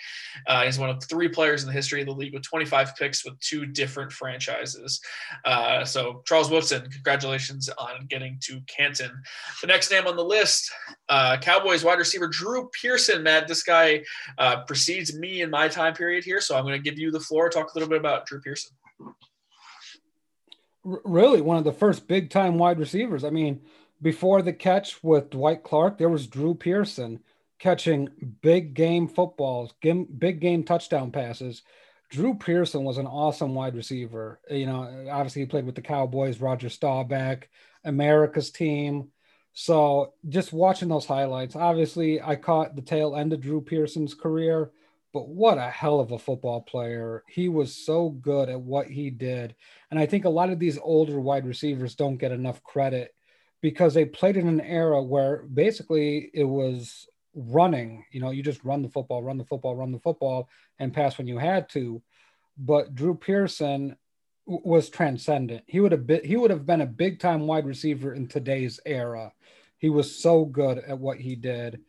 Uh, 0.47 0.63
he's 0.63 0.79
one 0.79 0.89
of 0.89 1.03
three 1.03 1.27
players 1.27 1.63
in 1.63 1.67
the 1.67 1.73
history 1.73 2.01
of 2.01 2.07
the 2.07 2.13
league 2.13 2.33
with 2.33 2.43
25 2.43 2.95
picks 2.95 3.25
with 3.25 3.37
two 3.39 3.65
different 3.65 4.11
franchises. 4.11 5.01
Uh, 5.45 5.83
so 5.83 6.21
Charles 6.25 6.49
Woodson, 6.49 6.89
congratulations 6.89 7.69
on 7.77 8.05
getting 8.07 8.37
to 8.43 8.61
Canton. 8.67 9.11
The 9.61 9.67
next 9.67 9.91
name 9.91 10.07
on 10.07 10.15
the 10.15 10.23
list, 10.23 10.71
uh, 11.09 11.37
Cowboys 11.37 11.83
wide 11.83 11.99
receiver 11.99 12.27
Drew 12.27 12.69
Pearson. 12.69 13.23
Matt, 13.23 13.47
this 13.47 13.63
guy 13.63 14.03
uh, 14.37 14.63
precedes 14.63 15.17
me 15.17 15.41
in 15.41 15.49
my 15.49 15.67
time 15.67 15.93
period 15.93 16.23
here, 16.23 16.39
so 16.39 16.55
I'm 16.55 16.63
going 16.63 16.81
to 16.81 16.89
give 16.89 16.97
you 16.97 17.11
the 17.11 17.19
floor. 17.19 17.49
Talk 17.49 17.72
a 17.73 17.79
little 17.79 17.89
bit 17.89 17.99
about 17.99 18.25
Drew 18.25 18.41
Pearson. 18.41 18.75
Really, 20.83 21.41
one 21.41 21.57
of 21.57 21.63
the 21.63 21.71
first 21.71 22.07
big 22.07 22.29
time 22.29 22.57
wide 22.57 22.79
receivers. 22.79 23.23
I 23.23 23.29
mean, 23.29 23.61
before 24.01 24.41
the 24.41 24.53
catch 24.53 25.01
with 25.03 25.29
Dwight 25.29 25.63
Clark, 25.63 25.97
there 25.97 26.09
was 26.09 26.27
Drew 26.27 26.53
Pearson 26.53 27.19
catching 27.57 28.09
big 28.41 28.73
game 28.73 29.07
footballs, 29.07 29.73
big 29.81 30.41
game 30.41 30.63
touchdown 30.63 31.11
passes. 31.11 31.61
Drew 32.09 32.35
Pearson 32.35 32.83
was 32.83 32.97
an 32.97 33.07
awesome 33.07 33.55
wide 33.55 33.75
receiver. 33.75 34.39
You 34.49 34.65
know, 34.65 35.07
obviously 35.09 35.43
he 35.43 35.45
played 35.47 35.65
with 35.65 35.75
the 35.75 35.81
Cowboys, 35.81 36.41
Roger 36.41 36.69
Staubach, 36.69 37.47
America's 37.85 38.51
team. 38.51 39.09
So 39.53 40.13
just 40.27 40.51
watching 40.51 40.89
those 40.89 41.05
highlights, 41.05 41.55
obviously 41.55 42.21
I 42.21 42.35
caught 42.35 42.75
the 42.75 42.81
tail 42.81 43.15
end 43.15 43.33
of 43.33 43.39
Drew 43.39 43.61
Pearson's 43.61 44.13
career 44.13 44.71
but 45.13 45.29
what 45.29 45.59
a 45.59 45.69
hell 45.69 45.99
of 45.99 46.11
a 46.11 46.17
football 46.17 46.61
player. 46.61 47.23
He 47.29 47.47
was 47.47 47.75
so 47.75 48.09
good 48.09 48.49
at 48.49 48.59
what 48.59 48.87
he 48.87 49.11
did. 49.11 49.55
And 49.91 49.99
I 49.99 50.07
think 50.07 50.25
a 50.25 50.29
lot 50.29 50.49
of 50.49 50.57
these 50.57 50.79
older 50.81 51.19
wide 51.19 51.45
receivers 51.45 51.95
don't 51.95 52.17
get 52.17 52.31
enough 52.31 52.63
credit 52.63 53.13
because 53.61 53.93
they 53.93 54.05
played 54.05 54.37
in 54.37 54.47
an 54.47 54.59
era 54.59 55.01
where 55.01 55.43
basically 55.43 56.31
it 56.33 56.43
was 56.43 57.07
running. 57.35 58.03
You 58.11 58.21
know, 58.21 58.31
you 58.31 58.41
just 58.41 58.63
run 58.63 58.81
the 58.81 58.89
football, 58.89 59.21
run 59.21 59.37
the 59.37 59.45
football, 59.45 59.75
run 59.75 59.91
the 59.91 59.99
football, 59.99 60.49
and 60.79 60.93
pass 60.93 61.17
when 61.19 61.27
you 61.27 61.37
had 61.37 61.69
to. 61.69 62.01
But 62.57 62.95
Drew 62.95 63.15
Pearson 63.15 63.95
was 64.45 64.89
transcendent. 64.89 65.63
He 65.67 65.79
would 65.79 65.91
have 65.91 66.07
been 66.07 66.25
he 66.25 66.35
would 66.35 66.51
have 66.51 66.65
been 66.65 66.81
a 66.81 66.87
big 66.87 67.19
time 67.19 67.47
wide 67.47 67.65
receiver 67.65 68.13
in 68.13 68.27
today's 68.27 68.79
era. 68.85 69.31
He 69.77 69.89
was 69.89 70.13
so 70.15 70.45
good 70.45 70.79
at 70.79 70.99
what 70.99 71.17
he 71.17 71.35
did 71.35 71.81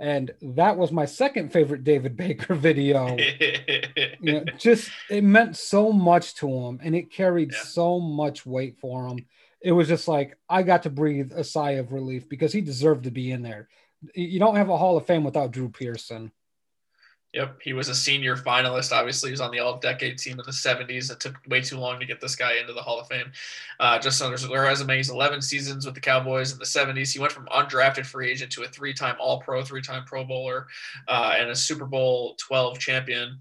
and 0.00 0.32
that 0.40 0.78
was 0.78 0.90
my 0.90 1.04
second 1.04 1.52
favorite 1.52 1.84
David 1.84 2.16
Baker 2.16 2.54
video. 2.56 3.16
you 4.20 4.32
know, 4.32 4.44
just 4.56 4.90
it 5.10 5.22
meant 5.22 5.56
so 5.56 5.92
much 5.92 6.34
to 6.36 6.48
him, 6.48 6.80
and 6.82 6.96
it 6.96 7.12
carried 7.12 7.52
yeah. 7.52 7.62
so 7.62 8.00
much 8.00 8.46
weight 8.46 8.78
for 8.80 9.06
him. 9.06 9.26
It 9.60 9.72
was 9.72 9.86
just 9.86 10.08
like 10.08 10.38
I 10.48 10.62
got 10.62 10.84
to 10.84 10.90
breathe 10.90 11.32
a 11.34 11.44
sigh 11.44 11.72
of 11.72 11.92
relief 11.92 12.28
because 12.28 12.50
he 12.52 12.62
deserved 12.62 13.04
to 13.04 13.10
be 13.10 13.30
in 13.30 13.42
there. 13.42 13.68
You 14.14 14.40
don't 14.40 14.56
have 14.56 14.70
a 14.70 14.78
Hall 14.78 14.96
of 14.96 15.04
Fame 15.04 15.22
without 15.22 15.50
Drew 15.50 15.68
Pearson. 15.68 16.32
Yep, 17.32 17.60
he 17.62 17.72
was 17.72 17.88
a 17.88 17.94
senior 17.94 18.36
finalist. 18.36 18.90
Obviously, 18.90 19.28
he 19.28 19.32
was 19.32 19.40
on 19.40 19.52
the 19.52 19.60
All-Decade 19.60 20.18
team 20.18 20.32
in 20.40 20.44
the 20.44 20.50
'70s. 20.50 21.12
It 21.12 21.20
took 21.20 21.36
way 21.46 21.60
too 21.60 21.78
long 21.78 22.00
to 22.00 22.06
get 22.06 22.20
this 22.20 22.34
guy 22.34 22.54
into 22.54 22.72
the 22.72 22.82
Hall 22.82 22.98
of 22.98 23.06
Fame. 23.06 23.30
Uh, 23.78 24.00
just 24.00 24.20
on 24.20 24.32
his 24.32 24.48
resume, 24.48 24.96
he's 24.96 25.10
11 25.10 25.40
seasons 25.40 25.86
with 25.86 25.94
the 25.94 26.00
Cowboys 26.00 26.52
in 26.52 26.58
the 26.58 26.64
'70s. 26.64 27.12
He 27.12 27.20
went 27.20 27.32
from 27.32 27.46
undrafted 27.46 28.04
free 28.04 28.32
agent 28.32 28.50
to 28.52 28.64
a 28.64 28.68
three-time 28.68 29.14
All-Pro, 29.20 29.62
three-time 29.62 30.04
Pro 30.06 30.24
Bowler, 30.24 30.66
uh, 31.06 31.34
and 31.38 31.50
a 31.50 31.56
Super 31.56 31.84
Bowl 31.84 32.34
12 32.40 32.80
champion. 32.80 33.38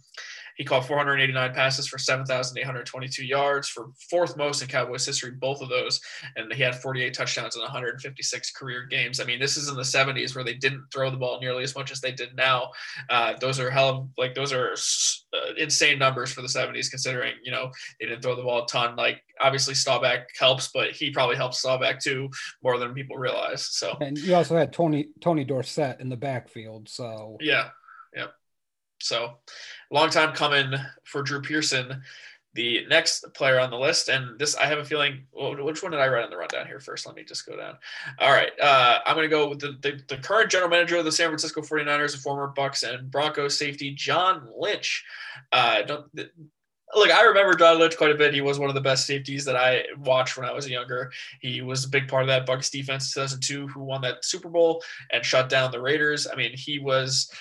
He 0.59 0.65
caught 0.65 0.85
489 0.85 1.53
passes 1.53 1.87
for 1.87 1.97
7,822 1.97 3.25
yards 3.25 3.69
for 3.69 3.91
fourth 4.09 4.35
most 4.35 4.61
in 4.61 4.67
Cowboys 4.67 5.05
history, 5.05 5.31
both 5.31 5.61
of 5.61 5.69
those. 5.69 6.01
And 6.35 6.51
he 6.51 6.61
had 6.61 6.75
48 6.75 7.13
touchdowns 7.13 7.55
in 7.55 7.61
156 7.61 8.51
career 8.51 8.85
games. 8.85 9.21
I 9.21 9.23
mean, 9.23 9.39
this 9.39 9.55
is 9.55 9.69
in 9.69 9.75
the 9.75 9.83
70s 9.83 10.35
where 10.35 10.43
they 10.43 10.55
didn't 10.55 10.87
throw 10.93 11.09
the 11.09 11.15
ball 11.15 11.39
nearly 11.39 11.63
as 11.63 11.77
much 11.77 11.93
as 11.93 12.01
they 12.01 12.11
did 12.11 12.35
now. 12.35 12.71
Uh, 13.09 13.35
those 13.39 13.57
are 13.57 13.71
hell 13.71 13.89
of, 13.89 14.09
like, 14.17 14.35
those 14.35 14.51
are 14.51 14.73
uh, 15.33 15.53
insane 15.57 15.97
numbers 15.97 16.33
for 16.33 16.41
the 16.41 16.47
70s, 16.49 16.89
considering, 16.89 17.35
you 17.41 17.53
know, 17.53 17.71
they 17.97 18.07
didn't 18.07 18.21
throw 18.21 18.35
the 18.35 18.43
ball 18.43 18.65
a 18.65 18.67
ton. 18.67 18.97
Like, 18.97 19.21
obviously, 19.39 19.73
Staubach 19.73 20.27
helps, 20.37 20.71
but 20.73 20.91
he 20.91 21.09
probably 21.09 21.37
helps 21.37 21.59
Staubach 21.59 22.01
too 22.01 22.29
more 22.61 22.77
than 22.77 22.93
people 22.93 23.15
realize. 23.15 23.65
So, 23.65 23.95
and 24.01 24.17
you 24.17 24.35
also 24.35 24.57
had 24.57 24.73
Tony, 24.73 25.07
Tony 25.21 25.45
Dorsett 25.45 26.01
in 26.01 26.09
the 26.09 26.17
backfield. 26.17 26.89
So, 26.89 27.37
yeah. 27.39 27.69
Yeah. 28.13 28.27
So, 29.01 29.37
long 29.91 30.09
time 30.09 30.33
coming 30.33 30.73
for 31.03 31.21
Drew 31.21 31.41
Pearson, 31.41 32.01
the 32.53 32.85
next 32.87 33.25
player 33.33 33.59
on 33.59 33.69
the 33.69 33.77
list. 33.77 34.09
And 34.09 34.37
this, 34.39 34.55
I 34.55 34.65
have 34.65 34.79
a 34.79 34.85
feeling, 34.85 35.25
which 35.33 35.83
one 35.83 35.91
did 35.91 36.01
I 36.01 36.07
write 36.07 36.23
on 36.23 36.29
the 36.29 36.37
rundown 36.37 36.67
here 36.67 36.79
first? 36.79 37.05
Let 37.05 37.15
me 37.15 37.23
just 37.23 37.45
go 37.45 37.55
down. 37.55 37.77
All 38.19 38.31
right. 38.31 38.51
Uh, 38.59 38.99
I'm 39.05 39.15
going 39.15 39.29
to 39.29 39.35
go 39.35 39.49
with 39.49 39.59
the, 39.59 39.77
the, 39.81 40.01
the, 40.07 40.17
current 40.17 40.51
general 40.51 40.69
manager 40.69 40.97
of 40.97 41.05
the 41.05 41.11
San 41.11 41.27
Francisco 41.27 41.61
49ers, 41.61 42.15
a 42.15 42.17
former 42.17 42.53
Bucs 42.55 42.87
and 42.87 43.11
Broncos 43.11 43.57
safety, 43.57 43.91
John 43.91 44.47
Lynch. 44.57 45.05
Uh, 45.51 45.83
don't, 45.83 46.05
look, 46.95 47.11
I 47.11 47.23
remember 47.23 47.53
John 47.55 47.79
Lynch 47.79 47.97
quite 47.97 48.11
a 48.11 48.15
bit. 48.15 48.33
He 48.33 48.41
was 48.41 48.59
one 48.59 48.69
of 48.69 48.75
the 48.75 48.81
best 48.81 49.05
safeties 49.05 49.45
that 49.45 49.55
I 49.55 49.83
watched 49.99 50.37
when 50.37 50.47
I 50.47 50.53
was 50.53 50.67
younger. 50.67 51.11
He 51.41 51.61
was 51.61 51.85
a 51.85 51.89
big 51.89 52.07
part 52.07 52.23
of 52.23 52.27
that 52.27 52.47
Bucs 52.47 52.71
defense 52.71 53.13
2002, 53.13 53.67
who 53.67 53.83
won 53.83 54.01
that 54.01 54.25
Super 54.25 54.49
Bowl 54.49 54.83
and 55.11 55.23
shut 55.23 55.49
down 55.49 55.71
the 55.71 55.81
Raiders. 55.81 56.27
I 56.27 56.35
mean, 56.35 56.51
he 56.55 56.79
was 56.79 57.31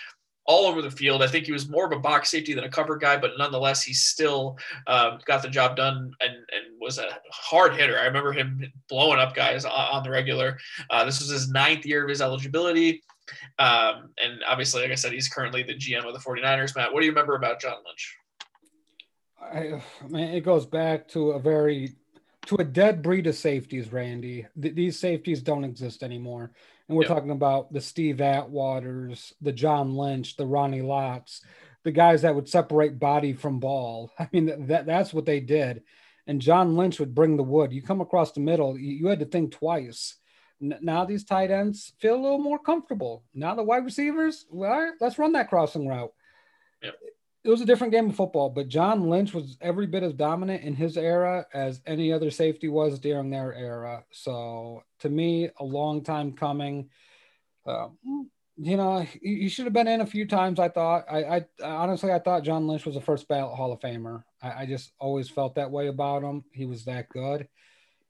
all 0.49 0.66
over 0.66 0.80
the 0.80 0.90
field. 0.90 1.22
I 1.22 1.28
think 1.28 1.44
he 1.44 1.53
was 1.53 1.68
more 1.68 1.84
of 1.84 1.92
a 1.92 1.99
box 1.99 2.30
safety 2.30 2.55
than 2.55 2.64
a 2.64 2.70
cover 2.70 2.96
guy, 2.96 3.18
but 3.18 3.32
nonetheless, 3.36 3.82
he 3.82 3.92
still 3.92 4.57
um, 4.86 5.18
got 5.26 5.42
the 5.42 5.49
job 5.49 5.76
done 5.76 6.11
and, 6.20 6.32
and 6.32 6.80
was 6.80 6.99
a 6.99 7.07
hard 7.30 7.76
hitter. 7.76 7.99
I 7.99 8.07
remember 8.07 8.32
him 8.32 8.64
blowing 8.88 9.20
up 9.20 9.34
guys 9.34 9.66
on, 9.66 10.03
the 10.03 10.11
regular. 10.11 10.59
Uh, 10.88 11.05
this 11.05 11.20
was 11.20 11.28
his 11.28 11.51
ninth 11.51 11.84
year 11.84 12.03
of 12.03 12.09
his 12.09 12.22
eligibility. 12.22 13.03
Um, 13.59 14.09
and 14.24 14.42
obviously, 14.49 14.80
like 14.80 14.90
I 14.90 14.94
said, 14.94 15.12
he's 15.12 15.28
currently 15.28 15.62
the 15.62 15.74
GM 15.74 16.07
of 16.07 16.14
the 16.14 16.20
49ers. 16.20 16.74
Matt, 16.74 16.94
what 16.94 17.01
do 17.01 17.07
you 17.07 17.12
remember 17.12 17.34
about 17.34 17.61
John 17.61 17.76
Lynch? 17.86 18.16
I, 19.40 19.82
man, 20.09 20.34
it 20.34 20.40
goes 20.40 20.64
back 20.64 21.09
to 21.09 21.32
a 21.32 21.38
very 21.38 21.92
to 22.46 22.57
a 22.57 22.64
dead 22.64 23.03
breed 23.03 23.26
of 23.26 23.34
safeties, 23.34 23.92
Randy. 23.92 24.46
Th- 24.61 24.74
these 24.74 24.99
safeties 24.99 25.42
don't 25.42 25.64
exist 25.64 26.03
anymore. 26.03 26.53
And 26.89 26.97
we're 26.97 27.05
yep. 27.05 27.09
talking 27.11 27.30
about 27.30 27.72
the 27.72 27.80
Steve 27.80 28.16
Atwaters, 28.16 29.32
the 29.41 29.53
John 29.53 29.95
Lynch, 29.95 30.36
the 30.36 30.47
Ronnie 30.47 30.82
Lott's, 30.82 31.43
the 31.84 31.93
guys 31.93 32.22
that 32.22 32.34
would 32.34 32.49
separate 32.49 32.99
body 32.99 33.32
from 33.34 33.61
ball. 33.61 34.11
I 34.18 34.28
mean, 34.32 34.66
that 34.68 34.86
that's 34.86 35.12
what 35.12 35.26
they 35.26 35.41
did. 35.41 35.82
And 36.26 36.43
John 36.43 36.76
Lynch 36.76 36.99
would 37.01 37.14
bring 37.14 37.36
the 37.36 37.43
wood. 37.43 37.72
You 37.72 37.82
come 37.82 38.01
across 38.01 38.32
the 38.32 38.41
middle, 38.41 38.78
you, 38.78 38.93
you 38.93 39.07
had 39.07 39.20
to 39.20 39.26
think 39.26 39.53
twice. 39.53 40.16
N- 40.62 40.78
now 40.80 41.05
these 41.05 41.24
tight 41.24 41.51
ends 41.51 41.93
feel 42.01 42.16
a 42.16 42.20
little 42.22 42.39
more 42.39 42.59
comfortable. 42.59 43.24
Now 43.34 43.55
the 43.55 43.62
wide 43.62 43.84
receivers, 43.84 44.47
well, 44.51 44.93
let's 45.01 45.18
run 45.18 45.32
that 45.32 45.49
crossing 45.49 45.86
route. 45.86 46.12
Yep 46.82 46.95
it 47.49 47.51
was 47.51 47.62
a 47.62 47.66
different 47.66 47.94
game 47.94 48.11
of 48.11 48.14
football, 48.14 48.51
but 48.51 48.68
John 48.68 49.09
Lynch 49.09 49.32
was 49.32 49.57
every 49.62 49.86
bit 49.86 50.03
as 50.03 50.12
dominant 50.12 50.62
in 50.64 50.74
his 50.74 50.99
era 50.99 51.46
as 51.55 51.80
any 51.86 52.12
other 52.12 52.30
safety 52.30 52.68
was 52.68 52.99
during 52.99 53.30
their 53.30 53.55
era. 53.55 54.05
So 54.11 54.82
to 54.99 55.09
me, 55.09 55.49
a 55.59 55.64
long 55.64 56.05
time 56.05 56.32
coming. 56.32 56.90
Uh, 57.64 57.88
you 58.59 58.76
know, 58.76 59.07
he, 59.22 59.49
should 59.49 59.64
have 59.64 59.72
been 59.72 59.88
in 59.88 60.03
a 60.03 60.07
few 60.07 60.26
times. 60.26 60.61
I 60.61 60.68
thought. 60.68 61.07
I, 61.11 61.36
I 61.36 61.44
honestly, 61.62 62.12
I 62.12 62.18
thought 62.18 62.44
John 62.44 62.66
Lynch 62.66 62.84
was 62.84 62.96
the 62.96 63.01
first 63.01 63.26
ballot 63.28 63.57
Hall 63.57 63.72
of 63.72 63.80
Famer. 63.80 64.24
I, 64.42 64.64
I 64.64 64.66
just 64.66 64.92
always 64.99 65.30
felt 65.30 65.55
that 65.55 65.70
way 65.70 65.86
about 65.86 66.22
him. 66.22 66.44
He 66.53 66.66
was 66.66 66.84
that 66.84 67.09
good. 67.09 67.49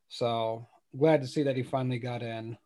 So 0.09 0.67
glad 0.99 1.21
to 1.21 1.29
see 1.29 1.45
that 1.45 1.55
he 1.55 1.63
finally 1.63 2.01
got 2.01 2.23
in. 2.25 2.59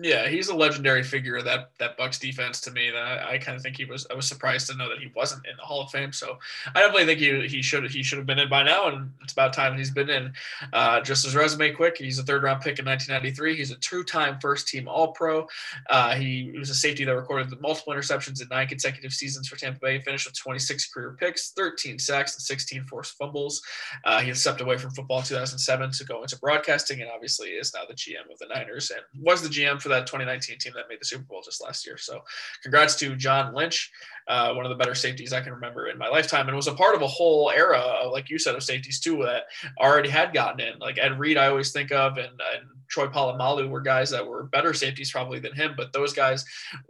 Yeah, 0.00 0.28
he's 0.28 0.48
a 0.48 0.54
legendary 0.54 1.02
figure 1.02 1.36
of 1.36 1.44
that 1.46 1.70
that 1.78 1.98
Bucs 1.98 2.20
defense 2.20 2.60
to 2.62 2.70
me. 2.70 2.92
I, 2.94 3.32
I 3.32 3.38
kind 3.38 3.56
of 3.56 3.62
think 3.62 3.76
he 3.76 3.84
was. 3.84 4.06
I 4.10 4.14
was 4.14 4.28
surprised 4.28 4.68
to 4.68 4.76
know 4.76 4.88
that 4.88 4.98
he 4.98 5.10
wasn't 5.16 5.44
in 5.46 5.56
the 5.56 5.62
Hall 5.62 5.80
of 5.80 5.90
Fame. 5.90 6.12
So 6.12 6.38
I 6.74 6.80
definitely 6.80 7.06
think 7.06 7.18
he 7.18 7.48
he 7.48 7.62
should 7.62 7.90
he 7.90 8.02
should 8.02 8.18
have 8.18 8.26
been 8.26 8.38
in 8.38 8.48
by 8.48 8.62
now, 8.62 8.88
and 8.88 9.10
it's 9.22 9.32
about 9.32 9.52
time 9.52 9.76
he's 9.76 9.90
been 9.90 10.08
in. 10.08 10.32
Uh, 10.72 11.00
just 11.00 11.24
his 11.24 11.34
resume, 11.34 11.72
quick. 11.72 11.96
He's 11.98 12.18
a 12.18 12.22
third 12.22 12.44
round 12.44 12.60
pick 12.60 12.78
in 12.78 12.84
1993. 12.84 13.56
He's 13.56 13.72
a 13.72 13.76
two 13.76 14.04
time 14.04 14.38
first 14.40 14.68
team 14.68 14.86
All 14.86 15.12
Pro. 15.12 15.48
Uh, 15.90 16.14
he 16.14 16.54
was 16.56 16.70
a 16.70 16.74
safety 16.74 17.04
that 17.04 17.16
recorded 17.16 17.52
multiple 17.60 17.92
interceptions 17.92 18.40
in 18.40 18.48
nine 18.48 18.68
consecutive 18.68 19.12
seasons 19.12 19.48
for 19.48 19.56
Tampa 19.56 19.80
Bay. 19.80 20.00
Finished 20.00 20.26
with 20.26 20.38
26 20.38 20.92
career 20.92 21.16
picks, 21.18 21.50
13 21.52 21.98
sacks, 21.98 22.36
and 22.36 22.42
16 22.42 22.84
forced 22.84 23.16
fumbles. 23.16 23.62
Uh, 24.04 24.20
he 24.20 24.32
stepped 24.34 24.60
away 24.60 24.78
from 24.78 24.90
football 24.90 25.18
in 25.18 25.24
2007 25.24 25.90
to 25.90 26.04
go 26.04 26.22
into 26.22 26.38
broadcasting, 26.38 27.00
and 27.00 27.10
obviously 27.10 27.48
is 27.48 27.74
now 27.74 27.82
the 27.88 27.94
GM 27.94 28.30
of 28.30 28.38
the 28.38 28.46
Niners 28.46 28.92
and 28.92 29.02
was 29.24 29.42
the 29.42 29.48
GM 29.48 29.80
for 29.80 29.87
that 29.88 30.06
2019 30.06 30.58
team 30.58 30.72
that 30.76 30.88
made 30.88 31.00
the 31.00 31.04
Super 31.04 31.24
Bowl 31.24 31.42
just 31.42 31.62
last 31.62 31.86
year. 31.86 31.96
So, 31.96 32.22
congrats 32.62 32.96
to 32.96 33.16
John 33.16 33.54
Lynch, 33.54 33.90
uh, 34.28 34.54
one 34.54 34.64
of 34.64 34.70
the 34.70 34.76
better 34.76 34.94
safeties 34.94 35.32
I 35.32 35.40
can 35.40 35.52
remember 35.52 35.88
in 35.88 35.98
my 35.98 36.08
lifetime, 36.08 36.46
and 36.48 36.56
was 36.56 36.68
a 36.68 36.74
part 36.74 36.94
of 36.94 37.02
a 37.02 37.06
whole 37.06 37.50
era, 37.50 38.08
like 38.10 38.30
you 38.30 38.38
said, 38.38 38.54
of 38.54 38.62
safeties 38.62 39.00
too 39.00 39.22
that 39.24 39.44
already 39.80 40.08
had 40.08 40.32
gotten 40.32 40.60
in. 40.60 40.78
Like 40.78 40.98
Ed 40.98 41.18
Reed, 41.18 41.36
I 41.36 41.46
always 41.46 41.72
think 41.72 41.92
of, 41.92 42.18
and, 42.18 42.28
and 42.28 42.68
Troy 42.88 43.06
Polamalu 43.06 43.68
were 43.68 43.80
guys 43.80 44.10
that 44.10 44.26
were 44.26 44.44
better 44.44 44.72
safeties 44.74 45.10
probably 45.10 45.38
than 45.38 45.54
him, 45.54 45.74
but 45.76 45.92
those 45.92 46.12
guys, 46.12 46.44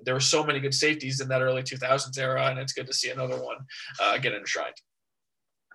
there 0.04 0.14
were 0.14 0.20
so 0.20 0.44
many 0.44 0.60
good 0.60 0.74
safeties 0.74 1.20
in 1.20 1.28
that 1.28 1.42
early 1.42 1.62
2000s 1.62 2.18
era, 2.18 2.46
and 2.46 2.58
it's 2.58 2.72
good 2.72 2.86
to 2.86 2.92
see 2.92 3.10
another 3.10 3.42
one 3.42 3.58
uh, 4.00 4.18
get 4.18 4.34
enshrined. 4.34 4.74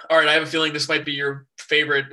All 0.09 0.17
right, 0.17 0.27
I 0.27 0.33
have 0.33 0.43
a 0.43 0.47
feeling 0.47 0.73
this 0.73 0.89
might 0.89 1.05
be 1.05 1.13
your 1.13 1.45
favorite 1.57 2.05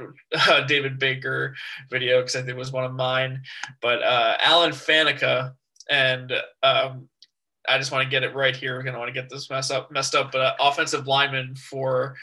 uh, 0.49 0.63
David 0.67 0.99
Baker 0.99 1.55
video 1.91 2.21
because 2.21 2.37
I 2.37 2.41
think 2.41 2.51
it 2.51 2.57
was 2.57 2.73
one 2.73 2.85
of 2.85 2.93
mine. 2.93 3.43
But 3.81 4.03
uh, 4.03 4.37
Alan 4.39 4.73
Faneca, 4.73 5.55
and 5.89 6.33
um, 6.63 7.09
I 7.69 7.79
just 7.79 7.91
want 7.91 8.05
to 8.05 8.11
get 8.11 8.23
it 8.23 8.35
right 8.35 8.55
here. 8.55 8.77
We're 8.77 8.83
gonna 8.83 8.99
want 8.99 9.09
to 9.09 9.21
get 9.21 9.31
this 9.31 9.51
mess 9.51 9.71
up, 9.71 9.91
messed 9.91 10.15
up. 10.15 10.31
But 10.31 10.41
uh, 10.41 10.55
offensive 10.61 11.07
lineman 11.07 11.55
for 11.57 12.17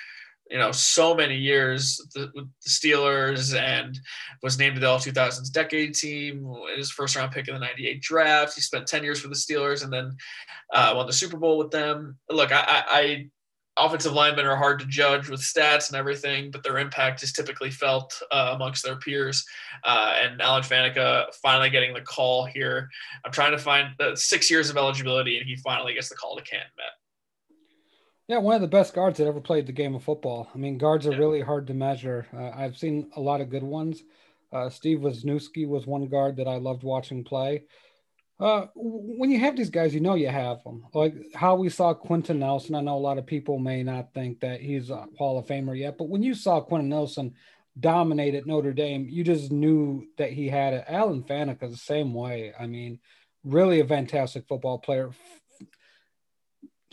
you 0.50 0.58
know 0.58 0.72
so 0.72 1.14
many 1.14 1.36
years 1.36 2.02
the, 2.14 2.32
with 2.34 2.48
the 2.64 2.70
Steelers 2.70 3.60
and 3.60 4.00
was 4.44 4.58
named 4.58 4.76
to 4.76 4.80
the 4.80 4.88
All 4.88 5.00
2000s 5.00 5.52
Decade 5.52 5.94
Team. 5.96 6.48
His 6.76 6.92
first 6.92 7.16
round 7.16 7.32
pick 7.32 7.48
in 7.48 7.56
the 7.56 7.60
'98 7.60 8.02
draft. 8.02 8.56
He 8.56 8.62
spent 8.62 8.88
10 8.88 9.04
years 9.04 9.20
for 9.20 9.28
the 9.28 9.36
Steelers 9.36 9.84
and 9.84 9.92
then 9.92 10.16
uh, 10.74 10.94
won 10.96 11.08
the 11.08 11.14
Super 11.14 11.38
Bowl 11.38 11.58
with 11.58 11.72
them. 11.72 12.18
Look, 12.30 12.52
I, 12.52 12.84
I 12.88 13.30
offensive 13.78 14.14
linemen 14.14 14.46
are 14.46 14.56
hard 14.56 14.80
to 14.80 14.86
judge 14.86 15.30
with 15.30 15.40
stats 15.42 15.90
and 15.90 15.98
everything, 15.98 16.52
but 16.52 16.64
their 16.64 16.78
impact 16.78 17.24
is 17.24 17.32
typically 17.32 17.72
felt 17.72 18.20
uh, 18.32 18.52
amongst 18.56 18.84
their 18.84 18.96
peers. 18.98 19.46
Uh, 19.84 20.16
and 20.22 20.42
Alan 20.42 20.64
Faneca 20.64 21.34
finally 21.42 21.70
getting 21.70 21.94
the 21.94 22.02
call 22.02 22.46
here. 22.46 22.90
I'm 23.26 23.32
trying 23.32 23.52
to 23.52 23.58
find 23.58 23.90
the 24.00 24.16
six 24.16 24.50
years 24.50 24.70
of 24.70 24.78
eligibility, 24.78 25.38
and 25.38 25.48
he 25.48 25.56
finally 25.58 25.94
gets 25.94 26.10
the 26.10 26.16
call 26.16 26.36
to 26.36 26.44
Canton 26.44 26.70
Met. 26.78 26.86
Yeah, 28.28 28.40
one 28.40 28.56
of 28.56 28.62
the 28.62 28.68
best 28.68 28.94
guards 28.94 29.18
that 29.18 29.28
ever 29.28 29.40
played 29.40 29.68
the 29.68 29.72
game 29.72 29.96
of 29.96 30.04
football. 30.04 30.50
I 30.54 30.58
mean, 30.58 30.78
guards 30.78 31.08
are 31.08 31.14
yeah. 31.14 31.20
really 31.20 31.42
hard 31.42 31.68
to 31.68 31.74
measure. 31.74 32.28
Uh, 32.34 32.50
I've 32.50 32.78
seen 32.78 33.10
a 33.16 33.22
lot 33.22 33.40
of 33.40 33.50
good 33.50 33.64
ones. 33.64 34.04
Uh, 34.52 34.70
Steve 34.70 35.00
Wisniewski 35.00 35.68
was 35.68 35.88
one 35.88 36.08
guard 36.08 36.36
that 36.38 36.48
I 36.48 36.58
loved 36.58 36.84
watching 36.84 37.24
play. 37.24 37.64
Uh, 38.40 38.68
when 38.76 39.32
you 39.32 39.40
have 39.40 39.56
these 39.56 39.72
guys, 39.72 39.96
you 39.96 40.00
know 40.00 40.14
you 40.14 40.30
have 40.30 40.64
them. 40.64 40.86
Like 40.94 41.16
how 41.34 41.56
we 41.56 41.70
saw 41.70 41.94
Quenton 41.94 42.40
Nelson. 42.40 42.76
I 42.76 42.82
know 42.82 42.96
a 42.96 43.00
lot 43.00 43.18
of 43.18 43.26
people 43.26 43.58
may 43.58 43.82
not 43.82 44.14
think 44.14 44.42
that 44.42 44.62
he's 44.62 44.92
a 44.92 45.08
Hall 45.18 45.40
of 45.40 45.48
Famer 45.48 45.78
yet, 45.78 45.98
but 45.98 46.10
when 46.10 46.22
you 46.22 46.36
saw 46.36 46.62
Quenton 46.62 46.90
Nelson 46.90 47.34
dominate 47.80 48.36
at 48.36 48.46
Notre 48.46 48.74
Dame, 48.74 49.08
you 49.10 49.24
just 49.24 49.52
knew 49.52 50.06
that 50.18 50.32
he 50.32 50.50
had 50.50 50.74
it. 50.74 50.86
Alan 50.88 51.24
Faneca 51.24 51.70
the 51.70 51.78
same 51.78 52.14
way. 52.14 52.54
I 52.60 52.68
mean, 52.68 53.00
really 53.44 53.80
a 53.80 53.88
fantastic 53.88 54.48
football 54.48 54.78
player. 54.78 55.10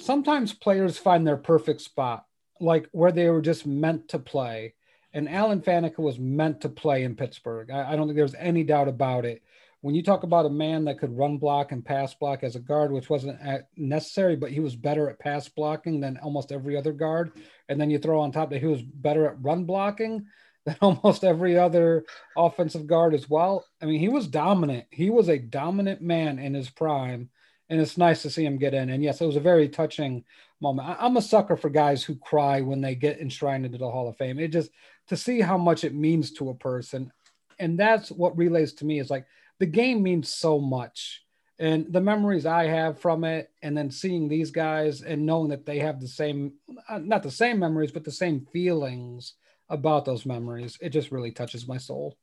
Sometimes 0.01 0.55
players 0.55 0.97
find 0.97 1.27
their 1.27 1.37
perfect 1.37 1.83
spot, 1.83 2.25
like 2.59 2.89
where 2.93 3.13
they 3.13 3.29
were 3.29 3.43
just 3.43 3.67
meant 3.67 4.09
to 4.09 4.19
play. 4.19 4.75
And 5.13 5.29
Alan 5.29 5.61
Faneca 5.61 5.99
was 5.99 6.19
meant 6.19 6.63
to 6.63 6.69
play 6.71 7.05
in 7.05 7.17
Pittsburgh. 7.17 7.71
I, 7.71 7.93
I 7.93 7.97
don't 7.97 8.09
think 8.09 8.17
there's 8.17 8.35
any 8.35 8.65
doubt 8.65 8.89
about 8.89 9.27
it 9.27 9.43
when 9.85 9.95
you 9.95 10.03
talk 10.03 10.22
about 10.22 10.47
a 10.47 10.51
man 10.51 10.87
that 10.87 10.99
could 10.99 11.14
run 11.14 11.37
block 11.37 11.70
and 11.70 11.85
pass 11.85 12.14
block 12.14 12.43
as 12.43 12.57
a 12.57 12.59
guard, 12.59 12.91
which 12.91 13.11
wasn't 13.11 13.39
necessary, 13.76 14.35
but 14.35 14.51
he 14.51 14.59
was 14.59 14.74
better 14.74 15.11
at 15.11 15.18
pass 15.18 15.47
blocking 15.47 16.01
than 16.01 16.16
almost 16.22 16.53
every 16.53 16.74
other 16.74 16.95
guard. 16.95 17.32
And 17.68 17.78
then 17.78 17.91
you 17.91 17.99
throw 17.99 18.18
on 18.22 18.32
top 18.32 18.49
that 18.49 18.62
he 18.62 18.66
was 18.66 18.80
better 18.80 19.26
at 19.26 19.43
run 19.43 19.66
blocking 19.66 20.24
than 20.64 20.76
almost 20.80 21.22
every 21.22 21.59
other 21.59 22.07
offensive 22.35 22.87
guard 22.87 23.12
as 23.12 23.28
well. 23.28 23.66
I 23.82 23.85
mean, 23.85 24.01
he 24.01 24.09
was 24.09 24.26
dominant. 24.26 24.87
He 24.89 25.11
was 25.11 25.28
a 25.28 25.39
dominant 25.39 26.01
man 26.01 26.39
in 26.39 26.55
his 26.55 26.70
prime. 26.70 27.28
and 27.68 27.78
it's 27.78 27.99
nice 27.99 28.22
to 28.22 28.30
see 28.30 28.47
him 28.47 28.57
get 28.57 28.72
in. 28.72 28.89
And 28.89 29.05
yes, 29.05 29.20
it 29.20 29.26
was 29.26 29.37
a 29.37 29.41
very 29.41 29.68
touching 29.68 30.24
moment. 30.62 30.89
I, 30.89 31.05
am 31.05 31.18
a 31.18 31.22
sucker 31.22 31.59
for 31.59 31.68
guys 31.68 32.03
who 32.03 32.16
cry 32.16 32.62
when 32.62 32.80
they 32.80 32.95
get 32.95 33.20
enshrined 33.20 33.66
into 33.66 33.76
the 33.76 33.91
Hall 33.91 34.09
of 34.09 34.16
Fame. 34.16 34.39
It 34.39 34.49
just 34.49 34.70
to 35.09 35.16
see 35.18 35.43
how 35.43 35.59
much 35.59 35.85
it 35.85 35.95
means 35.95 36.32
to 36.32 36.49
a 36.49 36.55
person, 36.55 37.12
and 37.59 37.78
that's 37.78 38.11
what 38.11 38.39
relays 38.39 38.72
to 38.76 38.87
me 38.87 38.99
is 38.99 39.11
like 39.11 39.26
the 39.59 39.67
game 39.67 40.03
means 40.03 40.29
so 40.29 40.59
much. 40.59 41.23
And 41.59 41.93
the 41.93 42.01
memories 42.01 42.47
I 42.47 42.65
have 42.65 42.99
from 42.99 43.23
it, 43.23 43.49
and 43.63 43.77
then 43.77 43.91
seeing 43.91 44.29
these 44.29 44.51
guys 44.51 45.03
and 45.03 45.25
knowing 45.25 45.51
that 45.51 45.65
they 45.65 45.79
have 45.79 46.01
the 46.01 46.09
same, 46.09 46.55
uh, 46.89 46.99
not 46.99 47.23
the 47.23 47.31
same 47.31 47.61
memories, 47.61 47.93
but 47.93 48.05
the 48.05 48.11
same 48.11 48.47
feelings 48.53 49.35
about 49.69 50.05
those 50.05 50.27
memories, 50.27 50.77
it 50.81 50.91
just 50.91 51.13
really 51.13 51.31
touches 51.31 51.69
my 51.69 51.79
soul 51.79 52.17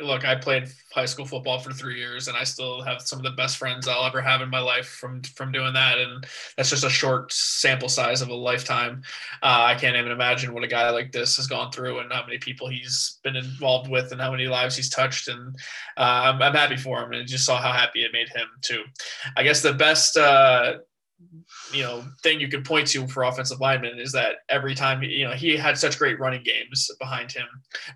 look, 0.00 0.24
I 0.24 0.34
played 0.34 0.68
high 0.92 1.04
school 1.04 1.26
football 1.26 1.58
for 1.58 1.72
three 1.72 1.98
years, 1.98 2.28
and 2.28 2.36
I 2.36 2.44
still 2.44 2.82
have 2.82 3.02
some 3.02 3.18
of 3.18 3.24
the 3.24 3.32
best 3.32 3.56
friends 3.56 3.88
I'll 3.88 4.04
ever 4.04 4.20
have 4.20 4.40
in 4.40 4.50
my 4.50 4.60
life 4.60 4.86
from 4.86 5.22
from 5.22 5.52
doing 5.52 5.72
that. 5.74 5.98
And 5.98 6.26
that's 6.56 6.70
just 6.70 6.84
a 6.84 6.90
short 6.90 7.32
sample 7.32 7.88
size 7.88 8.22
of 8.22 8.28
a 8.28 8.34
lifetime. 8.34 9.02
Uh, 9.42 9.64
I 9.68 9.74
can't 9.74 9.96
even 9.96 10.12
imagine 10.12 10.54
what 10.54 10.64
a 10.64 10.68
guy 10.68 10.90
like 10.90 11.12
this 11.12 11.36
has 11.36 11.46
gone 11.46 11.72
through, 11.72 11.98
and 12.00 12.12
how 12.12 12.24
many 12.24 12.38
people 12.38 12.68
he's 12.68 13.18
been 13.22 13.36
involved 13.36 13.90
with, 13.90 14.12
and 14.12 14.20
how 14.20 14.30
many 14.30 14.46
lives 14.46 14.76
he's 14.76 14.90
touched. 14.90 15.28
And 15.28 15.54
uh, 15.96 16.32
I'm, 16.34 16.42
I'm, 16.42 16.54
happy 16.54 16.76
for 16.76 17.02
him, 17.02 17.12
and 17.12 17.28
just 17.28 17.44
saw 17.44 17.60
how 17.60 17.72
happy 17.72 18.04
it 18.04 18.12
made 18.12 18.28
him 18.28 18.48
too. 18.62 18.82
I 19.36 19.42
guess 19.42 19.62
the 19.62 19.72
best. 19.72 20.16
Uh, 20.16 20.78
you 21.72 21.82
know 21.82 22.04
thing 22.22 22.40
you 22.40 22.48
could 22.48 22.64
point 22.64 22.86
to 22.86 23.06
for 23.08 23.24
offensive 23.24 23.60
linemen 23.60 23.98
is 23.98 24.12
that 24.12 24.36
every 24.48 24.74
time 24.74 25.02
you 25.02 25.26
know 25.26 25.34
he 25.34 25.56
had 25.56 25.76
such 25.76 25.98
great 25.98 26.18
running 26.20 26.42
games 26.42 26.90
behind 26.98 27.32
him. 27.32 27.46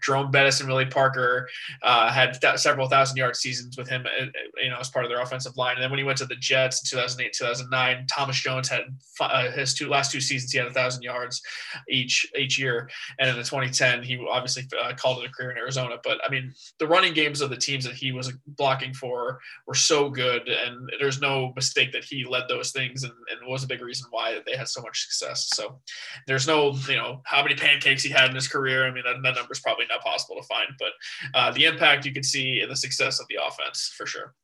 Jerome 0.02 0.30
Bettis 0.30 0.60
and 0.60 0.68
Willie 0.68 0.86
Parker 0.86 1.48
uh, 1.82 2.10
had 2.10 2.40
th- 2.40 2.58
several 2.58 2.88
thousand 2.88 3.16
yard 3.16 3.36
seasons 3.36 3.76
with 3.76 3.88
him, 3.88 4.06
uh, 4.06 4.26
you 4.62 4.70
know, 4.70 4.78
as 4.78 4.90
part 4.90 5.04
of 5.04 5.10
their 5.10 5.20
offensive 5.20 5.56
line. 5.56 5.74
And 5.74 5.82
then 5.82 5.90
when 5.90 5.98
he 5.98 6.04
went 6.04 6.18
to 6.18 6.26
the 6.26 6.36
Jets 6.36 6.80
in 6.80 6.98
2008, 6.98 7.32
2009, 7.32 8.06
Thomas 8.10 8.40
Jones 8.40 8.68
had 8.68 8.82
uh, 9.20 9.50
his 9.50 9.74
two 9.74 9.88
last 9.88 10.10
two 10.10 10.20
seasons 10.20 10.52
he 10.52 10.58
had 10.58 10.66
a 10.66 10.72
thousand 10.72 11.02
yards 11.02 11.40
each 11.88 12.26
each 12.36 12.58
year. 12.58 12.90
And 13.18 13.28
in 13.28 13.36
the 13.36 13.44
2010, 13.44 14.02
he 14.02 14.18
obviously 14.30 14.64
uh, 14.82 14.92
called 14.94 15.22
it 15.22 15.30
a 15.30 15.32
career 15.32 15.52
in 15.52 15.58
Arizona. 15.58 15.96
But 16.02 16.18
I 16.26 16.30
mean, 16.30 16.52
the 16.78 16.86
running 16.88 17.14
games 17.14 17.40
of 17.40 17.50
the 17.50 17.56
teams 17.56 17.84
that 17.84 17.94
he 17.94 18.12
was 18.12 18.32
blocking 18.46 18.94
for 18.94 19.38
were 19.66 19.74
so 19.74 20.10
good, 20.10 20.48
and 20.48 20.90
there's 20.98 21.20
no 21.20 21.52
mistake 21.54 21.92
that 21.92 22.04
he 22.04 22.24
led 22.24 22.44
those 22.48 22.72
things 22.72 23.04
and, 23.04 23.11
and 23.30 23.48
was 23.48 23.64
a 23.64 23.66
big 23.66 23.82
reason 23.82 24.06
why 24.10 24.40
they 24.46 24.56
had 24.56 24.68
so 24.68 24.82
much 24.82 25.02
success. 25.02 25.50
So 25.54 25.80
there's 26.26 26.46
no, 26.46 26.74
you 26.88 26.96
know, 26.96 27.22
how 27.24 27.42
many 27.42 27.54
pancakes 27.54 28.02
he 28.02 28.10
had 28.10 28.30
in 28.30 28.34
his 28.34 28.48
career. 28.48 28.86
I 28.86 28.90
mean, 28.90 29.04
that, 29.04 29.16
that 29.22 29.34
number 29.34 29.52
is 29.52 29.60
probably 29.60 29.86
not 29.88 30.02
possible 30.02 30.36
to 30.40 30.46
find, 30.46 30.68
but 30.78 30.92
uh, 31.34 31.50
the 31.52 31.64
impact 31.64 32.04
you 32.04 32.12
can 32.12 32.22
see 32.22 32.60
in 32.60 32.68
the 32.68 32.76
success 32.76 33.20
of 33.20 33.26
the 33.28 33.38
offense 33.44 33.92
for 33.96 34.06
sure. 34.06 34.34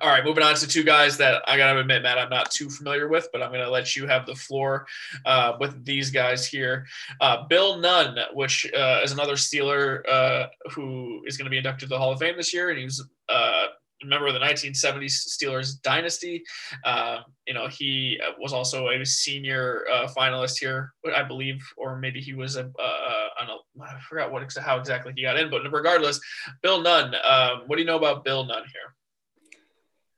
All 0.00 0.10
right, 0.10 0.24
moving 0.24 0.44
on 0.44 0.54
to 0.56 0.68
two 0.68 0.82
guys 0.82 1.16
that 1.18 1.42
I 1.46 1.56
gotta 1.56 1.78
admit, 1.78 2.02
Matt, 2.02 2.18
I'm 2.18 2.28
not 2.28 2.50
too 2.50 2.68
familiar 2.68 3.08
with, 3.08 3.28
but 3.32 3.42
I'm 3.42 3.50
gonna 3.50 3.70
let 3.70 3.96
you 3.96 4.06
have 4.06 4.26
the 4.26 4.34
floor 4.34 4.86
uh, 5.24 5.56
with 5.58 5.84
these 5.84 6.10
guys 6.10 6.46
here. 6.46 6.86
Uh, 7.20 7.46
Bill 7.46 7.78
Nunn, 7.78 8.18
which 8.34 8.70
uh, 8.74 9.00
is 9.02 9.12
another 9.12 9.36
Steeler 9.36 10.06
uh, 10.06 10.46
who 10.70 11.22
is 11.26 11.38
gonna 11.38 11.50
be 11.50 11.56
inducted 11.56 11.88
to 11.88 11.94
the 11.94 11.98
Hall 11.98 12.12
of 12.12 12.18
Fame 12.18 12.36
this 12.36 12.52
year, 12.52 12.68
and 12.68 12.78
he 12.78 12.84
was 12.84 13.08
uh, 13.30 13.66
member 14.04 14.26
of 14.26 14.34
the 14.34 14.40
1970s 14.40 15.28
Steelers 15.28 15.80
dynasty. 15.82 16.42
Uh, 16.84 17.20
you 17.46 17.54
know, 17.54 17.68
he 17.68 18.20
was 18.38 18.52
also 18.52 18.88
a 18.88 19.04
senior 19.04 19.84
uh, 19.92 20.08
finalist 20.16 20.58
here, 20.58 20.92
I 21.14 21.22
believe, 21.22 21.62
or 21.76 21.98
maybe 21.98 22.20
he 22.20 22.34
was 22.34 22.56
a, 22.56 22.64
uh, 22.78 23.28
on 23.40 23.48
a 23.48 23.82
I 23.82 23.98
forgot 24.08 24.32
what 24.32 24.46
how 24.58 24.78
exactly 24.78 25.12
he 25.16 25.22
got 25.22 25.38
in, 25.38 25.50
but 25.50 25.62
regardless, 25.70 26.20
Bill 26.62 26.80
Nunn. 26.80 27.14
Um, 27.14 27.62
what 27.66 27.76
do 27.76 27.82
you 27.82 27.86
know 27.86 27.98
about 27.98 28.24
Bill 28.24 28.44
Nunn 28.44 28.64
here? 28.64 28.94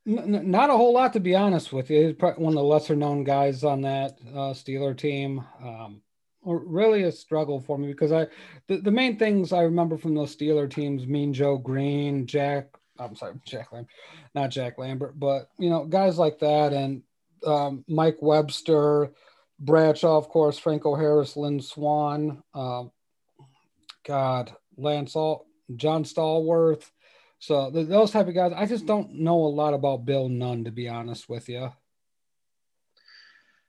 not 0.09 0.71
a 0.71 0.77
whole 0.77 0.95
lot, 0.95 1.13
to 1.13 1.21
be 1.21 1.35
honest 1.35 1.71
with 1.71 1.91
you. 1.91 2.07
He's 2.07 2.17
probably 2.17 2.43
one 2.43 2.55
of 2.55 2.59
the 2.59 2.63
lesser 2.63 2.97
known 2.97 3.25
guys 3.25 3.63
on 3.63 3.83
that 3.83 4.19
uh, 4.31 4.55
Steeler 4.55 4.97
team. 4.97 5.45
Um, 5.63 6.01
really 6.45 7.03
a 7.03 7.13
struggle 7.13 7.61
for 7.61 7.77
me 7.77 7.89
because 7.89 8.11
I 8.11 8.27
the, 8.69 8.79
the 8.79 8.91
main 8.91 9.19
things 9.19 9.53
I 9.53 9.63
remember 9.63 9.99
from 9.99 10.15
those 10.15 10.35
Steeler 10.35 10.71
teams, 10.71 11.07
Mean 11.07 11.35
Joe 11.35 11.59
Greene, 11.59 12.27
Jack 12.27 12.78
I'm 12.99 13.17
sorry, 13.17 13.35
Jack 13.45 13.73
Lambert, 13.73 13.91
not 14.35 14.51
Jack 14.51 14.79
Lambert, 14.79 15.19
but 15.19 15.51
you 15.59 15.71
know, 15.71 15.85
guys 15.85 16.19
like 16.19 16.39
that, 16.41 16.73
and 16.73 17.03
um, 17.47 17.85
Mike 17.89 18.19
Webster, 18.21 19.13
Bradshaw, 19.59 20.17
of 20.17 20.29
course, 20.29 20.59
Franco 20.59 20.95
Harris, 20.95 21.37
Lynn 21.37 21.61
Swann, 21.61 22.43
uh, 22.55 22.85
God, 24.07 24.53
Lance 24.77 25.17
All, 25.17 25.47
John 25.77 26.05
Stallworth. 26.05 26.91
So 27.41 27.71
th- 27.71 27.89
those 27.89 28.11
type 28.11 28.29
of 28.29 28.35
guys, 28.35 28.53
I 28.55 28.67
just 28.67 28.87
don't 28.87 29.15
know 29.15 29.37
a 29.37 29.49
lot 29.49 29.75
about 29.75 30.05
Bill 30.05 30.29
Nunn, 30.29 30.65
to 30.65 30.73
be 30.73 30.89
honest 30.89 31.29
with 31.29 31.49
you. 31.49 31.71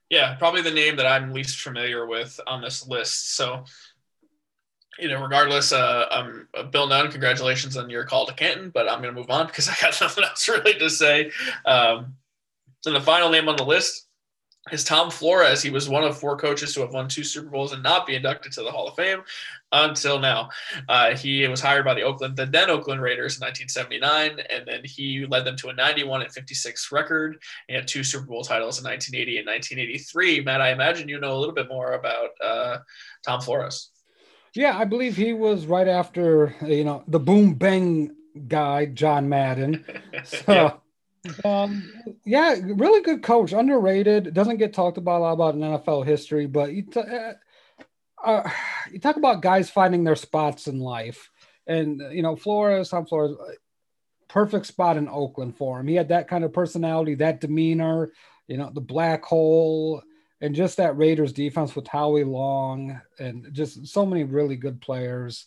Yeah, 0.08 0.34
probably 0.34 0.62
the 0.62 0.72
name 0.72 0.96
that 0.96 1.06
I'm 1.06 1.32
least 1.32 1.60
familiar 1.60 2.04
with 2.04 2.40
on 2.46 2.60
this 2.60 2.86
list. 2.86 3.36
So 3.36 3.64
you 5.00 5.08
know, 5.08 5.22
regardless, 5.22 5.72
uh, 5.72 6.06
um, 6.10 6.48
uh, 6.56 6.64
Bill 6.64 6.86
Nunn, 6.86 7.10
congratulations 7.10 7.76
on 7.76 7.90
your 7.90 8.04
call 8.04 8.26
to 8.26 8.34
Canton, 8.34 8.70
but 8.70 8.88
I'm 8.88 9.00
going 9.02 9.14
to 9.14 9.18
move 9.18 9.30
on 9.30 9.46
because 9.46 9.68
I 9.68 9.74
got 9.80 9.98
nothing 10.00 10.24
else 10.24 10.48
really 10.48 10.74
to 10.78 10.90
say. 10.90 11.30
Um, 11.64 12.14
and 12.86 12.94
the 12.94 13.00
final 13.00 13.30
name 13.30 13.48
on 13.48 13.56
the 13.56 13.64
list 13.64 14.06
is 14.72 14.84
Tom 14.84 15.10
Flores. 15.10 15.62
He 15.62 15.70
was 15.70 15.88
one 15.88 16.04
of 16.04 16.18
four 16.18 16.36
coaches 16.36 16.74
to 16.74 16.80
have 16.80 16.92
won 16.92 17.08
two 17.08 17.24
Super 17.24 17.50
Bowls 17.50 17.72
and 17.72 17.82
not 17.82 18.06
be 18.06 18.14
inducted 18.14 18.52
to 18.52 18.62
the 18.62 18.70
Hall 18.70 18.88
of 18.88 18.94
Fame 18.94 19.22
until 19.72 20.18
now. 20.18 20.50
Uh, 20.88 21.16
he 21.16 21.46
was 21.48 21.60
hired 21.60 21.84
by 21.84 21.94
the 21.94 22.02
Oakland, 22.02 22.36
the 22.36 22.46
then 22.46 22.70
Oakland 22.70 23.00
Raiders 23.00 23.36
in 23.36 23.46
1979, 23.46 24.44
and 24.50 24.66
then 24.66 24.82
he 24.84 25.26
led 25.26 25.44
them 25.44 25.56
to 25.56 25.68
a 25.68 25.74
91 25.74 26.22
and 26.22 26.32
56 26.32 26.92
record. 26.92 27.42
Had 27.68 27.88
two 27.88 28.04
Super 28.04 28.26
Bowl 28.26 28.44
titles 28.44 28.78
in 28.78 28.84
1980 28.84 29.38
and 29.38 29.46
1983. 29.46 30.40
Matt, 30.42 30.60
I 30.60 30.72
imagine 30.72 31.08
you 31.08 31.18
know 31.18 31.36
a 31.36 31.38
little 31.38 31.54
bit 31.54 31.68
more 31.68 31.92
about 31.92 32.30
uh, 32.42 32.78
Tom 33.24 33.40
Flores. 33.40 33.89
Yeah, 34.54 34.76
I 34.76 34.84
believe 34.84 35.16
he 35.16 35.32
was 35.32 35.66
right 35.66 35.88
after 35.88 36.54
you 36.66 36.84
know 36.84 37.04
the 37.06 37.20
boom 37.20 37.54
bang 37.54 38.14
guy, 38.48 38.86
John 38.86 39.28
Madden. 39.28 39.84
So, 40.24 40.52
yeah. 40.52 40.72
Um, 41.44 41.90
yeah, 42.24 42.56
really 42.62 43.02
good 43.02 43.22
coach, 43.22 43.52
underrated. 43.52 44.34
Doesn't 44.34 44.58
get 44.58 44.74
talked 44.74 44.98
about 44.98 45.20
a 45.20 45.22
lot 45.22 45.32
about 45.32 45.54
in 45.54 45.60
NFL 45.60 46.04
history, 46.04 46.46
but 46.46 46.72
you, 46.72 46.82
t- 46.82 47.00
uh, 47.00 47.32
uh, 48.22 48.50
you 48.90 48.98
talk 48.98 49.16
about 49.16 49.40
guys 49.42 49.70
finding 49.70 50.04
their 50.04 50.16
spots 50.16 50.66
in 50.66 50.78
life, 50.80 51.30
and 51.66 52.02
you 52.12 52.22
know 52.22 52.36
Flores, 52.36 52.90
Tom 52.90 53.06
Flores, 53.06 53.36
perfect 54.28 54.66
spot 54.66 54.96
in 54.96 55.08
Oakland 55.08 55.56
for 55.56 55.80
him. 55.80 55.88
He 55.88 55.94
had 55.94 56.08
that 56.08 56.28
kind 56.28 56.44
of 56.44 56.52
personality, 56.52 57.14
that 57.16 57.40
demeanor. 57.40 58.12
You 58.46 58.56
know, 58.56 58.70
the 58.72 58.80
black 58.80 59.24
hole 59.24 60.02
and 60.40 60.54
just 60.54 60.76
that 60.78 60.96
Raiders 60.96 61.32
defense 61.32 61.76
with 61.76 61.86
Howie 61.86 62.24
Long 62.24 63.00
and 63.18 63.48
just 63.52 63.86
so 63.86 64.06
many 64.06 64.24
really 64.24 64.56
good 64.56 64.80
players. 64.80 65.46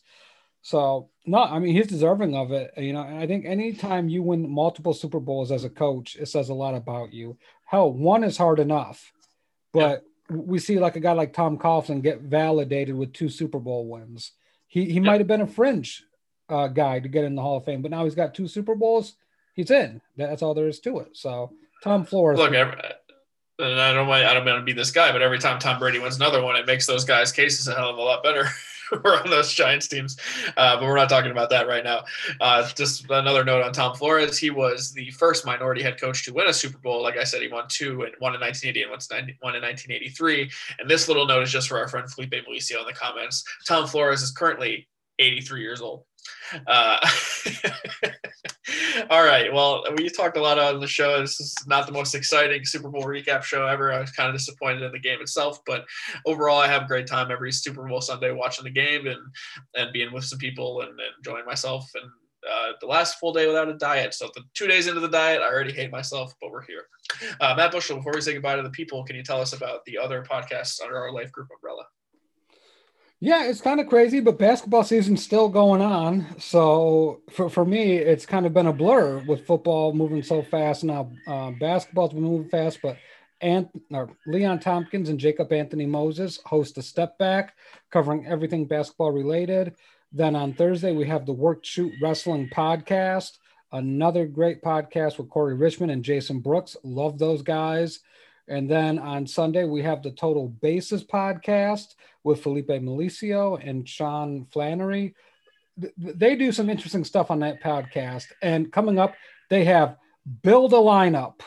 So 0.61 1.09
no, 1.25 1.43
I 1.43 1.59
mean 1.59 1.75
he's 1.75 1.87
deserving 1.87 2.35
of 2.35 2.51
it. 2.51 2.73
You 2.77 2.93
know, 2.93 3.01
I 3.01 3.27
think 3.27 3.45
anytime 3.45 4.07
you 4.09 4.23
win 4.23 4.49
multiple 4.49 4.93
Super 4.93 5.19
Bowls 5.19 5.51
as 5.51 5.63
a 5.63 5.69
coach, 5.69 6.15
it 6.15 6.27
says 6.27 6.49
a 6.49 6.53
lot 6.53 6.75
about 6.75 7.13
you. 7.13 7.37
Hell, 7.65 7.91
one 7.91 8.23
is 8.23 8.37
hard 8.37 8.59
enough, 8.59 9.11
but 9.73 10.03
yeah. 10.29 10.37
we 10.37 10.59
see 10.59 10.79
like 10.79 10.95
a 10.95 11.01
guy 11.01 11.11
like 11.13 11.33
Tom 11.33 11.57
Coughlin 11.57 12.01
get 12.01 12.21
validated 12.21 12.95
with 12.95 13.13
two 13.13 13.29
Super 13.29 13.59
Bowl 13.59 13.87
wins. 13.87 14.31
He 14.67 14.85
he 14.85 14.93
yeah. 14.93 15.01
might 15.01 15.19
have 15.19 15.27
been 15.27 15.41
a 15.41 15.47
fringe 15.47 16.05
uh, 16.49 16.67
guy 16.67 16.99
to 16.99 17.09
get 17.09 17.25
in 17.25 17.35
the 17.35 17.41
Hall 17.41 17.57
of 17.57 17.65
Fame, 17.65 17.81
but 17.81 17.91
now 17.91 18.05
he's 18.05 18.15
got 18.15 18.33
two 18.33 18.47
Super 18.47 18.75
Bowls. 18.75 19.15
He's 19.55 19.69
in. 19.69 20.01
That's 20.15 20.41
all 20.41 20.53
there 20.53 20.67
is 20.67 20.79
to 20.81 20.99
it. 20.99 21.17
So 21.17 21.51
Tom 21.83 22.05
Flores. 22.05 22.39
Look, 22.39 22.53
and 23.59 23.79
I 23.79 23.93
don't 23.93 24.07
want 24.07 24.25
I 24.25 24.33
don't 24.33 24.45
want 24.45 24.59
to 24.59 24.63
be 24.63 24.73
this 24.73 24.91
guy, 24.91 25.11
but 25.11 25.21
every 25.21 25.39
time 25.39 25.59
Tom 25.59 25.79
Brady 25.79 25.99
wins 25.99 26.15
another 26.15 26.41
one, 26.41 26.55
it 26.55 26.65
makes 26.65 26.85
those 26.85 27.05
guys' 27.05 27.31
cases 27.31 27.67
a 27.67 27.75
hell 27.75 27.89
of 27.89 27.97
a 27.97 28.01
lot 28.01 28.23
better. 28.23 28.47
we're 29.03 29.17
on 29.17 29.29
those 29.29 29.53
Giants 29.53 29.87
teams, 29.87 30.17
uh, 30.57 30.77
but 30.77 30.85
we're 30.85 30.95
not 30.95 31.09
talking 31.09 31.31
about 31.31 31.49
that 31.49 31.67
right 31.67 31.83
now. 31.83 32.03
Uh, 32.41 32.67
just 32.75 33.09
another 33.09 33.43
note 33.43 33.63
on 33.63 33.71
Tom 33.71 33.95
Flores: 33.95 34.37
he 34.37 34.49
was 34.49 34.91
the 34.91 35.09
first 35.11 35.45
minority 35.45 35.81
head 35.81 35.99
coach 35.99 36.25
to 36.25 36.33
win 36.33 36.47
a 36.47 36.53
Super 36.53 36.77
Bowl. 36.77 37.01
Like 37.01 37.17
I 37.17 37.23
said, 37.23 37.41
he 37.41 37.47
won 37.47 37.65
two 37.67 38.03
and 38.03 38.13
one 38.19 38.35
in 38.35 38.41
1980 38.41 38.83
and 38.83 39.37
one 39.41 39.55
in 39.55 39.61
1983. 39.61 40.51
And 40.79 40.89
this 40.89 41.07
little 41.07 41.25
note 41.25 41.43
is 41.43 41.51
just 41.51 41.69
for 41.69 41.77
our 41.77 41.87
friend 41.87 42.09
Felipe 42.09 42.33
Malicio 42.33 42.79
in 42.79 42.85
the 42.87 42.93
comments. 42.93 43.43
Tom 43.67 43.87
Flores 43.87 44.21
is 44.21 44.31
currently 44.31 44.87
83 45.19 45.61
years 45.61 45.81
old. 45.81 46.05
Uh, 46.67 46.97
all 49.09 49.23
right. 49.23 49.51
Well, 49.51 49.83
we 49.97 50.09
talked 50.09 50.37
a 50.37 50.41
lot 50.41 50.59
on 50.59 50.79
the 50.79 50.87
show. 50.87 51.19
This 51.19 51.39
is 51.39 51.55
not 51.67 51.85
the 51.85 51.93
most 51.93 52.15
exciting 52.15 52.65
Super 52.65 52.89
Bowl 52.89 53.03
recap 53.03 53.43
show 53.43 53.65
ever. 53.65 53.91
I 53.91 53.99
was 53.99 54.11
kind 54.11 54.29
of 54.29 54.35
disappointed 54.35 54.83
in 54.83 54.91
the 54.91 54.99
game 54.99 55.21
itself, 55.21 55.59
but 55.65 55.85
overall, 56.25 56.59
I 56.59 56.67
have 56.67 56.83
a 56.83 56.87
great 56.87 57.07
time 57.07 57.31
every 57.31 57.51
Super 57.51 57.87
Bowl 57.87 58.01
Sunday 58.01 58.31
watching 58.31 58.63
the 58.63 58.71
game 58.71 59.07
and 59.07 59.19
and 59.75 59.93
being 59.93 60.13
with 60.13 60.25
some 60.25 60.39
people 60.39 60.81
and, 60.81 60.91
and 60.91 60.99
enjoying 61.17 61.45
myself. 61.45 61.89
And 61.95 62.09
uh, 62.51 62.73
the 62.81 62.87
last 62.87 63.19
full 63.19 63.33
day 63.33 63.47
without 63.47 63.69
a 63.69 63.73
diet. 63.73 64.13
So 64.13 64.29
the 64.35 64.43
two 64.53 64.67
days 64.67 64.87
into 64.87 64.99
the 64.99 65.07
diet, 65.07 65.41
I 65.41 65.45
already 65.45 65.71
hate 65.71 65.91
myself, 65.91 66.33
but 66.41 66.51
we're 66.51 66.65
here. 66.65 66.87
Uh, 67.39 67.53
Matt 67.55 67.71
Bushel, 67.71 67.97
before 67.97 68.13
we 68.13 68.21
say 68.21 68.33
goodbye 68.33 68.55
to 68.55 68.63
the 68.63 68.69
people, 68.69 69.03
can 69.03 69.15
you 69.15 69.23
tell 69.23 69.39
us 69.39 69.53
about 69.53 69.85
the 69.85 69.97
other 69.97 70.23
podcasts 70.23 70.81
under 70.81 70.97
our 70.97 71.11
Life 71.11 71.31
Group 71.31 71.49
umbrella? 71.55 71.85
Yeah, 73.25 73.45
it's 73.45 73.61
kind 73.61 73.79
of 73.79 73.87
crazy, 73.87 74.19
but 74.19 74.37
basketball 74.37 74.83
season's 74.83 75.23
still 75.23 75.47
going 75.47 75.79
on. 75.79 76.27
So 76.41 77.21
for, 77.31 77.49
for 77.49 77.63
me, 77.63 77.93
it's 77.93 78.25
kind 78.25 78.45
of 78.45 78.53
been 78.53 78.67
a 78.67 78.73
blur 78.73 79.23
with 79.25 79.47
football 79.47 79.93
moving 79.93 80.21
so 80.21 80.41
fast. 80.43 80.83
Now, 80.83 81.09
uh, 81.25 81.51
basketball's 81.51 82.11
been 82.11 82.23
moving 82.23 82.49
fast, 82.49 82.79
but 82.83 82.97
Ant, 83.39 83.69
or 83.91 84.09
Leon 84.27 84.59
Tompkins 84.59 85.07
and 85.07 85.17
Jacob 85.17 85.53
Anthony 85.53 85.85
Moses 85.85 86.41
host 86.45 86.77
a 86.77 86.81
step 86.81 87.17
back 87.17 87.55
covering 87.91 88.25
everything 88.27 88.65
basketball 88.65 89.13
related. 89.13 89.73
Then 90.11 90.35
on 90.35 90.53
Thursday, 90.53 90.91
we 90.91 91.07
have 91.07 91.25
the 91.25 91.31
Work 91.31 91.63
Shoot 91.63 91.93
Wrestling 92.01 92.49
podcast, 92.53 93.37
another 93.71 94.25
great 94.25 94.61
podcast 94.61 95.17
with 95.17 95.29
Corey 95.29 95.55
Richmond 95.55 95.93
and 95.93 96.03
Jason 96.03 96.41
Brooks. 96.41 96.75
Love 96.83 97.17
those 97.19 97.41
guys. 97.41 98.01
And 98.47 98.69
then 98.69 98.99
on 98.99 99.25
Sunday, 99.25 99.63
we 99.63 99.81
have 99.83 100.03
the 100.03 100.11
Total 100.11 100.47
Bases 100.47 101.03
podcast 101.03 101.95
with 102.23 102.43
Felipe 102.43 102.67
Milicio 102.67 103.59
and 103.67 103.87
Sean 103.87 104.45
Flannery. 104.51 105.15
They 105.97 106.35
do 106.35 106.51
some 106.51 106.69
interesting 106.69 107.03
stuff 107.03 107.31
on 107.31 107.39
that 107.39 107.63
podcast. 107.63 108.25
And 108.41 108.71
coming 108.71 108.99
up, 108.99 109.15
they 109.49 109.65
have 109.65 109.97
Build 110.41 110.73
a 110.73 110.77
Lineup. 110.77 111.41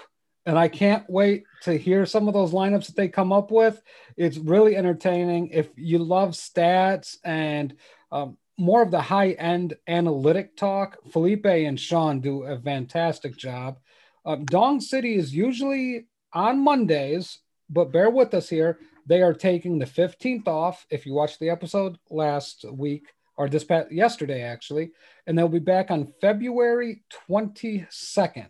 And 0.47 0.59
I 0.59 0.69
can't 0.69 1.09
wait 1.09 1.45
to 1.63 1.77
hear 1.77 2.07
some 2.07 2.29
of 2.29 2.35
those 2.35 2.53
lineups 2.53 2.87
that 2.87 2.97
they 2.97 3.09
come 3.09 3.33
up 3.33 3.51
with. 3.51 3.83
It's 4.17 4.39
really 4.39 4.77
entertaining. 4.77 5.49
If 5.49 5.69
you 5.77 5.99
love 5.99 6.31
stats 6.31 7.17
and 7.25 7.75
um, 8.13 8.37
more 8.57 8.81
of 8.81 8.93
the 8.93 9.01
high 9.01 9.33
end 9.33 9.75
analytic 9.89 10.57
talk, 10.57 10.99
Felipe 11.11 11.47
and 11.47 11.79
Sean 11.79 12.21
do 12.21 12.45
a 12.45 12.59
fantastic 12.59 13.37
job. 13.37 13.79
Um, 14.25 14.45
Dong 14.45 14.81
City 14.81 15.17
is 15.17 15.35
usually 15.35 16.07
on 16.33 16.63
Mondays, 16.63 17.39
but 17.69 17.93
bear 17.93 18.11
with 18.11 18.35
us 18.35 18.49
here. 18.49 18.79
They 19.07 19.23
are 19.23 19.35
taking 19.35 19.79
the 19.79 19.87
15th 19.87 20.49
off. 20.49 20.87
If 20.91 21.07
you 21.07 21.15
watched 21.15 21.39
the 21.39 21.51
episode 21.51 21.99
last 22.11 22.65
week 22.71 23.13
or 23.37 23.49
this 23.49 23.65
past 23.65 23.93
yesterday, 23.93 24.43
actually, 24.43 24.91
and 25.27 25.39
they'll 25.39 25.49
be 25.49 25.59
back 25.59 25.91
on 25.91 26.13
February 26.21 27.03
22nd. 27.29 28.49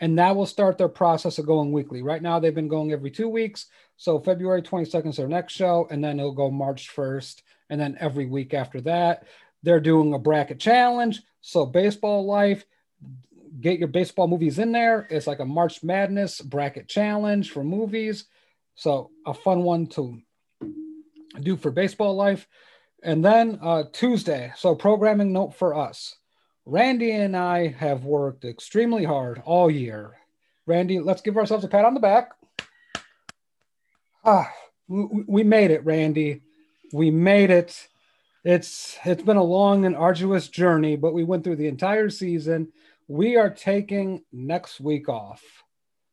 And 0.00 0.18
that 0.18 0.34
will 0.34 0.46
start 0.46 0.78
their 0.78 0.88
process 0.88 1.38
of 1.38 1.46
going 1.46 1.72
weekly. 1.72 2.02
Right 2.02 2.22
now, 2.22 2.38
they've 2.38 2.54
been 2.54 2.68
going 2.68 2.92
every 2.92 3.10
two 3.10 3.28
weeks. 3.28 3.66
So 3.96 4.18
February 4.18 4.62
22nd 4.62 5.10
is 5.10 5.16
their 5.16 5.28
next 5.28 5.52
show, 5.52 5.86
and 5.90 6.02
then 6.02 6.18
it'll 6.18 6.32
go 6.32 6.50
March 6.50 6.90
1st, 6.94 7.42
and 7.70 7.80
then 7.80 7.96
every 8.00 8.26
week 8.26 8.52
after 8.52 8.80
that. 8.80 9.26
They're 9.62 9.80
doing 9.80 10.12
a 10.12 10.18
bracket 10.18 10.58
challenge. 10.58 11.22
So 11.40 11.66
baseball 11.66 12.26
life, 12.26 12.64
get 13.60 13.78
your 13.78 13.88
baseball 13.88 14.28
movies 14.28 14.58
in 14.58 14.72
there. 14.72 15.06
It's 15.10 15.26
like 15.26 15.40
a 15.40 15.44
March 15.44 15.82
Madness 15.82 16.40
bracket 16.40 16.88
challenge 16.88 17.50
for 17.50 17.62
movies. 17.62 18.24
So 18.74 19.10
a 19.26 19.34
fun 19.34 19.62
one 19.62 19.86
to 19.88 20.20
do 21.40 21.56
for 21.56 21.70
baseball 21.70 22.14
life. 22.14 22.48
And 23.02 23.24
then 23.24 23.58
uh, 23.60 23.84
Tuesday, 23.92 24.52
so 24.56 24.74
programming 24.74 25.32
note 25.32 25.54
for 25.54 25.74
us. 25.74 26.16
Randy 26.64 27.10
and 27.10 27.36
I 27.36 27.68
have 27.68 28.04
worked 28.04 28.44
extremely 28.44 29.04
hard 29.04 29.42
all 29.44 29.70
year. 29.70 30.16
Randy, 30.66 31.00
let's 31.00 31.22
give 31.22 31.36
ourselves 31.36 31.64
a 31.64 31.68
pat 31.68 31.84
on 31.84 31.94
the 31.94 32.00
back. 32.00 32.30
Ah, 34.24 34.48
we, 34.86 35.42
made 35.42 35.72
it, 35.72 35.84
Randy. 35.84 36.42
We 36.92 37.10
made 37.10 37.50
it. 37.50 37.88
It's 38.44 38.96
it's 39.04 39.22
been 39.22 39.36
a 39.36 39.42
long 39.42 39.84
and 39.84 39.96
arduous 39.96 40.48
journey, 40.48 40.96
but 40.96 41.14
we 41.14 41.24
went 41.24 41.42
through 41.42 41.56
the 41.56 41.68
entire 41.68 42.10
season 42.10 42.72
we 43.08 43.36
are 43.36 43.50
taking 43.50 44.22
next 44.32 44.80
week 44.80 45.08
off. 45.08 45.42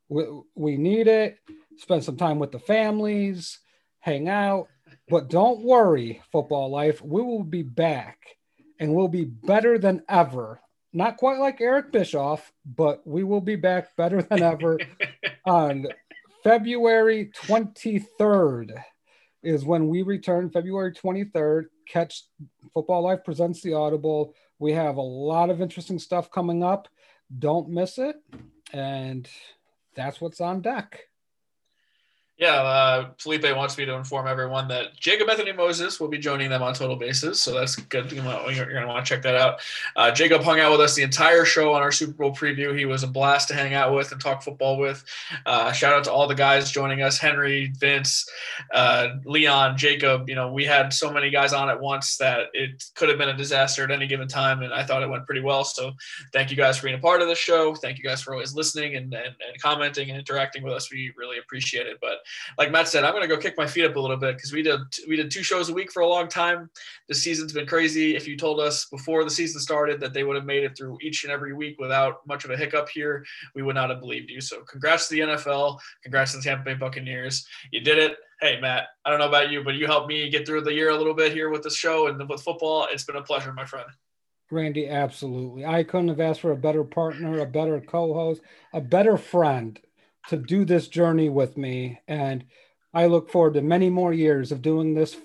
We, 0.10 0.26
we 0.56 0.78
need 0.78 1.08
it, 1.08 1.38
spend 1.78 2.04
some 2.04 2.18
time 2.18 2.40
with 2.40 2.52
the 2.52 2.60
families, 2.60 3.60
hang 4.00 4.28
out. 4.28 4.68
But 5.08 5.30
don't 5.30 5.62
worry, 5.62 6.22
football 6.32 6.70
life, 6.70 7.02
we 7.02 7.22
will 7.22 7.44
be 7.44 7.64
back 7.64 8.18
and 8.80 8.94
we'll 8.94 9.08
be 9.08 9.26
better 9.26 9.78
than 9.78 10.04
ever. 10.10 10.62
Not 10.94 11.18
quite 11.18 11.40
like 11.40 11.62
Eric 11.62 11.92
Bischoff, 11.92 12.52
but 12.66 13.06
we 13.06 13.24
will 13.24 13.42
be 13.42 13.56
back 13.56 13.96
better 13.96 14.22
than 14.22 14.42
ever 14.42 14.80
on 15.46 15.88
February 16.44 17.32
23rd 17.46 18.82
is 19.44 19.64
when 19.64 19.88
we 19.88 20.02
return 20.02 20.50
February 20.50 20.92
23rd. 20.92 21.66
Catch 21.88 22.24
Football 22.74 23.04
Life 23.04 23.24
presents 23.24 23.62
the 23.62 23.74
Audible. 23.74 24.34
We 24.60 24.74
have 24.74 24.98
a 24.98 25.02
lot 25.02 25.50
of 25.50 25.62
interesting 25.62 26.00
stuff 26.00 26.30
coming 26.30 26.64
up. 26.64 26.88
Don't 27.38 27.70
miss 27.70 27.98
it. 27.98 28.18
And 28.74 29.28
that's 29.96 30.22
what's 30.22 30.42
on 30.42 30.62
deck. 30.62 31.02
Yeah, 32.40 32.54
uh, 32.54 33.10
Felipe 33.18 33.44
wants 33.54 33.78
me 33.78 33.84
to 33.84 33.96
inform 33.96 34.26
everyone 34.26 34.70
that 34.70 34.98
Jacob 34.98 35.30
Anthony 35.30 35.52
Moses 35.52 36.00
will 36.00 36.08
be 36.08 36.18
joining 36.18 36.50
them 36.50 36.64
on 36.64 36.74
Total 36.74 36.96
Bases, 36.96 37.42
so 37.42 37.54
that's 37.54 37.76
good. 37.76 38.10
You're 38.14 38.24
going 38.24 38.82
to 38.82 38.88
want 38.88 39.06
to 39.06 39.10
check 39.10 39.22
that 39.24 39.36
out. 39.36 39.60
Uh, 39.98 40.10
Jacob 40.10 40.42
hung 40.42 40.58
out 40.58 40.72
with 40.72 40.80
us 40.80 40.96
the 40.96 41.04
entire 41.04 41.44
show 41.44 41.74
on 41.74 41.82
our 41.82 41.92
Super 41.92 42.14
Bowl 42.14 42.34
preview. 42.34 42.78
He 42.78 42.86
was 42.86 43.04
a 43.04 43.08
blast 43.08 43.50
to 43.50 43.56
hang 43.56 43.74
out 43.74 43.94
with 43.94 44.14
and 44.14 44.22
talk 44.22 44.42
football 44.42 44.78
with. 44.78 45.04
Uh, 45.46 45.74
shout 45.74 45.92
out 45.92 46.06
to 46.06 46.14
all 46.14 46.30
the 46.30 46.36
guys 46.36 46.72
joining 46.72 47.02
us: 47.02 47.18
Henry, 47.18 47.74
Vince, 47.78 48.26
uh, 48.74 49.10
Leon, 49.26 49.78
Jacob. 49.78 50.30
You 50.30 50.36
know, 50.36 50.50
we 50.50 50.64
had 50.64 50.94
so 50.94 51.12
many 51.12 51.30
guys 51.30 51.52
on 51.52 51.70
at 51.70 51.82
once 51.82 52.16
that 52.18 52.48
it 52.54 52.86
could 52.96 53.10
have 53.10 53.18
been 53.18 53.28
a 53.28 53.36
disaster 53.36 53.84
at 53.84 53.92
any 53.92 54.08
given 54.08 54.30
time, 54.30 54.64
and 54.64 54.74
I 54.74 54.86
thought 54.86 55.04
it 55.04 55.10
went 55.10 55.26
pretty 55.26 55.42
well. 55.42 55.66
So, 55.66 55.92
thank 56.32 56.52
you 56.52 56.56
guys 56.56 56.78
for 56.78 56.88
being 56.88 56.98
a 56.98 57.02
part 57.02 57.22
of 57.22 57.28
the 57.28 57.36
show. 57.36 57.76
Thank 57.76 57.98
you 57.98 58.04
guys 58.06 58.22
for 58.22 58.34
always 58.34 58.56
listening 58.56 58.96
and, 58.96 59.14
and, 59.14 59.36
and 59.46 59.62
commenting 59.62 60.10
and 60.10 60.18
interacting 60.18 60.64
with 60.64 60.72
us. 60.72 60.90
We 60.90 61.12
really 61.18 61.38
appreciate 61.38 61.86
it. 61.86 61.98
But 62.00 62.20
like 62.58 62.72
Matt 62.72 62.88
said, 62.88 63.04
I'm 63.04 63.14
gonna 63.14 63.28
go 63.28 63.38
kick 63.38 63.58
my 63.58 63.68
feet 63.68 63.86
up 63.86 63.96
a 63.96 64.00
little 64.00 64.18
bit 64.18 64.36
because 64.36 64.52
we 64.52 64.62
did 64.62 64.80
we 65.08 65.16
did 65.16 65.32
two 65.32 65.44
shows 65.44 65.70
a 65.70 65.74
week 65.74 65.92
for 65.92 66.02
a 66.02 66.08
long 66.08 66.28
time. 66.28 66.70
The 67.08 67.16
season's 67.16 67.54
been 67.54 67.68
crazy. 67.68 68.16
If 68.16 68.28
you 68.28 68.38
told 68.38 68.60
us 68.60 68.86
before 68.86 69.24
the 69.24 69.30
season 69.30 69.62
started 69.62 70.00
that 70.02 70.14
they 70.14 70.24
would 70.24 70.36
have 70.36 70.46
made 70.46 70.64
it 70.64 70.78
through 70.78 70.98
each 71.02 71.24
and 71.24 71.32
every 71.32 71.54
week 71.54 71.80
without 71.80 72.26
much 72.28 72.46
of 72.46 72.52
a 72.52 72.58
hiccup 72.58 72.90
here, 72.90 73.26
we 73.56 73.62
would 73.62 73.76
not 73.76 73.90
have 73.90 74.00
believed 74.00 74.30
you. 74.30 74.42
So 74.42 74.62
congrats 74.62 75.08
to 75.08 75.16
the 75.16 75.22
NFL. 75.22 75.80
Congrats 76.04 76.32
to 76.32 76.38
the 76.38 76.44
Tampa 76.44 76.64
Bay 76.64 76.74
Buccaneers. 76.74 77.46
You 77.72 77.82
did 77.82 77.98
it. 77.98 78.18
Hey 78.42 78.60
Matt, 78.62 78.88
I 79.04 79.10
don't 79.10 79.20
know 79.20 79.28
about 79.28 79.52
you, 79.52 79.64
but 79.66 79.76
you 79.76 79.86
helped 79.86 80.08
me 80.08 80.30
get 80.30 80.46
through 80.46 80.62
the 80.62 80.74
year 80.74 80.92
a 80.92 80.96
little 80.96 81.14
bit 81.14 81.34
here 81.34 81.50
with 81.50 81.62
the 81.62 81.70
show 81.70 82.08
and 82.08 82.30
with 82.30 82.42
football. 82.42 82.88
It's 82.90 83.04
been 83.04 83.18
a 83.18 83.22
pleasure, 83.22 83.52
my 83.52 83.66
friend. 83.66 83.88
Randy, 84.52 84.88
absolutely. 84.88 85.66
I 85.66 85.84
couldn't 85.84 86.08
have 86.08 86.20
asked 86.20 86.42
for 86.42 86.52
a 86.52 86.58
better 86.58 86.84
partner, 86.84 87.40
a 87.40 87.46
better 87.46 87.80
co-host, 87.82 88.42
a 88.74 88.82
better 88.82 89.18
friend 89.18 89.80
to 90.30 90.38
do 90.38 90.66
this 90.66 90.88
journey 90.88 91.30
with 91.30 91.58
me. 91.58 92.00
And 92.08 92.46
I 92.94 93.08
look 93.08 93.30
forward 93.30 93.56
to 93.56 93.62
many 93.62 93.90
more 93.90 94.14
years 94.14 94.52
of 94.52 94.62
doing 94.62 94.94
this 94.94 95.18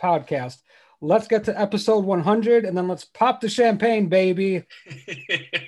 podcast. 0.00 0.58
Let's 1.00 1.28
get 1.28 1.44
to 1.44 1.60
episode 1.60 2.04
100 2.04 2.64
and 2.64 2.76
then 2.76 2.88
let's 2.88 3.04
pop 3.04 3.40
the 3.40 3.48
champagne, 3.48 4.08
baby. 4.08 4.64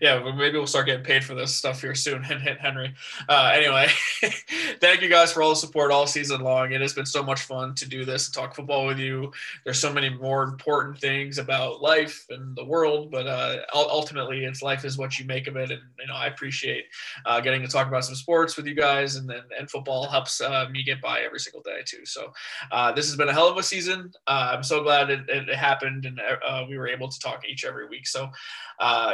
yeah, 0.00 0.18
maybe 0.36 0.56
we'll 0.56 0.66
start 0.66 0.86
getting 0.86 1.04
paid 1.04 1.24
for 1.24 1.34
this 1.34 1.54
stuff 1.54 1.80
here 1.80 1.94
soon. 1.94 2.22
Henry. 2.60 2.94
Uh, 3.28 3.52
anyway, 3.54 3.88
thank 4.80 5.02
you 5.02 5.08
guys 5.08 5.32
for 5.32 5.42
all 5.42 5.50
the 5.50 5.56
support 5.56 5.90
all 5.90 6.06
season 6.06 6.40
long. 6.40 6.72
It 6.72 6.80
has 6.80 6.92
been 6.92 7.06
so 7.06 7.22
much 7.22 7.42
fun 7.42 7.74
to 7.76 7.88
do 7.88 8.04
this 8.04 8.26
and 8.26 8.34
talk 8.34 8.54
football 8.54 8.86
with 8.86 8.98
you. 8.98 9.32
There's 9.64 9.78
so 9.78 9.92
many 9.92 10.10
more 10.10 10.42
important 10.44 10.98
things 10.98 11.38
about 11.38 11.82
life 11.82 12.26
and 12.30 12.56
the 12.56 12.64
world, 12.64 13.10
but 13.10 13.26
uh, 13.26 13.58
ultimately, 13.74 14.44
it's 14.44 14.62
life 14.62 14.84
is 14.84 14.98
what 14.98 15.18
you 15.18 15.24
make 15.24 15.46
of 15.46 15.56
it. 15.56 15.70
And 15.70 15.80
you 15.98 16.06
know, 16.06 16.14
I 16.14 16.26
appreciate 16.26 16.86
uh, 17.24 17.40
getting 17.40 17.62
to 17.62 17.68
talk 17.68 17.88
about 17.88 18.04
some 18.04 18.14
sports 18.14 18.56
with 18.56 18.66
you 18.66 18.74
guys, 18.74 19.16
and 19.16 19.28
then 19.28 19.42
and 19.58 19.70
football 19.70 20.06
helps 20.06 20.40
uh, 20.40 20.68
me 20.70 20.82
get 20.82 21.00
by 21.00 21.20
every 21.20 21.40
single 21.40 21.62
day 21.62 21.82
too. 21.84 22.04
So 22.04 22.32
uh, 22.70 22.92
this 22.92 23.06
has 23.06 23.16
been 23.16 23.28
a 23.28 23.32
hell 23.32 23.48
of 23.48 23.56
a 23.56 23.62
season. 23.62 24.12
Uh, 24.26 24.52
I'm 24.54 24.62
so 24.62 24.82
glad 24.82 25.10
it, 25.10 25.28
it 25.28 25.54
happened, 25.54 26.06
and 26.06 26.20
we 26.68 26.78
were 26.78 26.88
able 26.88 27.08
to 27.08 27.18
talk 27.20 27.48
each 27.48 27.64
every 27.64 27.88
week. 27.88 28.06
So 28.06 28.30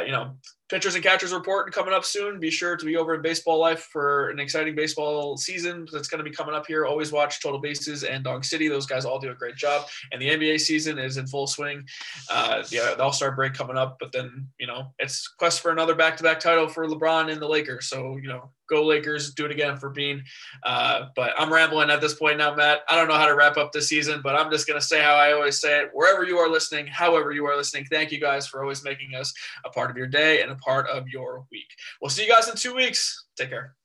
you 0.05 0.11
know 0.11 0.35
pitchers 0.73 0.95
and 0.95 1.03
catchers 1.03 1.31
report 1.31 1.71
coming 1.71 1.93
up 1.93 2.03
soon. 2.03 2.39
Be 2.39 2.49
sure 2.49 2.75
to 2.75 2.85
be 2.85 2.97
over 2.97 3.13
in 3.13 3.21
Baseball 3.21 3.59
Life 3.59 3.89
for 3.91 4.29
an 4.29 4.39
exciting 4.39 4.73
baseball 4.73 5.37
season 5.37 5.87
that's 5.91 6.07
going 6.07 6.23
to 6.23 6.27
be 6.27 6.35
coming 6.35 6.55
up 6.55 6.65
here. 6.65 6.85
Always 6.85 7.11
watch 7.11 7.41
Total 7.43 7.59
Bases 7.59 8.03
and 8.03 8.23
Dog 8.23 8.43
City. 8.43 8.67
Those 8.67 8.87
guys 8.87 9.05
all 9.05 9.19
do 9.19 9.29
a 9.29 9.35
great 9.35 9.55
job. 9.55 9.85
And 10.11 10.19
the 10.19 10.29
NBA 10.29 10.59
season 10.59 10.97
is 10.97 11.17
in 11.17 11.27
full 11.27 11.45
swing. 11.45 11.85
Uh, 12.29 12.63
yeah, 12.71 12.95
the 12.95 13.03
All 13.03 13.13
Star 13.13 13.31
break 13.31 13.53
coming 13.53 13.77
up, 13.77 13.97
but 13.99 14.11
then 14.11 14.47
you 14.59 14.65
know 14.65 14.87
it's 14.97 15.27
quest 15.27 15.61
for 15.61 15.71
another 15.71 15.93
back 15.93 16.17
to 16.17 16.23
back 16.23 16.39
title 16.39 16.67
for 16.67 16.87
LeBron 16.87 17.31
and 17.31 17.39
the 17.39 17.47
Lakers. 17.47 17.87
So 17.87 18.17
you 18.17 18.27
know 18.27 18.49
go 18.73 18.83
Lakers, 18.83 19.33
do 19.33 19.45
it 19.45 19.51
again 19.51 19.77
for 19.77 19.89
Bean. 19.89 20.23
Uh, 20.63 21.05
but 21.15 21.33
I'm 21.37 21.51
rambling 21.51 21.89
at 21.89 22.01
this 22.01 22.15
point 22.15 22.37
now, 22.37 22.53
Matt. 22.55 22.81
I 22.89 22.95
don't 22.95 23.07
know 23.07 23.15
how 23.15 23.27
to 23.27 23.35
wrap 23.35 23.57
up 23.57 23.71
this 23.71 23.87
season, 23.87 24.21
but 24.23 24.35
I'm 24.35 24.51
just 24.51 24.67
going 24.67 24.79
to 24.79 24.85
say 24.85 25.01
how 25.01 25.13
I 25.13 25.33
always 25.33 25.59
say 25.59 25.81
it. 25.81 25.89
Wherever 25.93 26.23
you 26.23 26.37
are 26.37 26.49
listening, 26.49 26.87
however 26.87 27.31
you 27.31 27.45
are 27.45 27.55
listening, 27.55 27.85
thank 27.85 28.11
you 28.11 28.19
guys 28.19 28.47
for 28.47 28.61
always 28.61 28.83
making 28.83 29.15
us 29.15 29.33
a 29.65 29.69
part 29.69 29.91
of 29.91 29.97
your 29.97 30.07
day 30.07 30.41
and 30.41 30.51
a 30.51 30.55
part 30.55 30.87
of 30.87 31.07
your 31.07 31.45
week. 31.51 31.69
We'll 32.01 32.09
see 32.09 32.23
you 32.23 32.31
guys 32.31 32.49
in 32.49 32.55
two 32.55 32.75
weeks. 32.75 33.25
Take 33.37 33.49
care. 33.49 33.75